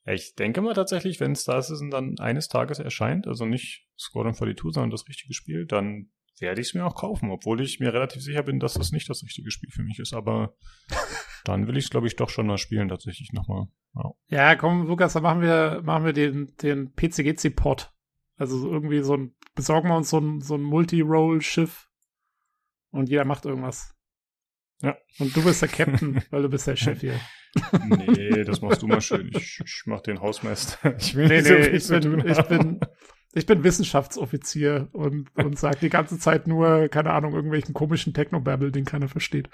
ich 0.06 0.34
denke 0.34 0.62
mal 0.62 0.72
tatsächlich, 0.72 1.20
wenn 1.20 1.34
Star 1.34 1.60
Citizen 1.60 1.90
dann 1.90 2.18
eines 2.18 2.48
Tages 2.48 2.78
erscheint, 2.78 3.26
also 3.26 3.44
nicht 3.44 3.86
Squadron 3.98 4.32
42, 4.32 4.72
sondern 4.72 4.90
das 4.90 5.06
richtige 5.06 5.34
Spiel, 5.34 5.66
dann 5.66 6.10
werde 6.40 6.62
ich 6.62 6.68
es 6.68 6.74
mir 6.74 6.86
auch 6.86 6.94
kaufen, 6.94 7.30
obwohl 7.30 7.60
ich 7.60 7.78
mir 7.78 7.92
relativ 7.92 8.22
sicher 8.22 8.42
bin, 8.42 8.58
dass 8.58 8.74
das 8.74 8.90
nicht 8.90 9.08
das 9.10 9.22
richtige 9.22 9.50
Spiel 9.50 9.70
für 9.70 9.82
mich 9.82 9.98
ist. 9.98 10.14
Aber 10.14 10.56
dann 11.44 11.66
will 11.66 11.76
ich 11.76 11.84
es, 11.84 11.90
glaube 11.90 12.06
ich, 12.06 12.16
doch 12.16 12.30
schon 12.30 12.46
mal 12.46 12.58
spielen, 12.58 12.88
tatsächlich 12.88 13.32
nochmal. 13.32 13.66
Ja. 13.94 14.10
ja, 14.28 14.56
komm, 14.56 14.86
Lukas, 14.86 15.12
dann 15.12 15.22
machen 15.22 15.42
wir, 15.42 15.82
machen 15.84 16.06
wir 16.06 16.14
den, 16.14 16.54
den 16.62 16.92
PCGC-Pod. 16.94 17.92
Also 18.36 18.68
irgendwie 18.68 19.02
so 19.02 19.14
ein, 19.14 19.36
besorgen 19.54 19.90
wir 19.90 19.96
uns 19.96 20.10
so 20.10 20.18
ein, 20.18 20.40
so 20.40 20.54
ein 20.54 20.62
Multi-Roll-Schiff 20.62 21.90
und 22.94 23.08
jeder 23.08 23.24
macht 23.24 23.44
irgendwas. 23.44 23.94
Ja. 24.80 24.96
Und 25.18 25.34
du 25.36 25.44
bist 25.44 25.62
der 25.62 25.68
Captain, 25.68 26.22
weil 26.30 26.42
du 26.42 26.48
bist 26.48 26.66
der 26.66 26.76
Chef 26.76 27.00
hier. 27.00 27.20
Nee, 27.88 28.44
das 28.44 28.60
machst 28.60 28.82
du 28.82 28.86
mal 28.86 29.00
schön. 29.00 29.30
Ich, 29.34 29.60
ich 29.64 29.82
mach 29.86 30.00
den 30.00 30.20
Hausmeister. 30.20 30.96
Ich 30.98 31.14
will 31.14 31.28
nee, 31.28 31.40
nicht 31.40 31.50
nee, 31.50 31.78
so 31.78 31.94
ich, 31.96 32.02
bin, 32.02 32.28
ich 32.28 32.42
bin, 32.42 32.80
ich 33.32 33.46
bin 33.46 33.64
Wissenschaftsoffizier 33.64 34.88
und, 34.92 35.28
und 35.36 35.58
sag 35.58 35.80
die 35.80 35.90
ganze 35.90 36.18
Zeit 36.18 36.46
nur, 36.46 36.88
keine 36.88 37.12
Ahnung, 37.12 37.34
irgendwelchen 37.34 37.74
komischen 37.74 38.14
Technobabble, 38.14 38.72
den 38.72 38.84
keiner 38.84 39.08
versteht. 39.08 39.48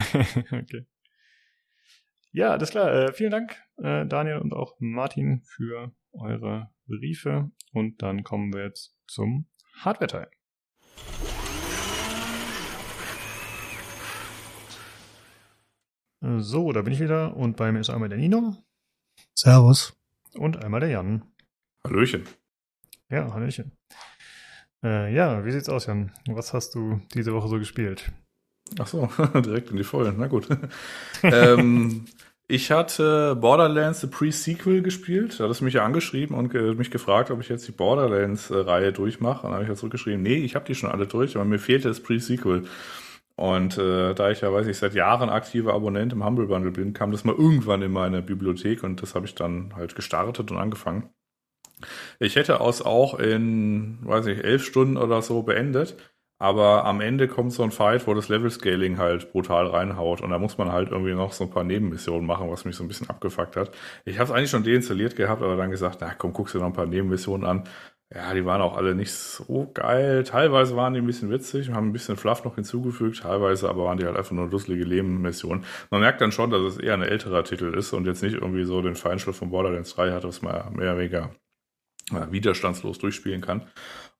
okay. 0.00 0.86
Ja, 2.32 2.50
alles 2.50 2.70
klar. 2.70 2.92
Äh, 2.92 3.12
vielen 3.12 3.30
Dank, 3.30 3.56
äh, 3.76 4.06
Daniel 4.06 4.38
und 4.38 4.54
auch 4.54 4.76
Martin, 4.78 5.42
für 5.44 5.92
eure 6.12 6.70
Briefe. 6.86 7.50
Und 7.72 8.02
dann 8.02 8.24
kommen 8.24 8.52
wir 8.52 8.64
jetzt 8.64 8.96
zum 9.06 9.48
Hardware-Teil. 9.80 10.30
So, 16.22 16.70
da 16.70 16.82
bin 16.82 16.92
ich 16.92 17.00
wieder 17.00 17.36
und 17.36 17.56
bei 17.56 17.72
mir 17.72 17.80
ist 17.80 17.90
einmal 17.90 18.08
der 18.08 18.18
Nino. 18.18 18.56
Servus. 19.34 19.92
Und 20.34 20.64
einmal 20.64 20.78
der 20.78 20.90
Jan. 20.90 21.24
Hallöchen. 21.84 22.22
Ja, 23.10 23.34
Hallöchen. 23.34 23.72
Äh, 24.84 25.12
ja, 25.12 25.44
wie 25.44 25.50
sieht's 25.50 25.68
aus, 25.68 25.86
Jan? 25.86 26.12
Was 26.28 26.52
hast 26.52 26.76
du 26.76 27.00
diese 27.12 27.32
Woche 27.32 27.48
so 27.48 27.58
gespielt? 27.58 28.12
Ach 28.78 28.86
so, 28.86 29.10
direkt 29.34 29.70
in 29.72 29.76
die 29.76 29.82
Vollen. 29.82 30.14
Na 30.16 30.28
gut. 30.28 30.46
ähm, 31.24 32.04
ich 32.46 32.70
hatte 32.70 33.34
Borderlands 33.34 34.02
The 34.02 34.06
Pre-Sequel 34.06 34.82
gespielt. 34.82 35.40
Da 35.40 35.44
hat 35.44 35.50
es 35.50 35.60
mich 35.60 35.74
ja 35.74 35.84
angeschrieben 35.84 36.36
und 36.36 36.50
ge 36.50 36.74
mich 36.76 36.92
gefragt, 36.92 37.32
ob 37.32 37.40
ich 37.40 37.48
jetzt 37.48 37.66
die 37.66 37.72
Borderlands-Reihe 37.72 38.92
durchmache. 38.92 39.38
Und 39.38 39.50
dann 39.50 39.54
habe 39.54 39.64
ich 39.64 39.70
ja 39.70 39.74
zurückgeschrieben, 39.74 40.22
nee, 40.22 40.36
ich 40.36 40.54
habe 40.54 40.66
die 40.66 40.76
schon 40.76 40.90
alle 40.90 41.08
durch, 41.08 41.34
aber 41.34 41.44
mir 41.44 41.58
fehlte 41.58 41.88
das 41.88 42.00
Pre-Sequel. 42.00 42.68
Und 43.42 43.76
äh, 43.76 44.14
da 44.14 44.30
ich 44.30 44.40
ja, 44.40 44.52
weiß 44.52 44.68
ich, 44.68 44.78
seit 44.78 44.94
Jahren 44.94 45.28
aktiver 45.28 45.74
Abonnent 45.74 46.12
im 46.12 46.24
Humble 46.24 46.46
Bundle 46.46 46.70
bin, 46.70 46.92
kam 46.92 47.10
das 47.10 47.24
mal 47.24 47.34
irgendwann 47.34 47.82
in 47.82 47.90
meine 47.90 48.22
Bibliothek 48.22 48.84
und 48.84 49.02
das 49.02 49.16
habe 49.16 49.26
ich 49.26 49.34
dann 49.34 49.74
halt 49.74 49.96
gestartet 49.96 50.52
und 50.52 50.58
angefangen. 50.58 51.10
Ich 52.20 52.36
hätte 52.36 52.60
aus 52.60 52.82
auch 52.82 53.18
in, 53.18 53.98
weiß 54.02 54.26
ich, 54.26 54.44
elf 54.44 54.64
Stunden 54.64 54.96
oder 54.96 55.22
so 55.22 55.42
beendet. 55.42 55.96
Aber 56.38 56.84
am 56.84 57.00
Ende 57.00 57.26
kommt 57.26 57.52
so 57.52 57.64
ein 57.64 57.72
Fight, 57.72 58.06
wo 58.06 58.14
das 58.14 58.28
Level-Scaling 58.28 58.98
halt 58.98 59.32
brutal 59.32 59.66
reinhaut. 59.66 60.20
Und 60.20 60.30
da 60.30 60.38
muss 60.38 60.58
man 60.58 60.70
halt 60.70 60.90
irgendwie 60.90 61.14
noch 61.14 61.32
so 61.32 61.44
ein 61.44 61.50
paar 61.50 61.64
Nebenmissionen 61.64 62.26
machen, 62.26 62.48
was 62.48 62.64
mich 62.64 62.76
so 62.76 62.84
ein 62.84 62.88
bisschen 62.88 63.10
abgefuckt 63.10 63.56
hat. 63.56 63.72
Ich 64.04 64.18
habe 64.18 64.30
es 64.30 64.36
eigentlich 64.36 64.50
schon 64.50 64.64
deinstalliert 64.64 65.16
gehabt, 65.16 65.42
aber 65.42 65.56
dann 65.56 65.70
gesagt, 65.70 65.98
na 66.00 66.14
komm, 66.14 66.32
guckst 66.32 66.54
dir 66.54 66.58
noch 66.58 66.66
ein 66.66 66.72
paar 66.72 66.86
Nebenmissionen 66.86 67.46
an. 67.46 67.64
Ja, 68.14 68.34
die 68.34 68.44
waren 68.44 68.60
auch 68.60 68.76
alle 68.76 68.94
nicht 68.94 69.12
so 69.12 69.70
geil. 69.72 70.22
Teilweise 70.24 70.76
waren 70.76 70.92
die 70.92 71.00
ein 71.00 71.06
bisschen 71.06 71.30
witzig 71.30 71.68
und 71.68 71.74
haben 71.74 71.88
ein 71.88 71.92
bisschen 71.92 72.16
Fluff 72.16 72.44
noch 72.44 72.56
hinzugefügt. 72.56 73.20
Teilweise 73.20 73.70
aber 73.70 73.84
waren 73.84 73.96
die 73.96 74.04
halt 74.04 74.16
einfach 74.16 74.32
nur 74.32 74.50
dusselige 74.50 74.86
Nebenmissionen. 74.86 75.64
Man 75.90 76.02
merkt 76.02 76.20
dann 76.20 76.30
schon, 76.30 76.50
dass 76.50 76.60
es 76.60 76.78
eher 76.78 76.94
ein 76.94 77.02
älterer 77.02 77.42
Titel 77.42 77.72
ist 77.74 77.94
und 77.94 78.06
jetzt 78.06 78.22
nicht 78.22 78.34
irgendwie 78.34 78.64
so 78.64 78.82
den 78.82 78.96
Feinschliff 78.96 79.36
von 79.36 79.50
Borderlands 79.50 79.94
3 79.94 80.12
hat, 80.12 80.24
was 80.24 80.42
man 80.42 80.74
mehr 80.74 80.92
oder 80.92 80.98
weniger 80.98 81.30
widerstandslos 82.30 82.98
durchspielen 82.98 83.40
kann. 83.40 83.66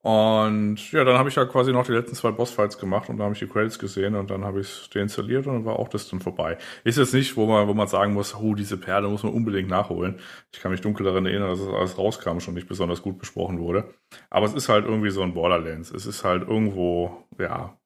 Und 0.03 0.91
ja, 0.91 1.05
dann 1.05 1.17
habe 1.17 1.29
ich 1.29 1.37
ja 1.37 1.45
quasi 1.45 1.73
noch 1.73 1.87
die 1.87 1.93
letzten 1.93 2.17
zwei 2.17 2.33
Bossfights 2.33 2.77
gemacht 2.77 3.09
und 3.09 3.19
da 3.19 3.25
habe 3.25 3.35
ich 3.35 3.39
die 3.39 3.47
Credits 3.47 3.79
gesehen 3.79 4.17
und 4.17 4.31
dann 4.31 4.45
habe 4.45 4.61
ich 4.61 4.67
es 4.67 4.91
deinstalliert 4.91 5.47
und 5.47 5.55
dann 5.55 5.65
war 5.65 5.79
auch 5.79 5.89
das 5.89 6.09
dann 6.09 6.19
vorbei. 6.19 6.59
Ist 6.83 6.99
jetzt 6.99 7.15
nicht, 7.15 7.37
wo 7.37 7.47
man, 7.47 7.69
wo 7.69 7.75
man 7.75 7.87
sagen 7.87 8.13
muss, 8.13 8.35
oh, 8.35 8.57
diese 8.57 8.77
Perle 8.77 9.09
muss 9.09 9.23
man 9.23 9.33
unbedingt 9.33 9.69
nachholen. 9.69 10.19
Ich 10.53 10.61
kann 10.61 10.73
mich 10.73 10.81
dunkel 10.81 11.07
daran 11.07 11.25
erinnern, 11.25 11.51
dass 11.51 11.61
es 11.61 11.69
alles 11.69 11.99
rauskam 11.99 12.41
schon 12.41 12.55
nicht 12.55 12.67
besonders 12.67 13.01
gut 13.01 13.19
besprochen 13.21 13.61
wurde. 13.61 13.95
Aber 14.29 14.45
es 14.47 14.55
ist 14.55 14.69
halt 14.69 14.87
irgendwie 14.87 15.11
so 15.11 15.23
ein 15.23 15.35
Borderlands. 15.35 15.93
Es 15.93 16.05
ist 16.05 16.25
halt 16.25 16.49
irgendwo, 16.49 17.25
ja, 17.39 17.79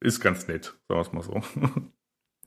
ist 0.00 0.20
ganz 0.20 0.46
nett, 0.46 0.76
sagen 0.86 1.00
wir 1.00 1.00
es 1.00 1.12
mal 1.12 1.22
so. 1.22 1.42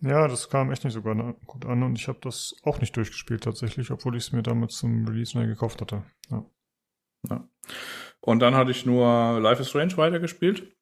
Ja, 0.01 0.27
das 0.27 0.49
kam 0.49 0.71
echt 0.71 0.83
nicht 0.83 0.93
so 0.93 1.01
gut 1.01 1.65
an 1.65 1.81
und 1.81 1.97
ich 1.97 2.07
habe 2.07 2.19
das 2.21 2.55
auch 2.61 2.79
nicht 2.81 2.95
durchgespielt 2.95 3.43
tatsächlich, 3.43 3.89
obwohl 3.89 4.15
ich 4.15 4.25
es 4.25 4.31
mir 4.31 4.43
damit 4.43 4.71
zum 4.71 5.07
Release 5.07 5.35
neu 5.35 5.47
gekauft 5.47 5.81
hatte. 5.81 6.03
Ja. 6.29 6.45
Ja. 7.29 7.49
Und 8.21 8.39
dann 8.39 8.55
hatte 8.55 8.71
ich 8.71 8.85
nur 8.85 9.39
Life 9.39 9.61
is 9.61 9.69
Strange 9.69 9.97
weitergespielt. 9.97 10.75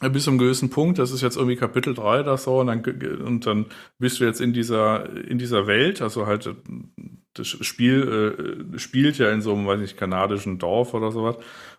bis 0.00 0.24
zum 0.24 0.38
gewissen 0.38 0.70
Punkt, 0.70 0.98
das 0.98 1.12
ist 1.12 1.22
jetzt 1.22 1.36
irgendwie 1.36 1.56
Kapitel 1.56 1.94
3 1.94 2.20
oder 2.20 2.36
so, 2.36 2.60
und 2.60 2.66
dann, 2.66 2.84
und 3.24 3.46
dann 3.46 3.66
bist 3.98 4.20
du 4.20 4.24
jetzt 4.24 4.40
in 4.40 4.52
dieser, 4.52 5.08
in 5.16 5.38
dieser 5.38 5.66
Welt, 5.66 6.02
also 6.02 6.26
halt, 6.26 6.54
das 7.34 7.46
Spiel 7.48 8.74
äh, 8.74 8.78
spielt 8.78 9.18
ja 9.18 9.30
in 9.30 9.40
so 9.40 9.54
einem, 9.54 9.66
weiß 9.66 9.80
nicht, 9.80 9.96
kanadischen 9.96 10.58
Dorf 10.58 10.94
oder 10.94 11.10
sowas. 11.10 11.36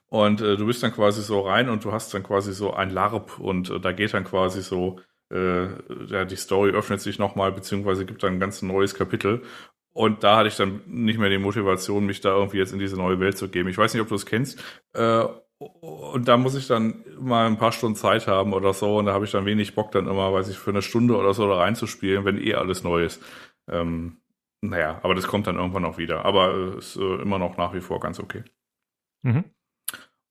Und 0.07 0.41
äh, 0.41 0.55
du 0.57 0.65
bist 0.65 0.83
dann 0.83 0.93
quasi 0.93 1.21
so 1.21 1.41
rein 1.41 1.69
und 1.69 1.83
du 1.83 1.91
hast 1.91 2.13
dann 2.13 2.23
quasi 2.23 2.53
so 2.53 2.73
ein 2.73 2.89
LARP 2.89 3.39
und 3.39 3.69
äh, 3.69 3.79
da 3.79 3.91
geht 3.91 4.13
dann 4.13 4.23
quasi 4.23 4.61
so, 4.61 4.99
äh, 5.31 5.65
ja, 6.07 6.25
die 6.25 6.35
Story 6.35 6.71
öffnet 6.71 7.01
sich 7.01 7.19
nochmal, 7.19 7.51
beziehungsweise 7.51 8.05
gibt 8.05 8.23
dann 8.23 8.33
ein 8.33 8.39
ganz 8.39 8.61
neues 8.61 8.93
Kapitel. 8.93 9.41
Und 9.95 10.25
da 10.25 10.35
hatte 10.35 10.49
ich 10.49 10.57
dann 10.57 10.81
nicht 10.87 11.17
mehr 11.17 11.29
die 11.29 11.37
Motivation, 11.37 12.05
mich 12.05 12.19
da 12.19 12.35
irgendwie 12.35 12.57
jetzt 12.57 12.73
in 12.73 12.79
diese 12.79 12.97
neue 12.97 13.17
Welt 13.21 13.37
zu 13.37 13.47
geben. 13.47 13.69
Ich 13.69 13.77
weiß 13.77 13.93
nicht, 13.93 14.03
ob 14.03 14.09
du 14.09 14.15
es 14.15 14.25
kennst. 14.25 14.61
Äh, 14.91 15.23
und 15.57 16.27
da 16.27 16.35
muss 16.35 16.53
ich 16.55 16.67
dann 16.67 17.05
mal 17.17 17.47
ein 17.47 17.57
paar 17.57 17.71
Stunden 17.71 17.95
Zeit 17.95 18.27
haben 18.27 18.51
oder 18.51 18.73
so. 18.73 18.97
Und 18.97 19.05
da 19.05 19.13
habe 19.13 19.23
ich 19.23 19.31
dann 19.31 19.45
wenig 19.45 19.73
Bock, 19.73 19.93
dann 19.93 20.07
immer, 20.07 20.33
weiß 20.33 20.49
ich, 20.49 20.57
für 20.57 20.71
eine 20.71 20.81
Stunde 20.81 21.15
oder 21.15 21.33
so 21.33 21.47
da 21.47 21.59
reinzuspielen, 21.59 22.25
wenn 22.25 22.37
eh 22.37 22.55
alles 22.55 22.83
neu 22.83 23.05
ist. 23.05 23.23
Ähm, 23.71 24.17
naja, 24.59 24.99
aber 25.01 25.15
das 25.15 25.27
kommt 25.27 25.47
dann 25.47 25.55
irgendwann 25.55 25.85
auch 25.85 25.97
wieder. 25.97 26.25
Aber 26.25 26.53
es 26.77 26.97
ist 26.97 26.97
äh, 26.97 27.21
immer 27.21 27.39
noch 27.39 27.55
nach 27.55 27.73
wie 27.73 27.79
vor 27.79 28.01
ganz 28.01 28.19
okay. 28.19 28.43
Mhm. 29.23 29.45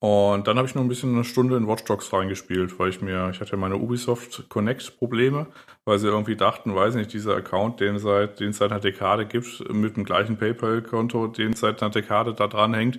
Und 0.04 0.46
dann 0.46 0.58
habe 0.58 0.68
ich 0.68 0.74
noch 0.74 0.82
ein 0.82 0.88
bisschen 0.88 1.14
eine 1.14 1.24
Stunde 1.24 1.56
in 1.56 1.66
Watch 1.66 1.84
Dogs 1.84 2.12
reingespielt, 2.12 2.78
weil 2.78 2.90
ich 2.90 3.00
mir, 3.00 3.30
ich 3.32 3.40
hatte 3.40 3.56
meine 3.56 3.76
Ubisoft 3.76 4.50
Connect 4.50 4.98
Probleme, 4.98 5.46
weil 5.86 5.98
sie 5.98 6.08
irgendwie 6.08 6.36
dachten, 6.36 6.74
weiß 6.74 6.94
nicht, 6.96 7.14
dieser 7.14 7.34
Account, 7.36 7.80
den 7.80 7.98
seit, 7.98 8.38
den 8.38 8.50
es 8.50 8.58
seit 8.58 8.70
einer 8.70 8.80
Dekade 8.80 9.24
gibt, 9.24 9.66
mit 9.72 9.96
dem 9.96 10.04
gleichen 10.04 10.36
PayPal-Konto, 10.36 11.28
den 11.28 11.54
seit 11.54 11.82
einer 11.82 11.90
Dekade 11.90 12.34
da 12.34 12.48
dran 12.48 12.74
hängt, 12.74 12.98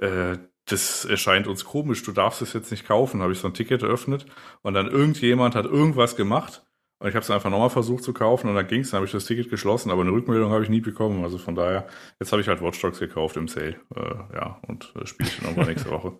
äh, 0.00 0.38
das 0.64 1.04
erscheint 1.04 1.46
uns 1.46 1.66
komisch, 1.66 2.02
du 2.04 2.12
darfst 2.12 2.40
es 2.40 2.54
jetzt 2.54 2.70
nicht 2.70 2.86
kaufen. 2.88 3.20
Habe 3.20 3.32
ich 3.32 3.38
so 3.38 3.48
ein 3.48 3.54
Ticket 3.54 3.82
eröffnet 3.82 4.24
und 4.62 4.72
dann 4.72 4.86
irgendjemand 4.86 5.54
hat 5.54 5.66
irgendwas 5.66 6.16
gemacht 6.16 6.64
und 7.00 7.08
ich 7.08 7.14
habe 7.14 7.22
es 7.22 7.30
einfach 7.30 7.50
nochmal 7.50 7.68
versucht 7.68 8.02
zu 8.02 8.14
kaufen 8.14 8.48
und 8.48 8.54
dann 8.54 8.66
ging 8.66 8.80
es, 8.80 8.92
dann 8.92 8.98
habe 9.00 9.06
ich 9.06 9.12
das 9.12 9.26
Ticket 9.26 9.50
geschlossen, 9.50 9.90
aber 9.90 10.00
eine 10.00 10.12
Rückmeldung 10.12 10.52
habe 10.52 10.62
ich 10.62 10.70
nie 10.70 10.80
bekommen. 10.80 11.22
Also 11.22 11.36
von 11.36 11.54
daher, 11.54 11.86
jetzt 12.18 12.32
habe 12.32 12.40
ich 12.40 12.48
halt 12.48 12.62
Watch 12.62 12.80
Dogs 12.80 12.98
gekauft 12.98 13.36
im 13.36 13.46
Sale. 13.46 13.76
Äh, 13.94 14.34
ja, 14.34 14.58
und 14.66 14.94
äh, 14.96 15.06
spiele 15.06 15.28
ich 15.28 15.40
dann 15.40 15.66
nächste 15.66 15.90
Woche. 15.90 16.18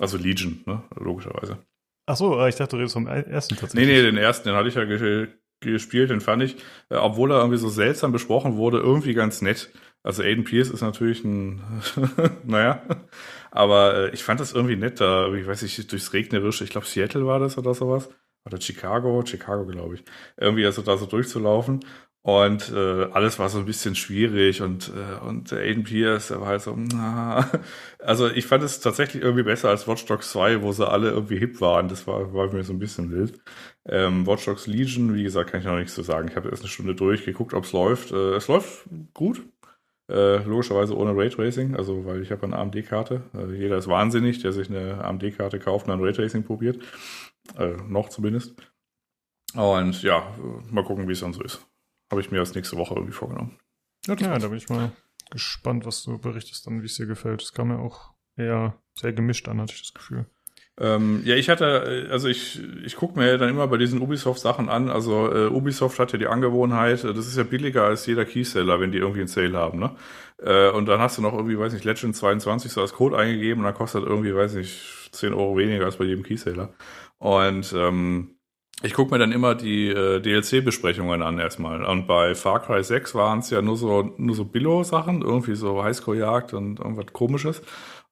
Also 0.00 0.16
Legion, 0.16 0.62
ne, 0.66 0.82
logischerweise. 0.96 1.58
Ach 2.06 2.16
so, 2.16 2.38
äh, 2.38 2.48
ich 2.48 2.56
dachte, 2.56 2.70
du 2.72 2.76
redest 2.78 2.94
vom 2.94 3.06
ersten 3.06 3.56
tatsächlich. 3.56 3.88
Nee, 3.88 3.94
nee, 3.94 4.02
den 4.02 4.16
ersten, 4.16 4.48
den 4.48 4.56
hatte 4.56 4.68
ich 4.68 4.74
ja 4.74 4.84
gespielt, 5.60 6.10
den 6.10 6.20
fand 6.20 6.42
ich, 6.42 6.56
äh, 6.90 6.96
obwohl 6.96 7.32
er 7.32 7.38
irgendwie 7.38 7.58
so 7.58 7.68
seltsam 7.68 8.12
besprochen 8.12 8.56
wurde, 8.56 8.78
irgendwie 8.78 9.14
ganz 9.14 9.40
nett. 9.40 9.70
Also 10.02 10.22
Aiden 10.22 10.44
Pierce 10.44 10.70
ist 10.70 10.82
natürlich 10.82 11.24
ein, 11.24 11.62
naja, 12.44 12.82
aber 13.50 13.94
äh, 13.94 14.10
ich 14.10 14.22
fand 14.22 14.40
das 14.40 14.52
irgendwie 14.52 14.76
nett, 14.76 15.00
da, 15.00 15.32
ich 15.32 15.46
weiß 15.46 15.62
nicht, 15.62 15.90
durchs 15.90 16.12
Regnerische, 16.12 16.64
ich 16.64 16.70
glaube 16.70 16.86
Seattle 16.86 17.26
war 17.26 17.38
das 17.38 17.56
oder 17.56 17.72
sowas, 17.72 18.10
oder 18.44 18.60
Chicago, 18.60 19.24
Chicago 19.24 19.64
glaube 19.64 19.94
ich, 19.94 20.04
irgendwie 20.36 20.66
also 20.66 20.82
da 20.82 20.98
so 20.98 21.06
durchzulaufen 21.06 21.80
und 22.24 22.72
äh, 22.72 23.04
alles 23.12 23.38
war 23.38 23.50
so 23.50 23.58
ein 23.58 23.66
bisschen 23.66 23.94
schwierig 23.94 24.62
und 24.62 24.90
äh, 24.96 25.22
und 25.26 25.52
Aiden 25.52 25.84
Pierce, 25.84 26.28
der 26.28 26.40
war 26.40 26.48
halt 26.48 26.62
so, 26.62 26.74
na, 26.74 27.50
also 27.98 28.30
ich 28.30 28.46
fand 28.46 28.64
es 28.64 28.80
tatsächlich 28.80 29.22
irgendwie 29.22 29.42
besser 29.42 29.68
als 29.68 29.86
Watch 29.86 30.06
Dogs 30.06 30.30
2, 30.30 30.62
wo 30.62 30.72
sie 30.72 30.88
alle 30.88 31.10
irgendwie 31.10 31.36
hip 31.38 31.60
waren, 31.60 31.88
das 31.88 32.06
war, 32.06 32.32
war 32.32 32.50
mir 32.50 32.64
so 32.64 32.72
ein 32.72 32.78
bisschen 32.78 33.10
wild. 33.10 33.40
Ähm, 33.84 34.26
Watch 34.26 34.46
Dogs 34.46 34.66
Legion, 34.66 35.14
wie 35.14 35.22
gesagt, 35.22 35.50
kann 35.50 35.60
ich 35.60 35.66
noch 35.66 35.76
nichts 35.76 35.94
zu 35.94 36.02
sagen. 36.02 36.28
Ich 36.28 36.36
habe 36.36 36.48
erst 36.48 36.62
eine 36.62 36.70
Stunde 36.70 36.94
durchgeguckt, 36.94 37.52
ob 37.52 37.64
es 37.64 37.72
läuft. 37.72 38.10
Äh, 38.10 38.36
es 38.36 38.48
läuft 38.48 38.86
gut, 39.12 39.42
äh, 40.10 40.42
logischerweise 40.44 40.96
ohne 40.96 41.14
Raytracing, 41.14 41.76
also 41.76 42.06
weil 42.06 42.22
ich 42.22 42.32
habe 42.32 42.44
eine 42.44 42.56
AMD-Karte. 42.56 43.20
Äh, 43.34 43.52
jeder 43.54 43.76
ist 43.76 43.88
wahnsinnig, 43.88 44.40
der 44.40 44.52
sich 44.52 44.70
eine 44.70 45.04
AMD-Karte 45.04 45.58
kauft 45.58 45.88
und 45.88 45.90
dann 45.90 46.02
Raytracing 46.02 46.44
probiert. 46.44 46.78
Äh, 47.58 47.76
noch 47.86 48.08
zumindest. 48.08 48.54
Und 49.54 50.02
ja, 50.02 50.34
mal 50.70 50.84
gucken, 50.84 51.06
wie 51.06 51.12
es 51.12 51.20
dann 51.20 51.34
so 51.34 51.42
ist. 51.42 51.66
Habe 52.14 52.20
ich 52.20 52.30
mir 52.30 52.38
als 52.38 52.54
nächste 52.54 52.76
Woche 52.76 52.94
irgendwie 52.94 53.12
vorgenommen. 53.12 53.58
Ja, 54.06 54.14
ja 54.14 54.38
da 54.38 54.46
bin 54.46 54.58
ich 54.58 54.68
mal 54.68 54.92
gespannt, 55.32 55.84
was 55.84 56.04
du 56.04 56.16
berichtest 56.16 56.64
dann, 56.64 56.80
wie 56.80 56.86
es 56.86 56.94
dir 56.94 57.06
gefällt. 57.06 57.42
Es 57.42 57.52
kam 57.52 57.68
mir 57.68 57.80
auch 57.80 58.12
eher 58.36 58.78
sehr 58.94 59.12
gemischt 59.12 59.48
an, 59.48 59.60
hatte 59.60 59.74
ich 59.74 59.82
das 59.82 59.94
Gefühl. 59.94 60.26
Ähm, 60.78 61.22
ja, 61.24 61.34
ich 61.34 61.50
hatte, 61.50 62.08
also 62.12 62.28
ich, 62.28 62.62
ich 62.84 62.94
gucke 62.94 63.18
mir 63.18 63.36
dann 63.36 63.48
immer 63.48 63.66
bei 63.66 63.78
diesen 63.78 64.00
Ubisoft-Sachen 64.00 64.68
an. 64.68 64.90
Also 64.90 65.28
äh, 65.32 65.48
Ubisoft 65.48 65.98
hat 65.98 66.12
ja 66.12 66.18
die 66.20 66.28
Angewohnheit, 66.28 67.02
äh, 67.02 67.12
das 67.12 67.26
ist 67.26 67.36
ja 67.36 67.42
billiger 67.42 67.82
als 67.82 68.06
jeder 68.06 68.24
Keyseller, 68.24 68.78
wenn 68.78 68.92
die 68.92 68.98
irgendwie 68.98 69.20
einen 69.20 69.28
Sale 69.28 69.58
haben, 69.58 69.80
ne? 69.80 69.96
Äh, 70.38 70.70
und 70.70 70.86
dann 70.86 71.00
hast 71.00 71.18
du 71.18 71.22
noch 71.22 71.32
irgendwie, 71.32 71.58
weiß 71.58 71.72
nicht, 71.72 71.84
Legend 71.84 72.14
22 72.14 72.70
so 72.70 72.80
als 72.80 72.92
Code 72.92 73.18
eingegeben 73.18 73.60
und 73.60 73.66
dann 73.66 73.74
kostet 73.74 74.04
irgendwie, 74.04 74.34
weiß 74.34 74.54
nicht, 74.54 75.10
10 75.12 75.32
Euro 75.34 75.56
weniger 75.56 75.84
als 75.84 75.96
bei 75.96 76.04
jedem 76.04 76.22
Keyseller. 76.22 76.74
Und 77.18 77.72
ähm, 77.76 78.33
ich 78.82 78.92
gucke 78.92 79.12
mir 79.12 79.18
dann 79.18 79.32
immer 79.32 79.54
die 79.54 79.88
äh, 79.88 80.20
DLC-Besprechungen 80.20 81.22
an 81.22 81.38
erstmal. 81.38 81.84
Und 81.84 82.06
bei 82.06 82.34
Far 82.34 82.60
Cry 82.60 82.82
6 82.82 83.14
waren 83.14 83.38
es 83.38 83.50
ja 83.50 83.62
nur 83.62 83.76
so 83.76 84.12
nur 84.16 84.34
so 84.34 84.44
Billo-Sachen, 84.44 85.22
irgendwie 85.22 85.54
so 85.54 85.82
Highscore-Jagd 85.82 86.54
und 86.54 86.80
irgendwas 86.80 87.06
komisches. 87.12 87.62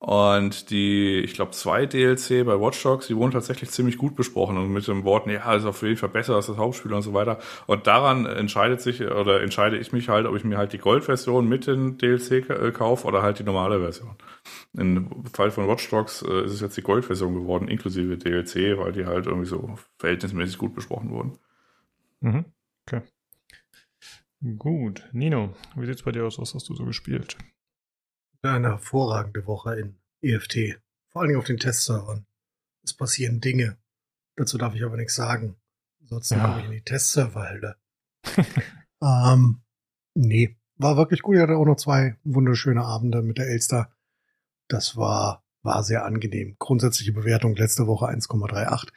Und 0.05 0.69
die, 0.69 1.21
ich 1.21 1.33
glaube, 1.33 1.51
zwei 1.51 1.85
DLC 1.85 2.45
bei 2.45 2.59
Watch 2.59 2.83
Dogs, 2.83 3.07
die 3.07 3.15
wurden 3.15 3.31
tatsächlich 3.31 3.69
ziemlich 3.71 3.97
gut 3.97 4.17
besprochen 4.17 4.57
und 4.57 4.67
mit 4.67 4.85
dem 4.85 5.05
Worten, 5.05 5.29
ja, 5.29 5.55
ist 5.55 5.63
auf 5.63 5.81
jeden 5.81 5.95
Fall 5.95 6.09
besser 6.09 6.35
als 6.35 6.47
das 6.47 6.57
Hauptspiel 6.57 6.91
und 6.91 7.03
so 7.03 7.13
weiter. 7.13 7.39
Und 7.67 7.87
daran 7.87 8.25
entscheidet 8.25 8.81
sich 8.81 8.99
oder 8.99 9.41
entscheide 9.41 9.77
ich 9.77 9.93
mich 9.93 10.09
halt, 10.09 10.25
ob 10.25 10.35
ich 10.35 10.43
mir 10.43 10.57
halt 10.57 10.73
die 10.73 10.77
Gold-Version 10.77 11.47
mit 11.47 11.67
den 11.67 11.97
DLC 11.97 12.49
äh, 12.49 12.71
kaufe 12.73 13.07
oder 13.07 13.21
halt 13.21 13.39
die 13.39 13.45
normale 13.45 13.79
Version. 13.79 14.17
Im 14.73 15.23
Fall 15.31 15.51
von 15.51 15.69
Watch 15.69 15.89
Dogs 15.89 16.21
äh, 16.21 16.43
ist 16.43 16.51
es 16.51 16.59
jetzt 16.59 16.75
die 16.75 16.83
Gold-Version 16.83 17.33
geworden, 17.33 17.69
inklusive 17.69 18.17
DLC, 18.17 18.77
weil 18.77 18.91
die 18.91 19.05
halt 19.05 19.25
irgendwie 19.27 19.47
so 19.47 19.77
verhältnismäßig 19.99 20.57
gut 20.57 20.75
besprochen 20.75 21.11
wurden. 21.11 21.39
Mhm. 22.19 22.43
Okay. 22.85 23.03
Gut. 24.57 25.07
Nino, 25.13 25.53
wie 25.77 25.85
sieht's 25.85 26.03
bei 26.03 26.11
dir 26.11 26.25
aus? 26.25 26.39
Was 26.39 26.53
hast 26.53 26.67
du 26.67 26.75
so 26.75 26.83
gespielt? 26.83 27.37
Eine 28.51 28.69
hervorragende 28.69 29.45
Woche 29.47 29.79
in 29.79 29.95
EFT. 30.21 30.79
Vor 31.09 31.21
allen 31.21 31.29
Dingen 31.29 31.39
auf 31.39 31.47
den 31.47 31.59
Testservern. 31.59 32.25
Es 32.83 32.93
passieren 32.93 33.39
Dinge. 33.39 33.77
Dazu 34.35 34.57
darf 34.57 34.75
ich 34.75 34.83
aber 34.83 34.97
nichts 34.97 35.15
sagen. 35.15 35.55
Ansonsten 36.01 36.35
ja. 36.35 36.45
komme 36.45 36.59
ich 36.59 36.65
in 36.65 36.71
die 36.71 36.81
Testserverhölle. 36.81 37.77
ähm, 39.01 39.61
nee, 40.15 40.57
war 40.77 40.97
wirklich 40.97 41.21
gut. 41.21 41.35
Ich 41.35 41.41
hatte 41.41 41.55
auch 41.55 41.65
noch 41.65 41.77
zwei 41.77 42.17
wunderschöne 42.23 42.83
Abende 42.83 43.21
mit 43.21 43.37
der 43.37 43.47
Elster. 43.47 43.91
Das 44.67 44.97
war, 44.97 45.45
war 45.61 45.83
sehr 45.83 46.05
angenehm. 46.05 46.55
Grundsätzliche 46.59 47.13
Bewertung 47.13 47.55
letzte 47.55 47.87
Woche 47.87 48.07
1,38. 48.07 48.89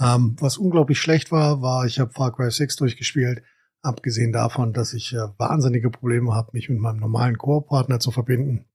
Ähm, 0.00 0.36
was 0.40 0.56
unglaublich 0.56 1.00
schlecht 1.00 1.32
war, 1.32 1.60
war, 1.60 1.84
ich 1.84 1.98
habe 1.98 2.12
Far 2.12 2.34
Cry 2.34 2.50
6 2.50 2.76
durchgespielt. 2.76 3.42
Abgesehen 3.82 4.32
davon, 4.32 4.72
dass 4.72 4.94
ich 4.94 5.12
äh, 5.12 5.28
wahnsinnige 5.36 5.90
Probleme 5.90 6.34
habe, 6.34 6.50
mich 6.52 6.68
mit 6.68 6.78
meinem 6.78 7.00
normalen 7.00 7.36
Koop-Partner 7.36 8.00
zu 8.00 8.10
verbinden. 8.10 8.66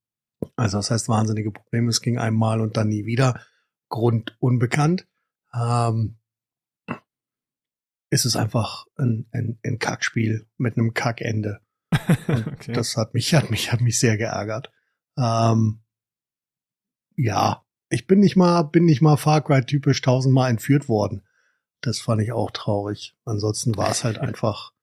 Also 0.55 0.77
das 0.77 0.91
heißt 0.91 1.09
wahnsinnige 1.09 1.51
Probleme. 1.51 1.89
Es 1.89 2.01
ging 2.01 2.17
einmal 2.17 2.61
und 2.61 2.77
dann 2.77 2.89
nie 2.89 3.05
wieder. 3.05 3.41
Grund 3.89 4.35
unbekannt. 4.39 5.07
Ähm, 5.53 6.17
ist 8.09 8.25
es 8.25 8.35
einfach 8.35 8.85
ein, 8.97 9.25
ein, 9.31 9.57
ein 9.63 9.79
Kackspiel 9.79 10.47
mit 10.57 10.77
einem 10.77 10.93
Kackende. 10.93 11.61
okay. 12.27 12.73
Das 12.73 12.97
hat 12.97 13.13
mich, 13.13 13.33
hat 13.33 13.49
mich, 13.49 13.71
hat 13.71 13.81
mich 13.81 13.99
sehr 13.99 14.17
geärgert. 14.17 14.71
Ähm, 15.17 15.81
ja, 17.15 17.65
ich 17.89 18.07
bin 18.07 18.19
nicht 18.19 18.35
mal, 18.35 18.63
bin 18.63 18.85
nicht 18.85 19.01
mal 19.01 19.17
Far 19.17 19.41
Cry 19.41 19.63
typisch 19.65 20.01
tausendmal 20.01 20.49
entführt 20.49 20.87
worden. 20.87 21.23
Das 21.81 21.99
fand 21.99 22.21
ich 22.21 22.31
auch 22.31 22.51
traurig. 22.51 23.15
Ansonsten 23.25 23.75
war 23.75 23.91
es 23.91 24.03
halt 24.03 24.17
einfach 24.19 24.73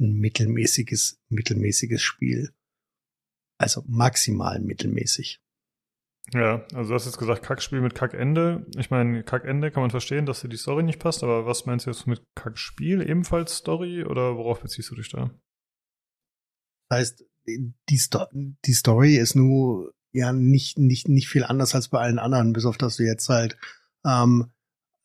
ein 0.00 0.14
mittelmäßiges, 0.14 1.20
mittelmäßiges 1.28 2.02
Spiel. 2.02 2.52
Also 3.62 3.84
maximal 3.86 4.60
mittelmäßig. 4.60 5.40
Ja, 6.32 6.66
also 6.74 6.90
du 6.90 6.94
hast 6.94 7.06
jetzt 7.06 7.18
gesagt, 7.18 7.44
Kackspiel 7.44 7.80
mit 7.80 7.94
Kackende. 7.94 8.66
Ich 8.76 8.90
meine, 8.90 9.22
Kackende 9.22 9.70
kann 9.70 9.82
man 9.82 9.90
verstehen, 9.90 10.26
dass 10.26 10.40
dir 10.40 10.48
die 10.48 10.56
Story 10.56 10.82
nicht 10.82 10.98
passt, 10.98 11.22
aber 11.22 11.46
was 11.46 11.64
meinst 11.64 11.86
du 11.86 11.90
jetzt 11.90 12.08
mit 12.08 12.24
Kackspiel? 12.34 13.08
Ebenfalls 13.08 13.56
Story 13.56 14.04
oder 14.04 14.36
worauf 14.36 14.60
beziehst 14.60 14.90
du 14.90 14.96
dich 14.96 15.10
da? 15.10 15.30
Das 16.88 16.98
heißt, 16.98 17.24
die, 17.46 17.98
Sto 17.98 18.26
die 18.32 18.72
Story 18.72 19.16
ist 19.16 19.36
nur 19.36 19.94
ja 20.12 20.32
nicht, 20.32 20.78
nicht, 20.78 21.08
nicht 21.08 21.28
viel 21.28 21.44
anders 21.44 21.74
als 21.76 21.88
bei 21.88 22.00
allen 22.00 22.18
anderen, 22.18 22.52
bis 22.52 22.66
auf 22.66 22.78
dass 22.78 22.96
du 22.96 23.04
jetzt 23.04 23.28
halt 23.28 23.56
ähm, 24.04 24.52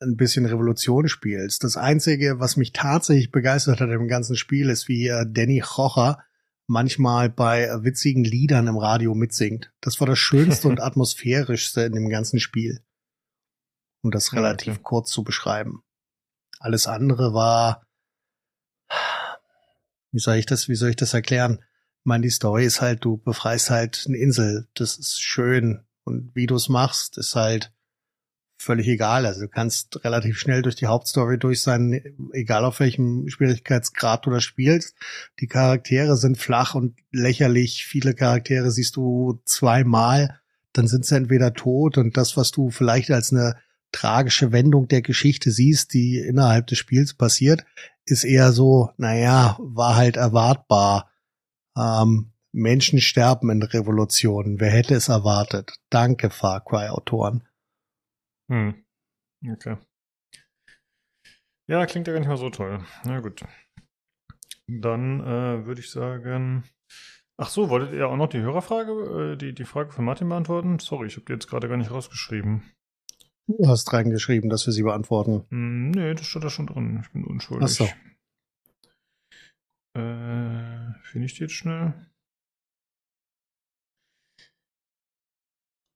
ein 0.02 0.18
bisschen 0.18 0.46
Revolution 0.46 1.08
spielst. 1.08 1.64
Das 1.64 1.78
Einzige, 1.78 2.40
was 2.40 2.58
mich 2.58 2.74
tatsächlich 2.74 3.32
begeistert 3.32 3.82
hat 3.82 3.90
im 3.90 4.08
ganzen 4.08 4.36
Spiel, 4.36 4.70
ist, 4.70 4.88
wie 4.88 5.12
Danny 5.28 5.60
Rocher 5.60 6.24
manchmal 6.68 7.30
bei 7.30 7.70
witzigen 7.84 8.24
Liedern 8.24 8.68
im 8.68 8.78
Radio 8.78 9.16
mitsingt. 9.16 9.72
Das 9.82 10.00
war 10.00 10.08
das 10.08 10.20
Schönste 10.20 10.68
und 10.68 10.82
atmosphärischste 10.82 11.82
in 11.82 11.94
dem 11.94 12.10
ganzen 12.10 12.40
Spiel. 12.40 12.84
Um 14.04 14.12
das 14.12 14.34
relativ 14.34 14.76
okay. 14.76 14.84
kurz 14.84 15.10
zu 15.10 15.24
beschreiben. 15.24 15.82
Alles 16.60 16.88
andere 16.88 17.34
war, 17.34 17.88
wie 20.12 20.20
soll 20.20 20.36
ich 20.36 20.46
das, 20.46 20.70
wie 20.70 20.76
soll 20.76 20.90
ich 20.90 20.96
das 20.96 21.14
erklären? 21.14 21.60
Ich 22.00 22.06
meine, 22.06 22.24
die 22.24 22.30
Story 22.30 22.66
ist 22.66 22.82
halt, 22.82 23.04
du 23.04 23.18
befreist 23.18 23.70
halt 23.70 24.06
eine 24.08 24.18
Insel. 24.18 24.68
Das 24.76 24.98
ist 24.98 25.22
schön. 25.22 25.86
Und 26.04 26.34
wie 26.36 26.46
du 26.46 26.56
es 26.56 26.70
machst, 26.70 27.18
ist 27.18 27.36
halt 27.36 27.74
völlig 28.58 28.88
egal. 28.88 29.26
Also 29.26 29.42
du 29.42 29.48
kannst 29.48 30.04
relativ 30.04 30.38
schnell 30.38 30.62
durch 30.62 30.76
die 30.76 30.88
Hauptstory 30.88 31.38
durch 31.38 31.62
sein, 31.62 32.02
egal 32.34 32.66
auf 32.66 32.80
welchem 32.80 33.30
Schwierigkeitsgrad 33.30 34.26
du 34.26 34.32
das 34.32 34.44
spielst. 34.44 34.96
Die 35.40 35.48
Charaktere 35.48 36.18
sind 36.18 36.38
flach 36.38 36.76
und 36.76 36.96
lächerlich. 37.12 37.86
Viele 37.86 38.14
Charaktere 38.14 38.72
siehst 38.72 38.96
du 38.96 39.40
zweimal, 39.46 40.40
dann 40.74 40.88
sind 40.88 41.06
sie 41.06 41.16
entweder 41.16 41.54
tot 41.54 41.98
und 41.98 42.18
das, 42.18 42.38
was 42.38 42.52
du 42.52 42.70
vielleicht 42.70 43.12
als 43.12 43.32
eine 43.32 43.56
tragische 43.92 44.52
Wendung 44.52 44.88
der 44.88 45.02
Geschichte 45.02 45.52
siehst, 45.52 45.94
die 45.94 46.18
innerhalb 46.18 46.68
des 46.68 46.78
Spiels 46.78 47.14
passiert, 47.14 47.66
ist 48.06 48.24
eher 48.24 48.52
so, 48.52 48.92
naja, 48.98 49.58
war 49.60 49.96
halt 49.96 50.18
erwartbar. 50.18 51.10
Ähm, 51.78 52.32
Menschen 52.52 53.00
sterben 53.00 53.50
in 53.50 53.62
Revolutionen. 53.62 54.60
Wer 54.60 54.72
hätte 54.72 54.96
es 54.96 55.10
erwartet? 55.10 55.74
Danke, 55.90 56.30
Far 56.30 56.64
Cry-Autoren. 56.64 57.44
Hm. 58.50 58.86
Okay. 59.46 59.78
Ja, 61.70 61.86
klingt 61.86 62.08
ja 62.08 62.14
gar 62.14 62.20
nicht 62.20 62.30
mal 62.30 62.38
so 62.38 62.50
toll. 62.50 62.84
Na 63.04 63.20
gut. 63.20 63.44
Dann 64.68 65.20
äh, 65.22 65.66
würde 65.66 65.82
ich 65.82 65.92
sagen. 65.92 66.64
Ach 67.40 67.50
so, 67.50 67.70
wolltet 67.70 67.94
ihr 67.94 68.08
auch 68.08 68.16
noch 68.16 68.30
die 68.30 68.40
Hörerfrage, 68.40 69.34
äh, 69.34 69.38
die, 69.38 69.54
die 69.54 69.66
Frage 69.66 69.92
von 69.92 70.06
Martin 70.06 70.30
beantworten? 70.30 70.80
Sorry, 70.80 71.08
ich 71.08 71.16
habe 71.16 71.26
die 71.26 71.34
jetzt 71.34 71.48
gerade 71.48 71.68
gar 71.70 71.78
nicht 71.78 71.92
rausgeschrieben. 71.92 72.64
Du 73.48 73.68
hast 73.68 73.94
reingeschrieben, 73.94 74.50
dass 74.50 74.66
wir 74.66 74.74
sie 74.74 74.84
beantworten. 74.84 75.46
Hm, 75.50 75.92
nee, 75.92 76.14
das 76.14 76.26
steht 76.26 76.44
da 76.44 76.50
schon 76.50 76.68
drin. 76.68 77.00
Ich 77.02 77.12
bin 77.12 77.24
unschuldig. 77.24 77.66
Ach 77.66 77.70
so. 77.70 77.86
Äh, 79.98 80.94
Finde 81.04 81.26
ich 81.26 81.36
die 81.36 81.42
jetzt 81.42 81.54
schnell? 81.54 81.94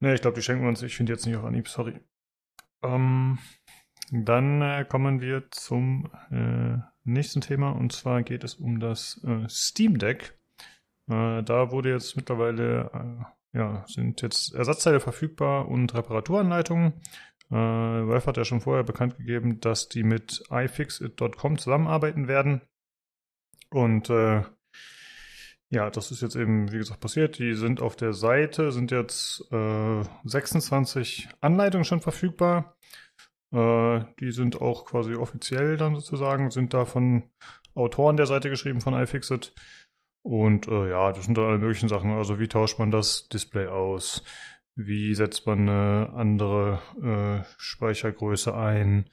Nee, 0.02 0.14
ich 0.16 0.22
glaube, 0.22 0.36
die 0.36 0.42
schenken 0.42 0.64
wir 0.64 0.70
uns. 0.70 0.82
Ich 0.82 0.96
finde 0.96 1.14
jetzt 1.14 1.26
nicht 1.26 1.36
auf 1.36 1.44
Anhieb, 1.44 1.68
sorry. 1.68 2.00
Ähm, 2.84 3.38
dann 4.12 4.62
äh, 4.62 4.86
kommen 4.88 5.22
wir 5.22 5.50
zum 5.52 6.12
äh, 6.32 6.78
nächsten 7.04 7.42
Thema 7.42 7.72
und 7.72 7.94
zwar 7.94 8.24
geht 8.24 8.44
es 8.44 8.56
um 8.56 8.80
das 8.80 9.24
äh, 9.24 9.48
Steam 9.48 9.98
Deck. 9.98 10.38
Äh, 11.10 11.44
da 11.44 11.72
wurde 11.72 11.92
jetzt 11.92 12.16
mittlerweile, 12.16 12.92
äh, 13.54 13.58
ja, 13.58 13.86
sind 13.88 14.22
jetzt 14.22 14.54
Ersatzteile 14.54 15.00
verfügbar 15.00 15.68
und 15.68 15.94
Reparaturanleitungen. 15.94 16.94
Äh, 17.50 17.56
Valve 17.56 18.26
hat 18.26 18.38
ja 18.38 18.46
schon 18.46 18.62
vorher 18.62 18.84
bekannt 18.84 19.18
gegeben, 19.18 19.60
dass 19.60 19.90
die 19.90 20.04
mit 20.04 20.44
iFixit.com 20.50 21.58
zusammenarbeiten 21.58 22.28
werden. 22.28 22.62
Und 23.70 24.10
äh, 24.10 24.44
ja, 25.72 25.90
das 25.90 26.12
ist 26.12 26.22
jetzt 26.22 26.36
eben, 26.36 26.70
wie 26.74 26.78
gesagt, 26.78 27.00
passiert. 27.00 27.40
Die 27.40 27.54
sind 27.54 27.82
auf 27.82 27.96
der 27.96 28.12
Seite, 28.12 28.74
sind 28.74 28.92
jetzt 28.92 29.46
äh, 29.54 30.04
26 30.26 31.30
Anleitungen 31.40 31.86
schon 31.86 32.02
verfügbar. 32.02 32.76
Äh, 33.54 34.02
die 34.20 34.32
sind 34.32 34.60
auch 34.60 34.86
quasi 34.86 35.16
offiziell 35.16 35.78
dann 35.78 35.96
sozusagen, 35.96 36.52
sind 36.52 36.74
da 36.74 36.84
von 36.84 37.24
Autoren 37.74 38.18
der 38.18 38.26
Seite 38.26 38.50
geschrieben 38.50 38.82
von 38.82 38.94
iFixit. 38.94 39.54
Und 40.24 40.68
äh, 40.68 40.90
ja, 40.90 41.14
das 41.14 41.24
sind 41.24 41.38
dann 41.38 41.46
alle 41.46 41.58
möglichen 41.58 41.88
Sachen. 41.88 42.12
Also 42.12 42.38
wie 42.38 42.50
tauscht 42.50 42.78
man 42.78 42.92
das 42.92 43.30
Display 43.30 43.68
aus? 43.68 44.24
Wie 44.76 45.16
setzt 45.16 45.48
man 45.48 45.70
eine 45.70 46.10
andere 46.14 46.82
äh, 47.02 47.50
Speichergröße 47.58 48.54
ein? 48.54 49.10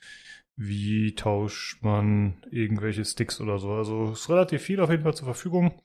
Wie 0.57 1.15
tauscht 1.15 1.85
man 1.85 2.43
irgendwelche 2.51 3.05
Sticks 3.05 3.41
oder 3.41 3.61
so? 3.61 3.75
Also 3.75 4.11
ist 4.11 4.29
relativ 4.29 4.61
viel 4.61 4.81
auf 4.81 4.91
jeden 4.91 5.05
Fall 5.05 5.15
zur 5.15 5.27
Verfügung 5.27 5.81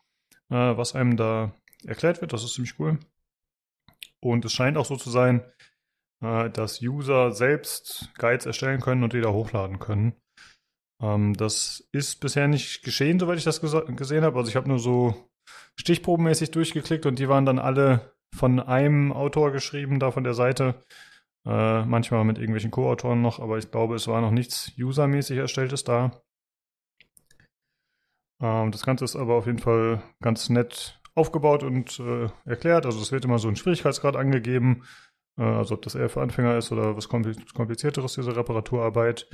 äh, 0.49 0.77
was 0.77 0.95
einem 0.95 1.17
da 1.17 1.53
erklärt 1.85 2.21
wird. 2.21 2.33
Das 2.33 2.43
ist 2.43 2.53
ziemlich 2.53 2.79
cool. 2.79 2.99
Und 4.21 4.45
es 4.45 4.53
scheint 4.53 4.77
auch 4.77 4.85
so 4.85 4.95
zu 4.95 5.09
sein, 5.09 5.43
äh, 6.23 6.49
dass 6.49 6.81
User 6.81 7.31
selbst 7.31 8.11
Guides 8.17 8.45
erstellen 8.45 8.81
können 8.81 9.03
und 9.03 9.13
die 9.13 9.21
da 9.21 9.29
hochladen 9.29 9.79
können. 9.79 10.15
Ähm, 11.01 11.33
das 11.33 11.87
ist 11.91 12.19
bisher 12.21 12.47
nicht 12.47 12.83
geschehen, 12.83 13.19
soweit 13.19 13.37
ich 13.37 13.43
das 13.43 13.61
gesehen 13.61 14.23
habe. 14.23 14.37
Also 14.37 14.49
ich 14.49 14.55
habe 14.55 14.69
nur 14.69 14.79
so 14.79 15.29
stichprobenmäßig 15.79 16.51
durchgeklickt 16.51 17.05
und 17.05 17.19
die 17.19 17.29
waren 17.29 17.45
dann 17.45 17.59
alle 17.59 18.13
von 18.35 18.59
einem 18.59 19.11
Autor 19.11 19.51
geschrieben, 19.51 19.99
da 19.99 20.11
von 20.11 20.23
der 20.23 20.33
Seite. 20.33 20.83
Äh, 21.45 21.83
manchmal 21.83 22.23
mit 22.23 22.37
irgendwelchen 22.37 22.71
Co-Autoren 22.71 23.21
noch, 23.21 23.39
aber 23.39 23.57
ich 23.57 23.69
glaube, 23.69 23.95
es 23.95 24.07
war 24.07 24.21
noch 24.21 24.31
nichts 24.31 24.71
usermäßig 24.79 25.37
erstelltes 25.37 25.83
da. 25.83 26.23
Ähm, 28.41 28.71
das 28.71 28.85
Ganze 28.85 29.05
ist 29.05 29.15
aber 29.15 29.35
auf 29.35 29.45
jeden 29.45 29.59
Fall 29.59 30.01
ganz 30.21 30.49
nett 30.49 30.99
aufgebaut 31.15 31.63
und 31.63 31.99
äh, 31.99 32.29
erklärt. 32.45 32.85
Also 32.85 32.99
es 33.01 33.11
wird 33.11 33.25
immer 33.25 33.39
so 33.39 33.47
ein 33.47 33.55
Schwierigkeitsgrad 33.55 34.15
angegeben, 34.15 34.83
äh, 35.37 35.43
also 35.43 35.75
ob 35.75 35.81
das 35.81 35.95
eher 35.95 36.09
für 36.09 36.21
Anfänger 36.21 36.57
ist 36.57 36.71
oder 36.71 36.95
was 36.97 37.07
komplizierteres, 37.09 38.13
diese 38.13 38.35
Reparaturarbeit. 38.35 39.29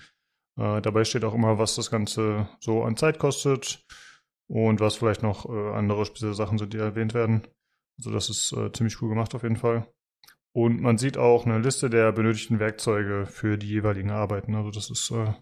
Äh, 0.58 0.82
dabei 0.82 1.04
steht 1.06 1.24
auch 1.24 1.34
immer, 1.34 1.58
was 1.58 1.76
das 1.76 1.90
Ganze 1.90 2.50
so 2.60 2.84
an 2.84 2.98
Zeit 2.98 3.20
kostet 3.20 3.86
und 4.48 4.80
was 4.80 4.96
vielleicht 4.96 5.24
noch 5.24 5.48
äh, 5.50 5.72
andere 5.74 6.06
spezielle 6.06 6.34
Sachen 6.34 6.58
sind, 6.58 6.74
die 6.74 6.78
erwähnt 6.78 7.14
werden. 7.14 7.48
Also 7.98 8.12
das 8.12 8.30
ist 8.30 8.52
äh, 8.54 8.72
ziemlich 8.72 9.02
cool 9.02 9.10
gemacht 9.10 9.36
auf 9.36 9.44
jeden 9.44 9.58
Fall. 9.58 9.88
Und 10.52 10.82
man 10.82 10.98
sieht 10.98 11.18
auch 11.18 11.46
eine 11.46 11.60
Liste 11.60 11.90
der 11.90 12.12
benötigten 12.12 12.60
Werkzeuge 12.60 13.28
für 13.28 13.58
die 13.58 13.68
jeweiligen 13.68 14.10
Arbeiten. 14.10 14.56
Also 14.56 14.72
das 14.72 14.90
ist 14.90 15.12
äh, 15.12 15.34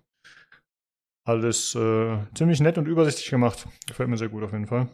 alles 1.27 1.75
äh, 1.75 2.17
ziemlich 2.33 2.59
nett 2.61 2.77
und 2.77 2.87
übersichtlich 2.87 3.29
gemacht. 3.29 3.67
Gefällt 3.87 4.09
mir 4.09 4.17
sehr 4.17 4.29
gut 4.29 4.43
auf 4.43 4.53
jeden 4.53 4.67
Fall. 4.67 4.87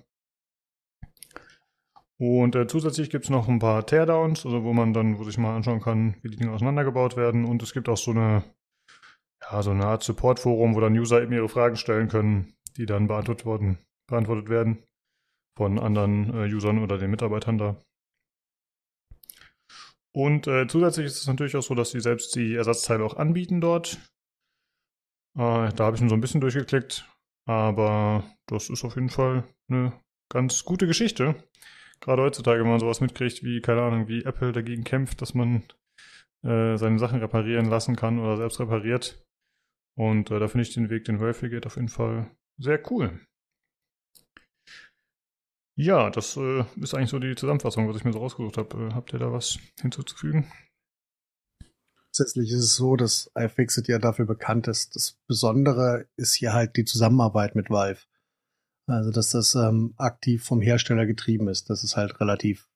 Und 2.17 2.55
äh, 2.55 2.67
zusätzlich 2.67 3.09
gibt 3.09 3.25
es 3.25 3.29
noch 3.29 3.47
ein 3.47 3.59
paar 3.59 3.85
Teardowns, 3.85 4.45
also 4.45 4.63
wo 4.63 4.73
man 4.73 4.93
dann, 4.93 5.19
wo 5.19 5.23
sich 5.23 5.37
mal 5.37 5.55
anschauen 5.55 5.81
kann, 5.81 6.15
wie 6.21 6.29
die 6.29 6.37
Dinge 6.37 6.51
auseinandergebaut 6.51 7.17
werden. 7.17 7.45
Und 7.45 7.61
es 7.61 7.73
gibt 7.73 7.89
auch 7.89 7.97
so 7.97 8.11
eine, 8.11 8.43
ja, 9.41 9.61
so 9.61 9.71
eine 9.71 9.85
Art 9.85 10.03
Support-Forum, 10.03 10.75
wo 10.75 10.79
dann 10.79 10.97
User 10.97 11.21
eben 11.21 11.33
ihre 11.33 11.49
Fragen 11.49 11.75
stellen 11.75 12.07
können, 12.07 12.53
die 12.77 12.85
dann 12.85 13.07
beantwortet, 13.07 13.45
worden, 13.45 13.77
beantwortet 14.07 14.49
werden 14.49 14.83
von 15.57 15.77
anderen 15.77 16.33
äh, 16.33 16.53
Usern 16.53 16.79
oder 16.79 16.97
den 16.97 17.11
Mitarbeitern 17.11 17.57
da. 17.57 17.75
Und 20.15 20.47
äh, 20.47 20.67
zusätzlich 20.67 21.07
ist 21.07 21.21
es 21.21 21.27
natürlich 21.27 21.55
auch 21.55 21.63
so, 21.63 21.75
dass 21.75 21.91
sie 21.91 21.99
selbst 21.99 22.35
die 22.35 22.55
Ersatzteile 22.55 23.03
auch 23.03 23.17
anbieten 23.17 23.61
dort. 23.61 23.99
Äh, 25.35 25.73
da 25.73 25.85
habe 25.85 25.95
ich 25.95 25.99
schon 25.99 26.09
so 26.09 26.15
ein 26.15 26.21
bisschen 26.21 26.41
durchgeklickt. 26.41 27.07
Aber 27.45 28.23
das 28.47 28.69
ist 28.69 28.83
auf 28.83 28.95
jeden 28.95 29.09
Fall 29.09 29.43
eine 29.69 29.93
ganz 30.31 30.63
gute 30.63 30.87
Geschichte. 30.87 31.35
Gerade 31.99 32.21
heutzutage, 32.21 32.61
wenn 32.61 32.69
man 32.69 32.79
sowas 32.79 33.01
mitkriegt, 33.01 33.43
wie, 33.43 33.61
keine 33.61 33.81
Ahnung, 33.81 34.07
wie 34.07 34.23
Apple 34.23 34.51
dagegen 34.51 34.83
kämpft, 34.83 35.21
dass 35.21 35.33
man 35.33 35.63
äh, 36.43 36.77
seine 36.77 36.99
Sachen 36.99 37.19
reparieren 37.19 37.65
lassen 37.65 37.95
kann 37.95 38.19
oder 38.19 38.37
selbst 38.37 38.59
repariert. 38.59 39.23
Und 39.95 40.31
äh, 40.31 40.39
da 40.39 40.47
finde 40.47 40.63
ich 40.63 40.73
den 40.73 40.89
Weg, 40.89 41.05
den 41.05 41.19
Valve 41.19 41.49
geht, 41.49 41.65
auf 41.65 41.75
jeden 41.75 41.89
Fall 41.89 42.29
sehr 42.57 42.81
cool. 42.91 43.19
Ja, 45.75 46.09
das 46.09 46.37
äh, 46.37 46.65
ist 46.75 46.93
eigentlich 46.93 47.09
so 47.09 47.19
die 47.19 47.35
Zusammenfassung, 47.35 47.87
was 47.89 47.97
ich 47.97 48.03
mir 48.03 48.13
so 48.13 48.19
rausgesucht 48.19 48.57
habe. 48.57 48.87
Äh, 48.87 48.93
habt 48.93 49.13
ihr 49.13 49.19
da 49.19 49.31
was 49.31 49.57
hinzuzufügen? 49.81 50.51
Grundsätzlich 52.15 52.51
ist 52.51 52.63
es 52.63 52.75
so, 52.75 52.95
dass 52.95 53.31
iFixit 53.35 53.87
ja 53.87 53.97
dafür 53.97 54.27
bekannt 54.27 54.67
ist. 54.67 54.95
Das 54.95 55.17
Besondere 55.25 56.05
ist 56.15 56.35
hier 56.35 56.53
halt 56.53 56.77
die 56.77 56.85
Zusammenarbeit 56.85 57.55
mit 57.55 57.71
Valve. 57.71 58.01
Also, 58.85 59.09
dass 59.09 59.31
das 59.31 59.55
ähm, 59.55 59.95
aktiv 59.97 60.43
vom 60.43 60.61
Hersteller 60.61 61.07
getrieben 61.07 61.47
ist. 61.47 61.71
Das 61.71 61.83
ist 61.83 61.97
halt 61.97 62.19
relativ 62.19 62.69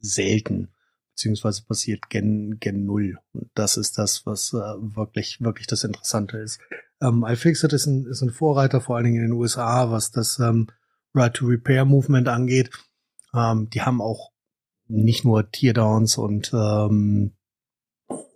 selten, 0.00 0.72
beziehungsweise 1.14 1.62
passiert 1.62 2.10
gen, 2.10 2.58
gen 2.58 2.84
Null. 2.84 3.20
Und 3.32 3.48
das 3.54 3.76
ist 3.76 3.96
das, 3.96 4.26
was 4.26 4.52
äh, 4.54 4.56
wirklich, 4.56 5.40
wirklich 5.40 5.68
das 5.68 5.84
Interessante 5.84 6.38
ist. 6.38 6.58
Ähm, 7.00 7.24
iFixit 7.24 7.72
ist 7.72 7.86
ein, 7.86 8.06
ist 8.06 8.22
ein 8.22 8.30
Vorreiter, 8.30 8.80
vor 8.80 8.96
allen 8.96 9.04
Dingen 9.04 9.22
in 9.22 9.30
den 9.30 9.38
USA, 9.38 9.92
was 9.92 10.10
das 10.10 10.40
ähm, 10.40 10.66
Right 11.14 11.34
to 11.34 11.46
Repair 11.46 11.84
Movement 11.84 12.26
angeht. 12.26 12.70
Ähm, 13.32 13.70
die 13.70 13.82
haben 13.82 14.02
auch 14.02 14.32
nicht 14.88 15.24
nur 15.24 15.48
Teardowns 15.48 16.18
und 16.18 16.52
ähm, 16.52 17.36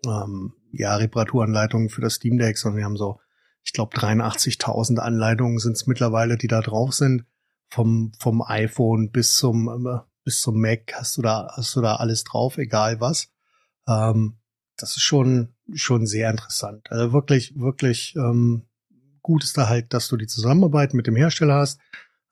ähm, 0.07 0.55
ja, 0.72 0.97
Reparaturanleitungen 0.97 1.89
für 1.89 2.01
das 2.01 2.14
Steam 2.14 2.39
Deck, 2.39 2.59
sondern 2.59 2.79
wir 2.79 2.85
haben 2.85 2.97
so, 2.97 3.20
ich 3.62 3.72
glaube, 3.72 3.97
83.000 3.97 4.99
Anleitungen 4.99 5.59
sind 5.59 5.72
es 5.72 5.87
mittlerweile, 5.87 6.37
die 6.37 6.49
da 6.49 6.61
drauf 6.61 6.93
sind. 6.93 7.25
Vom, 7.70 8.12
vom 8.20 8.43
iPhone 8.43 9.11
bis 9.11 9.35
zum, 9.35 9.87
äh, 9.87 10.01
bis 10.22 10.41
zum 10.41 10.61
Mac 10.61 10.93
hast 10.95 11.16
du 11.16 11.22
da, 11.22 11.49
hast 11.57 11.75
du 11.75 11.81
da 11.81 11.97
alles 11.97 12.25
drauf, 12.25 12.59
egal 12.59 13.01
was. 13.01 13.29
Ähm, 13.89 14.39
das 14.77 14.97
ist 14.97 15.03
schon, 15.03 15.55
schon 15.72 16.07
sehr 16.07 16.31
interessant. 16.31 16.91
Also 16.91 17.12
wirklich, 17.12 17.55
wirklich 17.57 18.14
ähm, 18.16 18.66
gut 19.22 19.45
ist 19.45 19.57
da 19.57 19.68
halt, 19.68 19.93
dass 19.95 20.09
du 20.09 20.16
die 20.16 20.27
Zusammenarbeit 20.27 20.95
mit 20.95 21.07
dem 21.07 21.16
Hersteller 21.16 21.55
hast, 21.55 21.81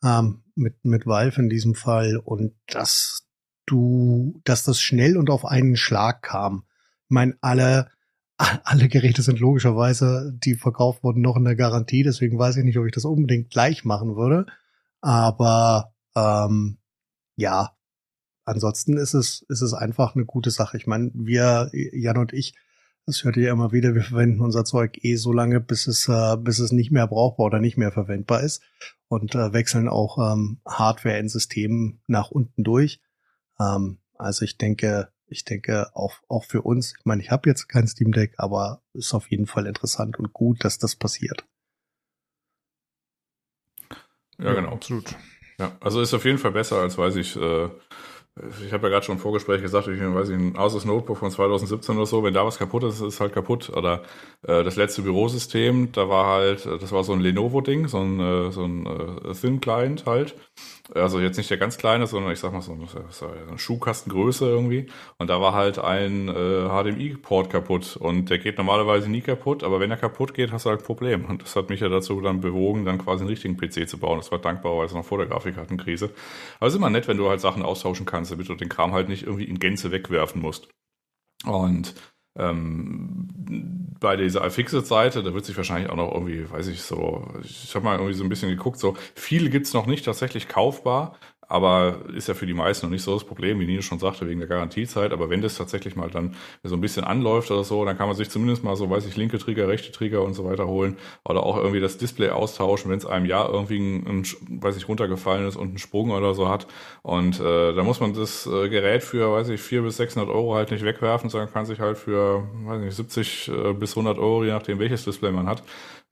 ähm, 0.04 0.42
mit, 0.54 0.84
mit 0.84 1.06
Valve 1.06 1.40
in 1.40 1.48
diesem 1.48 1.74
Fall 1.74 2.16
und 2.16 2.54
dass 2.66 3.26
du, 3.66 4.40
dass 4.44 4.64
das 4.64 4.80
schnell 4.80 5.16
und 5.16 5.30
auf 5.30 5.44
einen 5.44 5.76
Schlag 5.76 6.22
kam 6.22 6.64
meine, 7.12 7.36
alle, 7.40 7.90
alle 8.38 8.88
Geräte 8.88 9.22
sind 9.22 9.38
logischerweise, 9.38 10.32
die 10.36 10.54
verkauft 10.56 11.04
wurden, 11.04 11.22
noch 11.22 11.36
in 11.36 11.44
der 11.44 11.56
Garantie. 11.56 12.02
Deswegen 12.02 12.38
weiß 12.38 12.56
ich 12.56 12.64
nicht, 12.64 12.78
ob 12.78 12.86
ich 12.86 12.92
das 12.92 13.04
unbedingt 13.04 13.50
gleich 13.50 13.84
machen 13.84 14.16
würde. 14.16 14.46
Aber 15.00 15.94
ähm, 16.16 16.78
ja, 17.36 17.76
ansonsten 18.44 18.96
ist 18.96 19.14
es, 19.14 19.42
ist 19.48 19.62
es 19.62 19.74
einfach 19.74 20.14
eine 20.14 20.24
gute 20.24 20.50
Sache. 20.50 20.76
Ich 20.76 20.86
meine, 20.86 21.10
wir, 21.14 21.70
Jan 21.72 22.18
und 22.18 22.32
ich, 22.32 22.54
Das 23.06 23.24
hört 23.24 23.36
ihr 23.36 23.50
immer 23.50 23.72
wieder. 23.72 23.94
Wir 23.94 24.02
verwenden 24.04 24.40
unser 24.40 24.64
Zeug 24.64 24.98
eh 25.02 25.16
so 25.16 25.32
lange, 25.32 25.60
bis 25.60 25.86
es, 25.86 26.08
äh, 26.08 26.36
bis 26.36 26.60
es 26.60 26.72
nicht 26.72 26.92
mehr 26.92 27.08
brauchbar 27.08 27.46
oder 27.46 27.58
nicht 27.58 27.76
mehr 27.76 27.90
verwendbar 27.90 28.42
ist 28.42 28.62
und 29.08 29.34
äh, 29.34 29.52
wechseln 29.52 29.88
auch 29.88 30.18
ähm, 30.18 30.60
Hardware 30.66 31.18
in 31.18 31.28
Systemen 31.28 32.00
nach 32.06 32.30
unten 32.30 32.62
durch. 32.64 33.00
Ähm, 33.58 33.98
also 34.14 34.44
ich 34.44 34.56
denke, 34.56 35.11
ich 35.32 35.44
denke 35.44 35.90
auch, 35.94 36.14
auch 36.28 36.44
für 36.44 36.62
uns, 36.62 36.94
ich 36.98 37.04
meine, 37.04 37.22
ich 37.22 37.30
habe 37.30 37.48
jetzt 37.48 37.68
kein 37.68 37.88
Steam 37.88 38.12
Deck, 38.12 38.34
aber 38.36 38.82
ist 38.92 39.14
auf 39.14 39.30
jeden 39.30 39.46
Fall 39.46 39.66
interessant 39.66 40.18
und 40.18 40.32
gut, 40.32 40.64
dass 40.64 40.78
das 40.78 40.94
passiert. 40.94 41.44
Ja, 44.38 44.54
genau. 44.54 44.72
Absolut. 44.72 45.16
Ja, 45.58 45.76
also 45.80 46.00
ist 46.00 46.14
auf 46.14 46.24
jeden 46.24 46.38
Fall 46.38 46.52
besser 46.52 46.80
als, 46.80 46.98
weiß 46.98 47.16
ich, 47.16 47.36
äh, 47.36 47.68
ich 48.64 48.72
habe 48.72 48.84
ja 48.84 48.88
gerade 48.88 49.04
schon 49.04 49.16
im 49.16 49.20
Vorgespräch 49.20 49.60
gesagt, 49.60 49.88
ich 49.88 50.00
weiß 50.00 50.30
nicht, 50.30 50.38
ein 50.38 50.56
Asus 50.56 50.86
Notebook 50.86 51.18
von 51.18 51.30
2017 51.30 51.96
oder 51.96 52.06
so, 52.06 52.24
wenn 52.24 52.32
da 52.32 52.46
was 52.46 52.58
kaputt 52.58 52.82
ist, 52.84 53.00
ist 53.02 53.20
halt 53.20 53.34
kaputt. 53.34 53.68
Oder 53.68 54.02
äh, 54.42 54.64
das 54.64 54.76
letzte 54.76 55.02
Bürosystem, 55.02 55.92
da 55.92 56.08
war 56.08 56.26
halt, 56.26 56.64
das 56.64 56.92
war 56.92 57.04
so 57.04 57.12
ein 57.12 57.20
Lenovo-Ding, 57.20 57.88
so 57.88 57.98
ein, 57.98 58.20
äh, 58.20 58.50
so 58.50 58.64
ein 58.64 58.86
äh, 58.86 59.34
Thin 59.34 59.60
Client 59.60 60.06
halt. 60.06 60.34
Also 60.94 61.20
jetzt 61.20 61.36
nicht 61.36 61.48
der 61.48 61.58
ganz 61.58 61.78
kleine, 61.78 62.06
sondern 62.06 62.32
ich 62.32 62.40
sag 62.40 62.52
mal 62.52 62.60
so, 62.60 62.76
so 63.10 63.26
eine 63.28 63.58
Schuhkastengröße 63.58 64.46
irgendwie. 64.46 64.86
Und 65.16 65.30
da 65.30 65.40
war 65.40 65.52
halt 65.52 65.78
ein 65.78 66.28
äh, 66.28 66.68
HDMI-Port 66.68 67.50
kaputt. 67.50 67.96
Und 67.96 68.30
der 68.30 68.38
geht 68.38 68.58
normalerweise 68.58 69.08
nie 69.08 69.20
kaputt, 69.20 69.62
aber 69.62 69.78
wenn 69.78 69.90
er 69.90 69.96
kaputt 69.96 70.34
geht, 70.34 70.50
hast 70.50 70.66
du 70.66 70.70
halt 70.70 70.80
ein 70.80 70.86
Problem. 70.86 71.24
Und 71.24 71.42
das 71.42 71.54
hat 71.54 71.70
mich 71.70 71.80
ja 71.80 71.88
dazu 71.88 72.20
dann 72.20 72.40
bewogen, 72.40 72.84
dann 72.84 72.98
quasi 72.98 73.22
einen 73.22 73.30
richtigen 73.30 73.56
PC 73.56 73.88
zu 73.88 73.98
bauen. 73.98 74.18
Das 74.18 74.32
war 74.32 74.38
dankbarerweise 74.38 74.96
noch 74.96 75.04
vor 75.04 75.18
der 75.18 75.28
Grafikkartenkrise. 75.28 76.10
Aber 76.58 76.66
es 76.66 76.74
ist 76.74 76.78
immer 76.78 76.90
nett, 76.90 77.06
wenn 77.06 77.16
du 77.16 77.28
halt 77.28 77.40
Sachen 77.40 77.62
austauschen 77.62 78.04
kannst, 78.04 78.32
damit 78.32 78.48
du 78.48 78.54
den 78.54 78.68
Kram 78.68 78.92
halt 78.92 79.08
nicht 79.08 79.22
irgendwie 79.22 79.44
in 79.44 79.60
Gänze 79.60 79.92
wegwerfen 79.92 80.42
musst. 80.42 80.68
Und 81.44 81.94
ähm, 82.36 83.28
bei 84.00 84.16
dieser 84.16 84.44
iFixit-Seite, 84.44 85.22
da 85.22 85.32
wird 85.34 85.44
sich 85.44 85.56
wahrscheinlich 85.56 85.90
auch 85.90 85.96
noch 85.96 86.12
irgendwie, 86.12 86.50
weiß 86.50 86.66
ich 86.68 86.82
so, 86.82 87.28
ich 87.42 87.74
habe 87.74 87.84
mal 87.84 87.96
irgendwie 87.96 88.14
so 88.14 88.24
ein 88.24 88.28
bisschen 88.28 88.48
geguckt, 88.48 88.78
so 88.78 88.96
viel 89.14 89.48
gibt's 89.50 89.74
noch 89.74 89.86
nicht 89.86 90.04
tatsächlich 90.04 90.48
kaufbar, 90.48 91.16
aber 91.52 91.98
ist 92.14 92.28
ja 92.28 92.34
für 92.34 92.46
die 92.46 92.54
meisten 92.54 92.86
noch 92.86 92.90
nicht 92.90 93.02
so 93.02 93.12
das 93.12 93.24
Problem, 93.24 93.60
wie 93.60 93.66
Nino 93.66 93.82
schon 93.82 93.98
sagte, 93.98 94.26
wegen 94.26 94.40
der 94.40 94.48
Garantiezeit. 94.48 95.12
Aber 95.12 95.28
wenn 95.28 95.42
das 95.42 95.56
tatsächlich 95.56 95.96
mal 95.96 96.08
dann 96.08 96.34
so 96.62 96.74
ein 96.74 96.80
bisschen 96.80 97.04
anläuft 97.04 97.50
oder 97.50 97.62
so, 97.62 97.84
dann 97.84 97.98
kann 97.98 98.06
man 98.06 98.16
sich 98.16 98.30
zumindest 98.30 98.64
mal 98.64 98.74
so, 98.74 98.88
weiß 98.88 99.04
ich, 99.04 99.16
linke 99.16 99.36
Trigger, 99.36 99.68
rechte 99.68 99.92
Trigger 99.92 100.22
und 100.22 100.32
so 100.32 100.46
weiter 100.46 100.66
holen 100.66 100.96
oder 101.28 101.42
auch 101.42 101.58
irgendwie 101.58 101.80
das 101.80 101.98
Display 101.98 102.30
austauschen, 102.30 102.90
wenn 102.90 102.96
es 102.96 103.04
einem 103.04 103.26
Jahr 103.26 103.50
irgendwie 103.50 103.78
ein, 103.78 104.06
ein, 104.06 104.26
weiß 104.62 104.78
ich, 104.78 104.88
runtergefallen 104.88 105.46
ist 105.46 105.56
und 105.56 105.68
einen 105.68 105.78
Sprung 105.78 106.12
oder 106.12 106.32
so 106.32 106.48
hat. 106.48 106.66
Und 107.02 107.38
äh, 107.38 107.74
da 107.74 107.82
muss 107.82 108.00
man 108.00 108.14
das 108.14 108.46
äh, 108.46 108.70
Gerät 108.70 109.02
für, 109.02 109.30
weiß 109.32 109.50
ich, 109.50 109.60
400 109.60 109.88
bis 109.90 109.96
600 109.98 110.34
Euro 110.34 110.54
halt 110.54 110.70
nicht 110.70 110.86
wegwerfen, 110.86 111.28
sondern 111.28 111.52
kann 111.52 111.66
sich 111.66 111.80
halt 111.80 111.98
für, 111.98 112.48
weiß 112.64 112.80
nicht, 112.80 112.96
70 112.96 113.48
äh, 113.48 113.72
bis 113.74 113.90
100 113.90 114.16
Euro, 114.18 114.42
je 114.42 114.52
nachdem 114.52 114.78
welches 114.78 115.04
Display 115.04 115.32
man 115.32 115.46
hat, 115.46 115.62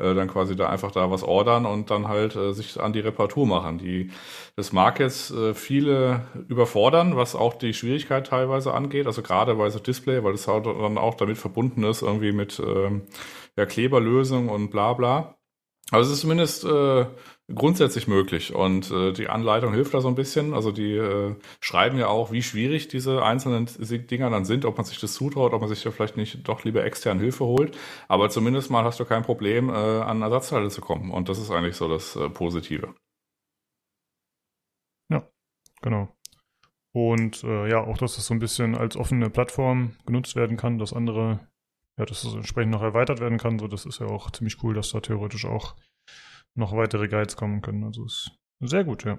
äh, 0.00 0.14
dann 0.14 0.28
quasi 0.28 0.56
da 0.56 0.68
einfach 0.68 0.90
da 0.90 1.10
was 1.10 1.22
ordern 1.22 1.66
und 1.66 1.90
dann 1.90 2.08
halt 2.08 2.36
äh, 2.36 2.52
sich 2.52 2.80
an 2.80 2.92
die 2.92 3.00
Reparatur 3.00 3.46
machen. 3.46 3.78
Die, 3.78 4.10
das 4.56 4.72
mag 4.72 5.00
jetzt 5.00 5.30
äh, 5.30 5.54
viele 5.54 6.26
überfordern, 6.48 7.16
was 7.16 7.34
auch 7.34 7.54
die 7.54 7.74
Schwierigkeit 7.74 8.26
teilweise 8.26 8.74
angeht, 8.74 9.06
also 9.06 9.22
gerade 9.22 9.54
bei 9.54 9.70
so 9.70 9.78
Display, 9.78 10.22
weil 10.24 10.32
das 10.32 10.48
halt 10.48 10.66
dann 10.66 10.98
auch 10.98 11.14
damit 11.14 11.38
verbunden 11.38 11.84
ist, 11.84 12.02
irgendwie 12.02 12.32
mit 12.32 12.60
ähm, 12.64 13.02
ja, 13.56 13.66
Kleberlösung 13.66 14.48
und 14.48 14.70
bla 14.70 14.92
bla. 14.94 15.36
Aber 15.90 16.02
es 16.02 16.10
ist 16.10 16.20
zumindest 16.20 16.64
äh, 16.64 17.06
grundsätzlich 17.54 18.08
möglich 18.08 18.54
und 18.54 18.90
äh, 18.90 19.12
die 19.12 19.28
Anleitung 19.28 19.72
hilft 19.72 19.94
da 19.94 20.00
so 20.00 20.08
ein 20.08 20.14
bisschen. 20.14 20.54
Also 20.54 20.72
die 20.72 20.94
äh, 20.94 21.34
schreiben 21.60 21.98
ja 21.98 22.08
auch, 22.08 22.32
wie 22.32 22.42
schwierig 22.42 22.88
diese 22.88 23.22
einzelnen 23.22 23.66
Dinger 23.66 24.30
dann 24.30 24.44
sind, 24.44 24.64
ob 24.64 24.76
man 24.76 24.84
sich 24.84 25.00
das 25.00 25.14
zutraut, 25.14 25.52
ob 25.52 25.60
man 25.60 25.68
sich 25.68 25.82
da 25.82 25.90
vielleicht 25.90 26.16
nicht 26.16 26.48
doch 26.48 26.64
lieber 26.64 26.84
extern 26.84 27.18
Hilfe 27.18 27.44
holt. 27.44 27.76
Aber 28.08 28.30
zumindest 28.30 28.70
mal 28.70 28.84
hast 28.84 29.00
du 29.00 29.04
kein 29.04 29.22
Problem, 29.22 29.68
äh, 29.68 29.72
an 29.72 30.22
Ersatzteile 30.22 30.68
zu 30.68 30.80
kommen 30.80 31.10
und 31.10 31.28
das 31.28 31.38
ist 31.38 31.50
eigentlich 31.50 31.76
so 31.76 31.88
das 31.88 32.16
äh, 32.16 32.28
Positive. 32.28 32.94
Ja, 35.10 35.28
genau. 35.82 36.08
Und 36.92 37.44
äh, 37.44 37.68
ja, 37.68 37.84
auch, 37.84 37.98
dass 37.98 38.16
das 38.16 38.26
so 38.26 38.34
ein 38.34 38.40
bisschen 38.40 38.74
als 38.76 38.96
offene 38.96 39.30
Plattform 39.30 39.96
genutzt 40.06 40.34
werden 40.36 40.56
kann, 40.56 40.78
dass 40.78 40.92
andere 40.92 41.40
ja, 42.00 42.06
dass 42.06 42.24
es 42.24 42.34
entsprechend 42.34 42.72
noch 42.72 42.82
erweitert 42.82 43.20
werden 43.20 43.36
kann. 43.36 43.58
So, 43.58 43.68
das 43.68 43.84
ist 43.84 44.00
ja 44.00 44.06
auch 44.06 44.30
ziemlich 44.30 44.62
cool, 44.62 44.72
dass 44.72 44.90
da 44.90 45.00
theoretisch 45.00 45.44
auch 45.44 45.76
noch 46.54 46.76
weitere 46.76 47.08
Guides 47.08 47.36
kommen 47.36 47.62
können. 47.62 47.84
Also 47.84 48.04
ist 48.04 48.30
sehr 48.60 48.84
gut, 48.84 49.04
ja. 49.04 49.18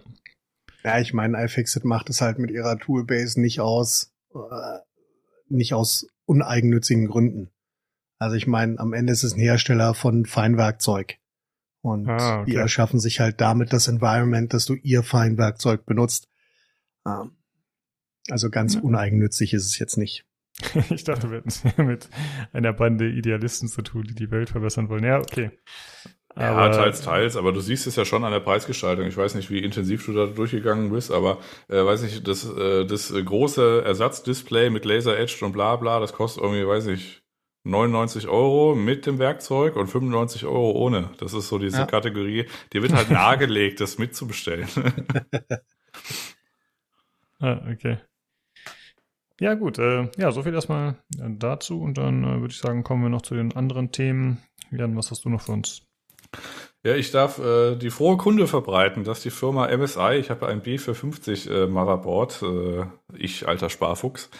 Ja, 0.83 0.99
ich 0.99 1.13
meine, 1.13 1.43
iFixit 1.43 1.85
macht 1.85 2.09
es 2.09 2.21
halt 2.21 2.39
mit 2.39 2.51
ihrer 2.51 2.77
Toolbase 2.77 3.39
nicht 3.39 3.59
aus, 3.59 4.13
äh, 4.33 4.79
nicht 5.47 5.73
aus 5.73 6.07
uneigennützigen 6.25 7.07
Gründen. 7.07 7.51
Also 8.17 8.35
ich 8.35 8.47
meine, 8.47 8.79
am 8.79 8.93
Ende 8.93 9.13
ist 9.13 9.23
es 9.23 9.33
ein 9.33 9.39
Hersteller 9.39 9.93
von 9.93 10.25
Feinwerkzeug. 10.25 11.17
Und 11.81 12.07
ah, 12.07 12.41
okay. 12.41 12.51
die 12.51 12.57
erschaffen 12.57 12.99
sich 12.99 13.19
halt 13.19 13.41
damit 13.41 13.73
das 13.73 13.87
Environment, 13.87 14.53
dass 14.53 14.65
du 14.65 14.75
ihr 14.75 15.01
Feinwerkzeug 15.01 15.85
benutzt. 15.85 16.29
Ähm, 17.05 17.31
also 18.29 18.49
ganz 18.49 18.75
ja. 18.75 18.81
uneigennützig 18.81 19.53
ist 19.53 19.65
es 19.65 19.79
jetzt 19.79 19.97
nicht. 19.97 20.25
ich 20.91 21.03
dachte, 21.03 21.31
wir 21.31 21.37
hätten 21.37 21.49
es 21.49 21.63
mit 21.77 22.09
einer 22.53 22.73
Bande 22.73 23.09
Idealisten 23.09 23.67
zu 23.67 23.81
tun, 23.81 24.03
die 24.03 24.15
die 24.15 24.29
Welt 24.31 24.49
verbessern 24.49 24.89
wollen. 24.89 25.03
Ja, 25.03 25.17
okay. 25.17 25.51
Aber, 26.35 26.65
ja, 26.65 26.69
teils, 26.69 27.01
teils, 27.01 27.35
aber 27.35 27.51
du 27.51 27.59
siehst 27.59 27.87
es 27.87 27.95
ja 27.95 28.05
schon 28.05 28.23
an 28.23 28.31
der 28.31 28.39
Preisgestaltung. 28.39 29.05
Ich 29.05 29.17
weiß 29.17 29.35
nicht, 29.35 29.49
wie 29.49 29.59
intensiv 29.59 30.05
du 30.05 30.13
da 30.13 30.27
durchgegangen 30.27 30.91
bist, 30.91 31.11
aber 31.11 31.39
äh, 31.67 31.83
weiß 31.83 32.03
ich, 32.03 32.23
das, 32.23 32.49
äh, 32.49 32.85
das 32.85 33.13
große 33.13 33.83
Ersatzdisplay 33.85 34.69
mit 34.69 34.85
Laser 34.85 35.17
Edge 35.17 35.43
und 35.43 35.51
bla 35.51 35.75
bla, 35.75 35.99
das 35.99 36.13
kostet 36.13 36.43
irgendwie, 36.43 36.65
weiß 36.65 36.87
ich, 36.87 37.21
99 37.63 38.27
Euro 38.27 38.75
mit 38.75 39.05
dem 39.05 39.19
Werkzeug 39.19 39.75
und 39.75 39.87
95 39.87 40.45
Euro 40.45 40.71
ohne. 40.71 41.11
Das 41.17 41.33
ist 41.33 41.47
so 41.47 41.59
diese 41.59 41.79
ja. 41.79 41.85
Kategorie. 41.85 42.47
Dir 42.73 42.81
wird 42.81 42.93
halt 42.93 43.09
nahegelegt, 43.11 43.81
das 43.81 43.99
mitzubestellen. 43.99 44.67
ah, 47.39 47.61
okay. 47.71 47.97
Ja, 49.39 49.53
gut. 49.53 49.79
Äh, 49.79 50.09
ja, 50.17 50.31
so 50.31 50.43
viel 50.43 50.53
erstmal 50.53 50.97
dazu. 51.09 51.81
Und 51.81 51.97
dann 51.97 52.23
äh, 52.23 52.41
würde 52.41 52.51
ich 52.51 52.59
sagen, 52.59 52.83
kommen 52.83 53.03
wir 53.03 53.09
noch 53.09 53.21
zu 53.21 53.35
den 53.35 53.55
anderen 53.55 53.91
Themen. 53.91 54.41
Jan, 54.71 54.95
was 54.95 55.11
hast 55.11 55.25
du 55.25 55.29
noch 55.29 55.41
für 55.41 55.51
uns? 55.51 55.90
Ja, 56.83 56.95
ich 56.95 57.11
darf 57.11 57.37
äh, 57.37 57.75
die 57.75 57.91
frohe 57.91 58.17
Kunde 58.17 58.47
verbreiten, 58.47 59.03
dass 59.03 59.21
die 59.21 59.29
Firma 59.29 59.67
MSI, 59.75 60.15
ich 60.15 60.31
habe 60.31 60.47
ein 60.47 60.63
B450 60.63 61.49
äh, 61.51 61.67
Motherboard, 61.67 62.41
äh, 62.41 62.85
ich 63.15 63.47
alter 63.47 63.69
Sparfuchs, 63.69 64.31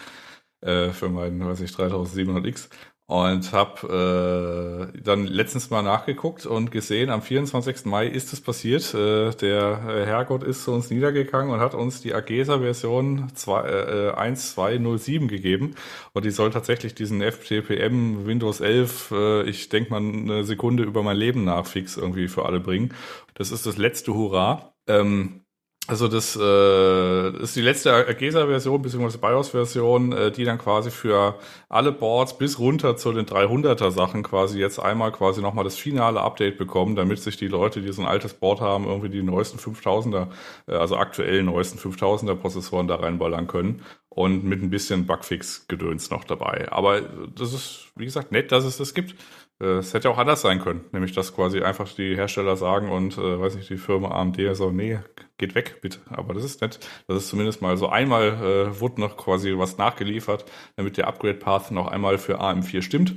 äh, 0.61 0.89
für 0.89 1.09
meinen, 1.09 1.45
weiß 1.45 1.61
ich, 1.61 1.71
3700X, 1.71 2.69
und 3.07 3.51
habe 3.51 4.91
äh, 4.95 5.01
dann 5.01 5.27
letztens 5.27 5.69
mal 5.69 5.81
nachgeguckt 5.81 6.45
und 6.45 6.71
gesehen, 6.71 7.09
am 7.09 7.21
24. 7.21 7.83
Mai 7.85 8.07
ist 8.07 8.31
es 8.31 8.39
passiert. 8.39 8.93
Äh, 8.93 9.31
der 9.31 9.81
äh, 9.85 10.05
Herrgott 10.05 10.43
ist 10.43 10.63
zu 10.63 10.71
uns 10.71 10.89
niedergegangen 10.89 11.53
und 11.53 11.59
hat 11.59 11.75
uns 11.75 11.99
die 11.99 12.13
Agesa-Version 12.13 13.31
äh, 13.47 14.11
1207 14.11 15.27
gegeben. 15.27 15.75
Und 16.13 16.23
die 16.23 16.31
soll 16.31 16.51
tatsächlich 16.51 16.95
diesen 16.95 17.21
FTPM 17.21 18.25
Windows 18.25 18.61
11, 18.61 19.11
äh, 19.11 19.43
ich 19.43 19.67
denke 19.67 19.91
mal 19.91 20.01
eine 20.01 20.45
Sekunde 20.45 20.83
über 20.83 21.03
mein 21.03 21.17
Leben 21.17 21.43
nachfix 21.43 21.97
irgendwie 21.97 22.29
für 22.29 22.45
alle 22.45 22.61
bringen. 22.61 22.93
Das 23.33 23.51
ist 23.51 23.65
das 23.65 23.77
letzte 23.77 24.13
Hurra. 24.13 24.73
Ähm, 24.87 25.40
also 25.87 26.07
das 26.07 26.37
äh, 26.39 27.43
ist 27.43 27.55
die 27.55 27.61
letzte 27.61 27.91
Agesa-Version 27.91 28.81
bzw. 28.83 29.17
BIOS-Version, 29.17 30.11
äh, 30.13 30.31
die 30.31 30.43
dann 30.43 30.59
quasi 30.59 30.91
für 30.91 31.39
alle 31.69 31.91
Boards 31.91 32.37
bis 32.37 32.59
runter 32.59 32.97
zu 32.97 33.11
den 33.11 33.25
300er 33.25 33.89
Sachen 33.89 34.21
quasi 34.21 34.59
jetzt 34.59 34.79
einmal 34.79 35.11
quasi 35.11 35.41
nochmal 35.41 35.63
das 35.63 35.77
finale 35.77 36.21
Update 36.21 36.59
bekommen, 36.59 36.95
damit 36.95 37.19
sich 37.19 37.35
die 37.35 37.47
Leute, 37.47 37.81
die 37.81 37.91
so 37.91 38.03
ein 38.03 38.07
altes 38.07 38.35
Board 38.35 38.61
haben, 38.61 38.85
irgendwie 38.85 39.09
die 39.09 39.23
neuesten 39.23 39.57
5000er, 39.57 40.27
äh, 40.67 40.73
also 40.73 40.97
aktuell 40.97 41.41
neuesten 41.41 41.79
5000er 41.79 42.35
Prozessoren 42.35 42.87
da 42.87 42.95
reinballern 42.95 43.47
können 43.47 43.81
und 44.09 44.43
mit 44.43 44.61
ein 44.61 44.69
bisschen 44.69 45.07
Bugfix-Gedöns 45.07 46.11
noch 46.11 46.25
dabei. 46.25 46.71
Aber 46.71 47.01
das 47.01 47.53
ist, 47.53 47.87
wie 47.95 48.05
gesagt, 48.05 48.31
nett, 48.31 48.51
dass 48.51 48.65
es 48.65 48.77
das 48.77 48.93
gibt. 48.93 49.15
Äh, 49.61 49.77
es 49.77 49.93
hätte 49.93 50.09
auch 50.09 50.17
anders 50.17 50.41
sein 50.41 50.59
können, 50.59 50.85
nämlich 50.91 51.13
dass 51.13 51.35
quasi 51.35 51.61
einfach 51.61 51.87
die 51.93 52.15
Hersteller 52.15 52.57
sagen 52.57 52.89
und, 52.89 53.17
äh, 53.17 53.39
weiß 53.39 53.55
nicht, 53.55 53.69
die 53.69 53.77
Firma 53.77 54.09
AMD 54.11 54.39
so, 54.55 54.71
nee, 54.71 54.99
geht 55.37 55.55
weg, 55.55 55.79
bitte. 55.81 55.99
Aber 56.09 56.33
das 56.33 56.43
ist 56.43 56.61
nett. 56.61 56.79
Das 57.07 57.17
ist 57.17 57.29
zumindest 57.29 57.61
mal 57.61 57.77
so 57.77 57.87
einmal 57.89 58.27
äh, 58.27 58.79
wurde 58.79 59.01
noch 59.01 59.17
quasi 59.17 59.53
was 59.57 59.77
nachgeliefert, 59.77 60.45
damit 60.75 60.97
der 60.97 61.07
Upgrade-Path 61.07 61.71
noch 61.71 61.87
einmal 61.87 62.17
für 62.17 62.41
AM4 62.41 62.81
stimmt. 62.81 63.15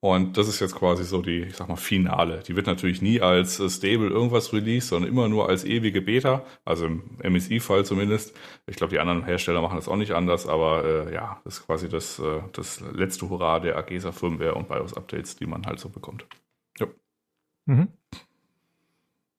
Und 0.00 0.36
das 0.36 0.46
ist 0.46 0.60
jetzt 0.60 0.76
quasi 0.76 1.02
so 1.02 1.22
die, 1.22 1.40
ich 1.42 1.56
sag 1.56 1.68
mal, 1.68 1.76
Finale. 1.76 2.42
Die 2.46 2.54
wird 2.54 2.68
natürlich 2.68 3.02
nie 3.02 3.20
als 3.20 3.58
äh, 3.58 3.68
Stable 3.68 4.08
irgendwas 4.08 4.52
released, 4.52 4.90
sondern 4.90 5.10
immer 5.10 5.28
nur 5.28 5.48
als 5.48 5.64
ewige 5.64 6.00
Beta, 6.00 6.44
also 6.64 6.86
im 6.86 7.02
MSI-Fall 7.20 7.84
zumindest. 7.84 8.36
Ich 8.66 8.76
glaube, 8.76 8.92
die 8.92 9.00
anderen 9.00 9.24
Hersteller 9.24 9.60
machen 9.60 9.74
das 9.74 9.88
auch 9.88 9.96
nicht 9.96 10.12
anders, 10.12 10.46
aber 10.46 10.84
äh, 10.84 11.14
ja, 11.14 11.40
das 11.42 11.58
ist 11.58 11.66
quasi 11.66 11.88
das, 11.88 12.20
äh, 12.20 12.42
das 12.52 12.80
letzte 12.92 13.28
Hurra 13.28 13.58
der 13.58 13.76
Agesa-Firmware 13.76 14.54
und 14.54 14.68
BIOS-Updates, 14.68 15.34
die 15.34 15.46
man 15.46 15.66
halt 15.66 15.80
so 15.80 15.88
bekommt. 15.88 16.26
Ja. 16.78 16.86
Mhm. 17.66 17.88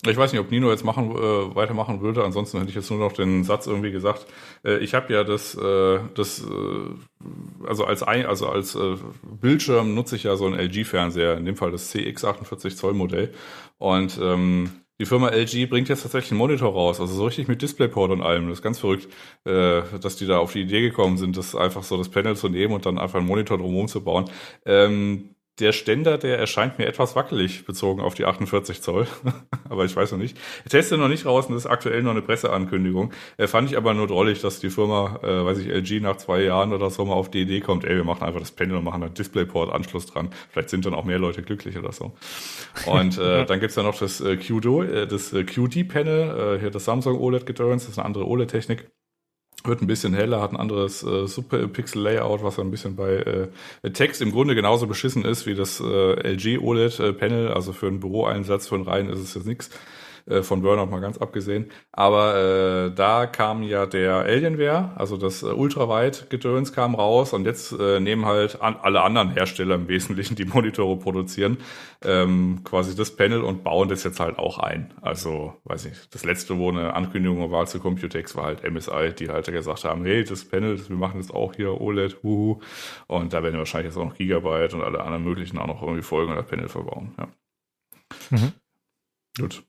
Ich 0.05 0.15
weiß 0.15 0.31
nicht, 0.31 0.41
ob 0.41 0.49
Nino 0.51 0.69
jetzt 0.69 0.85
machen, 0.85 1.11
äh, 1.11 1.55
weitermachen 1.55 2.01
würde. 2.01 2.23
Ansonsten 2.23 2.57
hätte 2.57 2.69
ich 2.69 2.75
jetzt 2.75 2.89
nur 2.89 2.99
noch 2.99 3.11
den 3.11 3.43
Satz 3.43 3.67
irgendwie 3.67 3.91
gesagt. 3.91 4.27
Äh, 4.63 4.77
ich 4.77 4.93
habe 4.93 5.13
ja 5.13 5.23
das, 5.25 5.55
äh, 5.55 5.99
das 6.15 6.41
äh, 6.41 6.89
also 7.67 7.85
als 7.85 8.03
also 8.03 8.47
als 8.47 8.75
äh, 8.75 8.95
Bildschirm 9.41 9.93
nutze 9.93 10.15
ich 10.15 10.23
ja 10.23 10.35
so 10.35 10.45
einen 10.45 10.59
LG-Fernseher, 10.59 11.37
in 11.37 11.45
dem 11.45 11.55
Fall 11.55 11.71
das 11.71 11.89
CX 11.89 12.23
48 12.25 12.77
Zoll 12.77 12.93
Modell. 12.93 13.33
Und 13.77 14.19
ähm, 14.21 14.69
die 14.99 15.05
Firma 15.05 15.29
LG 15.29 15.69
bringt 15.69 15.87
jetzt 15.87 16.03
tatsächlich 16.03 16.31
einen 16.31 16.39
Monitor 16.39 16.73
raus, 16.73 16.99
also 16.99 17.13
so 17.13 17.25
richtig 17.25 17.47
mit 17.47 17.61
DisplayPort 17.61 18.11
und 18.11 18.21
allem. 18.21 18.49
Das 18.49 18.59
ist 18.59 18.63
ganz 18.63 18.79
verrückt, 18.79 19.07
äh, 19.45 19.81
dass 20.01 20.17
die 20.17 20.27
da 20.27 20.39
auf 20.39 20.51
die 20.51 20.61
Idee 20.61 20.81
gekommen 20.81 21.17
sind, 21.17 21.37
das 21.37 21.55
einfach 21.55 21.83
so 21.83 21.97
das 21.97 22.09
Panel 22.09 22.35
zu 22.35 22.49
nehmen 22.49 22.73
und 22.73 22.85
dann 22.85 22.97
einfach 22.97 23.19
einen 23.19 23.27
Monitor 23.27 23.57
drumherum 23.57 23.87
zu 23.87 24.03
bauen. 24.03 24.29
Ähm, 24.65 25.35
der 25.59 25.71
Ständer, 25.71 26.17
der 26.17 26.37
erscheint 26.37 26.79
mir 26.79 26.87
etwas 26.87 27.15
wackelig 27.15 27.65
bezogen 27.65 28.01
auf 28.01 28.13
die 28.13 28.25
48 28.25 28.81
Zoll. 28.81 29.07
aber 29.69 29.85
ich 29.85 29.95
weiß 29.95 30.11
noch 30.11 30.19
nicht. 30.19 30.37
Ich 30.65 30.71
teste 30.71 30.97
noch 30.97 31.07
nicht 31.07 31.25
raus 31.25 31.47
und 31.47 31.55
das 31.55 31.65
ist 31.65 31.71
aktuell 31.71 32.03
noch 32.03 32.11
eine 32.11 32.21
Presseankündigung. 32.21 33.13
Äh, 33.37 33.47
fand 33.47 33.69
ich 33.69 33.77
aber 33.77 33.93
nur 33.93 34.07
drollig, 34.07 34.41
dass 34.41 34.59
die 34.59 34.69
Firma, 34.69 35.19
äh, 35.23 35.45
weiß 35.45 35.59
ich, 35.59 35.67
LG 35.67 36.01
nach 36.01 36.17
zwei 36.17 36.41
Jahren 36.41 36.73
oder 36.73 36.89
so 36.89 37.05
mal 37.05 37.13
auf 37.13 37.29
die 37.29 37.41
Idee 37.41 37.59
kommt, 37.59 37.85
ey, 37.85 37.95
wir 37.95 38.03
machen 38.03 38.23
einfach 38.23 38.39
das 38.39 38.51
Panel 38.51 38.77
und 38.77 38.83
machen 38.83 39.03
einen 39.03 39.13
DisplayPort-Anschluss 39.13 40.07
dran. 40.07 40.29
Vielleicht 40.51 40.69
sind 40.69 40.85
dann 40.85 40.93
auch 40.93 41.05
mehr 41.05 41.19
Leute 41.19 41.41
glücklich 41.41 41.77
oder 41.77 41.91
so. 41.91 42.13
Und 42.85 43.17
äh, 43.17 43.45
dann 43.45 43.59
gibt's 43.59 43.75
ja 43.75 43.83
noch 43.83 43.97
das 43.97 44.21
äh, 44.21 44.37
QD, 44.37 44.65
äh, 44.65 45.07
das 45.07 45.33
äh, 45.33 45.43
QD-Panel, 45.43 46.55
äh, 46.55 46.59
hier 46.59 46.71
das 46.71 46.85
Samsung 46.85 47.19
OLED-Gedöns, 47.19 47.83
das 47.83 47.91
ist 47.91 47.99
eine 47.99 48.05
andere 48.05 48.27
OLED-Technik. 48.27 48.89
Wird 49.65 49.81
ein 49.81 49.87
bisschen 49.87 50.13
heller, 50.13 50.41
hat 50.41 50.51
ein 50.51 50.57
anderes 50.57 51.03
äh, 51.03 51.27
Super-Pixel-Layout, 51.27 52.43
was 52.43 52.59
ein 52.59 52.71
bisschen 52.71 52.95
bei 52.95 53.49
äh, 53.83 53.91
Text 53.91 54.21
im 54.21 54.31
Grunde 54.31 54.55
genauso 54.55 54.87
beschissen 54.87 55.25
ist 55.25 55.45
wie 55.45 55.55
das 55.55 55.81
äh, 55.81 56.33
LG 56.33 56.59
OLED-Panel. 56.59 57.51
Also 57.51 57.73
für 57.73 57.87
einen 57.87 57.99
Büroeinsatz, 57.99 58.67
für 58.67 58.75
einen 58.75 58.85
Reihen 58.85 59.09
ist 59.09 59.19
es 59.19 59.33
jetzt 59.33 59.47
nichts. 59.47 59.69
Äh, 60.29 60.43
von 60.43 60.61
Burnout 60.61 60.85
mal 60.91 61.01
ganz 61.01 61.17
abgesehen. 61.17 61.71
Aber 61.91 62.35
äh, 62.35 62.91
da 62.93 63.25
kam 63.25 63.63
ja 63.63 63.87
der 63.87 64.17
Alienware, 64.17 64.91
also 64.95 65.17
das 65.17 65.41
äh, 65.41 65.47
Ultraweit-Gedöns 65.47 66.71
kam 66.71 66.93
raus 66.93 67.33
und 67.33 67.45
jetzt 67.45 67.71
äh, 67.71 67.99
nehmen 67.99 68.25
halt 68.25 68.61
an, 68.61 68.75
alle 68.81 69.01
anderen 69.01 69.31
Hersteller 69.31 69.75
im 69.75 69.87
Wesentlichen, 69.87 70.35
die 70.35 70.45
Monitore 70.45 70.97
produzieren, 70.97 71.57
ähm, 72.03 72.61
quasi 72.63 72.95
das 72.95 73.15
Panel 73.15 73.41
und 73.41 73.63
bauen 73.63 73.89
das 73.89 74.03
jetzt 74.03 74.19
halt 74.19 74.37
auch 74.37 74.59
ein. 74.59 74.93
Also, 75.01 75.55
weiß 75.63 75.85
ich, 75.85 76.09
das 76.11 76.23
letzte, 76.23 76.57
wo 76.59 76.69
eine 76.69 76.93
Ankündigung 76.93 77.49
war 77.49 77.65
zu 77.65 77.79
Computex, 77.79 78.35
war 78.35 78.45
halt 78.45 78.63
MSI, 78.69 79.13
die 79.17 79.29
halt 79.29 79.45
gesagt 79.45 79.83
haben, 79.83 80.05
hey, 80.05 80.23
das 80.23 80.45
Panel, 80.45 80.77
wir 80.87 80.95
machen 80.95 81.19
jetzt 81.19 81.33
auch 81.33 81.55
hier 81.55 81.81
OLED, 81.81 82.23
wuhu. 82.23 82.59
Und 83.07 83.33
da 83.33 83.41
werden 83.41 83.57
wahrscheinlich 83.57 83.93
jetzt 83.93 83.99
auch 83.99 84.05
noch 84.05 84.15
Gigabyte 84.15 84.75
und 84.75 84.83
alle 84.83 85.01
anderen 85.01 85.23
möglichen 85.23 85.57
auch 85.57 85.67
noch 85.67 85.81
irgendwie 85.81 86.03
Folgen 86.03 86.31
oder 86.31 86.43
Panel 86.43 86.67
verbauen, 86.67 87.15
ja. 87.17 87.27
Mhm. 88.29 88.53
Gut. 89.39 89.63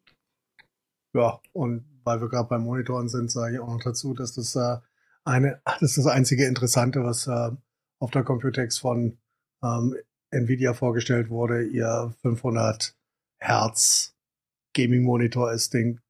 Ja, 1.13 1.41
und 1.53 1.85
weil 2.05 2.21
wir 2.21 2.29
gerade 2.29 2.49
beim 2.49 2.63
Monitoren 2.63 3.09
sind, 3.09 3.31
sage 3.31 3.55
ich 3.55 3.61
auch 3.61 3.69
noch 3.69 3.83
dazu, 3.83 4.15
dass 4.15 4.35
das 4.35 4.55
äh, 4.57 4.77
eine, 5.25 5.61
das 5.81 5.83
ist 5.83 5.99
das 5.99 6.07
einzige 6.07 6.47
Interessante, 6.47 7.05
was 7.05 7.27
äh, 7.27 7.51
auf 7.99 8.11
der 8.11 8.25
Computex 8.25 8.79
von 8.79 9.19
ähm, 9.63 9.97
Nvidia 10.31 10.75
vorgestellt 10.75 11.31
wurde. 11.31 11.65
Ihr 11.65 12.15
500 12.23 12.95
Hertz 13.39 14.15
Gaming 14.75 15.03
Monitor 15.03 15.53
ist, 15.53 15.75
den 15.75 16.01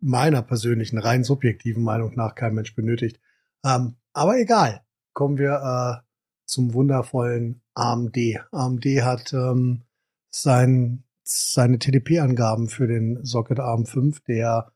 meiner 0.00 0.42
persönlichen 0.42 0.98
rein 0.98 1.24
subjektiven 1.24 1.82
Meinung 1.82 2.14
nach 2.14 2.34
kein 2.34 2.54
Mensch 2.54 2.74
benötigt. 2.74 3.20
Ähm, 3.64 3.96
aber 4.12 4.38
egal. 4.38 4.82
Kommen 5.14 5.38
wir 5.38 6.02
äh, 6.02 6.04
zum 6.44 6.74
wundervollen 6.74 7.62
AMD. 7.74 8.16
AMD 8.50 8.84
hat 9.02 9.32
ähm, 9.32 9.82
sein 10.30 11.03
seine 11.24 11.78
TDP-Angaben 11.78 12.68
für 12.68 12.86
den 12.86 13.24
Socket 13.24 13.58
ARM 13.58 13.86
5, 13.86 14.20
der 14.24 14.72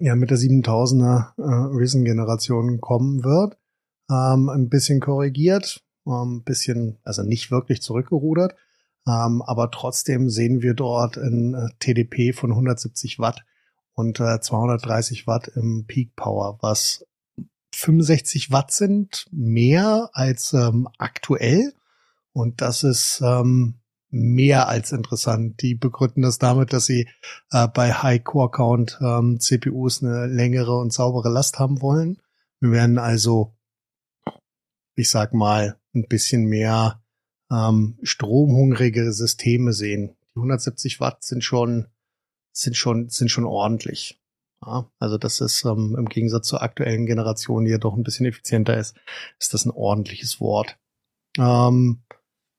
ja 0.00 0.16
mit 0.16 0.30
der 0.30 0.38
7000er 0.38 1.34
äh, 1.36 1.76
Risen-Generation 1.76 2.80
kommen 2.80 3.22
wird, 3.22 3.58
ähm, 4.10 4.48
ein 4.48 4.68
bisschen 4.68 5.00
korrigiert, 5.00 5.84
ein 6.06 6.12
ähm, 6.12 6.42
bisschen, 6.44 6.98
also 7.04 7.22
nicht 7.22 7.50
wirklich 7.50 7.82
zurückgerudert, 7.82 8.54
ähm, 9.06 9.42
aber 9.42 9.70
trotzdem 9.70 10.30
sehen 10.30 10.62
wir 10.62 10.74
dort 10.74 11.18
ein 11.18 11.54
äh, 11.54 11.68
TDP 11.78 12.32
von 12.32 12.50
170 12.50 13.18
Watt 13.18 13.44
und 13.92 14.18
äh, 14.20 14.40
230 14.40 15.26
Watt 15.26 15.48
im 15.48 15.84
Peak 15.86 16.16
Power, 16.16 16.58
was 16.62 17.06
65 17.74 18.50
Watt 18.50 18.70
sind, 18.72 19.26
mehr 19.30 20.10
als 20.12 20.52
ähm, 20.52 20.88
aktuell. 20.98 21.74
Und 22.32 22.60
das 22.60 22.82
ist 22.82 23.20
ähm, 23.24 23.74
mehr 24.14 24.68
als 24.68 24.92
interessant. 24.92 25.60
Die 25.60 25.74
begründen 25.74 26.22
das 26.22 26.38
damit, 26.38 26.72
dass 26.72 26.86
sie 26.86 27.08
äh, 27.50 27.66
bei 27.66 27.92
High 27.92 28.22
Core 28.22 28.50
Count 28.50 28.98
ähm, 29.00 29.40
CPUs 29.40 30.02
eine 30.02 30.26
längere 30.26 30.78
und 30.78 30.92
saubere 30.92 31.28
Last 31.30 31.58
haben 31.58 31.82
wollen. 31.82 32.22
Wir 32.60 32.70
werden 32.70 32.98
also, 32.98 33.56
ich 34.94 35.10
sag 35.10 35.34
mal, 35.34 35.80
ein 35.94 36.06
bisschen 36.06 36.44
mehr 36.44 37.02
ähm, 37.50 37.98
stromhungrige 38.02 39.12
Systeme 39.12 39.72
sehen. 39.72 40.16
Die 40.34 40.38
170 40.38 41.00
Watt 41.00 41.24
sind 41.24 41.42
schon, 41.42 41.88
sind 42.52 42.76
schon, 42.76 43.08
sind 43.08 43.30
schon 43.30 43.44
ordentlich. 43.44 44.20
Ja, 44.64 44.88
also 45.00 45.18
das 45.18 45.40
ist 45.40 45.64
ähm, 45.64 45.96
im 45.98 46.08
Gegensatz 46.08 46.46
zur 46.46 46.62
aktuellen 46.62 47.06
Generation, 47.06 47.64
die 47.64 47.72
ja 47.72 47.78
doch 47.78 47.96
ein 47.96 48.04
bisschen 48.04 48.26
effizienter 48.26 48.78
ist, 48.78 48.96
ist 49.40 49.54
das 49.54 49.66
ein 49.66 49.72
ordentliches 49.72 50.40
Wort. 50.40 50.78
Ähm, 51.36 52.04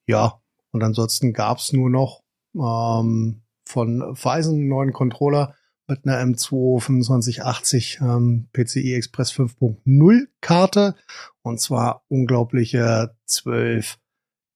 ja, 0.06 0.42
und 0.76 0.84
ansonsten 0.84 1.32
gab's 1.32 1.72
nur 1.72 1.90
noch 1.90 2.22
ähm, 2.54 3.44
von 3.66 4.14
Phison 4.14 4.56
einen 4.56 4.68
neuen 4.68 4.92
Controller 4.92 5.56
mit 5.88 6.06
einer 6.06 6.20
M2 6.22 6.82
2580 6.82 8.00
ähm, 8.02 8.50
PCI 8.52 8.96
Express 8.96 9.32
5.0 9.32 10.28
Karte 10.42 10.96
und 11.44 11.62
zwar 11.62 12.04
unglaubliche 12.10 13.16
12 13.26 13.98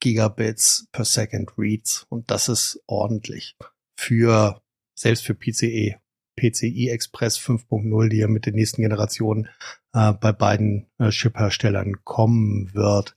Gigabits 0.01 0.89
per 0.91 1.05
Second 1.05 1.53
Reads 1.57 2.05
und 2.09 2.30
das 2.32 2.49
ist 2.49 2.84
ordentlich 2.86 3.55
für 3.95 4.61
selbst 4.93 5.26
für 5.26 5.36
PCE 5.36 6.01
PCI 6.36 6.89
Express 6.89 7.39
5.0, 7.39 8.09
die 8.09 8.17
ja 8.17 8.28
mit 8.28 8.45
den 8.45 8.55
nächsten 8.55 8.82
Generationen 8.82 9.47
äh, 9.93 10.11
bei 10.11 10.34
beiden 10.34 10.88
äh, 10.97 11.11
Chip-Herstellern 11.11 12.03
kommen 12.03 12.74
wird. 12.74 13.15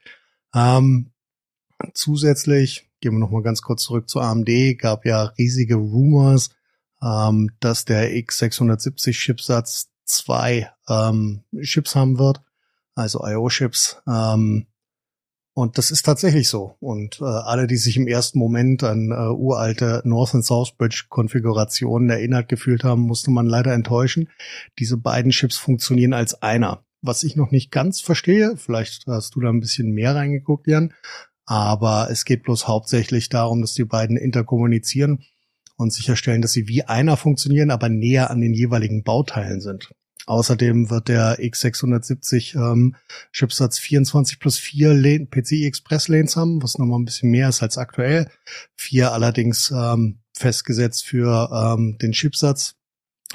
Ähm, 0.55 1.11
zusätzlich 1.94 2.91
gehen 3.03 3.12
wir 3.12 3.18
noch 3.18 3.30
mal 3.30 3.42
ganz 3.42 3.61
kurz 3.61 3.82
zurück 3.82 4.09
zu 4.09 4.20
AMD, 4.20 4.48
gab 4.78 5.05
ja 5.05 5.24
riesige 5.36 5.74
Rumors, 5.74 6.50
ähm, 7.03 7.50
dass 7.61 7.84
der 7.84 8.12
x670 8.12 9.12
Chipsatz 9.12 9.90
zwei 10.05 10.70
ähm, 10.88 11.42
Chips 11.61 11.94
haben 11.94 12.18
wird, 12.18 12.40
also 12.94 13.26
IO-Chips. 13.26 14.00
Ähm, 14.07 14.66
und 15.55 15.76
das 15.76 15.90
ist 15.90 16.05
tatsächlich 16.05 16.48
so. 16.48 16.76
Und 16.80 17.20
äh, 17.20 17.24
alle, 17.24 17.66
die 17.66 17.76
sich 17.76 17.98
im 17.98 18.07
ersten 18.07 18.38
Moment 18.38 18.82
an 18.84 19.11
äh, 19.11 19.14
uralte 19.14 20.00
North 20.05 20.34
and 20.34 20.44
South 20.44 20.72
Bridge 20.78 21.05
Konfigurationen 21.11 22.09
erinnert 22.09 22.48
gefühlt 22.48 22.84
haben, 22.84 23.03
musste 23.03 23.30
man 23.30 23.46
leider 23.46 23.74
enttäuschen. 23.74 24.30
Diese 24.78 24.96
beiden 24.96 25.30
Chips 25.30 25.59
funktionieren 25.59 26.14
als 26.14 26.40
einer. 26.40 26.84
Was 27.03 27.22
ich 27.24 27.36
noch 27.36 27.50
nicht 27.50 27.70
ganz 27.70 28.00
verstehe, 28.00 28.57
vielleicht 28.57 29.07
hast 29.09 29.34
du 29.34 29.40
da 29.40 29.50
ein 29.50 29.61
bisschen 29.61 29.90
mehr 29.90 30.14
reingeguckt, 30.14 30.68
Jan, 30.68 30.94
aber 31.45 32.09
es 32.11 32.24
geht 32.24 32.43
bloß 32.43 32.68
hauptsächlich 32.68 33.28
darum, 33.28 33.61
dass 33.61 33.74
die 33.74 33.84
beiden 33.84 34.16
interkommunizieren 34.16 35.24
und 35.76 35.93
sicherstellen, 35.93 36.43
dass 36.43 36.53
sie 36.53 36.68
wie 36.68 36.84
einer 36.84 37.16
funktionieren, 37.16 37.70
aber 37.70 37.88
näher 37.88 38.30
an 38.30 38.40
den 38.40 38.55
jeweiligen 38.55 39.03
Bauteilen 39.03 39.61
sind. 39.61 39.90
Außerdem 40.26 40.88
wird 40.88 41.09
der 41.09 41.40
X670 41.40 42.55
ähm, 42.55 42.95
Chipsatz 43.32 43.78
24 43.78 44.38
plus 44.38 44.59
4 44.59 44.95
Lane, 44.95 45.26
PCI 45.26 45.66
Express 45.66 46.09
Lanes 46.09 46.36
haben, 46.36 46.62
was 46.62 46.78
nochmal 46.78 47.01
ein 47.01 47.05
bisschen 47.05 47.30
mehr 47.30 47.49
ist 47.49 47.62
als 47.62 47.76
aktuell. 47.76 48.30
Vier 48.76 49.12
allerdings 49.12 49.72
ähm, 49.72 50.20
festgesetzt 50.32 51.05
für 51.05 51.51
ähm, 51.53 51.99
den 52.01 52.12
Chipsatz. 52.12 52.76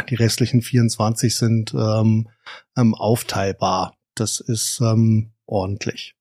Die 0.10 0.16
restlichen 0.16 0.62
24 0.62 1.36
sind 1.36 1.74
ähm, 1.74 2.30
ähm, 2.78 2.96
aufteilbar. 2.96 3.98
Das 4.16 4.40
ist 4.40 4.80
ähm, 4.82 5.32
ordentlich. 5.46 6.17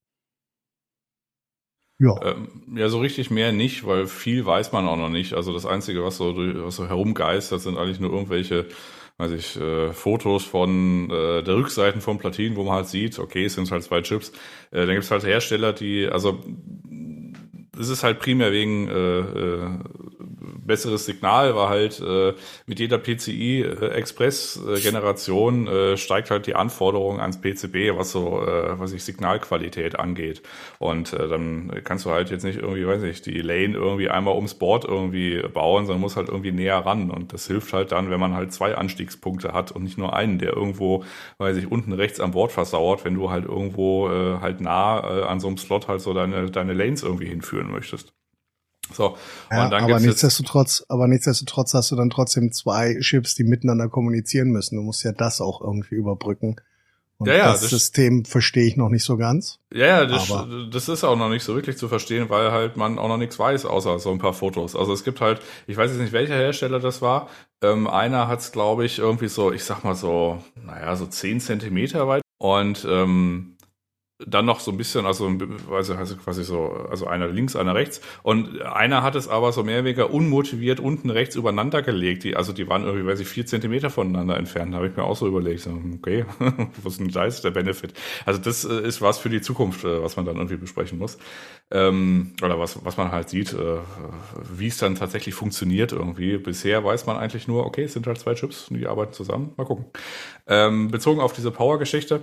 Ja. 1.99 2.15
Ähm, 2.23 2.49
ja, 2.77 2.89
so 2.91 3.01
richtig 3.01 3.31
mehr 3.31 3.53
nicht, 3.53 3.87
weil 3.87 4.07
viel 4.07 4.45
weiß 4.45 4.73
man 4.73 4.87
auch 4.87 4.97
noch 4.99 5.09
nicht. 5.09 5.33
Also 5.33 5.53
das 5.55 5.65
Einzige, 5.65 6.05
was 6.05 6.19
so, 6.19 6.35
was 6.37 6.77
so 6.77 6.87
herumgeistert, 6.89 7.61
sind 7.63 7.79
eigentlich 7.79 8.01
nur 8.01 8.13
irgendwelche, 8.13 8.67
weiß 9.17 9.33
ich, 9.33 9.57
äh, 9.59 9.93
Fotos 9.95 10.45
von 10.45 11.11
äh, 11.11 11.43
der 11.43 11.57
Rückseiten 11.57 12.03
von 12.03 12.19
Platinen, 12.19 12.57
wo 12.57 12.65
man 12.65 12.75
halt 12.75 12.89
sieht, 12.89 13.19
okay, 13.19 13.47
es 13.47 13.55
sind 13.55 13.71
halt 13.71 13.83
zwei 13.83 14.03
Chips. 14.03 14.31
Äh, 14.73 14.81
dann 14.81 14.91
gibt 14.91 15.05
es 15.05 15.11
halt 15.11 15.25
Hersteller, 15.25 15.73
die, 15.73 16.07
also 16.07 16.43
es 17.79 17.89
ist 17.89 18.03
halt 18.03 18.19
primär 18.21 18.53
wegen 18.53 18.89
äh, 18.89 19.19
äh, 19.21 19.79
besseres 20.67 21.07
Signal, 21.07 21.55
war 21.55 21.69
halt 21.69 22.01
äh, 22.01 22.35
mit 22.67 22.79
jeder 22.79 22.99
PCI 22.99 23.63
äh, 23.63 23.99
äh, 23.99 24.77
äh, 25.67 25.97
steigt 25.97 26.31
halt 26.31 26.47
die 26.47 26.55
Anforderung 26.55 27.21
ans 27.21 27.41
PCB, 27.41 27.97
was 27.97 28.13
so, 28.13 28.43
äh, 28.43 28.79
was 28.79 28.91
sich 28.91 29.05
Signalqualität 29.05 29.99
angeht. 29.99 30.43
Und 30.79 31.13
äh, 31.13 31.29
dann 31.29 31.81
kannst 31.85 32.05
du 32.05 32.11
halt 32.11 32.31
jetzt 32.31 32.45
nicht 32.45 32.59
irgendwie, 32.59 32.87
weiß 32.87 33.03
ich, 33.03 33.23
die 33.23 33.41
Lane 33.41 33.75
irgendwie 33.75 34.09
einmal 34.09 34.35
ums 34.35 34.55
Board 34.55 34.85
irgendwie 34.85 35.43
bauen, 35.53 35.87
sondern 35.87 36.01
muss 36.01 36.17
halt 36.17 36.29
irgendwie 36.29 36.53
näher 36.53 36.79
ran. 36.79 37.11
Und 37.11 37.33
das 37.33 37.47
hilft 37.47 37.73
halt 37.73 37.93
dann, 37.93 38.11
wenn 38.11 38.21
man 38.21 38.35
halt 38.35 38.53
zwei 38.53 38.75
Anstiegspunkte 38.77 39.53
hat 39.53 39.73
und 39.73 39.83
nicht 39.85 39.99
nur 39.99 40.15
einen, 40.15 40.39
der 40.39 40.53
irgendwo, 40.53 41.05
weiß 41.39 41.57
ich, 41.57 41.71
unten 41.71 41.93
rechts 41.93 42.21
am 42.21 42.33
Board 42.33 42.53
versauert, 42.53 43.05
wenn 43.05 43.15
du 43.15 43.31
halt 43.31 43.45
irgendwo 43.45 44.09
äh, 44.09 44.39
halt 44.41 44.61
nah 44.61 45.01
äh, 45.01 45.23
an 45.25 45.41
so 45.41 45.49
einem 45.49 45.57
Slot 45.59 45.89
halt 45.89 46.01
so 46.01 46.13
deine, 46.15 46.51
deine 46.51 46.73
Lanes 46.73 47.03
irgendwie 47.03 47.27
hinführen 47.27 47.71
möchtest. 47.71 48.13
So, 48.93 49.17
ja, 49.51 49.65
und 49.65 49.71
dann 49.71 49.85
aber 49.85 50.01
nichtsdestotrotz, 50.01 50.85
aber 50.89 51.09
nichtsdestotrotz 51.09 51.75
hast 51.75 51.91
du 51.91 51.97
dann 51.97 52.11
trotzdem 52.11 52.53
zwei 52.53 52.99
Chips, 53.01 53.35
die 53.35 53.45
miteinander 53.45 53.89
kommunizieren 53.89 54.49
müssen. 54.49 54.77
Du 54.77 54.83
musst 54.83 55.05
ja 55.05 55.13
das 55.13 55.41
auch 55.41 55.61
irgendwie 55.61 55.97
überbrücken. 55.97 56.57
Und 57.19 57.29
ja, 57.29 57.35
ja, 57.35 57.53
das, 57.53 57.63
das 57.63 57.71
System 57.71 58.27
verstehe 58.27 58.67
ich 58.67 58.77
noch 58.77 58.91
nicht 58.91 59.05
so 59.05 59.17
ganz. 59.17 59.59
Ja, 59.73 59.87
ja, 59.87 60.05
das, 60.05 60.31
das 60.71 60.89
ist 60.89 61.03
auch 61.03 61.17
noch 61.17 61.31
nicht 61.31 61.45
so 61.45 61.55
wirklich 61.55 61.79
zu 61.79 61.89
verstehen, 61.89 62.29
weil 62.29 62.53
halt 62.53 62.77
man 62.77 62.99
auch 62.99 63.09
noch 63.09 63.17
nichts 63.17 63.39
weiß, 63.39 63.65
außer 63.65 63.99
so 63.99 64.11
ein 64.11 64.19
paar 64.19 64.35
Fotos. 64.35 64.77
Also 64.77 64.93
es 64.93 65.03
gibt 65.03 65.23
halt, 65.23 65.41
ich 65.67 65.79
weiß 65.79 65.91
jetzt 65.91 66.01
nicht, 66.01 66.13
welcher 66.13 66.35
Hersteller 66.35 66.79
das 66.79 67.01
war. 67.01 67.29
Ähm, 67.63 67.87
einer 67.87 68.29
hat 68.29 68.41
es, 68.41 68.53
glaube 68.53 68.85
ich, 68.85 68.99
irgendwie 68.99 69.29
so, 69.29 69.51
ich 69.51 69.65
sag 69.65 69.83
mal 69.83 69.95
so, 69.95 70.43
naja, 70.63 70.95
so 70.95 71.07
zehn 71.07 71.41
Zentimeter 71.41 72.07
weit. 72.07 72.23
Und 72.37 72.87
ähm, 72.89 73.56
dann 74.19 74.47
noch 74.47 74.61
so 74.61 74.71
ein 74.71 74.79
bisschen, 74.79 75.05
also, 75.05 75.31
also 75.77 75.95
quasi 76.17 76.43
so, 76.43 76.71
also 76.91 77.07
einer 77.07 77.29
links, 77.29 77.55
einer 77.55 77.75
rechts. 77.75 78.01
Und 78.23 78.63
einer 78.63 79.03
hat 79.03 79.15
es 79.15 79.29
aber 79.29 79.53
so 79.53 79.63
mehr 79.63 79.77
oder 79.77 79.85
weniger 79.85 80.11
unmotiviert 80.11 80.81
unten 80.81 81.11
rechts 81.11 81.37
übereinander 81.37 81.83
gelegt. 81.83 82.25
Die, 82.25 82.35
also 82.35 82.55
die 82.55 82.67
waren 82.67 82.85
irgendwie, 82.85 83.07
weiß 83.07 83.21
ich, 83.21 83.29
vier 83.29 83.45
Zentimeter 83.45 83.91
voneinander 83.91 84.39
entfernt. 84.39 84.73
Da 84.73 84.79
habe 84.79 84.89
ich 84.89 84.97
mir 84.97 85.05
auch 85.05 85.17
so 85.17 85.27
überlegt, 85.27 85.69
okay, 85.95 86.25
was 86.83 86.95
ist 86.95 87.01
denn 87.01 87.09
da 87.09 87.27
ist 87.27 87.43
der 87.43 87.51
Benefit? 87.51 87.93
Also 88.25 88.41
das 88.41 88.65
äh, 88.65 88.81
ist 88.87 89.03
was 89.03 89.19
für 89.19 89.29
die 89.29 89.43
Zukunft, 89.43 89.85
äh, 89.85 90.03
was 90.03 90.17
man 90.17 90.25
dann 90.25 90.37
irgendwie 90.37 90.57
besprechen 90.57 90.99
muss. 90.99 91.19
Ähm, 91.71 92.33
oder 92.43 92.59
was, 92.59 92.85
was 92.87 92.97
man 92.97 93.13
halt 93.13 93.29
sieht, 93.29 93.53
äh, 93.53 93.79
wie 94.51 94.69
es 94.69 94.79
dann 94.79 94.95
tatsächlich 94.95 95.35
funktioniert 95.35 95.93
irgendwie. 95.93 96.39
Bisher 96.39 96.83
weiß 96.83 97.05
man 97.05 97.19
eigentlich 97.19 97.49
nur, 97.49 97.67
okay, 97.67 97.85
es 97.85 97.93
sind 97.93 98.07
halt 98.07 98.19
zwei 98.19 98.33
Chips, 98.33 98.69
die 98.71 98.87
arbeiten 98.87 99.13
zusammen. 99.13 99.53
Mal 99.59 99.65
gucken. 99.65 99.87
Ähm, 100.47 100.91
bezogen 100.91 101.21
auf 101.21 101.35
diese 101.35 101.51
Power-Geschichte, 101.51 102.23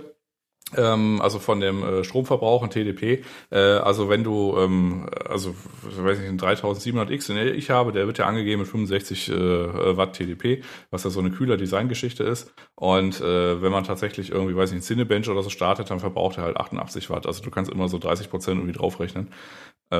ähm, 0.76 1.20
also 1.20 1.38
von 1.38 1.60
dem 1.60 1.82
äh, 1.82 2.04
Stromverbrauch 2.04 2.62
und 2.62 2.70
TDP. 2.70 3.22
Äh, 3.50 3.58
also 3.58 4.08
wenn 4.08 4.24
du, 4.24 4.56
ähm, 4.58 5.08
also 5.28 5.54
weiß 5.82 6.18
nicht, 6.18 6.28
einen 6.28 6.38
3700X, 6.38 7.28
den 7.28 7.54
ich 7.54 7.70
habe, 7.70 7.92
der 7.92 8.06
wird 8.06 8.18
ja 8.18 8.26
angegeben 8.26 8.62
mit 8.62 8.68
65 8.68 9.30
äh, 9.30 9.96
Watt 9.96 10.14
TDP, 10.14 10.62
was 10.90 11.04
ja 11.04 11.10
so 11.10 11.20
eine 11.20 11.30
kühler 11.30 11.56
Designgeschichte 11.56 12.24
ist. 12.24 12.52
Und 12.74 13.20
äh, 13.20 13.62
wenn 13.62 13.72
man 13.72 13.84
tatsächlich 13.84 14.30
irgendwie, 14.30 14.56
weiß 14.56 14.72
nicht, 14.72 14.80
ein 14.80 14.82
Cinebench 14.82 15.28
oder 15.28 15.42
so 15.42 15.50
startet, 15.50 15.90
dann 15.90 16.00
verbraucht 16.00 16.38
er 16.38 16.44
halt 16.44 16.56
88 16.56 17.10
Watt. 17.10 17.26
Also 17.26 17.42
du 17.42 17.50
kannst 17.50 17.70
immer 17.70 17.88
so 17.88 17.98
30 17.98 18.30
Prozent 18.30 18.58
irgendwie 18.58 18.76
draufrechnen 18.76 19.28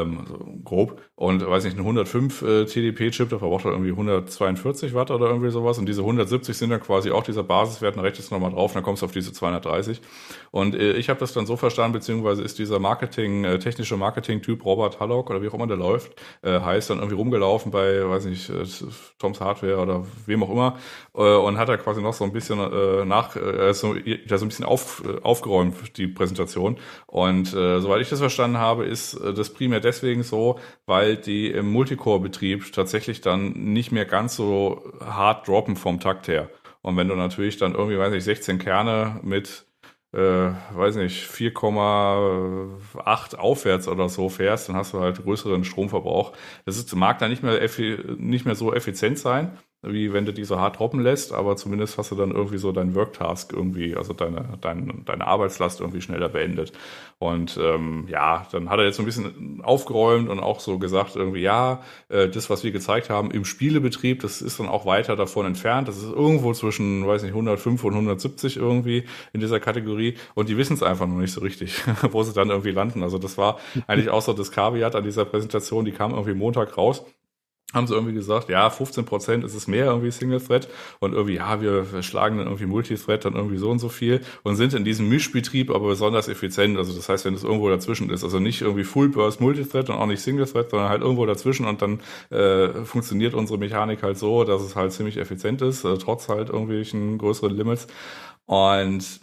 ähm, 0.01 0.18
also 0.20 0.38
grob. 0.64 1.01
Und 1.16 1.47
weiß 1.47 1.64
nicht, 1.64 1.76
ein 1.76 1.80
105 1.80 2.42
äh, 2.42 2.64
TDP-Chip, 2.64 3.28
der 3.28 3.38
verbraucht 3.38 3.64
halt 3.64 3.74
irgendwie 3.74 3.92
142 3.92 4.95
Watt 4.95 5.11
oder 5.11 5.26
irgendwie 5.26 5.51
sowas. 5.51 5.78
Und 5.78 5.86
diese 5.86 6.01
170 6.01 6.57
sind 6.57 6.70
dann 6.70 6.80
quasi 6.80 7.11
auch 7.11 7.22
dieser 7.22 7.45
Basiswert, 7.45 7.97
dann 7.97 8.05
rechnest 8.05 8.30
du 8.30 8.34
nochmal 8.34 8.51
drauf, 8.51 8.72
dann 8.72 8.82
kommst 8.82 9.03
du 9.03 9.07
auf 9.07 9.12
diese 9.12 9.32
230. 9.32 10.01
Und 10.51 10.74
äh, 10.74 10.92
ich 10.92 11.09
habe 11.09 11.20
das 11.20 11.32
dann 11.32 11.47
so 11.47 11.57
verstanden, 11.57 11.92
beziehungsweise 11.92 12.42
ist 12.42 12.59
dieser 12.59 12.78
Marketing, 12.78 13.45
äh, 13.45 13.59
technische 13.59 13.97
Marketing-Typ 13.97 14.64
Robert 14.64 15.01
Hallock 15.01 15.30
oder 15.30 15.42
wie 15.42 15.49
auch 15.49 15.55
immer 15.55 15.66
der 15.66 15.76
läuft, 15.76 16.14
äh, 16.42 16.61
heißt 16.61 16.90
dann 16.90 16.99
irgendwie 16.99 17.16
rumgelaufen 17.16 17.70
bei, 17.70 18.09
weiß 18.09 18.26
nicht, 18.26 18.51
äh, 18.51 18.64
Toms 19.18 19.40
Hardware 19.40 19.78
oder 19.78 20.05
wem 20.26 20.42
auch 20.42 20.51
immer 20.51 20.78
äh, 21.14 21.20
und 21.20 21.59
hat 21.59 21.68
da 21.68 21.76
quasi 21.76 22.03
noch 22.03 22.14
so 22.14 22.24
ein 22.24 22.32
bisschen 22.32 22.59
äh, 22.59 23.05
nach, 23.05 23.36
äh, 23.36 23.72
so, 23.72 23.95
ja, 23.95 24.38
so 24.38 24.45
ein 24.45 24.49
bisschen 24.49 24.64
auf, 24.64 25.03
äh, 25.07 25.20
aufgeräumt, 25.22 25.97
die 25.97 26.09
Präsentation. 26.09 26.76
Und 27.07 27.55
äh, 27.55 27.80
soweit 27.80 28.01
ich 28.01 28.09
das 28.09 28.20
verstanden 28.20 28.59
habe, 28.59 28.84
ist 28.84 29.14
äh, 29.14 29.32
das 29.34 29.51
primär 29.51 29.80
deswegen 29.85 30.22
so, 30.22 30.59
weil 30.87 31.16
die 31.16 31.51
im 31.51 31.70
Multicore-Betrieb 31.70 32.72
tatsächlich 32.72 33.20
dann 33.20 33.53
nicht 33.53 33.93
mehr 33.93 34.07
ganz 34.07 34.37
so 34.37 34.93
hart 35.01 35.47
droppen 35.47 35.76
vom 35.76 36.01
Takt 36.01 36.28
her. 36.28 36.51
Und 36.82 36.97
wenn 36.97 37.09
du 37.09 37.14
natürlich 37.14 37.57
dann 37.57 37.74
irgendwie, 37.74 37.99
weiß 37.99 38.12
ich, 38.14 38.24
16 38.24 38.59
Kerne 38.59 39.20
mit 39.22 39.66
äh, 40.14 40.53
weiß 40.72 40.97
nicht, 40.97 41.28
4,8 41.28 43.37
aufwärts 43.37 43.89
oder 43.89 44.09
so 44.09 44.28
fährst, 44.28 44.68
dann 44.68 44.76
hast 44.76 44.93
du 44.93 45.01
halt 45.01 45.22
größeren 45.22 45.64
Stromverbrauch. 45.64 46.32
Das 46.66 46.76
ist, 46.76 46.95
mag 46.95 47.18
dann 47.18 47.30
nicht 47.30 47.43
mehr, 47.43 47.61
nicht 48.16 48.47
mehr 48.47 48.55
so 48.55 48.72
effizient 48.72 49.18
sein, 49.18 49.59
wie 49.87 50.12
wenn 50.12 50.24
du 50.24 50.32
die 50.32 50.45
so 50.45 50.59
hart 50.59 50.78
droppen 50.78 51.01
lässt, 51.01 51.32
aber 51.32 51.57
zumindest 51.57 51.99
hast 51.99 52.11
du 52.11 52.14
dann 52.14 52.30
irgendwie 52.30 52.59
so 52.59 52.72
deinen 52.72 52.95
Worktask 52.95 53.53
irgendwie, 53.53 53.97
also 53.97 54.12
deine, 54.12 54.59
deine, 54.61 54.95
deine 55.05 55.26
Arbeitslast 55.26 55.80
irgendwie 55.80 56.01
schneller 56.01 56.28
beendet. 56.28 56.72
Und 57.18 57.59
ähm, 57.62 58.07
ja, 58.09 58.47
dann 58.53 58.68
hat 58.68 58.78
er 58.78 58.85
jetzt 58.85 58.97
so 58.97 59.03
ein 59.03 59.07
bisschen 59.07 59.61
aufgeräumt 59.62 60.28
und 60.28 60.41
auch 60.41 60.61
so 60.61 60.78
gesagt, 60.78 61.16
irgendwie, 61.16 61.41
ja, 61.41 61.82
äh, 62.09 62.28
das, 62.28 62.51
was 62.51 62.64
wir 62.64 62.72
gezeigt 62.72 63.09
haben 63.09 63.30
im 63.30 63.45
Spielebetrieb, 63.45 64.20
das 64.20 64.43
ist 64.43 64.61
dann 64.61 64.68
auch 64.68 64.85
weiter 64.85 65.16
davon 65.16 65.47
entfernt. 65.47 65.89
Das 65.89 65.97
ist 65.97 66.11
irgendwo 66.11 66.53
zwischen, 66.53 67.07
weiß 67.07 67.22
nicht, 67.22 67.32
105 67.32 67.82
und 67.85 67.93
170 67.93 68.57
irgendwie 68.57 69.05
in 69.32 69.41
dieser 69.41 69.61
Kategorie. 69.61 70.14
Und 70.35 70.49
die 70.49 70.57
wissen 70.57 70.74
es 70.74 70.82
einfach 70.82 71.07
noch 71.07 71.16
nicht 71.16 71.32
so 71.32 71.41
richtig, 71.41 71.82
wo 72.11 72.22
sie 72.22 72.35
dann 72.35 72.51
irgendwie 72.51 72.72
landen. 72.72 73.03
Also 73.03 73.18
das 73.18 73.39
war 73.39 73.59
eigentlich 73.87 74.11
auch 74.11 74.22
so 74.22 74.32
das 74.32 74.51
Kaviat 74.51 74.95
an 74.95 75.05
dieser 75.05 75.24
Präsentation, 75.24 75.85
die 75.85 75.93
kam 75.93 76.12
irgendwie 76.12 76.35
Montag 76.35 76.76
raus 76.76 77.05
haben 77.74 77.86
sie 77.86 77.94
irgendwie 77.94 78.14
gesagt, 78.14 78.48
ja, 78.48 78.70
15 78.70 79.04
Prozent 79.04 79.44
ist 79.44 79.54
es 79.54 79.66
mehr 79.66 79.86
irgendwie 79.86 80.10
Single 80.10 80.40
Thread 80.40 80.68
und 81.00 81.12
irgendwie, 81.12 81.34
ja, 81.34 81.60
wir 81.60 82.02
schlagen 82.02 82.38
dann 82.38 82.46
irgendwie 82.46 82.66
Multithread 82.66 83.24
dann 83.24 83.34
irgendwie 83.34 83.58
so 83.58 83.70
und 83.70 83.78
so 83.78 83.88
viel 83.88 84.20
und 84.42 84.56
sind 84.56 84.74
in 84.74 84.84
diesem 84.84 85.08
Mischbetrieb 85.08 85.70
aber 85.70 85.88
besonders 85.88 86.28
effizient. 86.28 86.78
Also 86.78 86.94
das 86.94 87.08
heißt, 87.08 87.24
wenn 87.24 87.34
es 87.34 87.44
irgendwo 87.44 87.68
dazwischen 87.68 88.10
ist, 88.10 88.24
also 88.24 88.38
nicht 88.38 88.62
irgendwie 88.62 88.84
Full 88.84 89.08
Burst 89.08 89.40
Multithread 89.40 89.90
und 89.90 89.96
auch 89.96 90.06
nicht 90.06 90.22
Single 90.22 90.46
Thread, 90.46 90.70
sondern 90.70 90.88
halt 90.88 91.02
irgendwo 91.02 91.26
dazwischen 91.26 91.66
und 91.66 91.82
dann 91.82 92.00
äh, 92.30 92.84
funktioniert 92.84 93.34
unsere 93.34 93.58
Mechanik 93.58 94.02
halt 94.02 94.18
so, 94.18 94.44
dass 94.44 94.62
es 94.62 94.76
halt 94.76 94.92
ziemlich 94.92 95.16
effizient 95.16 95.60
ist, 95.62 95.84
äh, 95.84 95.98
trotz 95.98 96.28
halt 96.28 96.50
irgendwelchen 96.50 97.18
größeren 97.18 97.54
Limits. 97.54 97.86
Und 98.46 99.20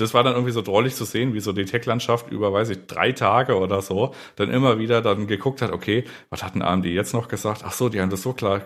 das 0.00 0.14
war 0.14 0.22
dann 0.24 0.34
irgendwie 0.34 0.52
so 0.52 0.62
drollig 0.62 0.94
zu 0.94 1.04
sehen, 1.04 1.34
wie 1.34 1.40
so 1.40 1.52
die 1.52 1.64
Tech-Landschaft 1.64 2.30
über, 2.30 2.52
weiß 2.52 2.70
ich, 2.70 2.86
drei 2.86 3.12
Tage 3.12 3.56
oder 3.58 3.82
so 3.82 4.14
dann 4.36 4.50
immer 4.50 4.78
wieder 4.78 5.02
dann 5.02 5.26
geguckt 5.26 5.62
hat, 5.62 5.72
okay, 5.72 6.04
was 6.30 6.42
hat 6.42 6.54
ein 6.54 6.62
AMD 6.62 6.86
jetzt 6.86 7.14
noch 7.14 7.28
gesagt? 7.28 7.62
Ach 7.64 7.72
so, 7.72 7.88
die 7.88 8.00
haben 8.00 8.10
das 8.10 8.22
so 8.22 8.32
klar, 8.32 8.62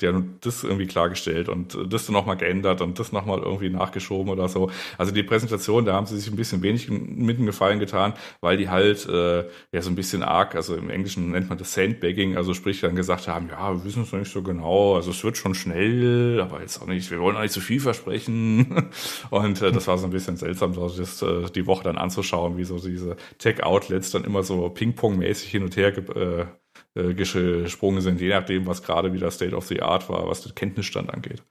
die 0.00 0.06
haben 0.06 0.38
das 0.40 0.64
irgendwie 0.64 0.86
klargestellt 0.86 1.48
und 1.48 1.76
das 1.88 2.06
dann 2.06 2.14
nochmal 2.14 2.36
geändert 2.36 2.80
und 2.80 2.98
das 2.98 3.12
nochmal 3.12 3.38
irgendwie 3.38 3.70
nachgeschoben 3.70 4.30
oder 4.30 4.48
so. 4.48 4.70
Also 4.98 5.12
die 5.12 5.22
Präsentation, 5.22 5.84
da 5.84 5.94
haben 5.94 6.06
sie 6.06 6.18
sich 6.18 6.30
ein 6.30 6.36
bisschen 6.36 6.62
wenig 6.62 6.88
mit 6.90 7.38
dem 7.38 7.46
Gefallen 7.46 7.78
getan, 7.78 8.14
weil 8.40 8.56
die 8.56 8.68
halt 8.68 9.06
äh, 9.08 9.44
ja 9.72 9.82
so 9.82 9.90
ein 9.90 9.94
bisschen 9.94 10.22
arg, 10.22 10.54
also 10.54 10.76
im 10.76 10.90
Englischen 10.90 11.30
nennt 11.30 11.48
man 11.48 11.58
das 11.58 11.74
Sandbagging, 11.74 12.36
also 12.36 12.54
sprich 12.54 12.80
dann 12.80 12.94
gesagt 12.94 13.28
haben, 13.28 13.48
ja, 13.48 13.72
wir 13.72 13.84
wissen 13.84 14.02
es 14.02 14.12
noch 14.12 14.18
nicht 14.18 14.32
so 14.32 14.42
genau, 14.42 14.96
also 14.96 15.10
es 15.10 15.24
wird 15.24 15.36
schon 15.36 15.54
schnell, 15.54 16.40
aber 16.40 16.60
jetzt 16.60 16.80
auch 16.80 16.86
nicht, 16.86 17.10
wir 17.10 17.20
wollen 17.20 17.36
auch 17.36 17.42
nicht 17.42 17.52
zu 17.52 17.60
viel 17.60 17.80
versprechen. 17.80 18.90
und 19.30 19.62
äh, 19.62 19.72
das 19.72 19.86
war 19.86 19.98
so 19.98 20.06
ein 20.06 20.10
bisschen 20.10 20.36
seltsam 20.36 20.59
seltsam, 20.60 20.96
das, 20.96 21.22
äh, 21.22 21.50
die 21.50 21.66
Woche 21.66 21.84
dann 21.84 21.98
anzuschauen, 21.98 22.56
wie 22.56 22.64
so 22.64 22.78
diese 22.78 23.16
Tech-Outlets 23.38 24.10
dann 24.10 24.24
immer 24.24 24.42
so 24.42 24.68
Ping-Pong-mäßig 24.68 25.50
hin 25.50 25.62
und 25.62 25.76
her 25.76 25.92
äh, 25.96 26.46
äh, 26.94 27.14
gesprungen 27.14 28.00
sind, 28.00 28.20
je 28.20 28.28
nachdem, 28.28 28.66
was 28.66 28.82
gerade 28.82 29.12
wieder 29.12 29.30
State 29.30 29.54
of 29.54 29.66
the 29.66 29.82
Art 29.82 30.08
war, 30.08 30.28
was 30.28 30.42
den 30.42 30.54
Kenntnisstand 30.54 31.12
angeht. 31.12 31.42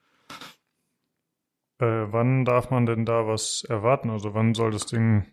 Äh, 1.80 2.12
wann 2.12 2.46
darf 2.46 2.70
man 2.72 2.86
denn 2.86 3.06
da 3.06 3.28
was 3.28 3.64
erwarten? 3.68 4.10
Also 4.10 4.34
wann 4.34 4.54
soll 4.54 4.72
das 4.72 4.86
Ding 4.86 5.26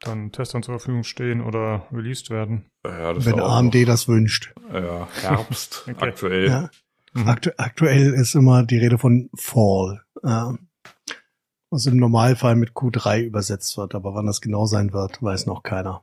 dann 0.00 0.32
Testern 0.32 0.62
zur 0.62 0.78
Verfügung 0.78 1.04
stehen 1.04 1.42
oder 1.42 1.86
released 1.92 2.30
werden? 2.30 2.70
Ja, 2.86 3.14
Wenn 3.22 3.38
AMD 3.38 3.74
noch, 3.74 3.86
das 3.86 4.08
wünscht. 4.08 4.54
Ja, 4.72 5.08
Herbst 5.20 5.84
okay. 5.90 5.96
aktuell. 6.00 6.48
Ja. 6.48 6.70
Mhm. 7.12 7.28
Aktu 7.28 7.50
aktuell 7.56 8.14
ist 8.14 8.34
immer 8.34 8.64
die 8.64 8.78
Rede 8.78 8.96
von 8.96 9.28
Fall. 9.34 10.02
Ähm, 10.24 10.69
was 11.70 11.86
im 11.86 11.96
Normalfall 11.96 12.56
mit 12.56 12.72
Q3 12.72 13.22
übersetzt 13.22 13.76
wird. 13.78 13.94
Aber 13.94 14.14
wann 14.14 14.26
das 14.26 14.40
genau 14.40 14.66
sein 14.66 14.92
wird, 14.92 15.22
weiß 15.22 15.46
noch 15.46 15.62
keiner. 15.62 16.02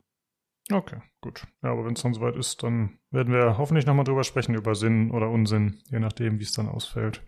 Okay, 0.72 1.02
gut. 1.22 1.46
Ja, 1.64 1.72
aber 1.72 1.86
wenn 1.86 1.94
es 1.94 2.02
dann 2.02 2.14
soweit 2.14 2.36
ist, 2.36 2.64
dann 2.64 3.00
werden 3.12 3.34
wir 3.34 3.58
hoffentlich 3.58 3.86
nochmal 3.86 4.04
drüber 4.06 4.24
sprechen, 4.24 4.56
über 4.56 4.76
Sinn 4.76 5.12
oder 5.12 5.30
Unsinn, 5.30 5.82
je 5.90 6.00
nachdem, 6.00 6.40
wie 6.40 6.44
es 6.44 6.52
dann 6.52 6.68
ausfällt. 6.68 7.22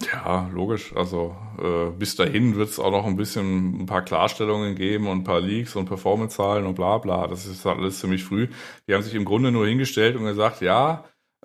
Ja, 0.00 0.48
logisch. 0.52 0.94
Also 0.96 1.36
äh, 1.62 1.90
bis 1.90 2.16
dahin 2.16 2.56
wird 2.56 2.68
es 2.68 2.80
auch 2.80 2.90
noch 2.90 3.06
ein 3.06 3.16
bisschen 3.16 3.82
ein 3.82 3.86
paar 3.86 4.02
Klarstellungen 4.02 4.74
geben 4.74 5.06
und 5.06 5.18
ein 5.18 5.24
paar 5.24 5.40
Leaks 5.40 5.76
und 5.76 5.86
Performance-Zahlen 5.86 6.66
und 6.66 6.74
bla 6.74 6.98
bla. 6.98 7.28
Das 7.28 7.46
ist 7.46 7.64
halt 7.64 7.78
alles 7.78 8.00
ziemlich 8.00 8.24
früh. 8.24 8.48
Die 8.88 8.94
haben 8.94 9.02
sich 9.02 9.14
im 9.14 9.24
Grunde 9.24 9.52
nur 9.52 9.66
hingestellt 9.66 10.16
und 10.16 10.24
gesagt, 10.24 10.62
ja, 10.62 11.04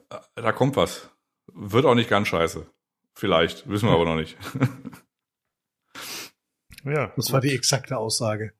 äh, 0.09 0.17
da 0.35 0.51
kommt 0.51 0.77
was. 0.77 1.11
Wird 1.53 1.85
auch 1.85 1.95
nicht 1.95 2.09
ganz 2.09 2.27
scheiße. 2.29 2.65
Vielleicht, 3.13 3.69
wissen 3.69 3.87
wir 3.87 3.93
aber 3.93 4.05
noch 4.05 4.15
nicht. 4.15 4.37
Ja. 6.83 7.11
Das 7.15 7.25
gut. 7.25 7.33
war 7.33 7.41
die 7.41 7.53
exakte 7.53 7.97
Aussage. 7.97 8.53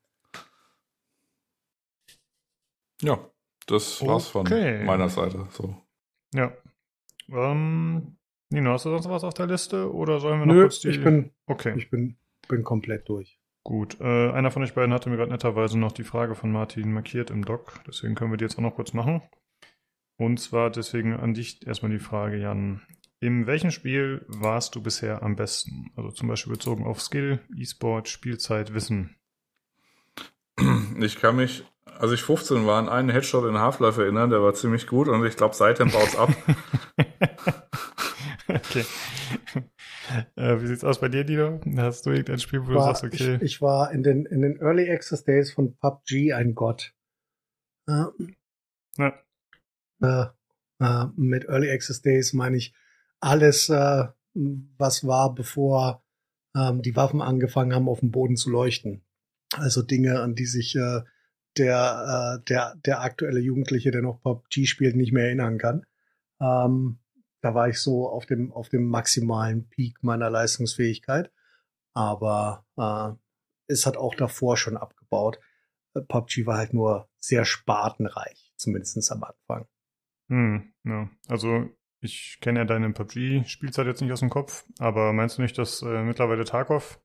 Ja, 3.02 3.30
das 3.68 4.06
war's 4.06 4.36
okay. 4.36 4.78
von 4.78 4.86
meiner 4.86 5.10
Seite. 5.10 5.48
So. 5.52 5.76
Ja. 6.34 6.52
Ähm, 7.30 8.18
Nino, 8.50 8.72
hast 8.72 8.86
du 8.86 8.90
sonst 8.90 9.10
was 9.10 9.24
auf 9.24 9.34
der 9.34 9.48
Liste 9.48 9.94
oder 9.94 10.20
sollen 10.20 10.40
wir 10.40 10.46
noch 10.48 10.54
Nö, 10.54 10.62
kurz 10.64 10.80
die... 10.80 10.90
ich 10.90 11.04
bin, 11.04 11.32
okay. 11.46 11.76
ich 11.78 11.90
bin, 11.90 12.18
bin 12.48 12.64
komplett 12.64 13.08
durch. 13.08 13.40
Gut, 13.64 14.00
äh, 14.00 14.32
einer 14.32 14.52
von 14.52 14.64
euch 14.64 14.74
beiden 14.74 14.94
hatte 14.94 15.10
mir 15.10 15.18
gerade 15.18 15.32
netterweise 15.32 15.78
noch 15.78 15.92
die 15.92 16.04
Frage 16.04 16.34
von 16.34 16.52
Martin 16.52 16.92
markiert 16.92 17.30
im 17.30 17.46
Doc, 17.46 17.80
deswegen 17.86 18.16
können 18.16 18.32
wir 18.32 18.38
die 18.38 18.46
jetzt 18.46 18.58
auch 18.58 18.64
noch 18.64 18.76
kurz 18.76 18.94
machen. 18.94 19.22
Und 20.18 20.40
zwar 20.40 20.70
deswegen 20.72 21.14
an 21.14 21.34
dich 21.34 21.66
erstmal 21.66 21.92
die 21.92 22.00
Frage, 22.00 22.38
Jan. 22.38 22.82
In 23.22 23.48
welchem 23.48 23.72
Spiel 23.72 24.24
warst 24.28 24.76
du 24.76 24.82
bisher 24.82 25.24
am 25.24 25.36
besten? 25.36 25.92
Also 25.98 26.12
zum 26.12 26.30
Beispiel 26.30 26.54
bezogen 26.54 26.86
auf 26.86 27.02
Skill, 27.02 27.40
E-Sport, 27.54 28.08
Spielzeit, 28.08 28.74
Wissen. 28.74 29.16
Ich 31.02 31.18
kann 31.18 31.38
mich, 31.38 31.66
als 31.86 32.12
ich 32.12 32.22
15 32.22 32.66
war, 32.66 32.80
an 32.80 32.90
einen 32.90 33.10
Headshot 33.10 33.46
in 33.46 33.58
Half-Life 33.58 34.02
erinnern, 34.02 34.30
der 34.30 34.42
war 34.42 34.54
ziemlich 34.54 34.88
gut 34.88 35.08
und 35.08 35.26
ich 35.26 35.36
glaube, 35.36 35.56
seitdem 35.56 35.92
baut's 35.92 36.18
ab. 36.18 36.30
okay. 38.48 38.86
Äh, 40.36 40.62
wie 40.62 40.68
sieht's 40.68 40.84
aus 40.84 41.00
bei 41.00 41.08
dir, 41.08 41.24
Dino? 41.24 41.62
Hast 41.78 42.06
du 42.06 42.12
irgendein 42.12 42.40
Spiel, 42.40 42.62
wo 42.64 42.74
war, 42.74 42.76
du 42.76 42.82
sagst, 42.82 43.04
okay. 43.04 43.36
Ich, 43.36 43.42
ich, 43.42 43.62
war 43.62 43.92
in 43.92 44.04
den, 44.04 44.26
in 44.26 44.42
den 44.42 44.60
Early 44.60 44.90
Access 44.92 45.24
Days 45.24 45.54
von 45.54 45.76
PUBG 45.78 46.34
ein 46.34 46.56
Gott. 46.56 46.94
Äh, 47.88 48.06
ja. 48.98 49.14
Äh, 50.02 50.26
äh, 50.80 51.06
mit 51.16 51.46
Early 51.46 51.70
Access 51.72 52.02
Days 52.02 52.34
meine 52.34 52.58
ich 52.58 52.74
alles, 53.20 53.70
äh, 53.70 54.06
was 54.34 55.06
war, 55.06 55.34
bevor 55.34 56.04
ähm, 56.56 56.82
die 56.82 56.96
Waffen 56.96 57.22
angefangen 57.22 57.74
haben, 57.74 57.90
auf 57.90 58.00
dem 58.00 58.12
Boden 58.12 58.36
zu 58.36 58.50
leuchten. 58.50 59.04
Also 59.54 59.82
Dinge, 59.82 60.22
an 60.22 60.36
die 60.36 60.46
sich 60.46 60.76
äh, 60.76 61.02
der, 61.58 62.40
äh, 62.40 62.46
der, 62.46 62.76
der 62.86 63.02
aktuelle 63.02 63.40
Jugendliche, 63.40 63.92
der 63.92 64.02
noch 64.02 64.22
PUBG 64.22 64.66
spielt, 64.66 64.96
nicht 64.96 65.12
mehr 65.12 65.26
erinnern 65.26 65.58
kann. 65.58 65.86
Ähm, 66.40 67.00
da 67.42 67.56
war 67.56 67.70
ich 67.70 67.80
so 67.80 68.10
auf 68.10 68.26
dem, 68.26 68.52
auf 68.52 68.70
dem 68.70 68.86
maximalen 68.86 69.68
Peak 69.70 70.04
meiner 70.04 70.30
Leistungsfähigkeit. 70.30 71.32
Aber 71.94 72.66
äh, 72.78 73.12
es 73.68 73.86
hat 73.86 73.98
auch 73.98 74.16
davor 74.16 74.58
schon 74.58 74.78
abgebaut. 74.78 75.40
Äh, 75.96 76.02
PUBG 76.02 76.46
war 76.46 76.58
halt 76.58 76.74
nur 76.74 77.10
sehr 77.20 77.46
spartenreich, 77.46 78.54
zumindest 78.56 79.12
am 79.12 79.24
Anfang. 79.24 79.68
Hm, 80.30 80.74
ja. 80.86 81.10
Also 81.28 81.70
ich 82.02 82.38
kenne 82.42 82.60
ja 82.60 82.66
deine 82.66 82.92
PUBG-Spielzeit 82.92 83.86
jetzt 83.86 84.02
nicht 84.02 84.12
aus 84.12 84.22
dem 84.22 84.30
Kopf, 84.30 84.66
aber 84.80 85.14
meinst 85.14 85.38
du 85.38 85.42
nicht, 85.42 85.58
dass 85.58 85.82
äh, 85.82 86.04
mittlerweile 86.04 86.46
Tarkov 86.46 87.00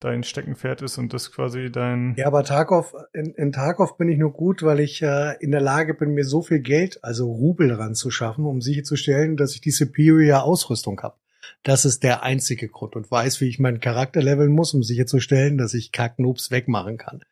dein 0.00 0.24
Steckenpferd 0.24 0.82
ist 0.82 0.98
und 0.98 1.12
das 1.12 1.30
quasi 1.30 1.70
dein. 1.70 2.14
Ja, 2.16 2.26
aber 2.26 2.42
Tarkov, 2.44 2.94
in, 3.12 3.34
in 3.34 3.52
Tarkov 3.52 3.96
bin 3.96 4.08
ich 4.08 4.18
nur 4.18 4.32
gut, 4.32 4.62
weil 4.62 4.80
ich 4.80 5.02
äh, 5.02 5.36
in 5.40 5.52
der 5.52 5.60
Lage 5.60 5.94
bin, 5.94 6.14
mir 6.14 6.24
so 6.24 6.42
viel 6.42 6.60
Geld, 6.60 7.02
also 7.02 7.30
Rubel 7.30 7.72
ranzuschaffen, 7.72 8.44
um 8.44 8.60
sicherzustellen, 8.60 9.36
dass 9.36 9.54
ich 9.54 9.60
die 9.60 9.70
Superior 9.70 10.42
Ausrüstung 10.42 11.00
habe. 11.02 11.16
Das 11.62 11.84
ist 11.84 12.02
der 12.02 12.22
einzige 12.22 12.68
Grund 12.68 12.96
und 12.96 13.10
weiß, 13.10 13.40
wie 13.40 13.48
ich 13.48 13.58
meinen 13.58 13.80
Charakter 13.80 14.22
leveln 14.22 14.50
muss, 14.50 14.74
um 14.74 14.82
sicherzustellen, 14.82 15.58
dass 15.58 15.74
ich 15.74 15.92
Kacknoobs 15.92 16.50
wegmachen 16.50 16.98
kann. 16.98 17.22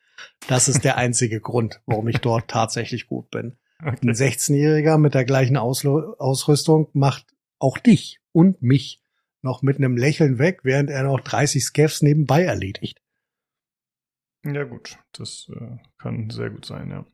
Das 0.49 0.69
ist 0.69 0.85
der 0.85 0.97
einzige 0.97 1.41
Grund, 1.41 1.81
warum 1.87 2.09
ich 2.09 2.19
dort 2.19 2.49
tatsächlich 2.49 3.07
gut 3.07 3.31
bin. 3.31 3.57
Okay. 3.83 3.97
Ein 4.03 4.15
16-Jähriger 4.15 4.99
mit 4.99 5.15
der 5.15 5.25
gleichen 5.25 5.57
Auslo 5.57 6.15
Ausrüstung 6.19 6.89
macht 6.93 7.27
auch 7.59 7.79
dich 7.79 8.21
und 8.33 8.63
mich 8.63 9.03
noch 9.43 9.63
mit 9.63 9.79
einem 9.79 9.97
Lächeln 9.97 10.39
weg, 10.39 10.61
während 10.65 10.91
er 10.91 11.05
noch 11.05 11.21
30 11.21 11.65
Scavs 11.65 12.03
nebenbei 12.03 12.45
erledigt. 12.45 13.01
Ja 14.45 14.65
gut, 14.65 14.99
das 15.13 15.51
äh, 15.55 15.79
kann 15.99 16.31
sehr 16.31 16.51
gut 16.51 16.65
sein, 16.65 16.91
ja. 16.91 17.07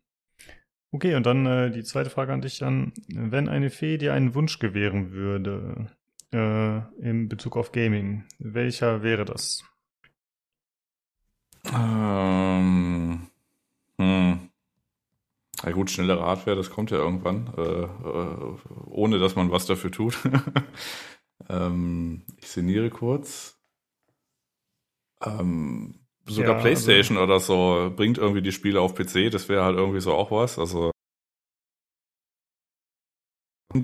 Okay, 0.92 1.14
und 1.14 1.26
dann 1.26 1.44
äh, 1.46 1.70
die 1.70 1.82
zweite 1.82 2.10
Frage 2.10 2.32
an 2.32 2.40
dich 2.40 2.58
dann. 2.58 2.92
Wenn 3.08 3.48
eine 3.48 3.70
Fee 3.70 3.98
dir 3.98 4.14
einen 4.14 4.34
Wunsch 4.34 4.58
gewähren 4.58 5.12
würde 5.12 5.90
äh, 6.32 6.78
in 7.00 7.28
Bezug 7.28 7.56
auf 7.56 7.72
Gaming, 7.72 8.24
welcher 8.38 9.02
wäre 9.02 9.24
das? 9.24 9.64
Ähm, 11.72 13.26
hm. 13.98 14.50
Ja 15.64 15.72
gut, 15.72 15.90
schnellere 15.90 16.20
Hardware, 16.24 16.56
das 16.56 16.70
kommt 16.70 16.90
ja 16.90 16.98
irgendwann, 16.98 17.52
äh, 17.56 17.62
äh, 17.84 18.56
ohne 18.86 19.18
dass 19.18 19.36
man 19.36 19.50
was 19.50 19.66
dafür 19.66 19.90
tut. 19.90 20.18
Ähm, 21.48 22.22
ich 22.40 22.48
sinniere 22.48 22.90
kurz. 22.90 23.58
Ähm, 25.22 26.06
sogar 26.26 26.56
ja, 26.56 26.60
PlayStation 26.60 27.18
also, 27.18 27.26
oder 27.26 27.40
so 27.40 27.92
bringt 27.94 28.18
irgendwie 28.18 28.42
die 28.42 28.52
Spiele 28.52 28.80
auf 28.80 28.94
PC. 28.94 29.30
Das 29.30 29.48
wäre 29.48 29.64
halt 29.64 29.76
irgendwie 29.76 30.00
so 30.00 30.12
auch 30.12 30.30
was. 30.30 30.58
Also 30.58 30.90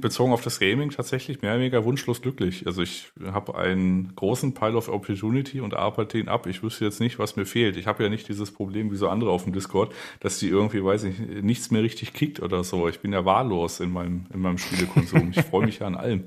bezogen 0.01 0.32
auf 0.32 0.43
das 0.43 0.59
Gaming 0.59 0.90
tatsächlich 0.90 1.43
mehr 1.43 1.53
oder 1.53 1.61
weniger 1.61 1.84
wunschlos 1.84 2.22
glücklich. 2.22 2.66
Also 2.66 2.82
ich 2.82 3.12
habe 3.24 3.57
einen 3.57 4.14
großen 4.14 4.55
Pile 4.55 4.76
of 4.76 4.88
Opportunity 4.88 5.61
und 5.61 5.74
arbeite 5.74 6.18
ihn 6.18 6.28
ab. 6.28 6.47
Ich 6.47 6.62
wüsste 6.62 6.84
jetzt 6.84 7.01
nicht, 7.01 7.18
was 7.18 7.36
mir 7.36 7.47
fehlt. 7.47 7.76
Ich 7.76 7.86
habe 7.86 8.03
ja 8.03 8.09
nicht 8.09 8.28
dieses 8.28 8.53
Problem 8.53 8.90
wie 8.90 8.97
so 8.97 9.09
andere 9.09 9.30
auf 9.30 9.45
dem 9.45 9.53
Discord, 9.53 9.95
dass 10.20 10.38
die 10.38 10.49
irgendwie, 10.49 10.84
weiß 10.84 11.05
ich, 11.05 11.18
nichts 11.18 11.70
mehr 11.70 11.82
richtig 11.82 12.12
kickt 12.12 12.40
oder 12.40 12.64
so. 12.64 12.88
Ich 12.88 13.01
bin 13.01 13.12
ja 13.12 13.24
wahllos 13.24 13.80
in 13.80 13.93
meinem, 13.93 14.26
in 14.32 14.40
meinem 14.40 14.59
Spielekonsum. 14.59 15.32
ich 15.36 15.43
freue 15.43 15.66
mich 15.66 15.80
ja 15.80 15.86
an 15.86 15.97
allem 15.97 16.26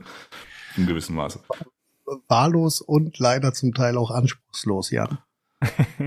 in 0.78 0.86
gewissem 0.86 1.16
Maße. 1.16 1.42
Wahllos 2.28 2.82
und 2.82 3.18
leider 3.20 3.54
zum 3.54 3.74
Teil 3.74 3.98
auch 3.98 4.12
anspruchslos, 4.12 4.92
ja. 4.92 5.26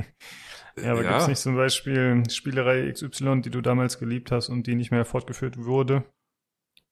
ja, 0.77 0.93
aber 0.93 1.03
ja. 1.03 1.11
gibt 1.11 1.23
es 1.23 1.29
nicht 1.29 1.41
zum 1.41 1.57
Beispiel 1.57 2.23
Spielerei 2.31 2.91
XY, 2.91 3.43
die 3.43 3.51
du 3.51 3.61
damals 3.61 3.99
geliebt 3.99 4.31
hast 4.31 4.49
und 4.49 4.67
die 4.67 4.75
nicht 4.75 4.91
mehr 4.91 5.05
fortgeführt 5.05 5.57
wurde? 5.65 6.05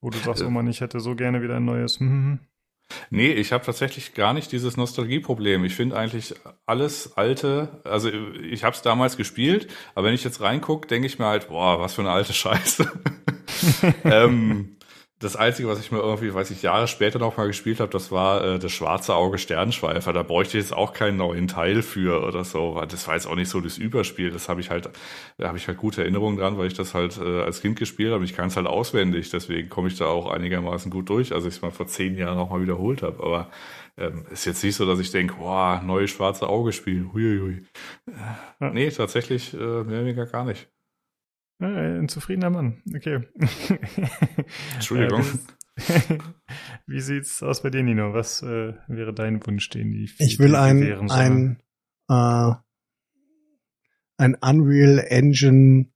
Wo 0.07 0.11
du 0.11 0.19
sagst, 0.19 0.41
äh, 0.41 0.47
oh 0.47 0.51
man, 0.51 0.69
ich 0.69 0.81
hätte 0.81 1.01
so 1.01 1.17
gerne 1.17 1.43
wieder 1.43 1.57
ein 1.57 1.65
neues. 1.65 1.99
Hm, 1.99 2.09
hm, 2.09 2.25
hm. 2.25 2.39
Nee, 3.11 3.33
ich 3.33 3.51
habe 3.51 3.67
tatsächlich 3.67 4.15
gar 4.15 4.35
nicht 4.35 4.53
dieses 4.53 4.77
Nostalgieproblem. 4.77 5.65
Ich 5.65 5.75
finde 5.75 5.97
eigentlich 5.97 6.33
alles 6.65 7.17
alte, 7.17 7.81
also 7.83 8.09
ich 8.09 8.63
habe 8.63 8.77
es 8.77 8.83
damals 8.83 9.17
gespielt, 9.17 9.67
aber 9.97 10.07
wenn 10.07 10.15
ich 10.15 10.23
jetzt 10.23 10.41
reingucke, 10.41 10.87
denke 10.87 11.09
ich 11.09 11.19
mir 11.19 11.27
halt, 11.27 11.49
boah, 11.49 11.81
was 11.81 11.95
für 11.95 12.03
eine 12.03 12.13
alte 12.13 12.33
Scheiße. 12.33 12.89
ähm, 14.05 14.76
das 15.19 15.35
Einzige, 15.35 15.69
was 15.69 15.81
ich 15.81 15.91
mir 15.91 15.99
irgendwie, 15.99 16.35
weiß 16.35 16.51
ich, 16.51 16.61
Jahre 16.61 16.87
später 16.89 17.19
noch 17.19 17.39
mal 17.39 17.47
gespielt 17.47 17.81
habe, 17.81 17.91
das 17.91 18.13
war 18.13 18.45
äh, 18.45 18.59
das 18.59 18.71
schwarze 18.73 19.15
Auge 19.15 19.39
Sternschweifer. 19.39 20.13
Da 20.13 20.23
bräuchte 20.23 20.59
ich 20.59 20.65
jetzt 20.65 20.75
auch 20.75 20.93
keinen 20.93 21.17
neuen 21.17 21.49
Teil 21.49 21.81
für 21.81 22.23
oder 22.23 22.45
so. 22.45 22.83
Das 22.87 23.09
war 23.09 23.15
jetzt 23.15 23.27
auch 23.27 23.35
nicht 23.35 23.49
so 23.49 23.63
das 23.63 23.79
Überspiel. 23.79 24.31
Das 24.31 24.51
habe 24.51 24.61
ich 24.61 24.69
halt, 24.69 24.91
da 25.39 25.49
habe 25.49 25.57
ich 25.57 25.69
halt 25.69 25.79
gute 25.79 26.03
Erinnerungen 26.03 26.37
dran, 26.37 26.59
weil 26.59 26.67
ich 26.67 26.75
das 26.75 26.93
halt 26.93 27.17
äh, 27.19 27.43
als 27.43 27.63
Kind 27.63 27.79
gespielt 27.79 28.13
habe. 28.13 28.25
Ich 28.25 28.35
kann 28.35 28.49
es 28.49 28.57
halt 28.57 28.67
auswendig, 28.67 29.31
deswegen 29.31 29.71
komme 29.71 29.89
ich 29.89 29.97
da 29.97 30.07
auch 30.07 30.31
einigermaßen 30.31 30.91
gut 30.91 31.09
durch, 31.09 31.33
als 31.33 31.45
ich 31.45 31.55
es 31.55 31.63
mal 31.63 31.71
vor 31.71 31.87
zehn 31.87 32.15
Jahren 32.17 32.37
noch 32.37 32.51
mal 32.51 32.61
wiederholt 32.61 33.03
habe. 33.03 33.23
Aber 33.23 33.51
ähm, 33.97 34.27
ist 34.31 34.45
jetzt 34.45 34.63
nicht 34.63 34.77
so, 34.77 34.85
dass 34.85 34.99
ich 34.99 35.11
denke, 35.13 35.37
boah, 35.37 35.81
neues 35.83 36.11
schwarze 36.11 36.47
Auge 36.47 36.73
spielen. 36.73 37.15
Huiuiui. 37.15 37.65
Äh, 38.61 38.71
nee, 38.71 38.91
tatsächlich 38.91 39.55
äh, 39.55 39.57
mehr 39.57 39.85
oder 39.85 40.05
weniger 40.05 40.27
gar 40.27 40.45
nicht. 40.45 40.69
Ein 41.59 42.09
zufriedener 42.09 42.51
Mann. 42.51 42.83
Okay. 42.95 43.21
Entschuldigung. 44.75 45.25
Wie 46.87 47.01
sieht's 47.01 47.43
aus 47.43 47.63
bei 47.63 47.71
dir, 47.71 47.83
Nino? 47.83 48.13
Was 48.13 48.43
äh, 48.43 48.75
wäre 48.89 49.15
dein 49.15 49.45
Wunsch, 49.47 49.69
den 49.71 49.91
die 49.91 50.11
Ich 50.19 50.39
will 50.39 50.55
ein, 50.55 51.11
ein, 51.11 51.63
äh, 52.09 52.53
ein 54.19 54.35
Unreal 54.35 54.99
Engine 55.09 55.91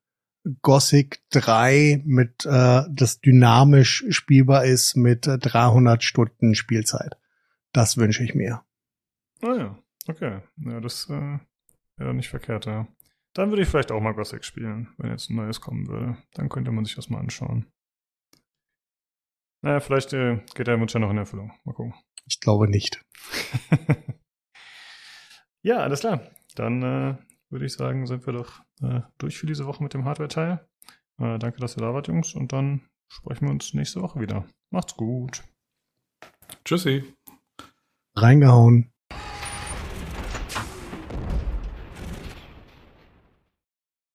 Gothic 0.62 1.20
3 1.30 2.02
mit, 2.04 2.46
äh, 2.46 2.82
das 2.90 3.20
dynamisch 3.20 4.04
spielbar 4.10 4.64
ist 4.64 4.96
mit 4.96 5.26
300 5.26 6.02
Stunden 6.02 6.54
Spielzeit. 6.54 7.18
Das 7.72 7.96
wünsche 7.96 8.24
ich 8.24 8.34
mir. 8.34 8.62
Ah 9.42 9.54
ja, 9.54 9.78
okay. 10.08 10.40
Ja, 10.56 10.80
das 10.80 11.08
äh, 11.10 11.38
wäre 11.96 12.14
nicht 12.14 12.28
verkehrt, 12.28 12.66
ja. 12.66 12.88
Dann 13.34 13.50
würde 13.50 13.62
ich 13.62 13.68
vielleicht 13.68 13.92
auch 13.92 14.00
mal 14.00 14.14
Gothic 14.14 14.44
spielen, 14.44 14.92
wenn 14.98 15.10
jetzt 15.10 15.30
ein 15.30 15.36
neues 15.36 15.60
kommen 15.60 15.86
würde. 15.86 16.16
Dann 16.34 16.48
könnte 16.48 16.72
man 16.72 16.84
sich 16.84 16.96
das 16.96 17.10
mal 17.10 17.20
anschauen. 17.20 17.70
Naja, 19.62 19.80
vielleicht 19.80 20.12
äh, 20.12 20.42
geht 20.54 20.66
der 20.66 20.80
Wunsch 20.80 20.94
ja 20.94 21.00
noch 21.00 21.10
in 21.10 21.18
Erfüllung. 21.18 21.52
Mal 21.64 21.74
gucken. 21.74 21.94
Ich 22.26 22.40
glaube 22.40 22.68
nicht. 22.68 23.04
ja, 25.62 25.78
alles 25.78 26.00
klar. 26.00 26.30
Dann 26.54 26.82
äh, 26.82 27.16
würde 27.50 27.66
ich 27.66 27.74
sagen, 27.74 28.06
sind 28.06 28.26
wir 28.26 28.32
doch 28.32 28.62
äh, 28.82 29.00
durch 29.18 29.38
für 29.38 29.46
diese 29.46 29.66
Woche 29.66 29.82
mit 29.82 29.94
dem 29.94 30.04
Hardware-Teil. 30.04 30.66
Äh, 31.18 31.38
danke, 31.38 31.60
dass 31.60 31.76
ihr 31.76 31.82
da 31.82 31.92
wart, 31.92 32.08
Jungs. 32.08 32.34
Und 32.34 32.52
dann 32.52 32.88
sprechen 33.08 33.46
wir 33.46 33.52
uns 33.52 33.74
nächste 33.74 34.00
Woche 34.00 34.20
wieder. 34.20 34.46
Macht's 34.70 34.96
gut. 34.96 35.44
Tschüssi. 36.64 37.04
Reingehauen. 38.16 38.92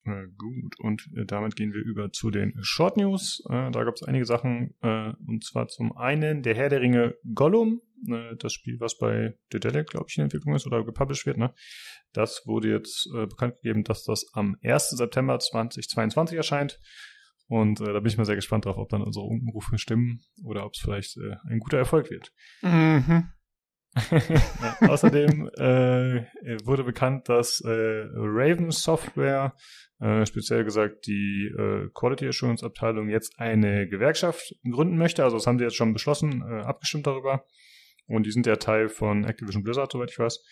Gut, 0.05 0.79
und 0.79 1.09
äh, 1.15 1.25
damit 1.25 1.55
gehen 1.55 1.73
wir 1.73 1.81
über 1.81 2.11
zu 2.11 2.29
den 2.29 2.53
Short 2.61 2.95
News. 2.95 3.43
Äh, 3.49 3.71
da 3.71 3.83
gab 3.83 3.95
es 3.95 4.03
einige 4.03 4.25
Sachen, 4.25 4.75
äh, 4.81 5.13
und 5.25 5.43
zwar 5.43 5.67
zum 5.67 5.97
einen 5.97 6.43
der 6.43 6.53
Herr 6.53 6.69
der 6.69 6.81
Ringe 6.81 7.15
Gollum, 7.33 7.81
äh, 8.07 8.35
das 8.37 8.53
Spiel, 8.53 8.79
was 8.79 8.99
bei 8.99 9.35
Dedelic, 9.51 9.87
glaube 9.87 10.05
ich, 10.07 10.17
in 10.17 10.23
Entwicklung 10.23 10.53
ist 10.53 10.67
oder 10.67 10.83
gepublished 10.83 11.25
wird. 11.25 11.37
Ne? 11.37 11.55
Das 12.13 12.43
wurde 12.45 12.69
jetzt 12.69 13.09
äh, 13.15 13.25
bekannt 13.25 13.55
gegeben, 13.55 13.83
dass 13.83 14.03
das 14.03 14.27
am 14.33 14.57
1. 14.61 14.91
September 14.91 15.39
2022 15.39 16.37
erscheint. 16.37 16.79
Und 17.47 17.79
da 17.79 17.99
bin 17.99 18.07
ich 18.07 18.17
mal 18.17 18.25
sehr 18.25 18.35
gespannt 18.35 18.65
drauf, 18.65 18.77
ob 18.77 18.89
dann 18.89 19.03
unsere 19.03 19.25
Umrufe 19.25 19.77
stimmen 19.77 20.21
oder 20.43 20.65
ob 20.65 20.73
es 20.73 20.79
vielleicht 20.79 21.15
ein 21.47 21.59
guter 21.59 21.77
Erfolg 21.77 22.09
wird. 22.09 22.31
Mhm. 22.63 23.29
Ja, 24.11 24.89
außerdem 24.89 25.49
äh, 25.57 26.25
wurde 26.65 26.83
bekannt, 26.83 27.29
dass 27.29 27.61
äh, 27.61 27.69
Raven 27.69 28.71
Software, 28.71 29.53
äh, 29.99 30.25
speziell 30.25 30.63
gesagt 30.63 31.07
die 31.07 31.51
äh, 31.57 31.89
Quality 31.93 32.27
Assurance 32.27 32.65
Abteilung, 32.65 33.09
jetzt 33.09 33.39
eine 33.39 33.87
Gewerkschaft 33.87 34.55
gründen 34.69 34.97
möchte. 34.97 35.23
Also 35.23 35.37
das 35.37 35.47
haben 35.47 35.57
sie 35.57 35.63
jetzt 35.63 35.77
schon 35.77 35.93
beschlossen, 35.93 36.41
äh, 36.41 36.61
abgestimmt 36.61 37.07
darüber. 37.07 37.45
Und 38.07 38.25
die 38.25 38.31
sind 38.31 38.45
ja 38.45 38.57
Teil 38.57 38.89
von 38.89 39.23
Activision 39.23 39.63
Blizzard, 39.63 39.91
soweit 39.91 40.11
ich 40.11 40.19
weiß. 40.19 40.43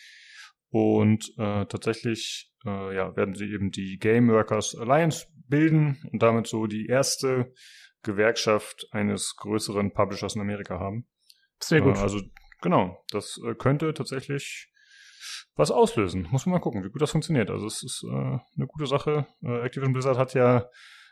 Und 0.70 1.34
äh, 1.38 1.66
tatsächlich 1.66 2.52
äh, 2.66 2.96
ja, 2.96 3.16
werden 3.16 3.36
sie 3.36 3.52
eben 3.52 3.72
die 3.72 3.98
Game 4.00 4.30
Workers 4.30 4.76
Alliance 4.76 5.28
bilden 5.48 6.02
und 6.12 6.24
damit 6.24 6.48
so 6.48 6.66
die 6.66 6.88
erste 6.88 7.54
Gewerkschaft 8.02 8.88
eines 8.92 9.36
größeren 9.38 9.94
Publishers 9.94 10.36
in 10.36 10.42
Amerika 10.42 10.80
haben. 10.80 11.06
Sehr 11.60 11.82
gut. 11.82 11.98
Äh, 11.98 12.00
also 12.02 12.22
genau, 12.64 13.04
das 13.12 13.40
äh, 13.46 13.54
könnte 13.54 13.94
tatsächlich 13.94 14.72
was 15.56 15.70
auslösen. 15.70 16.28
Muss 16.32 16.48
man 16.48 16.54
mal 16.54 16.60
gucken, 16.60 16.84
wie 16.84 16.90
gut 16.90 17.02
das 17.02 17.12
funktioniert. 17.12 17.52
Also 17.52 17.68
es 17.68 17.84
ist 17.84 18.04
äh, 18.04 18.12
eine 18.12 18.68
gute 18.68 18.88
Sache. 18.88 19.28
Äh, 19.44 19.62
Activision 19.62 19.94
Blizzard 19.94 20.18
hat 20.18 20.34
ja 20.34 20.68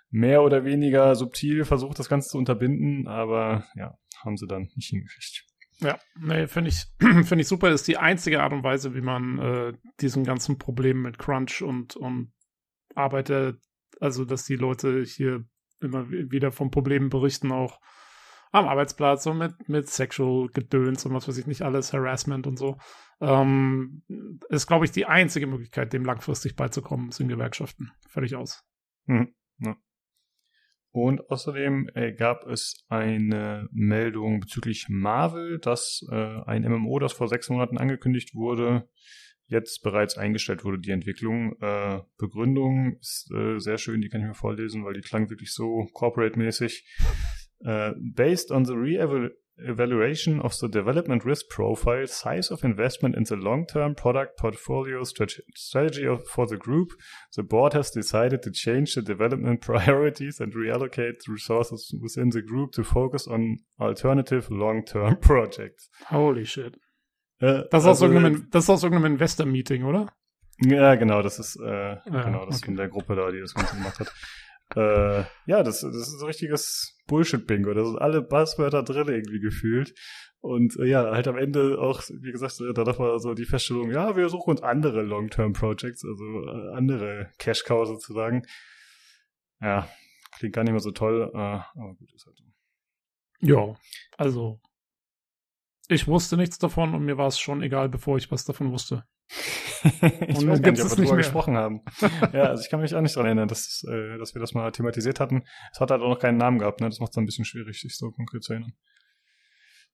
mehr 0.10 0.42
oder 0.42 0.66
weniger 0.66 1.16
subtil 1.16 1.64
versucht, 1.64 2.00
das 2.00 2.10
Ganze 2.10 2.30
zu 2.30 2.38
unterbinden, 2.38 3.08
aber 3.08 3.66
ja, 3.76 3.98
haben 4.24 4.38
sie 4.38 4.48
dann 4.48 4.70
nicht 4.76 4.90
hingekriegt. 4.90 5.46
Ja, 5.80 6.00
nee, 6.20 6.48
finde 6.48 6.70
ich, 6.70 6.86
finde 7.00 7.42
ich 7.42 7.48
super. 7.48 7.70
Das 7.70 7.82
ist 7.82 7.88
die 7.88 7.98
einzige 7.98 8.42
Art 8.42 8.54
und 8.54 8.64
Weise, 8.64 8.94
wie 8.94 9.02
man 9.02 9.40
äh, 9.40 9.74
diesen 10.00 10.24
ganzen 10.24 10.58
Problem 10.58 11.02
mit 11.02 11.18
Crunch 11.18 11.62
und, 11.62 11.96
und 11.96 12.34
Arbeiter, 12.96 13.56
also 14.00 14.26
dass 14.26 14.46
die 14.46 14.58
Leute 14.58 15.04
hier 15.04 15.46
immer 15.80 16.10
wieder 16.10 16.52
von 16.52 16.72
Problemen 16.72 17.10
berichten, 17.10 17.52
auch 17.52 17.80
am 18.52 18.68
Arbeitsplatz 18.68 19.26
und 19.26 19.38
mit, 19.38 19.70
mit 19.70 19.88
Sexual 19.88 20.50
Gedöns 20.50 21.06
und 21.06 21.14
was 21.14 21.28
weiß 21.28 21.38
ich 21.38 21.48
nicht 21.48 21.62
alles, 21.62 21.94
Harassment 21.94 22.48
und 22.48 22.58
so, 22.58 22.78
ähm, 23.22 24.04
ist, 24.50 24.68
glaube 24.68 24.86
ich, 24.86 24.92
die 24.92 25.06
einzige 25.06 25.48
Möglichkeit, 25.48 25.94
dem 25.94 26.06
langfristig 26.06 26.56
beizukommen, 26.56 27.12
sind 27.12 27.30
Gewerkschaften. 27.30 27.92
Völlig 28.10 28.36
aus. 28.36 28.64
Hm, 29.08 29.34
ja. 29.60 29.78
Und 30.94 31.30
außerdem 31.30 31.90
äh, 31.94 32.12
gab 32.12 32.46
es 32.48 32.86
eine 32.90 33.70
Meldung 33.72 34.42
bezüglich 34.42 34.88
Marvel, 34.90 35.58
dass 35.60 36.06
äh, 36.12 36.42
ein 36.46 36.64
MMO, 36.64 37.00
das 37.00 37.14
vor 37.14 37.30
sechs 37.30 37.50
Monaten 37.50 37.78
angekündigt 37.78 38.36
wurde, 38.36 38.90
jetzt 39.46 39.84
bereits 39.84 40.18
eingestellt 40.18 40.66
wurde, 40.66 40.80
die 40.80 40.92
Entwicklung. 40.92 41.56
Äh, 41.62 42.02
Begründung 42.18 42.98
ist 43.00 43.32
äh, 43.34 43.60
sehr 43.60 43.78
schön, 43.78 44.02
die 44.02 44.10
kann 44.10 44.22
ich 44.22 44.28
mir 44.28 44.34
vorlesen, 44.34 44.84
weil 44.84 44.94
die 44.94 45.02
klang 45.02 45.30
wirklich 45.30 45.54
so 45.54 45.88
corporate-mäßig. 45.94 46.86
Uh, 47.66 47.92
based 48.16 48.52
on 48.52 48.64
the 48.64 48.76
re-evaluation 48.76 50.40
of 50.42 50.58
the 50.60 50.68
development 50.68 51.24
risk 51.24 51.48
profile, 51.50 52.08
size 52.08 52.50
of 52.50 52.64
investment 52.64 53.16
in 53.16 53.24
the 53.26 53.36
long-term 53.36 53.94
product 53.94 54.38
portfolio 54.40 55.04
strategy 55.04 56.08
of, 56.08 56.26
for 56.28 56.48
the 56.48 56.58
group, 56.58 56.90
the 57.36 57.44
board 57.44 57.74
has 57.74 57.92
decided 57.92 58.42
to 58.42 58.52
change 58.52 58.96
the 58.96 59.02
development 59.02 59.62
priorities 59.70 60.40
and 60.40 60.54
reallocate 60.54 61.28
resources 61.28 61.94
within 62.02 62.30
the 62.32 62.42
group 62.42 62.72
to 62.72 62.84
focus 62.84 63.28
on 63.28 63.58
alternative 63.80 64.50
long-term 64.50 65.16
projects. 65.22 65.90
Holy 66.10 66.46
shit. 66.46 66.78
Äh, 67.40 67.64
das, 67.70 67.84
ist 67.84 67.88
also, 67.88 67.90
aus 67.90 68.02
irgendeinem, 68.02 68.48
das 68.52 68.64
ist 68.64 68.70
aus 68.70 68.84
irgendeinem 68.84 69.14
Investor-Meeting, 69.14 69.84
oder? 69.84 70.08
Ja, 70.64 70.96
genau, 70.96 71.22
das 71.24 71.40
ist, 71.40 71.60
äh, 71.60 71.96
ja, 71.96 72.00
genau, 72.06 72.46
das 72.46 72.58
okay. 72.58 72.66
von 72.66 72.76
der 72.76 72.88
Gruppe 72.88 73.16
da, 73.16 73.32
die 73.32 73.40
das 73.40 73.54
Ganze 73.54 73.76
gemacht 73.76 74.00
hat. 74.00 74.14
Äh, 74.76 75.24
ja, 75.46 75.64
das, 75.64 75.82
das 75.82 75.96
ist 75.96 76.22
ein 76.22 76.26
richtiges 76.26 76.98
Bullshit-Bingo. 77.08 77.74
Da 77.74 77.86
sind 77.86 78.00
alle 78.00 78.22
Buzzwörter 78.22 78.84
drin 78.84 79.08
irgendwie 79.08 79.40
gefühlt. 79.40 79.94
Und 80.40 80.76
äh, 80.78 80.86
ja, 80.86 81.12
halt 81.12 81.28
am 81.28 81.38
Ende 81.38 81.80
auch, 81.80 82.02
wie 82.10 82.32
gesagt, 82.32 82.60
da 82.60 82.98
war 82.98 83.20
so 83.20 83.34
die 83.34 83.46
Feststellung, 83.46 83.92
ja, 83.92 84.16
wir 84.16 84.28
suchen 84.30 84.52
uns 84.52 84.64
andere 84.64 85.04
Long-Term-Projects, 85.04 86.04
also 86.04 86.24
äh, 86.24 86.76
andere 86.76 87.32
Cash-Cow 87.38 87.86
sozusagen. 87.86 88.44
Ja, 89.62 89.88
klingt 90.38 90.56
gar 90.56 90.64
nicht 90.64 90.72
mehr 90.72 90.80
so 90.80 90.92
toll, 90.92 91.30
äh, 91.34 91.38
aber 91.38 91.96
gut, 92.00 92.12
ist 92.14 92.26
halt 92.26 92.38
so. 92.38 92.44
Ja, 93.42 93.76
also 94.18 94.60
ich 95.88 96.08
wusste 96.08 96.38
nichts 96.38 96.58
davon 96.58 96.96
und 96.96 97.04
mir 97.04 97.18
war 97.18 97.28
es 97.28 97.40
schon 97.40 97.62
egal, 97.62 97.90
bevor 97.90 98.18
ich 98.18 98.32
was 98.32 98.46
davon 98.46 98.72
wusste. 98.72 99.06
Ich 99.84 100.48
weiß 100.48 100.62
gar 100.62 100.72
nicht, 100.72 100.82
ob 100.82 100.90
wir 100.90 100.96
darüber 100.96 101.18
gesprochen 101.18 101.58
haben. 101.58 101.82
ja, 102.34 102.44
also 102.44 102.64
ich 102.64 102.70
kann 102.70 102.82
mich 102.82 102.94
auch 102.94 103.02
nicht 103.02 103.16
daran 103.16 103.28
erinnern, 103.28 103.48
dass, 103.48 103.84
äh, 103.88 104.18
dass 104.18 104.36
wir 104.36 104.40
das 104.40 104.54
mal 104.54 104.72
thematisiert 104.72 105.20
hatten. 105.20 105.44
Es 105.72 105.80
hat 105.80 105.92
halt 105.92 106.02
auch 106.02 106.10
noch 106.10 106.20
keinen 106.20 106.38
Namen 106.38 106.60
gehabt, 106.60 106.82
ne? 106.82 106.90
Das 106.90 107.00
macht 107.00 107.12
es 107.12 107.18
ein 107.18 107.26
bisschen 107.26 107.46
schwierig, 107.46 107.80
sich 107.80 107.98
so 107.98 108.12
konkret 108.12 108.44
zu 108.44 108.54
erinnern. 108.54 108.74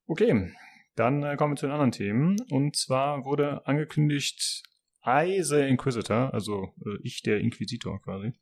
Okay, 0.06 0.54
dann 0.96 1.24
äh, 1.24 1.36
kommen 1.36 1.54
wir 1.54 1.58
zu 1.58 1.68
den 1.68 1.74
anderen 1.74 1.92
Themen. 1.92 2.38
Und 2.50 2.76
zwar 2.76 3.26
wurde 3.26 3.66
angekündigt 3.66 4.64
I 5.06 5.42
the 5.42 5.62
Inquisitor, 5.62 6.34
also 6.34 6.74
äh, 6.86 6.98
ich 7.04 7.22
der 7.22 7.40
Inquisitor 7.40 8.02
quasi. 8.02 8.34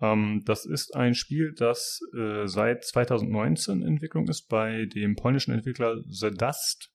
Ähm, 0.00 0.42
das 0.44 0.64
ist 0.64 0.94
ein 0.94 1.14
Spiel, 1.14 1.54
das 1.56 2.00
äh, 2.16 2.46
seit 2.46 2.84
2019 2.84 3.82
in 3.82 3.88
Entwicklung 3.88 4.28
ist 4.28 4.48
bei 4.48 4.86
dem 4.86 5.16
polnischen 5.16 5.52
Entwickler 5.52 6.02
The 6.08 6.30
Dust. 6.30 6.90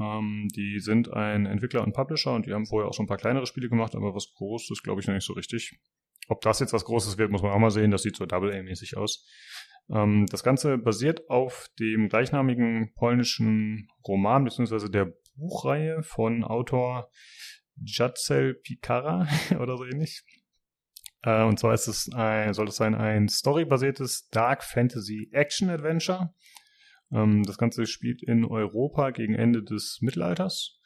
Ähm, 0.00 0.48
die 0.54 0.80
sind 0.80 1.12
ein 1.12 1.46
Entwickler 1.46 1.82
und 1.82 1.92
Publisher 1.92 2.32
und 2.32 2.46
die 2.46 2.52
haben 2.52 2.66
vorher 2.66 2.88
auch 2.88 2.94
schon 2.94 3.04
ein 3.04 3.08
paar 3.08 3.16
kleinere 3.16 3.46
Spiele 3.46 3.68
gemacht, 3.68 3.94
aber 3.94 4.14
was 4.14 4.32
Großes 4.34 4.82
glaube 4.82 5.00
ich 5.00 5.06
noch 5.06 5.14
nicht 5.14 5.26
so 5.26 5.32
richtig. 5.32 5.78
Ob 6.28 6.40
das 6.42 6.60
jetzt 6.60 6.72
was 6.72 6.84
Großes 6.84 7.18
wird, 7.18 7.30
muss 7.30 7.42
man 7.42 7.52
auch 7.52 7.58
mal 7.58 7.70
sehen. 7.70 7.90
Das 7.90 8.02
sieht 8.02 8.16
so 8.16 8.26
Double-A-mäßig 8.26 8.96
aus. 8.96 9.26
Ähm, 9.90 10.26
das 10.30 10.42
Ganze 10.42 10.78
basiert 10.78 11.28
auf 11.30 11.68
dem 11.78 12.08
gleichnamigen 12.08 12.92
polnischen 12.94 13.88
Roman 14.06 14.44
beziehungsweise 14.44 14.90
der 14.90 15.12
Buchreihe 15.36 16.02
von 16.02 16.44
Autor 16.44 17.10
Jacel 17.82 18.54
Pikara 18.54 19.26
oder 19.58 19.76
so 19.76 19.84
ähnlich. 19.84 20.22
Äh, 21.22 21.44
und 21.44 21.58
zwar 21.58 21.74
ist 21.74 21.88
es 21.88 22.12
ein, 22.12 22.52
soll 22.54 22.68
es 22.68 22.76
sein 22.76 22.94
ein 22.94 23.28
storybasiertes 23.28 24.28
Dark 24.30 24.62
Fantasy 24.62 25.30
Action 25.32 25.70
Adventure 25.70 26.34
ähm, 27.12 27.42
das 27.44 27.58
Ganze 27.58 27.86
spielt 27.86 28.22
in 28.22 28.44
Europa 28.44 29.10
gegen 29.10 29.34
Ende 29.34 29.62
des 29.62 29.98
Mittelalters. 30.00 30.78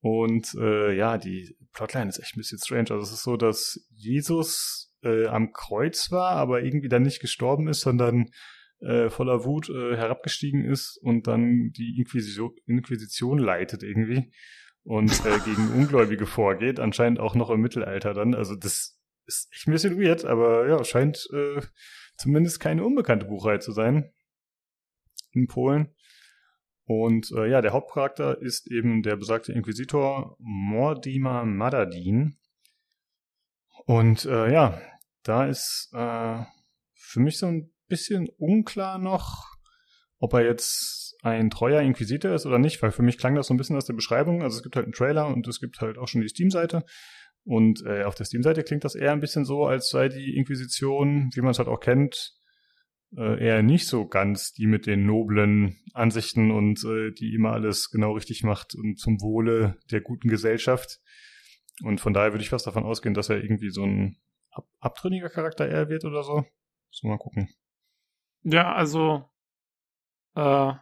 Und 0.00 0.54
äh, 0.54 0.94
ja, 0.94 1.18
die 1.18 1.56
Plotline 1.72 2.08
ist 2.08 2.18
echt 2.20 2.36
ein 2.36 2.40
bisschen 2.40 2.58
strange. 2.58 2.90
Also 2.90 3.02
es 3.02 3.12
ist 3.12 3.24
so, 3.24 3.36
dass 3.36 3.84
Jesus 3.90 4.94
äh, 5.02 5.26
am 5.26 5.52
Kreuz 5.52 6.10
war, 6.12 6.32
aber 6.32 6.62
irgendwie 6.62 6.88
dann 6.88 7.02
nicht 7.02 7.20
gestorben 7.20 7.68
ist, 7.68 7.80
sondern 7.80 8.30
äh, 8.80 9.10
voller 9.10 9.44
Wut 9.44 9.68
äh, 9.70 9.96
herabgestiegen 9.96 10.64
ist 10.64 10.98
und 11.02 11.26
dann 11.26 11.72
die 11.76 11.96
Inquisition, 11.98 12.54
Inquisition 12.66 13.38
leitet 13.38 13.82
irgendwie 13.82 14.30
und 14.84 15.10
äh, 15.26 15.38
gegen 15.44 15.72
Ungläubige 15.72 16.26
vorgeht, 16.26 16.78
anscheinend 16.78 17.18
auch 17.18 17.34
noch 17.34 17.50
im 17.50 17.60
Mittelalter 17.60 18.14
dann. 18.14 18.34
Also 18.34 18.54
das 18.54 18.96
ist 19.26 19.48
echt 19.52 19.66
ein 19.66 19.72
bisschen 19.72 20.00
weird, 20.00 20.24
aber 20.24 20.68
ja, 20.68 20.84
scheint 20.84 21.28
äh, 21.32 21.60
zumindest 22.16 22.60
keine 22.60 22.84
unbekannte 22.84 23.26
Buchreihe 23.26 23.58
zu 23.58 23.72
sein 23.72 24.12
in 25.32 25.46
Polen. 25.46 25.94
Und 26.84 27.30
äh, 27.32 27.50
ja, 27.50 27.60
der 27.60 27.72
Hauptcharakter 27.72 28.40
ist 28.40 28.70
eben 28.70 29.02
der 29.02 29.16
besagte 29.16 29.52
Inquisitor 29.52 30.36
Mordima 30.38 31.44
Madadin. 31.44 32.38
Und 33.84 34.24
äh, 34.24 34.52
ja, 34.52 34.80
da 35.22 35.46
ist 35.46 35.90
äh, 35.92 36.42
für 36.94 37.20
mich 37.20 37.38
so 37.38 37.46
ein 37.46 37.70
bisschen 37.88 38.28
unklar 38.38 38.98
noch, 38.98 39.44
ob 40.18 40.32
er 40.32 40.44
jetzt 40.44 41.16
ein 41.22 41.50
treuer 41.50 41.82
Inquisitor 41.82 42.34
ist 42.34 42.46
oder 42.46 42.58
nicht, 42.58 42.80
weil 42.82 42.90
für 42.90 43.02
mich 43.02 43.18
klang 43.18 43.34
das 43.34 43.48
so 43.48 43.54
ein 43.54 43.58
bisschen 43.58 43.76
aus 43.76 43.84
der 43.84 43.94
Beschreibung. 43.94 44.42
Also 44.42 44.56
es 44.56 44.62
gibt 44.62 44.76
halt 44.76 44.86
einen 44.86 44.92
Trailer 44.92 45.26
und 45.26 45.46
es 45.46 45.60
gibt 45.60 45.80
halt 45.80 45.98
auch 45.98 46.08
schon 46.08 46.22
die 46.22 46.28
Steam-Seite. 46.28 46.84
Und 47.44 47.84
äh, 47.84 48.04
auf 48.04 48.14
der 48.14 48.24
Steam-Seite 48.24 48.62
klingt 48.62 48.84
das 48.84 48.94
eher 48.94 49.12
ein 49.12 49.20
bisschen 49.20 49.44
so, 49.44 49.66
als 49.66 49.90
sei 49.90 50.08
die 50.08 50.36
Inquisition, 50.36 51.30
wie 51.34 51.40
man 51.40 51.50
es 51.50 51.58
halt 51.58 51.68
auch 51.68 51.80
kennt, 51.80 52.34
äh, 53.16 53.42
eher 53.42 53.62
nicht 53.62 53.86
so 53.86 54.06
ganz 54.06 54.52
die 54.52 54.66
mit 54.66 54.86
den 54.86 55.06
noblen 55.06 55.76
Ansichten 55.94 56.50
und 56.50 56.84
äh, 56.84 57.12
die 57.12 57.34
immer 57.34 57.52
alles 57.52 57.90
genau 57.90 58.12
richtig 58.12 58.42
macht 58.42 58.74
und 58.74 58.98
zum 58.98 59.20
Wohle 59.20 59.78
der 59.90 60.00
guten 60.00 60.28
Gesellschaft. 60.28 61.00
Und 61.82 62.00
von 62.00 62.12
daher 62.12 62.32
würde 62.32 62.42
ich 62.42 62.50
fast 62.50 62.66
davon 62.66 62.84
ausgehen, 62.84 63.14
dass 63.14 63.30
er 63.30 63.42
irgendwie 63.42 63.70
so 63.70 63.84
ein 63.84 64.18
ab 64.50 64.66
abtrünniger 64.80 65.30
Charakter 65.30 65.68
eher 65.68 65.88
wird 65.88 66.04
oder 66.04 66.22
so. 66.22 66.44
So 66.90 67.08
mal 67.08 67.18
gucken. 67.18 67.48
Ja, 68.42 68.72
also 68.74 69.28
äh, 70.34 70.72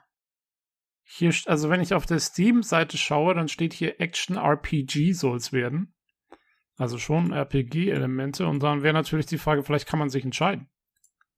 hier, 1.03 1.35
also 1.47 1.71
wenn 1.71 1.81
ich 1.81 1.95
auf 1.95 2.07
der 2.07 2.19
Steam-Seite 2.19 2.97
schaue, 2.97 3.35
dann 3.35 3.49
steht 3.49 3.73
hier 3.73 4.01
Action 4.01 4.37
RPG 4.37 5.13
soll 5.13 5.37
es 5.37 5.53
werden. 5.53 5.95
Also 6.77 6.99
schon 6.99 7.33
RPG-Elemente. 7.33 8.47
Und 8.47 8.63
dann 8.63 8.83
wäre 8.83 8.95
natürlich 8.95 9.27
die 9.27 9.39
Frage, 9.39 9.63
vielleicht 9.63 9.87
kann 9.87 9.99
man 9.99 10.11
sich 10.11 10.25
entscheiden 10.25 10.69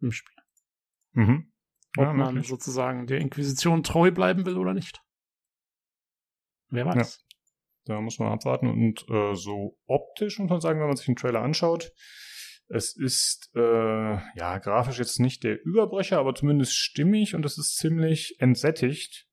im 0.00 0.10
Spiel. 0.10 0.37
Mhm. 1.18 1.52
Ja, 1.96 2.10
Ob 2.10 2.16
man 2.16 2.34
möglich. 2.34 2.48
sozusagen 2.48 3.06
der 3.06 3.18
Inquisition 3.18 3.82
treu 3.82 4.10
bleiben 4.10 4.46
will 4.46 4.56
oder 4.56 4.72
nicht. 4.74 5.02
Wer 6.70 6.86
weiß. 6.86 7.24
Ja. 7.86 7.94
Da 7.94 8.00
muss 8.00 8.18
man 8.18 8.30
abwarten 8.32 8.68
und 8.68 9.08
äh, 9.08 9.34
so 9.34 9.78
optisch 9.86 10.38
muss 10.38 10.50
man 10.50 10.60
sagen, 10.60 10.78
wenn 10.80 10.88
man 10.88 10.96
sich 10.96 11.06
den 11.06 11.16
Trailer 11.16 11.40
anschaut, 11.42 11.90
Es 12.70 12.94
ist 12.94 13.50
äh, 13.54 13.60
ja 13.60 14.58
grafisch 14.58 14.98
jetzt 14.98 15.18
nicht 15.20 15.42
der 15.42 15.58
Überbrecher, 15.64 16.18
aber 16.18 16.34
zumindest 16.34 16.74
stimmig 16.74 17.34
und 17.34 17.46
es 17.46 17.56
ist 17.56 17.78
ziemlich 17.78 18.36
entsättigt. 18.40 19.26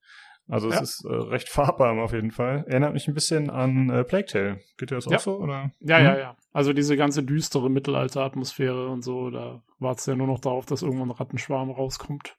Also 0.47 0.69
es 0.69 0.75
ja. 0.75 0.81
ist 0.81 1.05
äh, 1.05 1.13
recht 1.13 1.49
farbarm 1.49 1.99
auf 1.99 2.13
jeden 2.13 2.31
Fall. 2.31 2.65
Erinnert 2.67 2.93
mich 2.93 3.07
ein 3.07 3.15
bisschen 3.15 3.49
an 3.49 3.89
äh, 3.89 4.03
Plague 4.03 4.27
Tale. 4.27 4.59
Geht 4.77 4.91
dir 4.91 4.95
das 4.95 5.05
ja. 5.05 5.17
auch 5.17 5.21
so? 5.21 5.37
Oder? 5.37 5.71
Ja, 5.79 5.97
hm? 5.97 6.05
ja, 6.05 6.17
ja. 6.17 6.37
Also 6.53 6.71
diese 6.71 6.95
ganze 6.97 7.23
düstere 7.23 7.69
Mittelalter-Atmosphäre 7.69 8.87
und 8.89 9.01
so, 9.03 9.31
da 9.31 9.63
wartet 9.79 10.07
ja 10.07 10.15
nur 10.15 10.27
noch 10.27 10.39
darauf, 10.39 10.65
dass 10.65 10.83
irgendwann 10.83 11.09
ein 11.09 11.17
Rattenschwarm 11.17 11.71
rauskommt. 11.71 12.37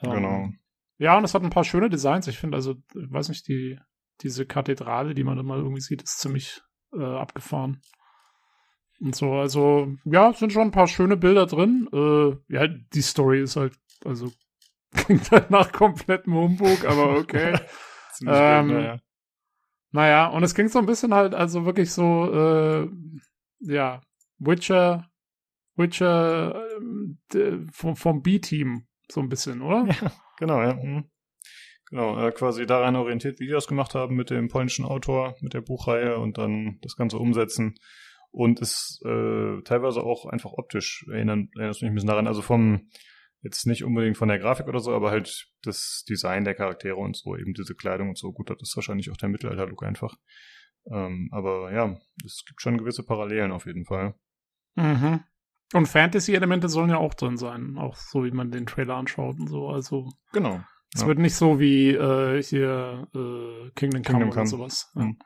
Genau. 0.00 0.16
Ähm, 0.16 0.58
ja, 0.98 1.16
und 1.18 1.24
es 1.24 1.34
hat 1.34 1.42
ein 1.42 1.50
paar 1.50 1.64
schöne 1.64 1.90
Designs. 1.90 2.26
Ich 2.28 2.38
finde 2.38 2.56
also, 2.56 2.76
ich 2.94 3.12
weiß 3.12 3.28
nicht, 3.28 3.46
die, 3.46 3.78
diese 4.22 4.46
Kathedrale, 4.46 5.14
die 5.14 5.24
man 5.24 5.36
da 5.36 5.42
mal 5.42 5.58
irgendwie 5.58 5.80
sieht, 5.80 6.02
ist 6.02 6.18
ziemlich 6.18 6.62
äh, 6.94 7.02
abgefahren. 7.04 7.82
Und 9.00 9.16
so, 9.16 9.32
also, 9.32 9.92
ja, 10.04 10.32
sind 10.32 10.52
schon 10.52 10.62
ein 10.62 10.70
paar 10.70 10.86
schöne 10.86 11.16
Bilder 11.16 11.46
drin. 11.46 11.88
Äh, 11.92 12.54
ja, 12.54 12.68
die 12.68 13.02
Story 13.02 13.42
ist 13.42 13.56
halt, 13.56 13.74
also, 14.04 14.30
klingt 14.94 15.30
halt 15.30 15.50
nach 15.50 15.72
komplettem 15.72 16.34
Humbug, 16.34 16.84
aber 16.84 17.16
okay. 17.16 17.58
ähm, 18.26 18.68
gut, 18.68 18.76
naja. 18.76 19.00
naja, 19.90 20.26
und 20.28 20.42
es 20.42 20.54
klingt 20.54 20.70
so 20.70 20.78
ein 20.78 20.86
bisschen 20.86 21.14
halt, 21.14 21.34
also 21.34 21.64
wirklich 21.64 21.92
so, 21.92 22.32
äh, 22.32 22.88
ja, 23.60 24.00
Witcher, 24.38 25.08
Witcher 25.76 26.62
äh, 27.34 27.58
vom, 27.72 27.96
vom 27.96 28.22
B-Team, 28.22 28.86
so 29.10 29.20
ein 29.20 29.28
bisschen, 29.28 29.62
oder? 29.62 29.86
Ja, 29.86 30.12
genau, 30.38 30.62
ja. 30.62 30.74
Mhm. 30.74 31.04
Genau, 31.92 32.18
äh, 32.26 32.32
quasi 32.32 32.64
daran 32.64 32.96
orientiert, 32.96 33.38
wie 33.38 33.46
die 33.46 33.52
das 33.52 33.66
gemacht 33.66 33.94
haben 33.94 34.16
mit 34.16 34.30
dem 34.30 34.48
polnischen 34.48 34.86
Autor, 34.86 35.36
mit 35.42 35.52
der 35.52 35.60
Buchreihe 35.60 36.16
und 36.18 36.38
dann 36.38 36.78
das 36.80 36.96
Ganze 36.96 37.18
umsetzen. 37.18 37.74
Und 38.30 38.60
ist 38.60 39.02
äh, 39.04 39.60
teilweise 39.62 40.02
auch 40.02 40.24
einfach 40.24 40.52
optisch, 40.52 41.04
erinnern, 41.12 41.50
erinnert 41.54 41.82
mich 41.82 41.90
ein 41.90 41.94
bisschen 41.94 42.08
daran, 42.08 42.26
also 42.26 42.40
vom, 42.40 42.88
jetzt 43.42 43.66
nicht 43.66 43.84
unbedingt 43.84 44.16
von 44.16 44.28
der 44.28 44.38
Grafik 44.38 44.68
oder 44.68 44.80
so, 44.80 44.94
aber 44.94 45.10
halt 45.10 45.48
das 45.62 46.04
Design 46.08 46.44
der 46.44 46.54
Charaktere 46.54 46.96
und 46.96 47.16
so, 47.16 47.36
eben 47.36 47.54
diese 47.54 47.74
Kleidung 47.74 48.10
und 48.10 48.18
so. 48.18 48.32
Gut, 48.32 48.50
das 48.50 48.58
ist 48.60 48.76
wahrscheinlich 48.76 49.10
auch 49.10 49.16
der 49.16 49.28
Mittelalter-Look 49.28 49.82
einfach. 49.82 50.14
Ähm, 50.90 51.28
aber 51.32 51.72
ja, 51.72 51.96
es 52.24 52.44
gibt 52.46 52.60
schon 52.60 52.78
gewisse 52.78 53.04
Parallelen 53.04 53.52
auf 53.52 53.66
jeden 53.66 53.84
Fall. 53.84 54.14
Mhm. 54.76 55.20
Und 55.74 55.86
Fantasy-Elemente 55.86 56.68
sollen 56.68 56.90
ja 56.90 56.98
auch 56.98 57.14
drin 57.14 57.36
sein, 57.36 57.78
auch 57.78 57.96
so 57.96 58.24
wie 58.24 58.30
man 58.30 58.50
den 58.50 58.66
Trailer 58.66 58.96
anschaut 58.96 59.38
und 59.38 59.48
so. 59.48 59.68
Also 59.68 60.08
genau. 60.32 60.62
Es 60.94 61.02
ja. 61.02 61.06
wird 61.06 61.18
nicht 61.18 61.34
so 61.34 61.58
wie 61.58 61.90
äh, 61.90 62.42
hier 62.42 63.08
äh, 63.14 63.70
Kingdom, 63.74 64.02
Kingdom 64.02 64.02
Come 64.02 64.26
oder 64.26 64.34
Come. 64.34 64.46
sowas. 64.46 64.92
Ja. 64.94 65.02
Mhm. 65.02 65.18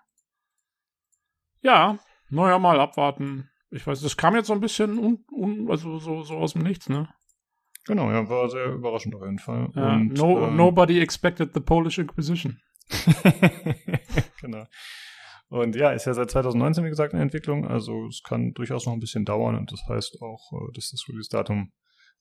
ja, 1.60 1.98
naja, 2.28 2.58
mal 2.58 2.80
abwarten. 2.80 3.50
Ich 3.70 3.86
weiß, 3.86 4.00
das 4.00 4.16
kam 4.16 4.36
jetzt 4.36 4.46
so 4.46 4.52
ein 4.52 4.60
bisschen 4.60 4.98
un, 4.98 5.24
un, 5.32 5.68
also 5.70 5.98
so, 5.98 6.22
so 6.22 6.36
aus 6.36 6.52
dem 6.52 6.62
Nichts, 6.62 6.88
ne? 6.88 7.08
Genau, 7.86 8.10
ja, 8.10 8.28
war 8.28 8.48
sehr 8.48 8.66
überraschend 8.66 9.14
auf 9.14 9.22
jeden 9.22 9.38
Fall. 9.38 9.70
Ja, 9.74 9.94
Und, 9.94 10.14
no, 10.14 10.48
ähm, 10.48 10.56
nobody 10.56 11.00
expected 11.00 11.54
the 11.54 11.60
Polish 11.60 11.98
Inquisition. 11.98 12.60
genau. 14.40 14.66
Und 15.48 15.76
ja, 15.76 15.92
ist 15.92 16.06
ja 16.06 16.14
seit 16.14 16.30
2019, 16.30 16.84
wie 16.84 16.88
gesagt, 16.88 17.12
in 17.12 17.20
Entwicklung. 17.20 17.66
Also 17.66 18.06
es 18.06 18.22
kann 18.22 18.52
durchaus 18.52 18.86
noch 18.86 18.92
ein 18.92 19.00
bisschen 19.00 19.24
dauern 19.24 19.56
und 19.56 19.70
das 19.70 19.86
heißt 19.88 20.20
auch, 20.20 20.52
äh, 20.52 20.72
dass 20.74 20.90
das 20.90 21.04
Release-Datum 21.08 21.72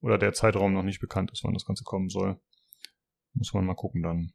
oder 0.02 0.18
der 0.18 0.34
Zeitraum 0.34 0.74
noch 0.74 0.84
nicht 0.84 1.00
bekannt 1.00 1.32
ist, 1.32 1.44
wann 1.44 1.54
das 1.54 1.66
Ganze 1.66 1.84
kommen 1.84 2.10
soll. 2.10 2.40
Muss 3.34 3.54
man 3.54 3.66
mal 3.66 3.74
gucken 3.74 4.04
dann. 4.04 4.32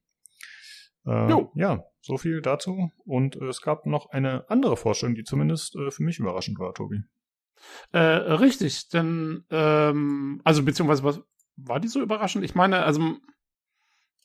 Äh, 1.07 1.45
ja, 1.55 1.85
so 2.01 2.19
viel 2.19 2.43
dazu. 2.43 2.91
Und 3.05 3.37
äh, 3.37 3.47
es 3.47 3.63
gab 3.63 3.87
noch 3.87 4.11
eine 4.11 4.51
andere 4.51 4.77
Vorstellung, 4.77 5.15
die 5.15 5.25
zumindest 5.25 5.77
äh, 5.77 5.91
für 5.91 6.03
mich 6.03 6.19
überraschend 6.19 6.59
war, 6.59 6.75
Tobi. 6.75 7.03
Äh, 7.93 7.99
richtig, 7.99 8.89
denn, 8.89 9.45
ähm, 9.51 10.41
also 10.45 10.63
beziehungsweise 10.63 11.05
was 11.05 11.21
war 11.57 11.81
die 11.81 11.89
so 11.89 12.01
überraschend? 12.01 12.45
Ich 12.45 12.55
meine, 12.55 12.85
also 12.85 13.17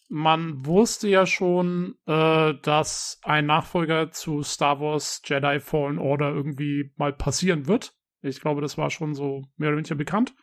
man 0.07 0.65
wusste 0.65 1.07
ja 1.07 1.25
schon, 1.25 1.95
äh, 2.05 2.53
dass 2.61 3.19
ein 3.23 3.45
Nachfolger 3.45 4.11
zu 4.11 4.43
Star 4.43 4.79
Wars 4.79 5.21
Jedi 5.25 5.59
Fallen 5.59 5.97
Order 5.97 6.29
irgendwie 6.29 6.91
mal 6.95 7.13
passieren 7.13 7.67
wird. 7.67 7.93
Ich 8.21 8.41
glaube, 8.41 8.61
das 8.61 8.77
war 8.77 8.89
schon 8.89 9.15
so 9.15 9.43
mehr 9.57 9.69
oder 9.69 9.77
weniger 9.77 9.95
bekannt. 9.95 10.35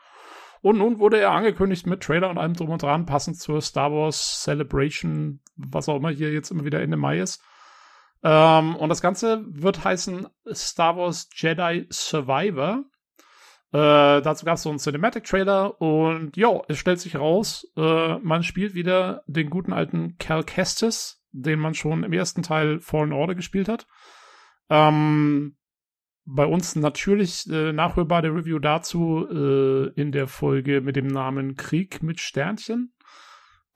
Und 0.62 0.78
nun 0.78 1.00
wurde 1.00 1.18
er 1.18 1.32
angekündigt 1.32 1.86
mit 1.86 2.02
Trailer 2.02 2.30
und 2.30 2.38
allem 2.38 2.54
drum 2.54 2.70
und 2.70 2.82
dran, 2.82 3.06
passend 3.06 3.36
zur 3.38 3.60
Star 3.60 3.92
Wars 3.92 4.42
Celebration, 4.42 5.40
was 5.56 5.88
auch 5.88 5.96
immer 5.96 6.10
hier 6.10 6.32
jetzt 6.32 6.50
immer 6.50 6.64
wieder 6.64 6.80
Ende 6.80 6.96
Mai 6.96 7.18
ist. 7.18 7.42
Ähm, 8.22 8.76
und 8.76 8.88
das 8.88 9.00
Ganze 9.00 9.44
wird 9.48 9.84
heißen 9.84 10.28
Star 10.52 10.96
Wars 10.96 11.28
Jedi 11.34 11.86
Survivor. 11.90 12.84
Äh, 13.72 14.20
dazu 14.20 14.44
gab 14.44 14.56
es 14.56 14.62
so 14.62 14.68
einen 14.68 14.78
Cinematic-Trailer 14.78 15.80
und 15.80 16.36
ja, 16.36 16.60
es 16.68 16.78
stellt 16.78 17.00
sich 17.00 17.16
raus, 17.16 17.66
äh, 17.76 18.18
man 18.18 18.42
spielt 18.42 18.74
wieder 18.74 19.24
den 19.26 19.48
guten 19.48 19.72
alten 19.72 20.18
Cal 20.18 20.44
Kestis, 20.44 21.24
den 21.32 21.58
man 21.58 21.72
schon 21.72 22.04
im 22.04 22.12
ersten 22.12 22.42
Teil 22.42 22.80
Fallen 22.80 23.14
Order 23.14 23.34
gespielt 23.34 23.68
hat. 23.68 23.86
Ähm, 24.68 25.56
bei 26.24 26.44
uns 26.44 26.76
natürlich 26.76 27.50
äh, 27.50 27.72
nachhörbar 27.72 28.22
der 28.22 28.34
Review 28.34 28.58
dazu 28.58 29.26
äh, 29.28 29.88
in 30.00 30.12
der 30.12 30.28
Folge 30.28 30.80
mit 30.82 30.94
dem 30.94 31.08
Namen 31.08 31.56
Krieg 31.56 32.02
mit 32.02 32.20
Sternchen. 32.20 32.92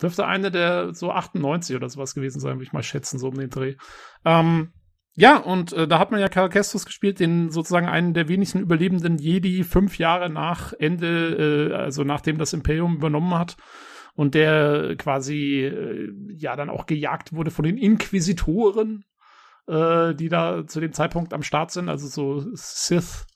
Dürfte 0.00 0.26
eine 0.26 0.50
der 0.50 0.94
so 0.94 1.10
98 1.10 1.76
oder 1.76 1.88
sowas 1.88 2.14
gewesen 2.14 2.40
sein, 2.40 2.54
würde 2.54 2.64
ich 2.64 2.72
mal 2.72 2.82
schätzen, 2.82 3.18
so 3.18 3.28
um 3.28 3.38
den 3.38 3.50
Dreh. 3.50 3.76
Ähm, 4.24 4.72
ja, 5.14 5.38
und 5.38 5.72
äh, 5.72 5.88
da 5.88 5.98
hat 5.98 6.10
man 6.10 6.20
ja 6.20 6.28
Karl 6.28 6.50
Kestus 6.50 6.84
gespielt, 6.84 7.20
den 7.20 7.50
sozusagen 7.50 7.88
einen 7.88 8.12
der 8.12 8.28
wenigsten 8.28 8.60
überlebenden 8.60 9.16
Jedi 9.16 9.64
fünf 9.64 9.98
Jahre 9.98 10.28
nach 10.28 10.74
Ende, 10.74 11.70
äh, 11.70 11.74
also 11.74 12.04
nachdem 12.04 12.36
das 12.36 12.52
Imperium 12.52 12.96
übernommen 12.96 13.34
hat 13.34 13.56
und 14.14 14.34
der 14.34 14.94
quasi 14.96 15.62
äh, 15.64 16.12
ja 16.34 16.54
dann 16.56 16.68
auch 16.68 16.84
gejagt 16.84 17.32
wurde 17.32 17.50
von 17.50 17.64
den 17.64 17.78
Inquisitoren, 17.78 19.04
äh, 19.66 20.14
die 20.14 20.28
da 20.28 20.66
zu 20.66 20.80
dem 20.80 20.92
Zeitpunkt 20.92 21.32
am 21.32 21.42
Start 21.42 21.70
sind, 21.70 21.88
also 21.88 22.08
so 22.08 22.44
Sith 22.54 23.26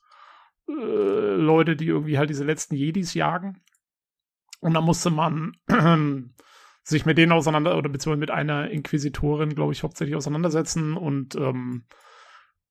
äh, 0.67 1.35
Leute, 1.35 1.75
die 1.75 1.87
irgendwie 1.87 2.19
halt 2.19 2.29
diese 2.29 2.43
letzten 2.43 2.75
Jedis 2.75 3.15
jagen. 3.15 3.61
Und 4.59 4.75
da 4.75 4.81
musste 4.81 5.09
man 5.09 5.53
sich 6.83 7.05
mit 7.05 7.17
denen 7.17 7.31
auseinander, 7.31 7.77
oder 7.77 7.89
beziehungsweise 7.89 8.19
mit 8.19 8.31
einer 8.31 8.69
Inquisitorin, 8.69 9.55
glaube 9.55 9.73
ich, 9.73 9.83
hauptsächlich 9.83 10.15
auseinandersetzen 10.15 10.97
und 10.97 11.35
ähm, 11.35 11.85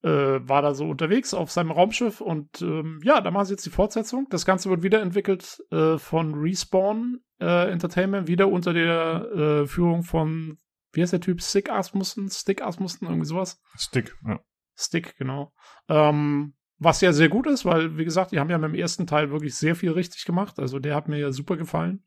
äh, 0.03 0.09
war 0.09 0.62
da 0.62 0.74
so 0.74 0.89
unterwegs 0.89 1.35
auf 1.35 1.51
seinem 1.51 1.70
Raumschiff 1.70 2.20
und 2.20 2.62
ähm, 2.62 3.01
ja, 3.03 3.20
da 3.20 3.31
machen 3.31 3.47
sie 3.47 3.53
jetzt 3.53 3.66
die 3.66 3.70
Fortsetzung. 3.70 4.27
Das 4.31 4.47
Ganze 4.47 4.70
wird 4.70 4.82
wiederentwickelt 4.82 5.62
äh, 5.70 5.99
von 5.99 6.35
Respawn 6.35 7.20
äh, 7.41 7.70
Entertainment, 7.70 8.27
wieder 8.27 8.49
unter 8.49 8.73
der 8.73 9.31
äh, 9.32 9.66
Führung 9.66 10.03
von 10.03 10.59
wie 10.93 11.03
heißt 11.03 11.12
der 11.12 11.20
Typ? 11.20 11.41
Stick 11.41 11.70
Asmussen? 11.70 12.28
Stick 12.28 12.62
Asmussen? 12.62 13.07
Irgendwie 13.07 13.27
sowas? 13.27 13.61
Stick, 13.77 14.16
ja. 14.27 14.41
Stick, 14.77 15.16
genau. 15.16 15.53
Ähm, 15.89 16.55
was 16.78 17.01
ja 17.01 17.12
sehr 17.12 17.28
gut 17.28 17.47
ist, 17.47 17.65
weil, 17.65 17.99
wie 17.99 18.05
gesagt, 18.05 18.32
die 18.32 18.41
haben 18.41 18.51
ja 18.51 18.59
mit 18.59 18.70
dem 18.70 18.74
ersten 18.74 19.07
Teil 19.07 19.31
wirklich 19.31 19.55
sehr 19.55 19.77
viel 19.77 19.93
richtig 19.93 20.24
gemacht. 20.24 20.59
Also 20.59 20.78
der 20.78 20.95
hat 20.95 21.09
mir 21.09 21.19
ja 21.19 21.32
super 21.32 21.57
gefallen. 21.57 22.05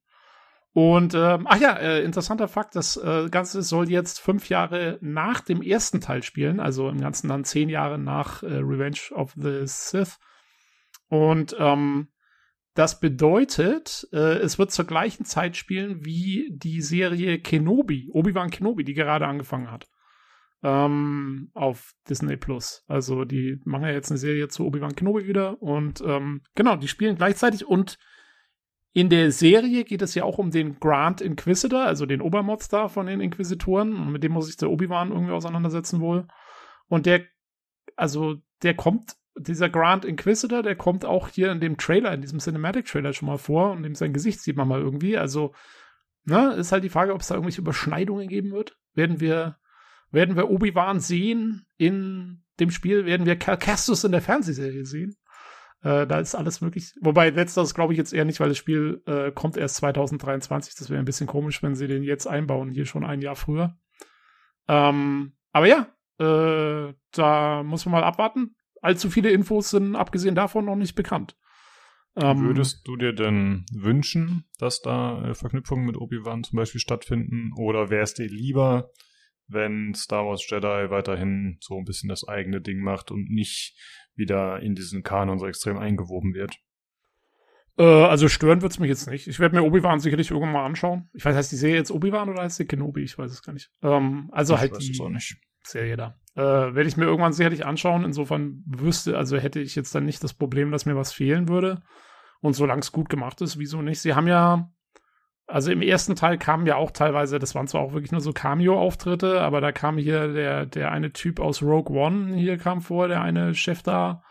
Und, 0.73 1.13
ähm, 1.13 1.45
ach 1.47 1.59
ja, 1.59 1.75
äh, 1.77 2.03
interessanter 2.03 2.47
Fakt, 2.47 2.75
das 2.75 2.97
äh, 2.97 3.29
Ganze 3.29 3.61
soll 3.61 3.91
jetzt 3.91 4.19
fünf 4.19 4.49
Jahre 4.49 4.97
nach 5.01 5.41
dem 5.41 5.61
ersten 5.61 6.01
Teil 6.01 6.23
spielen, 6.23 6.59
also 6.59 6.89
im 6.89 6.99
Ganzen 6.99 7.27
dann 7.27 7.43
zehn 7.43 7.69
Jahre 7.69 7.99
nach 7.99 8.41
äh, 8.41 8.47
Revenge 8.47 9.11
of 9.11 9.33
the 9.35 9.61
Sith. 9.65 10.17
Und 11.09 11.55
ähm, 11.59 12.07
das 12.73 12.99
bedeutet, 12.99 14.07
äh, 14.11 14.37
es 14.39 14.57
wird 14.57 14.71
zur 14.71 14.85
gleichen 14.85 15.25
Zeit 15.25 15.57
spielen 15.57 16.03
wie 16.05 16.49
die 16.51 16.81
Serie 16.81 17.39
Kenobi, 17.39 18.09
Obi-Wan 18.11 18.49
Kenobi, 18.49 18.83
die 18.83 18.95
gerade 18.95 19.27
angefangen 19.27 19.69
hat. 19.69 19.87
Ähm, 20.63 21.51
auf 21.53 21.93
Disney 22.09 22.35
Plus. 22.35 22.83
Also 22.87 23.25
die 23.25 23.59
machen 23.63 23.83
ja 23.83 23.91
jetzt 23.91 24.09
eine 24.09 24.17
Serie 24.17 24.47
zu 24.47 24.65
Obi-Wan 24.65 24.95
Kenobi 24.95 25.27
wieder 25.27 25.61
und 25.61 26.01
ähm, 26.01 26.41
genau, 26.55 26.77
die 26.77 26.87
spielen 26.87 27.15
gleichzeitig 27.15 27.67
und 27.67 27.99
in 28.93 29.09
der 29.09 29.31
Serie 29.31 29.83
geht 29.83 30.03
es 30.03 30.13
ja 30.13 30.23
auch 30.23 30.37
um 30.37 30.51
den 30.51 30.79
Grand 30.79 31.19
Inquisitor, 31.19 31.81
also 31.81 32.05
den 32.05 32.21
Obermodstar 32.21 32.89
von 32.89 33.07
den 33.07 33.21
Inquisitoren 33.21 33.95
und 33.95 34.11
mit 34.11 34.23
dem 34.23 34.31
muss 34.31 34.45
sich 34.45 34.57
der 34.57 34.69
Obi-Wan 34.69 35.11
irgendwie 35.11 35.33
auseinandersetzen 35.33 35.99
wohl. 35.99 36.27
Und 36.87 37.07
der, 37.07 37.21
also 37.95 38.35
der 38.61 38.75
kommt 38.75 39.15
dieser 39.35 39.67
Grand 39.67 40.05
Inquisitor, 40.05 40.61
der 40.61 40.75
kommt 40.75 41.05
auch 41.05 41.27
hier 41.29 41.51
in 41.51 41.59
dem 41.59 41.77
Trailer, 41.77 42.13
in 42.13 42.21
diesem 42.21 42.37
Cinematic-Trailer 42.37 43.13
schon 43.13 43.27
mal 43.27 43.39
vor 43.39 43.71
und 43.71 43.81
dem 43.81 43.95
sein 43.95 44.13
Gesicht 44.13 44.41
sieht 44.41 44.57
man 44.57 44.67
mal 44.67 44.81
irgendwie. 44.81 45.17
Also, 45.17 45.55
ne, 46.25 46.53
ist 46.53 46.71
halt 46.71 46.83
die 46.83 46.89
Frage, 46.89 47.15
ob 47.15 47.21
es 47.21 47.27
da 47.27 47.35
irgendwelche 47.35 47.61
Überschneidungen 47.61 48.27
geben 48.27 48.51
wird. 48.51 48.77
Werden 48.93 49.19
wir, 49.19 49.57
werden 50.11 50.35
wir 50.35 50.51
Obi-Wan 50.51 50.99
sehen 50.99 51.65
in 51.77 52.43
dem 52.59 52.69
Spiel? 52.69 53.07
Werden 53.07 53.25
wir 53.25 53.37
Cal 53.37 53.57
Castus 53.57 54.03
in 54.03 54.11
der 54.11 54.21
Fernsehserie 54.21 54.85
sehen? 54.85 55.15
Äh, 55.83 56.07
da 56.07 56.19
ist 56.19 56.35
alles 56.35 56.61
möglich. 56.61 56.93
Wobei 57.01 57.29
letzteres 57.29 57.73
glaube 57.75 57.93
ich 57.93 57.97
jetzt 57.97 58.13
eher 58.13 58.25
nicht, 58.25 58.39
weil 58.39 58.49
das 58.49 58.57
Spiel 58.57 59.03
äh, 59.05 59.31
kommt 59.31 59.57
erst 59.57 59.75
2023. 59.75 60.75
Das 60.75 60.89
wäre 60.89 60.99
ein 60.99 61.05
bisschen 61.05 61.27
komisch, 61.27 61.61
wenn 61.61 61.75
sie 61.75 61.87
den 61.87 62.03
jetzt 62.03 62.25
einbauen, 62.25 62.71
hier 62.71 62.85
schon 62.85 63.05
ein 63.05 63.21
Jahr 63.21 63.35
früher. 63.35 63.77
Ähm, 64.67 65.33
aber 65.51 65.67
ja, 65.67 65.87
äh, 66.19 66.93
da 67.11 67.63
muss 67.63 67.85
man 67.85 67.91
mal 67.93 68.03
abwarten 68.03 68.55
allzu 68.83 69.09
viele 69.09 69.31
Infos 69.31 69.69
sind 69.69 69.95
abgesehen 69.95 70.35
davon 70.35 70.65
noch 70.65 70.75
nicht 70.75 70.95
bekannt. 70.95 71.35
Ähm, 72.15 72.43
Würdest 72.43 72.87
du 72.87 72.95
dir 72.95 73.13
denn 73.13 73.65
wünschen, 73.73 74.45
dass 74.59 74.81
da 74.81 75.29
äh, 75.29 75.33
Verknüpfungen 75.33 75.85
mit 75.85 75.97
Obi-Wan 75.97 76.43
zum 76.43 76.57
Beispiel 76.57 76.81
stattfinden? 76.81 77.51
Oder 77.57 77.89
wäre 77.89 78.03
es 78.03 78.13
dir 78.13 78.27
lieber, 78.27 78.91
wenn 79.47 79.95
Star 79.95 80.25
Wars 80.27 80.47
Jedi 80.47 80.91
weiterhin 80.91 81.57
so 81.59 81.77
ein 81.77 81.85
bisschen 81.85 82.09
das 82.09 82.27
eigene 82.27 82.61
Ding 82.61 82.81
macht 82.81 83.09
und 83.09 83.31
nicht 83.31 83.75
wieder 84.15 84.59
in 84.59 84.75
diesen 84.75 85.03
Kanon 85.03 85.39
so 85.39 85.47
extrem 85.47 85.77
eingewoben 85.77 86.33
wird? 86.33 86.57
Äh, 87.77 87.83
also 87.83 88.27
stören 88.27 88.61
wird's 88.61 88.79
mich 88.79 88.89
jetzt 88.89 89.09
nicht. 89.09 89.27
Ich 89.27 89.39
werde 89.39 89.55
mir 89.55 89.63
Obi-Wan 89.63 89.99
sicherlich 89.99 90.31
irgendwann 90.31 90.53
mal 90.53 90.65
anschauen. 90.65 91.09
Ich 91.13 91.25
weiß, 91.25 91.35
heißt 91.35 91.51
die 91.51 91.57
Serie 91.57 91.77
jetzt 91.77 91.91
Obi-Wan 91.91 92.29
oder 92.29 92.43
heißt 92.43 92.57
sie 92.57 92.65
Kenobi? 92.65 93.03
Ich 93.03 93.17
weiß 93.17 93.31
es 93.31 93.41
gar 93.41 93.53
nicht. 93.53 93.71
Ähm, 93.81 94.29
also 94.31 94.53
ich 94.53 94.59
halt 94.59 94.77
die 94.79 94.99
Serie 95.63 95.97
da. 95.97 96.19
Äh, 96.35 96.41
werde 96.41 96.87
ich 96.87 96.97
mir 96.97 97.05
irgendwann 97.05 97.33
sicherlich 97.33 97.65
anschauen. 97.65 98.03
Insofern 98.03 98.63
wüsste, 98.65 99.17
also 99.17 99.37
hätte 99.37 99.59
ich 99.59 99.75
jetzt 99.75 99.93
dann 99.95 100.05
nicht 100.05 100.23
das 100.23 100.33
Problem, 100.33 100.71
dass 100.71 100.85
mir 100.85 100.95
was 100.95 101.13
fehlen 101.13 101.47
würde. 101.47 101.81
Und 102.41 102.53
solange 102.53 102.81
es 102.81 102.91
gut 102.91 103.09
gemacht 103.09 103.41
ist, 103.41 103.57
wieso 103.57 103.81
nicht? 103.81 104.01
Sie 104.01 104.13
haben 104.13 104.27
ja, 104.27 104.69
also 105.47 105.71
im 105.71 105.81
ersten 105.81 106.15
Teil 106.15 106.37
kamen 106.37 106.65
ja 106.65 106.77
auch 106.77 106.91
teilweise, 106.91 107.37
das 107.37 107.53
waren 107.53 107.67
zwar 107.67 107.81
auch 107.81 107.93
wirklich 107.93 108.11
nur 108.11 108.21
so 108.21 108.31
Cameo-Auftritte, 108.31 109.41
aber 109.41 109.61
da 109.61 109.71
kam 109.71 109.97
hier 109.97 110.33
der, 110.33 110.65
der 110.65 110.91
eine 110.91 111.11
Typ 111.11 111.39
aus 111.39 111.61
Rogue 111.61 111.95
One 111.95 112.35
hier 112.35 112.57
kam 112.57 112.81
vor, 112.81 113.07
der 113.07 113.21
eine 113.21 113.53
Chef 113.53 113.83
da 113.83 114.23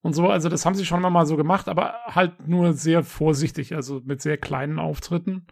und 0.00 0.14
so. 0.14 0.28
Also 0.28 0.48
das 0.48 0.64
haben 0.64 0.74
sie 0.74 0.86
schon 0.86 1.00
mal 1.00 1.26
so 1.26 1.36
gemacht, 1.36 1.68
aber 1.68 1.96
halt 2.06 2.48
nur 2.48 2.72
sehr 2.72 3.02
vorsichtig, 3.02 3.74
also 3.74 4.00
mit 4.04 4.22
sehr 4.22 4.38
kleinen 4.38 4.78
Auftritten. 4.78 5.46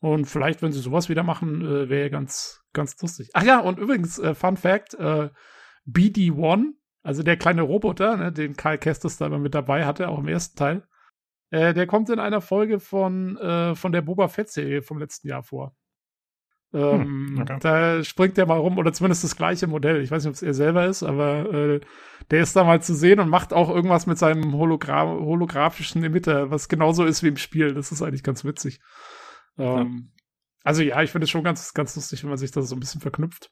Und 0.00 0.24
vielleicht, 0.26 0.62
wenn 0.62 0.72
sie 0.72 0.80
sowas 0.80 1.08
wieder 1.08 1.22
machen, 1.22 1.64
äh, 1.64 1.88
wäre 1.88 2.10
ganz, 2.10 2.60
ganz 2.72 3.00
lustig. 3.00 3.30
Ach 3.34 3.44
ja, 3.44 3.60
und 3.60 3.78
übrigens, 3.78 4.18
äh, 4.18 4.34
Fun 4.34 4.56
Fact, 4.56 4.94
äh, 4.94 5.30
BD-1, 5.86 6.72
also 7.02 7.22
der 7.22 7.36
kleine 7.36 7.62
Roboter, 7.62 8.16
ne, 8.16 8.32
den 8.32 8.56
Karl 8.56 8.78
Kestis 8.78 9.16
da 9.16 9.26
immer 9.26 9.38
mit 9.38 9.54
dabei 9.54 9.86
hatte, 9.86 10.08
auch 10.08 10.18
im 10.18 10.26
ersten 10.28 10.58
Teil, 10.58 10.82
äh, 11.52 11.74
der 11.74 11.86
kommt 11.86 12.08
in 12.08 12.18
einer 12.18 12.40
Folge 12.40 12.80
von, 12.80 13.36
äh, 13.36 13.74
von 13.74 13.92
der 13.92 14.00
Boba 14.00 14.28
Fett-Serie 14.28 14.80
vom 14.80 14.98
letzten 14.98 15.28
Jahr 15.28 15.42
vor. 15.42 15.76
Ähm, 16.72 17.04
hm, 17.04 17.38
okay. 17.42 17.58
Da 17.60 18.02
springt 18.02 18.38
der 18.38 18.46
mal 18.46 18.56
rum, 18.56 18.78
oder 18.78 18.94
zumindest 18.94 19.22
das 19.22 19.36
gleiche 19.36 19.66
Modell. 19.66 20.00
Ich 20.00 20.10
weiß 20.10 20.24
nicht, 20.24 20.30
ob 20.30 20.34
es 20.34 20.42
er 20.42 20.54
selber 20.54 20.86
ist, 20.86 21.02
aber 21.02 21.52
äh, 21.52 21.80
der 22.30 22.42
ist 22.42 22.56
da 22.56 22.64
mal 22.64 22.80
zu 22.80 22.94
sehen 22.94 23.20
und 23.20 23.28
macht 23.28 23.52
auch 23.52 23.68
irgendwas 23.68 24.06
mit 24.06 24.16
seinem 24.16 24.54
Hologra 24.54 25.04
holographischen 25.04 26.02
Emitter, 26.02 26.50
was 26.50 26.70
genauso 26.70 27.04
ist 27.04 27.22
wie 27.22 27.28
im 27.28 27.36
Spiel. 27.36 27.74
Das 27.74 27.92
ist 27.92 28.00
eigentlich 28.00 28.22
ganz 28.22 28.46
witzig. 28.46 28.80
Ähm, 29.58 30.10
ja. 30.16 30.22
Also 30.64 30.82
ja, 30.82 31.02
ich 31.02 31.10
finde 31.10 31.24
es 31.24 31.30
schon 31.30 31.44
ganz, 31.44 31.74
ganz 31.74 31.94
lustig, 31.96 32.22
wenn 32.22 32.30
man 32.30 32.38
sich 32.38 32.50
das 32.50 32.66
so 32.66 32.74
ein 32.74 32.80
bisschen 32.80 33.02
verknüpft. 33.02 33.50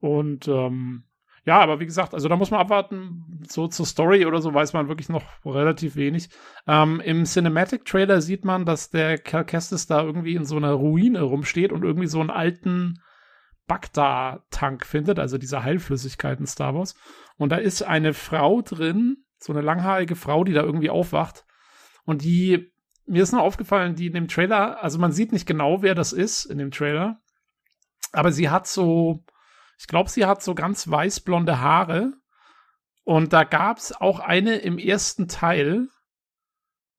Und 0.00 0.48
ähm, 0.48 1.04
ja, 1.46 1.60
aber 1.60 1.78
wie 1.78 1.86
gesagt, 1.86 2.12
also 2.12 2.28
da 2.28 2.34
muss 2.36 2.50
man 2.50 2.58
abwarten. 2.58 3.40
So 3.48 3.68
zur 3.68 3.86
Story 3.86 4.26
oder 4.26 4.40
so 4.40 4.52
weiß 4.52 4.72
man 4.72 4.88
wirklich 4.88 5.08
noch 5.08 5.22
relativ 5.44 5.94
wenig. 5.94 6.28
Ähm, 6.66 7.00
Im 7.00 7.24
Cinematic-Trailer 7.24 8.20
sieht 8.20 8.44
man, 8.44 8.64
dass 8.64 8.90
der 8.90 9.16
Cal 9.16 9.44
Kestis 9.44 9.86
da 9.86 10.02
irgendwie 10.02 10.34
in 10.34 10.44
so 10.44 10.56
einer 10.56 10.72
Ruine 10.72 11.22
rumsteht 11.22 11.70
und 11.70 11.84
irgendwie 11.84 12.08
so 12.08 12.18
einen 12.18 12.30
alten 12.30 13.00
Bagda-Tank 13.68 14.84
findet, 14.84 15.20
also 15.20 15.38
diese 15.38 15.62
Heilflüssigkeit 15.62 16.40
in 16.40 16.46
Star 16.46 16.74
Wars. 16.74 16.96
Und 17.36 17.52
da 17.52 17.56
ist 17.56 17.82
eine 17.82 18.12
Frau 18.12 18.60
drin, 18.60 19.24
so 19.38 19.52
eine 19.52 19.62
langhaarige 19.62 20.16
Frau, 20.16 20.42
die 20.42 20.52
da 20.52 20.62
irgendwie 20.62 20.90
aufwacht. 20.90 21.44
Und 22.04 22.24
die, 22.24 22.72
mir 23.06 23.22
ist 23.22 23.32
nur 23.32 23.42
aufgefallen, 23.42 23.94
die 23.94 24.06
in 24.06 24.14
dem 24.14 24.26
Trailer, 24.26 24.82
also 24.82 24.98
man 24.98 25.12
sieht 25.12 25.30
nicht 25.30 25.46
genau, 25.46 25.82
wer 25.82 25.94
das 25.94 26.12
ist 26.12 26.44
in 26.44 26.58
dem 26.58 26.72
Trailer, 26.72 27.20
aber 28.10 28.32
sie 28.32 28.50
hat 28.50 28.66
so, 28.66 29.24
ich 29.78 29.86
glaube, 29.86 30.10
sie 30.10 30.24
hat 30.26 30.42
so 30.42 30.54
ganz 30.54 30.88
weißblonde 30.88 31.60
Haare. 31.60 32.12
Und 33.04 33.32
da 33.32 33.44
gab 33.44 33.78
es 33.78 33.92
auch 33.92 34.18
eine 34.20 34.56
im 34.56 34.78
ersten 34.78 35.28
Teil, 35.28 35.88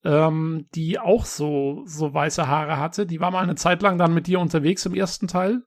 ähm, 0.03 0.67
die 0.73 0.99
auch 0.99 1.25
so, 1.25 1.83
so 1.85 2.13
weiße 2.13 2.47
Haare 2.47 2.77
hatte. 2.77 3.05
Die 3.05 3.19
war 3.19 3.31
mal 3.31 3.43
eine 3.43 3.55
Zeit 3.55 3.81
lang 3.81 3.97
dann 3.97 4.13
mit 4.13 4.27
dir 4.27 4.39
unterwegs 4.39 4.85
im 4.85 4.93
ersten 4.93 5.27
Teil. 5.27 5.63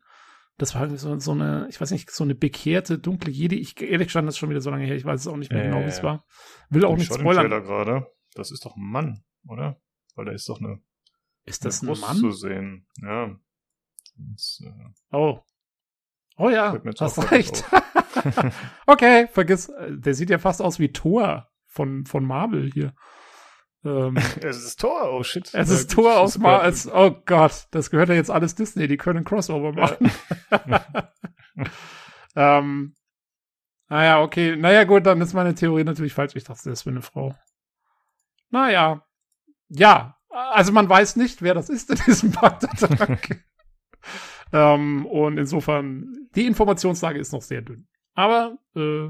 Das 0.57 0.75
war 0.75 0.89
so, 0.97 1.19
so 1.19 1.33
eine, 1.33 1.67
ich 1.71 1.81
weiß 1.81 1.91
nicht, 1.91 2.11
so 2.11 2.25
eine 2.25 2.35
bekehrte, 2.35 2.99
dunkle 2.99 3.33
Jedi. 3.33 3.57
Ich, 3.57 3.81
ehrlich 3.81 4.09
gesagt, 4.09 4.27
das 4.27 4.35
ist 4.35 4.39
schon 4.39 4.51
wieder 4.51 4.61
so 4.61 4.71
lange 4.71 4.85
her. 4.85 4.97
Ich 4.97 5.05
weiß 5.05 5.21
es 5.21 5.27
auch 5.27 5.37
nicht 5.37 5.53
mehr 5.53 5.65
äh, 5.65 5.69
genau, 5.69 5.81
wie 5.81 5.89
es 5.89 6.03
war. 6.03 6.25
Will 6.69 6.85
auch 6.85 6.97
nicht 6.97 7.13
spoilern. 7.13 7.49
gerade. 7.49 8.07
Das 8.35 8.51
ist 8.51 8.65
doch 8.65 8.77
ein 8.77 8.85
Mann, 8.85 9.25
oder? 9.47 9.81
Weil 10.15 10.27
da 10.27 10.33
ist 10.33 10.49
doch 10.49 10.61
eine. 10.61 10.81
Ist 11.45 11.65
das 11.65 11.83
eine 11.83 11.93
ein 11.93 12.01
Mann? 12.01 12.17
zu 12.17 12.31
sehen. 12.31 12.87
Ja. 13.03 13.35
Das, 14.17 14.63
äh, 14.65 15.17
oh, 15.17 15.41
Oh 16.37 16.49
ja, 16.49 16.79
hast 17.01 17.31
recht. 17.31 17.65
okay, 18.87 19.29
vergiss, 19.31 19.71
der 19.89 20.15
sieht 20.15 20.31
ja 20.31 20.39
fast 20.39 20.63
aus 20.63 20.79
wie 20.79 20.93
Thor 20.93 21.49
von, 21.67 22.07
von 22.07 22.25
Marvel 22.25 22.71
hier. 22.73 22.95
Ähm, 23.85 24.17
es 24.43 24.65
ist 24.65 24.81
Thor, 24.81 25.13
oh 25.13 25.23
shit. 25.23 25.51
Es 25.53 25.69
ist 25.69 25.91
Thor 25.91 26.19
aus 26.19 26.39
Marvel. 26.39 26.75
Oh 26.95 27.11
Gott, 27.27 27.67
das 27.71 27.91
gehört 27.91 28.09
ja 28.09 28.15
jetzt 28.15 28.31
alles 28.31 28.55
Disney, 28.55 28.89
die 28.89 28.97
können 28.97 29.25
Crossover 29.25 29.73
machen. 29.73 30.11
ähm, 32.37 32.95
naja, 33.91 34.23
okay. 34.23 34.57
Naja, 34.57 34.85
gut, 34.85 35.05
dann 35.05 35.21
ist 35.21 35.35
meine 35.35 35.55
Theorie 35.55 35.85
natürlich 35.85 36.15
falsch. 36.15 36.37
Ich 36.37 36.45
dachte, 36.45 36.71
das 36.71 36.87
wäre 36.87 36.95
eine 36.95 37.03
Frau. 37.03 37.35
Naja. 38.51 39.05
Ja. 39.69 40.17
Also 40.29 40.71
man 40.73 40.89
weiß 40.89 41.17
nicht, 41.17 41.43
wer 41.43 41.55
das 41.55 41.69
ist 41.69 41.91
in 41.91 41.99
diesem 42.07 42.31
Bagdad-Tank. 42.31 43.45
Ähm, 44.53 45.07
und 45.07 45.39
insofern, 45.39 46.29
die 46.35 46.47
Informationslage 46.47 47.19
ist 47.19 47.33
noch 47.33 47.43
sehr 47.43 47.63
dünn. 47.63 47.89
Aber, 48.15 48.59
äh, 48.75 49.07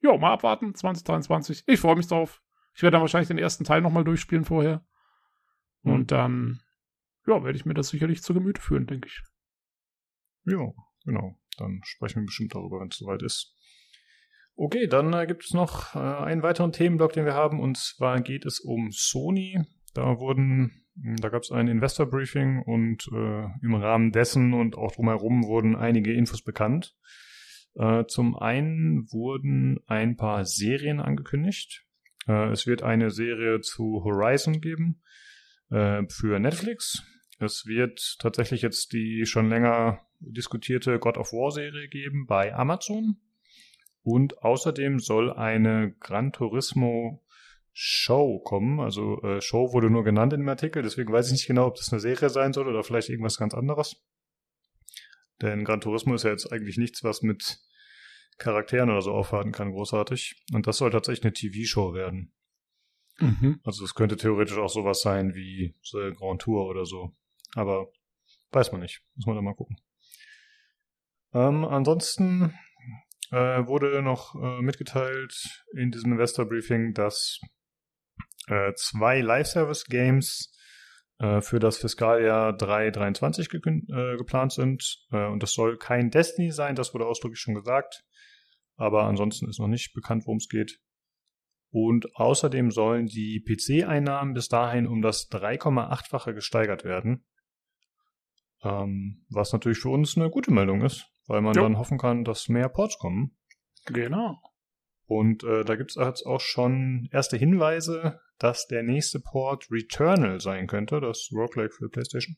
ja, 0.00 0.16
mal 0.16 0.32
abwarten, 0.32 0.74
2023. 0.74 1.64
Ich 1.66 1.80
freue 1.80 1.96
mich 1.96 2.06
drauf. 2.06 2.42
Ich 2.74 2.82
werde 2.82 2.92
dann 2.92 3.00
wahrscheinlich 3.00 3.28
den 3.28 3.38
ersten 3.38 3.64
Teil 3.64 3.80
nochmal 3.80 4.04
durchspielen 4.04 4.44
vorher. 4.44 4.84
Mhm. 5.82 5.92
Und 5.92 6.12
dann, 6.12 6.60
ja, 7.26 7.42
werde 7.42 7.56
ich 7.56 7.64
mir 7.64 7.74
das 7.74 7.88
sicherlich 7.88 8.22
zu 8.22 8.34
Gemüte 8.34 8.60
führen, 8.60 8.86
denke 8.86 9.08
ich. 9.08 9.22
Ja, 10.44 10.72
genau. 11.04 11.38
Dann 11.56 11.80
sprechen 11.84 12.22
wir 12.22 12.26
bestimmt 12.26 12.54
darüber, 12.54 12.80
wenn 12.80 12.88
es 12.88 12.98
soweit 12.98 13.22
ist. 13.22 13.54
Okay, 14.54 14.86
dann 14.86 15.12
äh, 15.12 15.26
gibt 15.26 15.44
es 15.44 15.52
noch 15.52 15.94
äh, 15.94 15.98
einen 15.98 16.42
weiteren 16.42 16.72
Themenblock, 16.72 17.12
den 17.12 17.24
wir 17.24 17.34
haben, 17.34 17.60
und 17.60 17.76
zwar 17.76 18.20
geht 18.20 18.46
es 18.46 18.60
um 18.60 18.90
Sony. 18.90 19.62
Da 19.92 20.18
wurden 20.18 20.85
da 20.96 21.28
gab 21.28 21.42
es 21.42 21.50
ein 21.52 21.68
Investor-Briefing 21.68 22.62
und 22.62 23.08
äh, 23.12 23.44
im 23.62 23.74
Rahmen 23.74 24.12
dessen 24.12 24.54
und 24.54 24.76
auch 24.76 24.92
drumherum 24.92 25.44
wurden 25.44 25.76
einige 25.76 26.12
Infos 26.12 26.42
bekannt. 26.42 26.96
Äh, 27.74 28.06
zum 28.06 28.36
einen 28.36 29.10
wurden 29.12 29.78
ein 29.86 30.16
paar 30.16 30.46
Serien 30.46 31.00
angekündigt. 31.00 31.84
Äh, 32.26 32.50
es 32.50 32.66
wird 32.66 32.82
eine 32.82 33.10
Serie 33.10 33.60
zu 33.60 34.02
Horizon 34.04 34.60
geben 34.60 35.02
äh, 35.70 36.02
für 36.08 36.38
Netflix. 36.38 37.04
Es 37.38 37.66
wird 37.66 38.16
tatsächlich 38.18 38.62
jetzt 38.62 38.94
die 38.94 39.26
schon 39.26 39.50
länger 39.50 40.00
diskutierte 40.20 40.98
God 40.98 41.18
of 41.18 41.32
War 41.32 41.50
Serie 41.50 41.88
geben 41.88 42.26
bei 42.26 42.54
Amazon. 42.54 43.18
Und 44.02 44.42
außerdem 44.42 44.98
soll 44.98 45.32
eine 45.32 45.92
Gran 46.00 46.32
Turismo 46.32 47.22
Show 47.78 48.38
kommen. 48.38 48.80
Also 48.80 49.20
äh, 49.20 49.42
Show 49.42 49.74
wurde 49.74 49.90
nur 49.90 50.02
genannt 50.02 50.32
in 50.32 50.40
dem 50.40 50.48
Artikel, 50.48 50.82
deswegen 50.82 51.12
weiß 51.12 51.26
ich 51.26 51.32
nicht 51.32 51.46
genau, 51.46 51.66
ob 51.66 51.74
das 51.74 51.92
eine 51.92 52.00
Serie 52.00 52.30
sein 52.30 52.54
soll 52.54 52.68
oder 52.68 52.82
vielleicht 52.82 53.10
irgendwas 53.10 53.36
ganz 53.36 53.52
anderes. 53.52 54.02
Denn 55.42 55.62
Gran 55.62 55.82
Turismo 55.82 56.14
ist 56.14 56.22
ja 56.22 56.30
jetzt 56.30 56.50
eigentlich 56.50 56.78
nichts, 56.78 57.04
was 57.04 57.20
mit 57.20 57.58
Charakteren 58.38 58.88
oder 58.88 59.02
so 59.02 59.12
aufwarten 59.12 59.52
kann, 59.52 59.72
großartig. 59.72 60.42
Und 60.54 60.66
das 60.66 60.78
soll 60.78 60.90
tatsächlich 60.90 61.24
eine 61.24 61.34
TV-Show 61.34 61.92
werden. 61.92 62.32
Mhm. 63.18 63.60
Also 63.62 63.84
es 63.84 63.94
könnte 63.94 64.16
theoretisch 64.16 64.56
auch 64.56 64.70
sowas 64.70 65.02
sein 65.02 65.34
wie 65.34 65.74
so 65.82 65.98
Grand 66.14 66.40
Tour 66.40 66.66
oder 66.66 66.86
so. 66.86 67.14
Aber 67.54 67.92
weiß 68.52 68.72
man 68.72 68.80
nicht. 68.80 69.02
Muss 69.16 69.26
man 69.26 69.36
da 69.36 69.42
mal 69.42 69.54
gucken. 69.54 69.76
Ähm, 71.34 71.66
ansonsten 71.66 72.54
äh, 73.32 73.66
wurde 73.66 74.00
noch 74.00 74.34
äh, 74.34 74.62
mitgeteilt 74.62 75.62
in 75.76 75.90
diesem 75.90 76.12
Investor 76.12 76.46
Briefing, 76.46 76.94
dass 76.94 77.38
äh, 78.46 78.72
zwei 78.74 79.20
Live-Service-Games 79.20 80.52
äh, 81.18 81.40
für 81.40 81.58
das 81.58 81.78
Fiskaljahr 81.78 82.56
323 82.56 83.48
ge 83.48 83.60
äh, 83.60 84.16
geplant 84.16 84.52
sind. 84.52 85.06
Äh, 85.10 85.26
und 85.26 85.42
das 85.42 85.52
soll 85.52 85.78
kein 85.78 86.10
Destiny 86.10 86.50
sein, 86.50 86.74
das 86.74 86.94
wurde 86.94 87.06
ausdrücklich 87.06 87.40
schon 87.40 87.54
gesagt. 87.54 88.04
Aber 88.76 89.04
ansonsten 89.04 89.48
ist 89.48 89.58
noch 89.58 89.68
nicht 89.68 89.94
bekannt, 89.94 90.26
worum 90.26 90.36
es 90.36 90.48
geht. 90.48 90.78
Und 91.70 92.14
außerdem 92.16 92.70
sollen 92.70 93.06
die 93.06 93.42
PC-Einnahmen 93.42 94.34
bis 94.34 94.48
dahin 94.48 94.86
um 94.86 95.02
das 95.02 95.30
3,8-fache 95.30 96.34
gesteigert 96.34 96.84
werden. 96.84 97.26
Ähm, 98.62 99.24
was 99.28 99.52
natürlich 99.52 99.78
für 99.78 99.90
uns 99.90 100.16
eine 100.16 100.30
gute 100.30 100.52
Meldung 100.52 100.82
ist, 100.82 101.06
weil 101.26 101.40
man 101.40 101.54
jo. 101.54 101.62
dann 101.62 101.78
hoffen 101.78 101.98
kann, 101.98 102.24
dass 102.24 102.48
mehr 102.48 102.68
Ports 102.68 102.98
kommen. 102.98 103.36
Genau. 103.86 104.40
Und 105.06 105.44
äh, 105.44 105.64
da 105.64 105.76
gibt 105.76 105.90
es 105.90 105.96
jetzt 105.96 106.26
auch 106.26 106.40
schon 106.40 107.08
erste 107.12 107.36
Hinweise, 107.36 108.20
dass 108.38 108.66
der 108.66 108.82
nächste 108.82 109.20
Port 109.20 109.70
Returnal 109.70 110.40
sein 110.40 110.66
könnte, 110.66 111.00
das 111.00 111.30
Roguelike 111.32 111.74
für 111.74 111.88
PlayStation. 111.88 112.36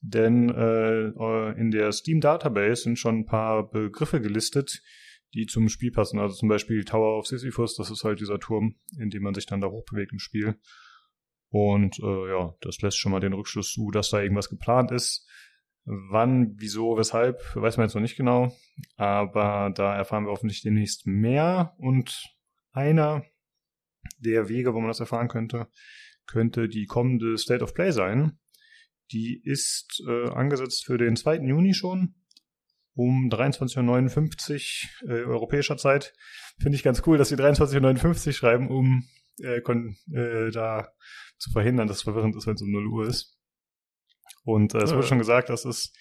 Denn 0.00 0.48
äh, 0.48 1.52
in 1.60 1.70
der 1.70 1.92
Steam 1.92 2.20
Database 2.20 2.82
sind 2.82 2.98
schon 2.98 3.20
ein 3.20 3.26
paar 3.26 3.68
Begriffe 3.68 4.20
gelistet, 4.20 4.82
die 5.34 5.46
zum 5.46 5.68
Spiel 5.68 5.90
passen. 5.90 6.18
Also 6.18 6.36
zum 6.36 6.48
Beispiel 6.48 6.84
Tower 6.84 7.18
of 7.18 7.26
Sisyphus, 7.26 7.76
das 7.76 7.90
ist 7.90 8.04
halt 8.04 8.20
dieser 8.20 8.38
Turm, 8.38 8.76
in 8.98 9.10
dem 9.10 9.22
man 9.22 9.34
sich 9.34 9.46
dann 9.46 9.60
da 9.60 9.68
hochbewegt 9.68 10.12
im 10.12 10.18
Spiel. 10.18 10.58
Und 11.50 11.98
äh, 11.98 12.30
ja, 12.30 12.54
das 12.60 12.80
lässt 12.80 12.98
schon 12.98 13.12
mal 13.12 13.20
den 13.20 13.32
Rückschluss 13.32 13.72
zu, 13.72 13.90
dass 13.90 14.10
da 14.10 14.20
irgendwas 14.20 14.48
geplant 14.48 14.90
ist. 14.90 15.26
Wann, 15.90 16.54
wieso, 16.58 16.98
weshalb, 16.98 17.40
weiß 17.54 17.78
man 17.78 17.86
jetzt 17.86 17.94
noch 17.94 18.02
nicht 18.02 18.16
genau. 18.16 18.54
Aber 18.96 19.72
da 19.74 19.96
erfahren 19.96 20.24
wir 20.24 20.32
hoffentlich 20.32 20.60
demnächst 20.60 21.06
mehr. 21.06 21.74
Und 21.78 22.28
einer 22.72 23.24
der 24.18 24.50
Wege, 24.50 24.74
wo 24.74 24.80
man 24.80 24.88
das 24.88 25.00
erfahren 25.00 25.28
könnte, 25.28 25.68
könnte 26.26 26.68
die 26.68 26.84
kommende 26.84 27.38
State 27.38 27.64
of 27.64 27.72
Play 27.72 27.90
sein. 27.92 28.38
Die 29.12 29.40
ist 29.42 30.02
äh, 30.06 30.28
angesetzt 30.28 30.84
für 30.84 30.98
den 30.98 31.16
2. 31.16 31.36
Juni 31.36 31.72
schon 31.72 32.14
um 32.94 33.30
23.59 33.30 35.04
Uhr 35.04 35.10
äh, 35.10 35.22
europäischer 35.22 35.78
Zeit. 35.78 36.12
Finde 36.60 36.76
ich 36.76 36.82
ganz 36.82 37.02
cool, 37.06 37.16
dass 37.16 37.30
sie 37.30 37.36
23.59 37.36 38.26
Uhr 38.26 38.32
schreiben, 38.34 38.68
um 38.68 39.08
äh, 39.40 39.60
äh, 39.60 40.50
da 40.50 40.88
zu 41.38 41.50
verhindern, 41.50 41.88
dass 41.88 41.98
es 41.98 42.02
verwirrend 42.02 42.36
ist, 42.36 42.46
wenn 42.46 42.56
es 42.56 42.62
um 42.62 42.72
0 42.72 42.86
Uhr 42.88 43.06
ist. 43.06 43.37
Und 44.48 44.74
äh, 44.74 44.78
es 44.78 44.94
wurde 44.94 45.06
schon 45.06 45.18
gesagt, 45.18 45.50
dass 45.50 45.66
es 45.66 45.92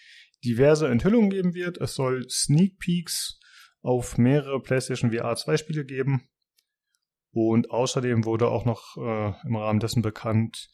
diverse 0.45 0.87
Enthüllungen 0.87 1.29
geben 1.29 1.53
wird. 1.53 1.79
Es 1.79 1.95
soll 1.95 2.29
Sneak 2.29 2.79
Peeks 2.79 3.41
auf 3.81 4.17
mehrere 4.17 4.61
PlayStation 4.61 5.11
VR 5.11 5.35
2 5.35 5.57
Spiele 5.57 5.83
geben. 5.83 6.29
Und 7.31 7.71
außerdem 7.71 8.23
wurde 8.23 8.47
auch 8.47 8.63
noch 8.63 8.95
äh, 8.95 9.33
im 9.45 9.57
Rahmen 9.57 9.81
dessen 9.81 10.01
bekannt, 10.01 10.69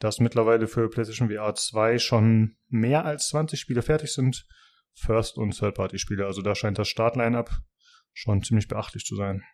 dass 0.00 0.18
mittlerweile 0.18 0.66
für 0.66 0.90
PlayStation 0.90 1.30
VR 1.30 1.54
2 1.54 2.00
schon 2.00 2.56
mehr 2.66 3.04
als 3.04 3.28
20 3.28 3.60
Spiele 3.60 3.82
fertig 3.82 4.12
sind. 4.12 4.44
First- 4.92 5.38
und 5.38 5.56
Third-Party-Spiele. 5.56 6.26
Also 6.26 6.42
da 6.42 6.56
scheint 6.56 6.80
das 6.80 6.88
Startline-up 6.88 7.52
schon 8.12 8.42
ziemlich 8.42 8.66
beachtlich 8.66 9.04
zu 9.04 9.14
sein. 9.14 9.44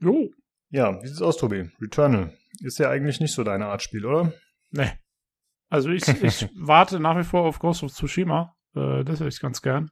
Jo. 0.00 0.32
Ja, 0.70 1.00
wie 1.00 1.06
sieht's 1.06 1.22
aus, 1.22 1.36
Tobi? 1.36 1.70
Returnal. 1.80 2.36
Ist 2.58 2.80
ja 2.80 2.90
eigentlich 2.90 3.20
nicht 3.20 3.34
so 3.34 3.44
deine 3.44 3.66
Art 3.66 3.82
Spiel, 3.82 4.04
oder? 4.04 4.32
Nee. 4.70 4.92
Also 5.68 5.90
ich, 5.90 6.06
ich 6.08 6.48
warte 6.56 7.00
nach 7.00 7.16
wie 7.16 7.24
vor 7.24 7.42
auf 7.42 7.58
Ghost 7.58 7.82
of 7.82 7.92
Tsushima. 7.92 8.56
Äh, 8.74 9.04
das 9.04 9.20
hätte 9.20 9.28
ich 9.28 9.40
ganz 9.40 9.62
gern. 9.62 9.90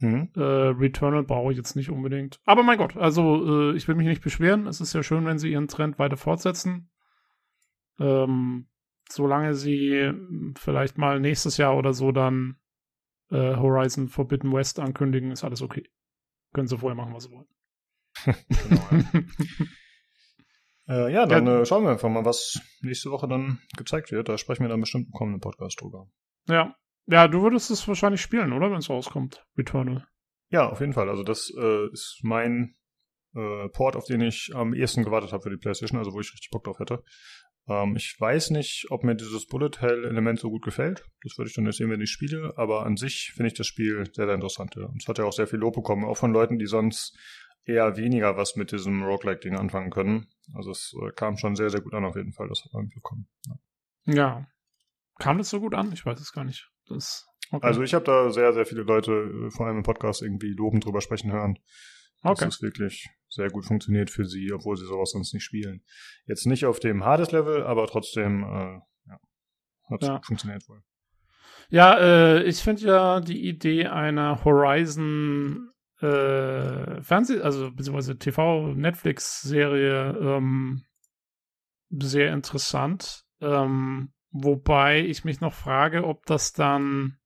Mhm. 0.00 0.30
Äh, 0.36 0.40
Returnal 0.40 1.24
brauche 1.24 1.50
ich 1.50 1.56
jetzt 1.56 1.74
nicht 1.74 1.90
unbedingt. 1.90 2.40
Aber 2.44 2.62
mein 2.62 2.78
Gott, 2.78 2.96
also 2.96 3.72
äh, 3.72 3.76
ich 3.76 3.88
will 3.88 3.96
mich 3.96 4.06
nicht 4.06 4.22
beschweren. 4.22 4.66
Es 4.66 4.80
ist 4.80 4.92
ja 4.92 5.02
schön, 5.02 5.26
wenn 5.26 5.38
sie 5.38 5.50
ihren 5.50 5.68
Trend 5.68 5.98
weiter 5.98 6.16
fortsetzen. 6.16 6.90
Ähm, 7.98 8.68
solange 9.08 9.54
sie 9.54 10.12
vielleicht 10.56 10.98
mal 10.98 11.18
nächstes 11.18 11.56
Jahr 11.56 11.76
oder 11.76 11.92
so 11.94 12.12
dann 12.12 12.58
äh, 13.30 13.56
Horizon 13.56 14.08
Forbidden 14.08 14.52
West 14.52 14.78
ankündigen, 14.78 15.32
ist 15.32 15.44
alles 15.44 15.62
okay. 15.62 15.88
Können 16.54 16.68
sie 16.68 16.78
vorher 16.78 16.96
machen, 16.96 17.14
was 17.14 17.24
sie 17.24 17.30
wollen. 17.30 17.48
genau, 18.48 18.88
ja. 18.92 19.20
Äh, 20.88 21.12
ja, 21.12 21.26
dann 21.26 21.46
ja. 21.46 21.60
Äh, 21.60 21.66
schauen 21.66 21.84
wir 21.84 21.90
einfach 21.90 22.08
mal, 22.08 22.24
was 22.24 22.60
nächste 22.80 23.10
Woche 23.10 23.28
dann 23.28 23.60
gezeigt 23.76 24.10
wird. 24.10 24.28
Da 24.28 24.38
sprechen 24.38 24.62
wir 24.62 24.68
dann 24.68 24.80
bestimmt 24.80 25.06
im 25.06 25.12
kommenden 25.12 25.40
Podcast 25.40 25.80
drüber. 25.80 26.08
Ja. 26.48 26.74
Ja, 27.06 27.26
du 27.26 27.42
würdest 27.42 27.70
es 27.70 27.88
wahrscheinlich 27.88 28.20
spielen, 28.20 28.52
oder? 28.52 28.70
Wenn 28.70 28.78
es 28.78 28.90
rauskommt. 28.90 29.46
Returnal. 29.56 30.06
Ja, 30.50 30.68
auf 30.68 30.80
jeden 30.80 30.92
Fall. 30.92 31.08
Also 31.08 31.22
das 31.22 31.50
äh, 31.58 31.90
ist 31.90 32.20
mein 32.22 32.74
äh, 33.34 33.68
Port, 33.70 33.96
auf 33.96 34.04
den 34.04 34.20
ich 34.20 34.50
am 34.54 34.74
ehesten 34.74 35.04
gewartet 35.04 35.32
habe 35.32 35.42
für 35.42 35.50
die 35.50 35.56
PlayStation, 35.56 35.98
also 35.98 36.12
wo 36.12 36.20
ich 36.20 36.32
richtig 36.32 36.50
Bock 36.50 36.64
drauf 36.64 36.78
hätte. 36.78 37.02
Ähm, 37.68 37.96
ich 37.96 38.16
weiß 38.18 38.50
nicht, 38.50 38.86
ob 38.90 39.04
mir 39.04 39.14
dieses 39.14 39.46
Bullet 39.46 39.70
Hell-Element 39.78 40.38
so 40.38 40.50
gut 40.50 40.64
gefällt. 40.64 41.04
Das 41.22 41.36
würde 41.38 41.48
ich 41.48 41.54
dann 41.54 41.66
jetzt 41.66 41.76
sehen, 41.76 41.90
wenn 41.90 42.00
ich 42.00 42.10
spiele. 42.10 42.54
Aber 42.56 42.84
an 42.84 42.96
sich 42.96 43.32
finde 43.34 43.48
ich 43.48 43.54
das 43.54 43.66
Spiel 43.66 44.04
sehr, 44.12 44.26
sehr 44.26 44.34
interessant. 44.34 44.74
Ja. 44.76 44.86
Und 44.86 45.02
es 45.02 45.08
hat 45.08 45.18
ja 45.18 45.24
auch 45.24 45.32
sehr 45.32 45.46
viel 45.46 45.58
Lob 45.58 45.74
bekommen, 45.74 46.04
auch 46.04 46.16
von 46.16 46.32
Leuten, 46.32 46.58
die 46.58 46.66
sonst 46.66 47.16
eher 47.68 47.96
weniger 47.96 48.36
was 48.36 48.56
mit 48.56 48.72
diesem 48.72 49.02
Roguelike-Ding 49.02 49.56
anfangen 49.56 49.90
können. 49.90 50.28
Also 50.54 50.70
es 50.70 50.94
äh, 51.00 51.12
kam 51.12 51.36
schon 51.36 51.54
sehr, 51.54 51.70
sehr 51.70 51.80
gut 51.80 51.94
an 51.94 52.04
auf 52.04 52.16
jeden 52.16 52.32
Fall, 52.32 52.48
das 52.48 52.64
hat 52.64 52.72
man 52.72 52.88
bekommen. 52.88 53.28
Ja. 53.46 54.14
ja. 54.14 54.46
Kam 55.18 55.38
das 55.38 55.50
so 55.50 55.60
gut 55.60 55.74
an? 55.74 55.92
Ich 55.92 56.06
weiß 56.06 56.18
es 56.20 56.32
gar 56.32 56.44
nicht. 56.44 56.70
Das, 56.88 57.26
okay. 57.50 57.66
Also 57.66 57.82
ich 57.82 57.92
habe 57.92 58.04
da 58.04 58.30
sehr, 58.30 58.52
sehr 58.52 58.64
viele 58.64 58.82
Leute, 58.82 59.12
äh, 59.12 59.50
vor 59.50 59.66
allem 59.66 59.78
im 59.78 59.82
Podcast, 59.82 60.22
irgendwie 60.22 60.54
lobend 60.54 60.84
drüber 60.84 61.00
sprechen 61.00 61.30
hören. 61.30 61.58
Okay. 62.22 62.46
Dass 62.46 62.56
es 62.56 62.62
wirklich 62.62 63.08
sehr 63.28 63.50
gut 63.50 63.64
funktioniert 63.64 64.10
für 64.10 64.24
sie, 64.24 64.52
obwohl 64.52 64.76
sie 64.76 64.86
sowas 64.86 65.10
sonst 65.10 65.34
nicht 65.34 65.44
spielen. 65.44 65.84
Jetzt 66.26 66.46
nicht 66.46 66.64
auf 66.64 66.80
dem 66.80 67.04
Hades-Level, 67.04 67.62
aber 67.64 67.86
trotzdem 67.86 68.42
äh, 68.42 68.80
ja, 69.06 69.20
hat 69.90 70.02
es 70.02 70.08
ja. 70.08 70.20
funktioniert 70.24 70.68
wohl. 70.68 70.82
Ja, 71.70 71.98
äh, 71.98 72.42
ich 72.44 72.62
finde 72.62 72.86
ja 72.86 73.20
die 73.20 73.46
Idee 73.46 73.86
einer 73.86 74.44
Horizon 74.44 75.70
äh, 76.00 77.02
Fernseh, 77.02 77.40
also 77.40 77.70
beziehungsweise 77.72 78.18
TV-Netflix-Serie 78.18 80.16
ähm, 80.20 80.84
sehr 81.90 82.32
interessant. 82.32 83.24
Ähm, 83.40 84.12
wobei 84.30 85.00
ich 85.00 85.24
mich 85.24 85.40
noch 85.40 85.54
frage, 85.54 86.04
ob 86.04 86.26
das 86.26 86.52
dann 86.52 87.18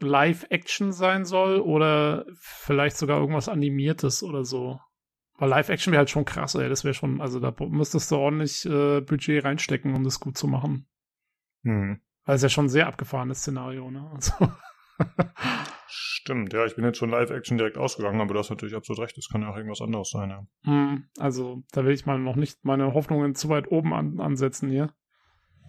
Live-Action 0.00 0.92
sein 0.92 1.24
soll 1.24 1.60
oder 1.60 2.24
vielleicht 2.38 2.96
sogar 2.96 3.18
irgendwas 3.18 3.48
Animiertes 3.48 4.22
oder 4.22 4.44
so. 4.44 4.80
Weil 5.38 5.50
Live-Action 5.50 5.92
wäre 5.92 6.00
halt 6.00 6.10
schon 6.10 6.24
krass, 6.24 6.54
ey. 6.54 6.68
Das 6.68 6.84
wäre 6.84 6.94
schon, 6.94 7.20
also 7.20 7.40
da 7.40 7.54
müsstest 7.66 8.10
du 8.10 8.16
ordentlich 8.16 8.64
äh, 8.66 9.00
Budget 9.00 9.44
reinstecken, 9.44 9.94
um 9.94 10.04
das 10.04 10.20
gut 10.20 10.36
zu 10.36 10.46
machen. 10.46 10.88
Mhm. 11.62 12.00
Weil 12.24 12.36
es 12.36 12.42
ja 12.42 12.48
schon 12.48 12.66
ein 12.66 12.70
sehr 12.70 12.86
abgefahrenes 12.86 13.38
Szenario, 13.40 13.90
ne? 13.90 14.10
Also. 14.14 14.32
Stimmt, 15.90 16.52
ja, 16.52 16.66
ich 16.66 16.76
bin 16.76 16.84
jetzt 16.84 16.98
schon 16.98 17.10
Live-Action 17.10 17.56
direkt 17.56 17.78
ausgegangen, 17.78 18.20
aber 18.20 18.34
du 18.34 18.40
hast 18.40 18.50
natürlich 18.50 18.74
absolut 18.74 19.00
recht, 19.02 19.16
das 19.16 19.28
kann 19.28 19.42
ja 19.42 19.48
auch 19.48 19.56
irgendwas 19.56 19.80
anderes 19.80 20.10
sein, 20.10 20.30
ja. 20.30 20.46
Hm, 20.64 21.08
also, 21.18 21.62
da 21.72 21.84
will 21.84 21.94
ich 21.94 22.04
mal 22.04 22.18
noch 22.18 22.36
nicht 22.36 22.64
meine 22.64 22.92
Hoffnungen 22.92 23.34
zu 23.34 23.48
weit 23.48 23.70
oben 23.70 23.94
an, 23.94 24.20
ansetzen 24.20 24.68
hier. 24.68 24.92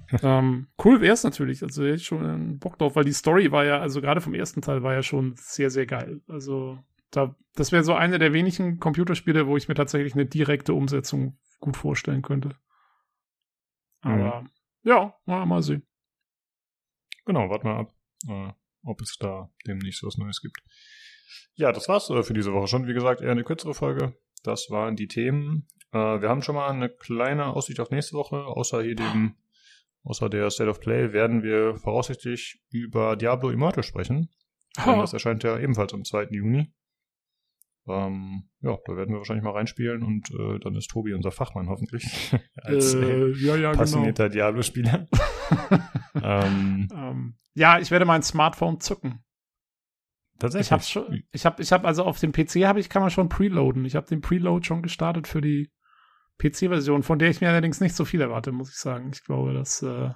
ähm, 0.24 0.68
cool 0.84 1.02
wäre 1.02 1.14
es 1.14 1.24
natürlich, 1.24 1.64
also 1.64 1.84
hätte 1.84 1.96
ich 1.96 2.06
schon 2.06 2.60
Bock 2.60 2.78
drauf, 2.78 2.96
weil 2.96 3.06
die 3.06 3.14
Story 3.14 3.52
war 3.52 3.64
ja, 3.64 3.80
also 3.80 4.02
gerade 4.02 4.22
vom 4.22 4.34
ersten 4.34 4.62
Teil 4.62 4.84
war 4.84 4.94
ja 4.94 5.04
schon 5.04 5.36
sehr, 5.38 5.70
sehr 5.70 5.86
geil. 5.86 6.22
Also, 6.28 6.80
da, 7.12 7.36
das 7.56 7.72
wäre 7.72 7.84
so 7.84 7.94
eine 7.94 8.20
der 8.20 8.34
wenigen 8.34 8.80
Computerspiele, 8.80 9.48
wo 9.48 9.56
ich 9.56 9.68
mir 9.68 9.76
tatsächlich 9.76 10.14
eine 10.14 10.26
direkte 10.26 10.74
Umsetzung 10.74 11.38
gut 11.60 11.78
vorstellen 11.78 12.22
könnte. 12.22 12.56
Aber, 14.02 14.42
mhm. 14.42 14.50
ja, 14.84 15.14
mal, 15.26 15.46
mal 15.46 15.62
sehen. 15.62 15.86
Genau, 17.26 17.50
warten 17.50 17.68
wir 17.68 17.76
ab. 17.76 17.94
Ob 18.84 19.02
es 19.02 19.18
da 19.20 19.50
demnächst 19.68 20.04
was 20.04 20.18
Neues 20.18 20.42
gibt. 20.42 20.58
Ja, 21.56 21.72
das 21.72 21.90
war's 21.90 22.10
äh, 22.10 22.24
für 22.24 22.34
diese 22.34 22.54
Woche 22.54 22.68
schon. 22.68 22.88
Wie 22.88 22.94
gesagt, 22.94 23.22
eher 23.22 23.32
eine 23.32 23.44
kürzere 23.44 23.74
Folge. 23.74 24.16
Das 24.44 24.70
waren 24.70 24.96
die 24.96 25.08
Themen. 25.08 25.68
Äh, 25.92 26.22
wir 26.22 26.30
haben 26.30 26.42
schon 26.42 26.56
mal 26.56 26.70
eine 26.70 26.90
kleine 26.90 27.48
Aussicht 27.48 27.80
auf 27.80 27.92
nächste 27.92 28.16
Woche. 28.16 28.38
Außer 28.38 28.82
hier 28.82 28.96
dem, 28.96 29.36
außer 30.04 30.30
der 30.30 30.50
State 30.50 30.70
of 30.70 30.80
Play 30.80 31.12
werden 31.12 31.44
wir 31.44 31.76
voraussichtlich 31.76 32.62
über 32.70 33.16
Diablo 33.16 33.50
Immortal 33.50 33.84
sprechen. 33.84 34.30
Oh. 34.86 35.02
Das 35.02 35.14
erscheint 35.14 35.44
ja 35.44 35.58
ebenfalls 35.58 35.94
am 35.96 36.06
2. 36.06 36.28
Juni. 36.30 36.72
Ähm, 37.88 38.44
ja, 38.62 38.78
da 38.86 38.96
werden 38.96 39.14
wir 39.14 39.18
wahrscheinlich 39.18 39.44
mal 39.44 39.54
reinspielen 39.54 40.04
und 40.04 40.30
äh, 40.30 40.60
dann 40.60 40.76
ist 40.76 40.90
Tobi 40.92 41.14
unser 41.16 41.32
Fachmann 41.32 41.70
hoffentlich. 41.70 42.06
Als 42.56 42.94
äh, 42.94 43.32
ja, 43.32 43.56
ja, 43.56 43.72
passionierter 43.72 44.30
genau. 44.30 44.34
Diablo-Spieler. 44.34 45.08
ähm, 46.22 46.88
ähm, 46.94 47.36
ja, 47.54 47.80
ich 47.80 47.92
werde 47.92 48.06
mein 48.06 48.24
Smartphone 48.24 48.80
zücken. 48.80 49.24
Tatsächlich. 50.40 50.68
Ich 50.68 50.72
habe 50.72 50.84
schon, 50.84 51.24
ich 51.32 51.46
habe, 51.46 51.62
ich 51.62 51.72
habe 51.72 51.88
also 51.88 52.06
auf 52.06 52.20
dem 52.20 52.32
PC 52.32 52.66
habe 52.66 52.80
ich 52.80 52.90
kann 52.90 53.02
man 53.02 53.12
schon 53.12 53.30
preloaden. 53.30 53.84
Ich 53.86 53.96
habe 53.96 54.08
den 54.08 54.22
Preload 54.22 54.66
schon 54.66 54.82
gestartet 54.82 55.28
für 55.28 55.42
die 55.42 55.70
PC-Version, 56.40 57.04
von 57.04 57.20
der 57.20 57.30
ich 57.30 57.42
mir 57.42 57.50
allerdings 57.50 57.82
nicht 57.82 57.96
so 57.96 58.06
viel 58.06 58.22
erwarte, 58.22 58.52
muss 58.52 58.70
ich 58.70 58.78
sagen. 58.78 59.12
Ich 59.14 59.24
glaube, 59.24 59.54
dass 59.54 59.82
äh, 59.82 60.12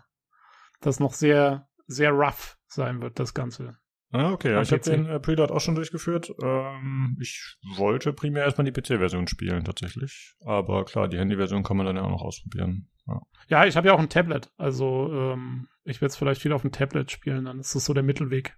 das 0.79 0.99
noch 0.99 1.13
sehr, 1.13 1.67
sehr 1.87 2.11
rough 2.11 2.57
sein 2.67 3.01
wird, 3.01 3.19
das 3.19 3.33
Ganze. 3.33 3.77
Ah, 4.11 4.31
okay. 4.31 4.51
Ja, 4.51 4.61
ich 4.61 4.71
habe 4.71 4.81
den 4.81 5.07
äh, 5.07 5.19
Preload 5.19 5.51
auch 5.51 5.59
schon 5.59 5.75
durchgeführt. 5.75 6.31
Ähm, 6.41 7.17
ich 7.19 7.57
wollte 7.77 8.13
primär 8.13 8.43
erstmal 8.43 8.69
die 8.69 8.71
PC-Version 8.71 9.27
spielen, 9.27 9.65
tatsächlich. 9.65 10.35
Aber 10.45 10.85
klar, 10.85 11.07
die 11.07 11.17
Handy-Version 11.17 11.63
kann 11.63 11.77
man 11.77 11.87
dann 11.87 11.95
ja 11.95 12.03
auch 12.03 12.11
noch 12.11 12.21
ausprobieren. 12.21 12.89
Ja, 13.07 13.21
ja 13.47 13.65
ich 13.65 13.75
habe 13.75 13.87
ja 13.87 13.93
auch 13.93 13.99
ein 13.99 14.09
Tablet. 14.09 14.51
Also 14.55 15.11
ähm, 15.11 15.67
ich 15.83 16.01
werde 16.01 16.11
es 16.11 16.17
vielleicht 16.17 16.41
viel 16.41 16.53
auf 16.53 16.61
dem 16.61 16.71
Tablet 16.71 17.11
spielen, 17.11 17.45
dann 17.45 17.59
ist 17.59 17.75
das 17.75 17.85
so 17.85 17.93
der 17.93 18.03
Mittelweg. 18.03 18.57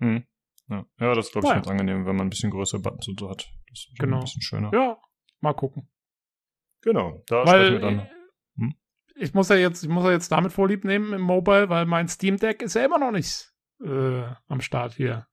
Hm. 0.00 0.24
Ja. 0.68 0.86
ja, 1.00 1.14
das 1.14 1.26
ist, 1.26 1.32
glaube 1.32 1.48
ich, 1.48 1.52
ganz 1.54 1.68
angenehm, 1.68 2.06
wenn 2.06 2.16
man 2.16 2.26
ein 2.26 2.30
bisschen 2.30 2.50
größere 2.50 2.80
Buttons 2.80 3.08
und 3.08 3.20
so 3.20 3.28
hat. 3.28 3.50
Das 3.68 3.78
ist 3.78 3.98
genau. 3.98 4.18
ein 4.18 4.22
bisschen 4.22 4.42
schöner. 4.42 4.70
Ja, 4.72 4.96
mal 5.40 5.54
gucken. 5.54 5.90
Genau, 6.82 7.22
da 7.26 7.44
weil, 7.46 7.72
wir 7.72 7.78
dann. 7.80 7.98
Äh, 8.00 8.10
hm? 8.56 8.74
Ich 9.16 9.34
muss 9.34 9.48
ja 9.48 9.56
jetzt, 9.56 9.82
ich 9.82 9.88
muss 9.88 10.04
ja 10.04 10.12
jetzt 10.12 10.32
damit 10.32 10.52
Vorlieb 10.52 10.84
nehmen 10.84 11.12
im 11.12 11.20
Mobile, 11.20 11.68
weil 11.68 11.86
mein 11.86 12.08
Steam 12.08 12.38
Deck 12.38 12.62
ist 12.62 12.74
ja 12.74 12.84
immer 12.84 12.98
noch 12.98 13.12
nicht 13.12 13.52
äh, 13.84 14.24
am 14.48 14.60
Start 14.60 14.94
hier. 14.94 15.26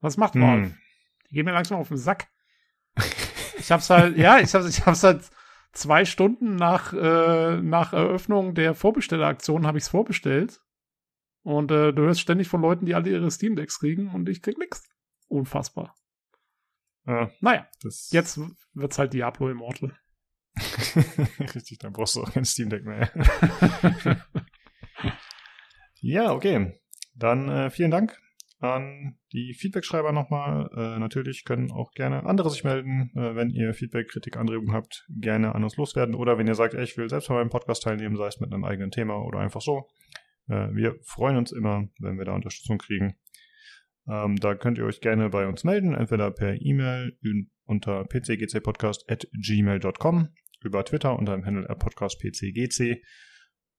Was 0.00 0.16
macht 0.16 0.34
man? 0.34 0.64
Hm. 0.64 0.78
Die 1.28 1.34
gehen 1.34 1.44
mir 1.44 1.52
langsam 1.52 1.78
auf 1.78 1.88
den 1.88 1.96
Sack. 1.96 2.28
ich 3.58 3.70
hab's 3.70 3.90
halt, 3.90 4.16
ja, 4.16 4.38
ich 4.38 4.54
hab's, 4.54 4.68
ich 4.68 4.84
hab's 4.84 5.02
halt 5.02 5.30
zwei 5.72 6.04
Stunden 6.04 6.56
nach, 6.56 6.92
äh, 6.92 7.60
nach 7.60 7.92
Eröffnung 7.92 8.54
der 8.54 8.74
Vorbestelleraktion 8.74 9.66
habe 9.66 9.78
ich 9.78 9.84
es 9.84 9.90
vorbestellt. 9.90 10.60
Und 11.42 11.70
äh, 11.72 11.92
du 11.92 12.02
hörst 12.02 12.20
ständig 12.20 12.48
von 12.48 12.62
Leuten, 12.62 12.86
die 12.86 12.94
alle 12.94 13.10
ihre 13.10 13.30
Steam 13.30 13.56
Decks 13.56 13.80
kriegen 13.80 14.10
und 14.10 14.28
ich 14.28 14.42
krieg 14.42 14.58
nix. 14.58 14.88
Unfassbar. 15.28 15.96
Ja, 17.06 17.30
naja, 17.40 17.66
jetzt 18.10 18.40
wird's 18.74 18.98
halt 18.98 19.12
Diablo 19.12 19.48
Immortal. 19.48 19.96
Richtig, 21.54 21.78
dann 21.78 21.92
brauchst 21.92 22.14
du 22.14 22.22
auch 22.22 22.32
kein 22.32 22.44
Steam 22.44 22.68
Deck 22.68 22.84
mehr. 22.84 23.10
ja, 26.00 26.32
okay. 26.32 26.78
Dann 27.14 27.48
äh, 27.48 27.70
vielen 27.70 27.90
Dank 27.90 28.20
an 28.62 29.18
die 29.32 29.54
Feedback-Schreiber 29.54 30.12
nochmal. 30.12 30.70
Äh, 30.76 31.00
natürlich 31.00 31.44
können 31.44 31.72
auch 31.72 31.90
gerne 31.92 32.24
andere 32.24 32.50
sich 32.50 32.62
melden, 32.62 33.10
äh, 33.16 33.34
wenn 33.34 33.50
ihr 33.50 33.74
Feedback, 33.74 34.06
Kritik, 34.08 34.36
Anregungen 34.36 34.72
habt, 34.72 35.04
gerne 35.08 35.52
an 35.54 35.64
uns 35.64 35.76
loswerden. 35.76 36.14
Oder 36.14 36.38
wenn 36.38 36.46
ihr 36.46 36.54
sagt, 36.54 36.74
ey, 36.74 36.84
ich 36.84 36.96
will 36.96 37.08
selbst 37.08 37.28
mal 37.28 37.34
beim 37.36 37.50
Podcast 37.50 37.82
teilnehmen, 37.82 38.14
sei 38.16 38.28
es 38.28 38.38
mit 38.38 38.52
einem 38.52 38.62
eigenen 38.64 38.92
Thema 38.92 39.16
oder 39.16 39.40
einfach 39.40 39.60
so. 39.60 39.88
Äh, 40.48 40.68
wir 40.74 40.94
freuen 41.04 41.36
uns 41.36 41.50
immer, 41.50 41.88
wenn 41.98 42.18
wir 42.18 42.24
da 42.24 42.34
Unterstützung 42.34 42.78
kriegen. 42.78 43.16
Ähm, 44.08 44.36
da 44.36 44.54
könnt 44.54 44.78
ihr 44.78 44.84
euch 44.84 45.00
gerne 45.00 45.30
bei 45.30 45.48
uns 45.48 45.64
melden, 45.64 45.92
entweder 45.94 46.30
per 46.30 46.54
E-Mail 46.60 47.18
unter 47.64 48.04
pcgcpodcast.gmail.com, 48.04 50.28
über 50.62 50.84
Twitter 50.84 51.18
unter 51.18 51.34
dem 51.34 51.44
Handle 51.44 51.66
podcastpcgc 51.76 53.02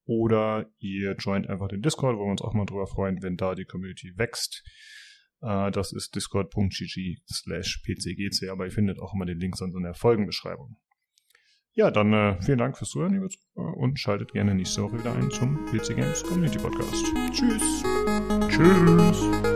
oder 0.06 0.70
ihr 0.80 1.16
joint 1.16 1.50
einfach 1.50 1.68
den 1.68 1.82
Discord, 1.82 2.18
wo 2.18 2.26
wir 2.26 2.32
uns 2.32 2.42
auch 2.42 2.54
mal 2.54 2.66
drüber 2.66 2.88
freuen, 2.88 3.22
wenn 3.22 3.38
da 3.38 3.56
die 3.56 3.66
Community 3.66 4.14
wächst. 4.18 4.64
Uh, 5.42 5.70
das 5.72 5.92
ist 5.92 6.16
discord.gg 6.16 7.18
slash 7.30 7.84
pcgc, 7.86 8.50
aber 8.50 8.66
ihr 8.66 8.72
findet 8.72 9.00
auch 9.00 9.14
immer 9.14 9.26
den 9.26 9.40
Link 9.40 9.58
sonst 9.58 9.76
in 9.76 9.84
der 9.84 9.94
Folgenbeschreibung. 9.94 10.78
Ja, 11.76 11.90
dann 11.90 12.14
äh, 12.14 12.40
vielen 12.42 12.60
Dank 12.60 12.78
fürs 12.78 12.92
Zuhören, 12.92 13.14
liebe 13.14 13.28
Zuhörer, 13.30 13.76
und 13.78 14.00
schaltet 14.00 14.32
gerne 14.32 14.54
nächste 14.54 14.84
Woche 14.84 15.00
wieder 15.00 15.14
ein 15.16 15.32
zum 15.32 15.66
PC 15.66 15.96
Games 15.96 16.24
Community 16.24 16.60
Podcast. 16.60 17.04
Tschüss. 17.32 17.84
Tschüss. 18.48 19.53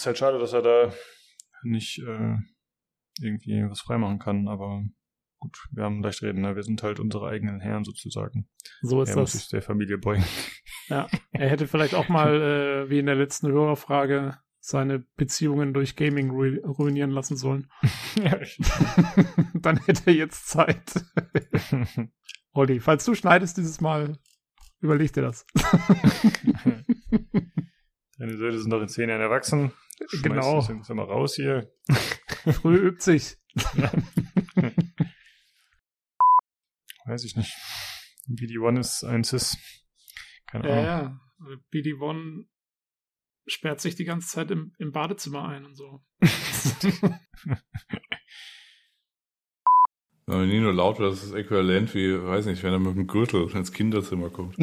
Ist 0.00 0.06
halt 0.06 0.18
schade, 0.18 0.38
dass 0.38 0.52
er 0.52 0.62
da 0.62 0.92
nicht 1.62 1.98
äh, 1.98 2.36
irgendwie 3.20 3.62
was 3.68 3.80
freimachen 3.80 4.18
kann, 4.18 4.48
aber 4.48 4.82
gut, 5.38 5.58
wir 5.72 5.84
haben 5.84 6.02
leicht 6.02 6.22
reden, 6.22 6.40
ne? 6.40 6.56
wir 6.56 6.62
sind 6.62 6.82
halt 6.82 7.00
unsere 7.00 7.28
eigenen 7.28 7.60
Herren 7.60 7.84
sozusagen. 7.84 8.48
So 8.80 9.02
ist 9.02 9.10
er 9.10 9.16
das. 9.16 9.34
muss 9.34 9.42
sich 9.42 9.48
der 9.48 9.60
Familie 9.62 9.98
beugen. 9.98 10.24
Ja, 10.88 11.06
er 11.32 11.50
hätte 11.50 11.66
vielleicht 11.66 11.94
auch 11.94 12.08
mal, 12.08 12.40
äh, 12.86 12.90
wie 12.90 12.98
in 12.98 13.06
der 13.06 13.14
letzten 13.14 13.48
Hörerfrage, 13.48 14.38
seine 14.58 15.00
Beziehungen 15.16 15.72
durch 15.74 15.96
Gaming 15.96 16.30
ru 16.30 16.56
ruinieren 16.66 17.10
lassen 17.10 17.36
sollen. 17.36 17.70
ja, 18.16 18.38
Dann 19.54 19.78
hätte 19.84 20.02
er 20.06 20.14
jetzt 20.14 20.48
Zeit. 20.48 21.04
Olli, 22.52 22.80
falls 22.80 23.04
du 23.04 23.14
schneidest 23.14 23.56
dieses 23.56 23.80
Mal, 23.80 24.18
überleg 24.80 25.12
dir 25.12 25.22
das. 25.22 25.46
Deine 28.18 28.36
Söhne 28.36 28.58
sind 28.58 28.68
noch 28.70 28.82
in 28.82 28.88
zehn 28.88 29.08
Jahren 29.08 29.22
erwachsen. 29.22 29.72
Schmeiß 30.08 30.22
genau. 30.22 30.60
Sind 30.60 30.88
wir 30.88 30.94
mal 30.94 31.04
raus 31.04 31.34
hier. 31.34 31.72
Früh 32.52 32.76
übt 32.76 33.02
sich. 33.02 33.36
Weiß 37.04 37.24
ich 37.24 37.36
nicht. 37.36 37.52
BD1 38.28 38.78
ist 38.78 39.04
ein 39.04 39.24
Cis. 39.24 39.58
Keine 40.46 40.64
Ahnung. 40.64 40.76
Ja, 40.76 41.02
ja. 41.02 41.20
BD1 41.72 42.46
sperrt 43.46 43.80
sich 43.80 43.94
die 43.96 44.04
ganze 44.04 44.28
Zeit 44.28 44.50
im, 44.50 44.74
im 44.78 44.92
Badezimmer 44.92 45.48
ein 45.48 45.64
und 45.64 45.74
so. 45.76 46.04
Wenn 50.26 50.48
nie 50.48 50.60
nur 50.60 50.72
laut 50.72 51.00
wird, 51.00 51.12
das 51.12 51.24
ist 51.24 51.32
äquivalent 51.32 51.92
wie, 51.94 52.22
weiß 52.22 52.46
nicht, 52.46 52.62
wenn 52.62 52.72
er 52.72 52.78
mit 52.78 52.94
dem 52.94 53.08
Gürtel 53.08 53.50
ins 53.50 53.72
Kinderzimmer 53.72 54.30
kommt. 54.30 54.56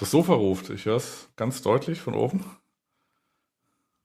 Das 0.00 0.10
Sofa 0.10 0.32
ruft, 0.32 0.70
ich 0.70 0.86
höre 0.86 0.96
es 0.96 1.28
ganz 1.36 1.60
deutlich 1.60 2.00
von 2.00 2.14
oben. 2.14 2.42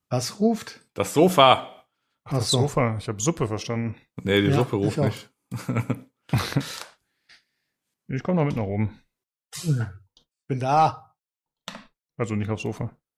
Was 0.10 0.42
ruft? 0.42 0.82
Das 0.94 1.14
Sofa. 1.14 1.86
Ach, 2.26 2.32
das 2.32 2.52
so. 2.52 2.62
Sofa, 2.62 2.98
ich 2.98 3.08
habe 3.08 3.22
Suppe 3.22 3.48
verstanden. 3.48 3.96
Nee, 4.22 4.42
die 4.42 4.50
ja, 4.50 4.58
Suppe 4.58 4.76
ruft 4.76 4.98
nicht. 4.98 5.30
ich 8.08 8.24
komme 8.24 8.42
noch 8.42 8.46
mit 8.46 8.58
nach 8.58 8.64
oben. 8.64 9.00
Bin 10.48 10.60
da. 10.60 11.16
Also 12.18 12.36
nicht 12.36 12.50
aufs 12.50 12.64
Sofa. 12.64 12.92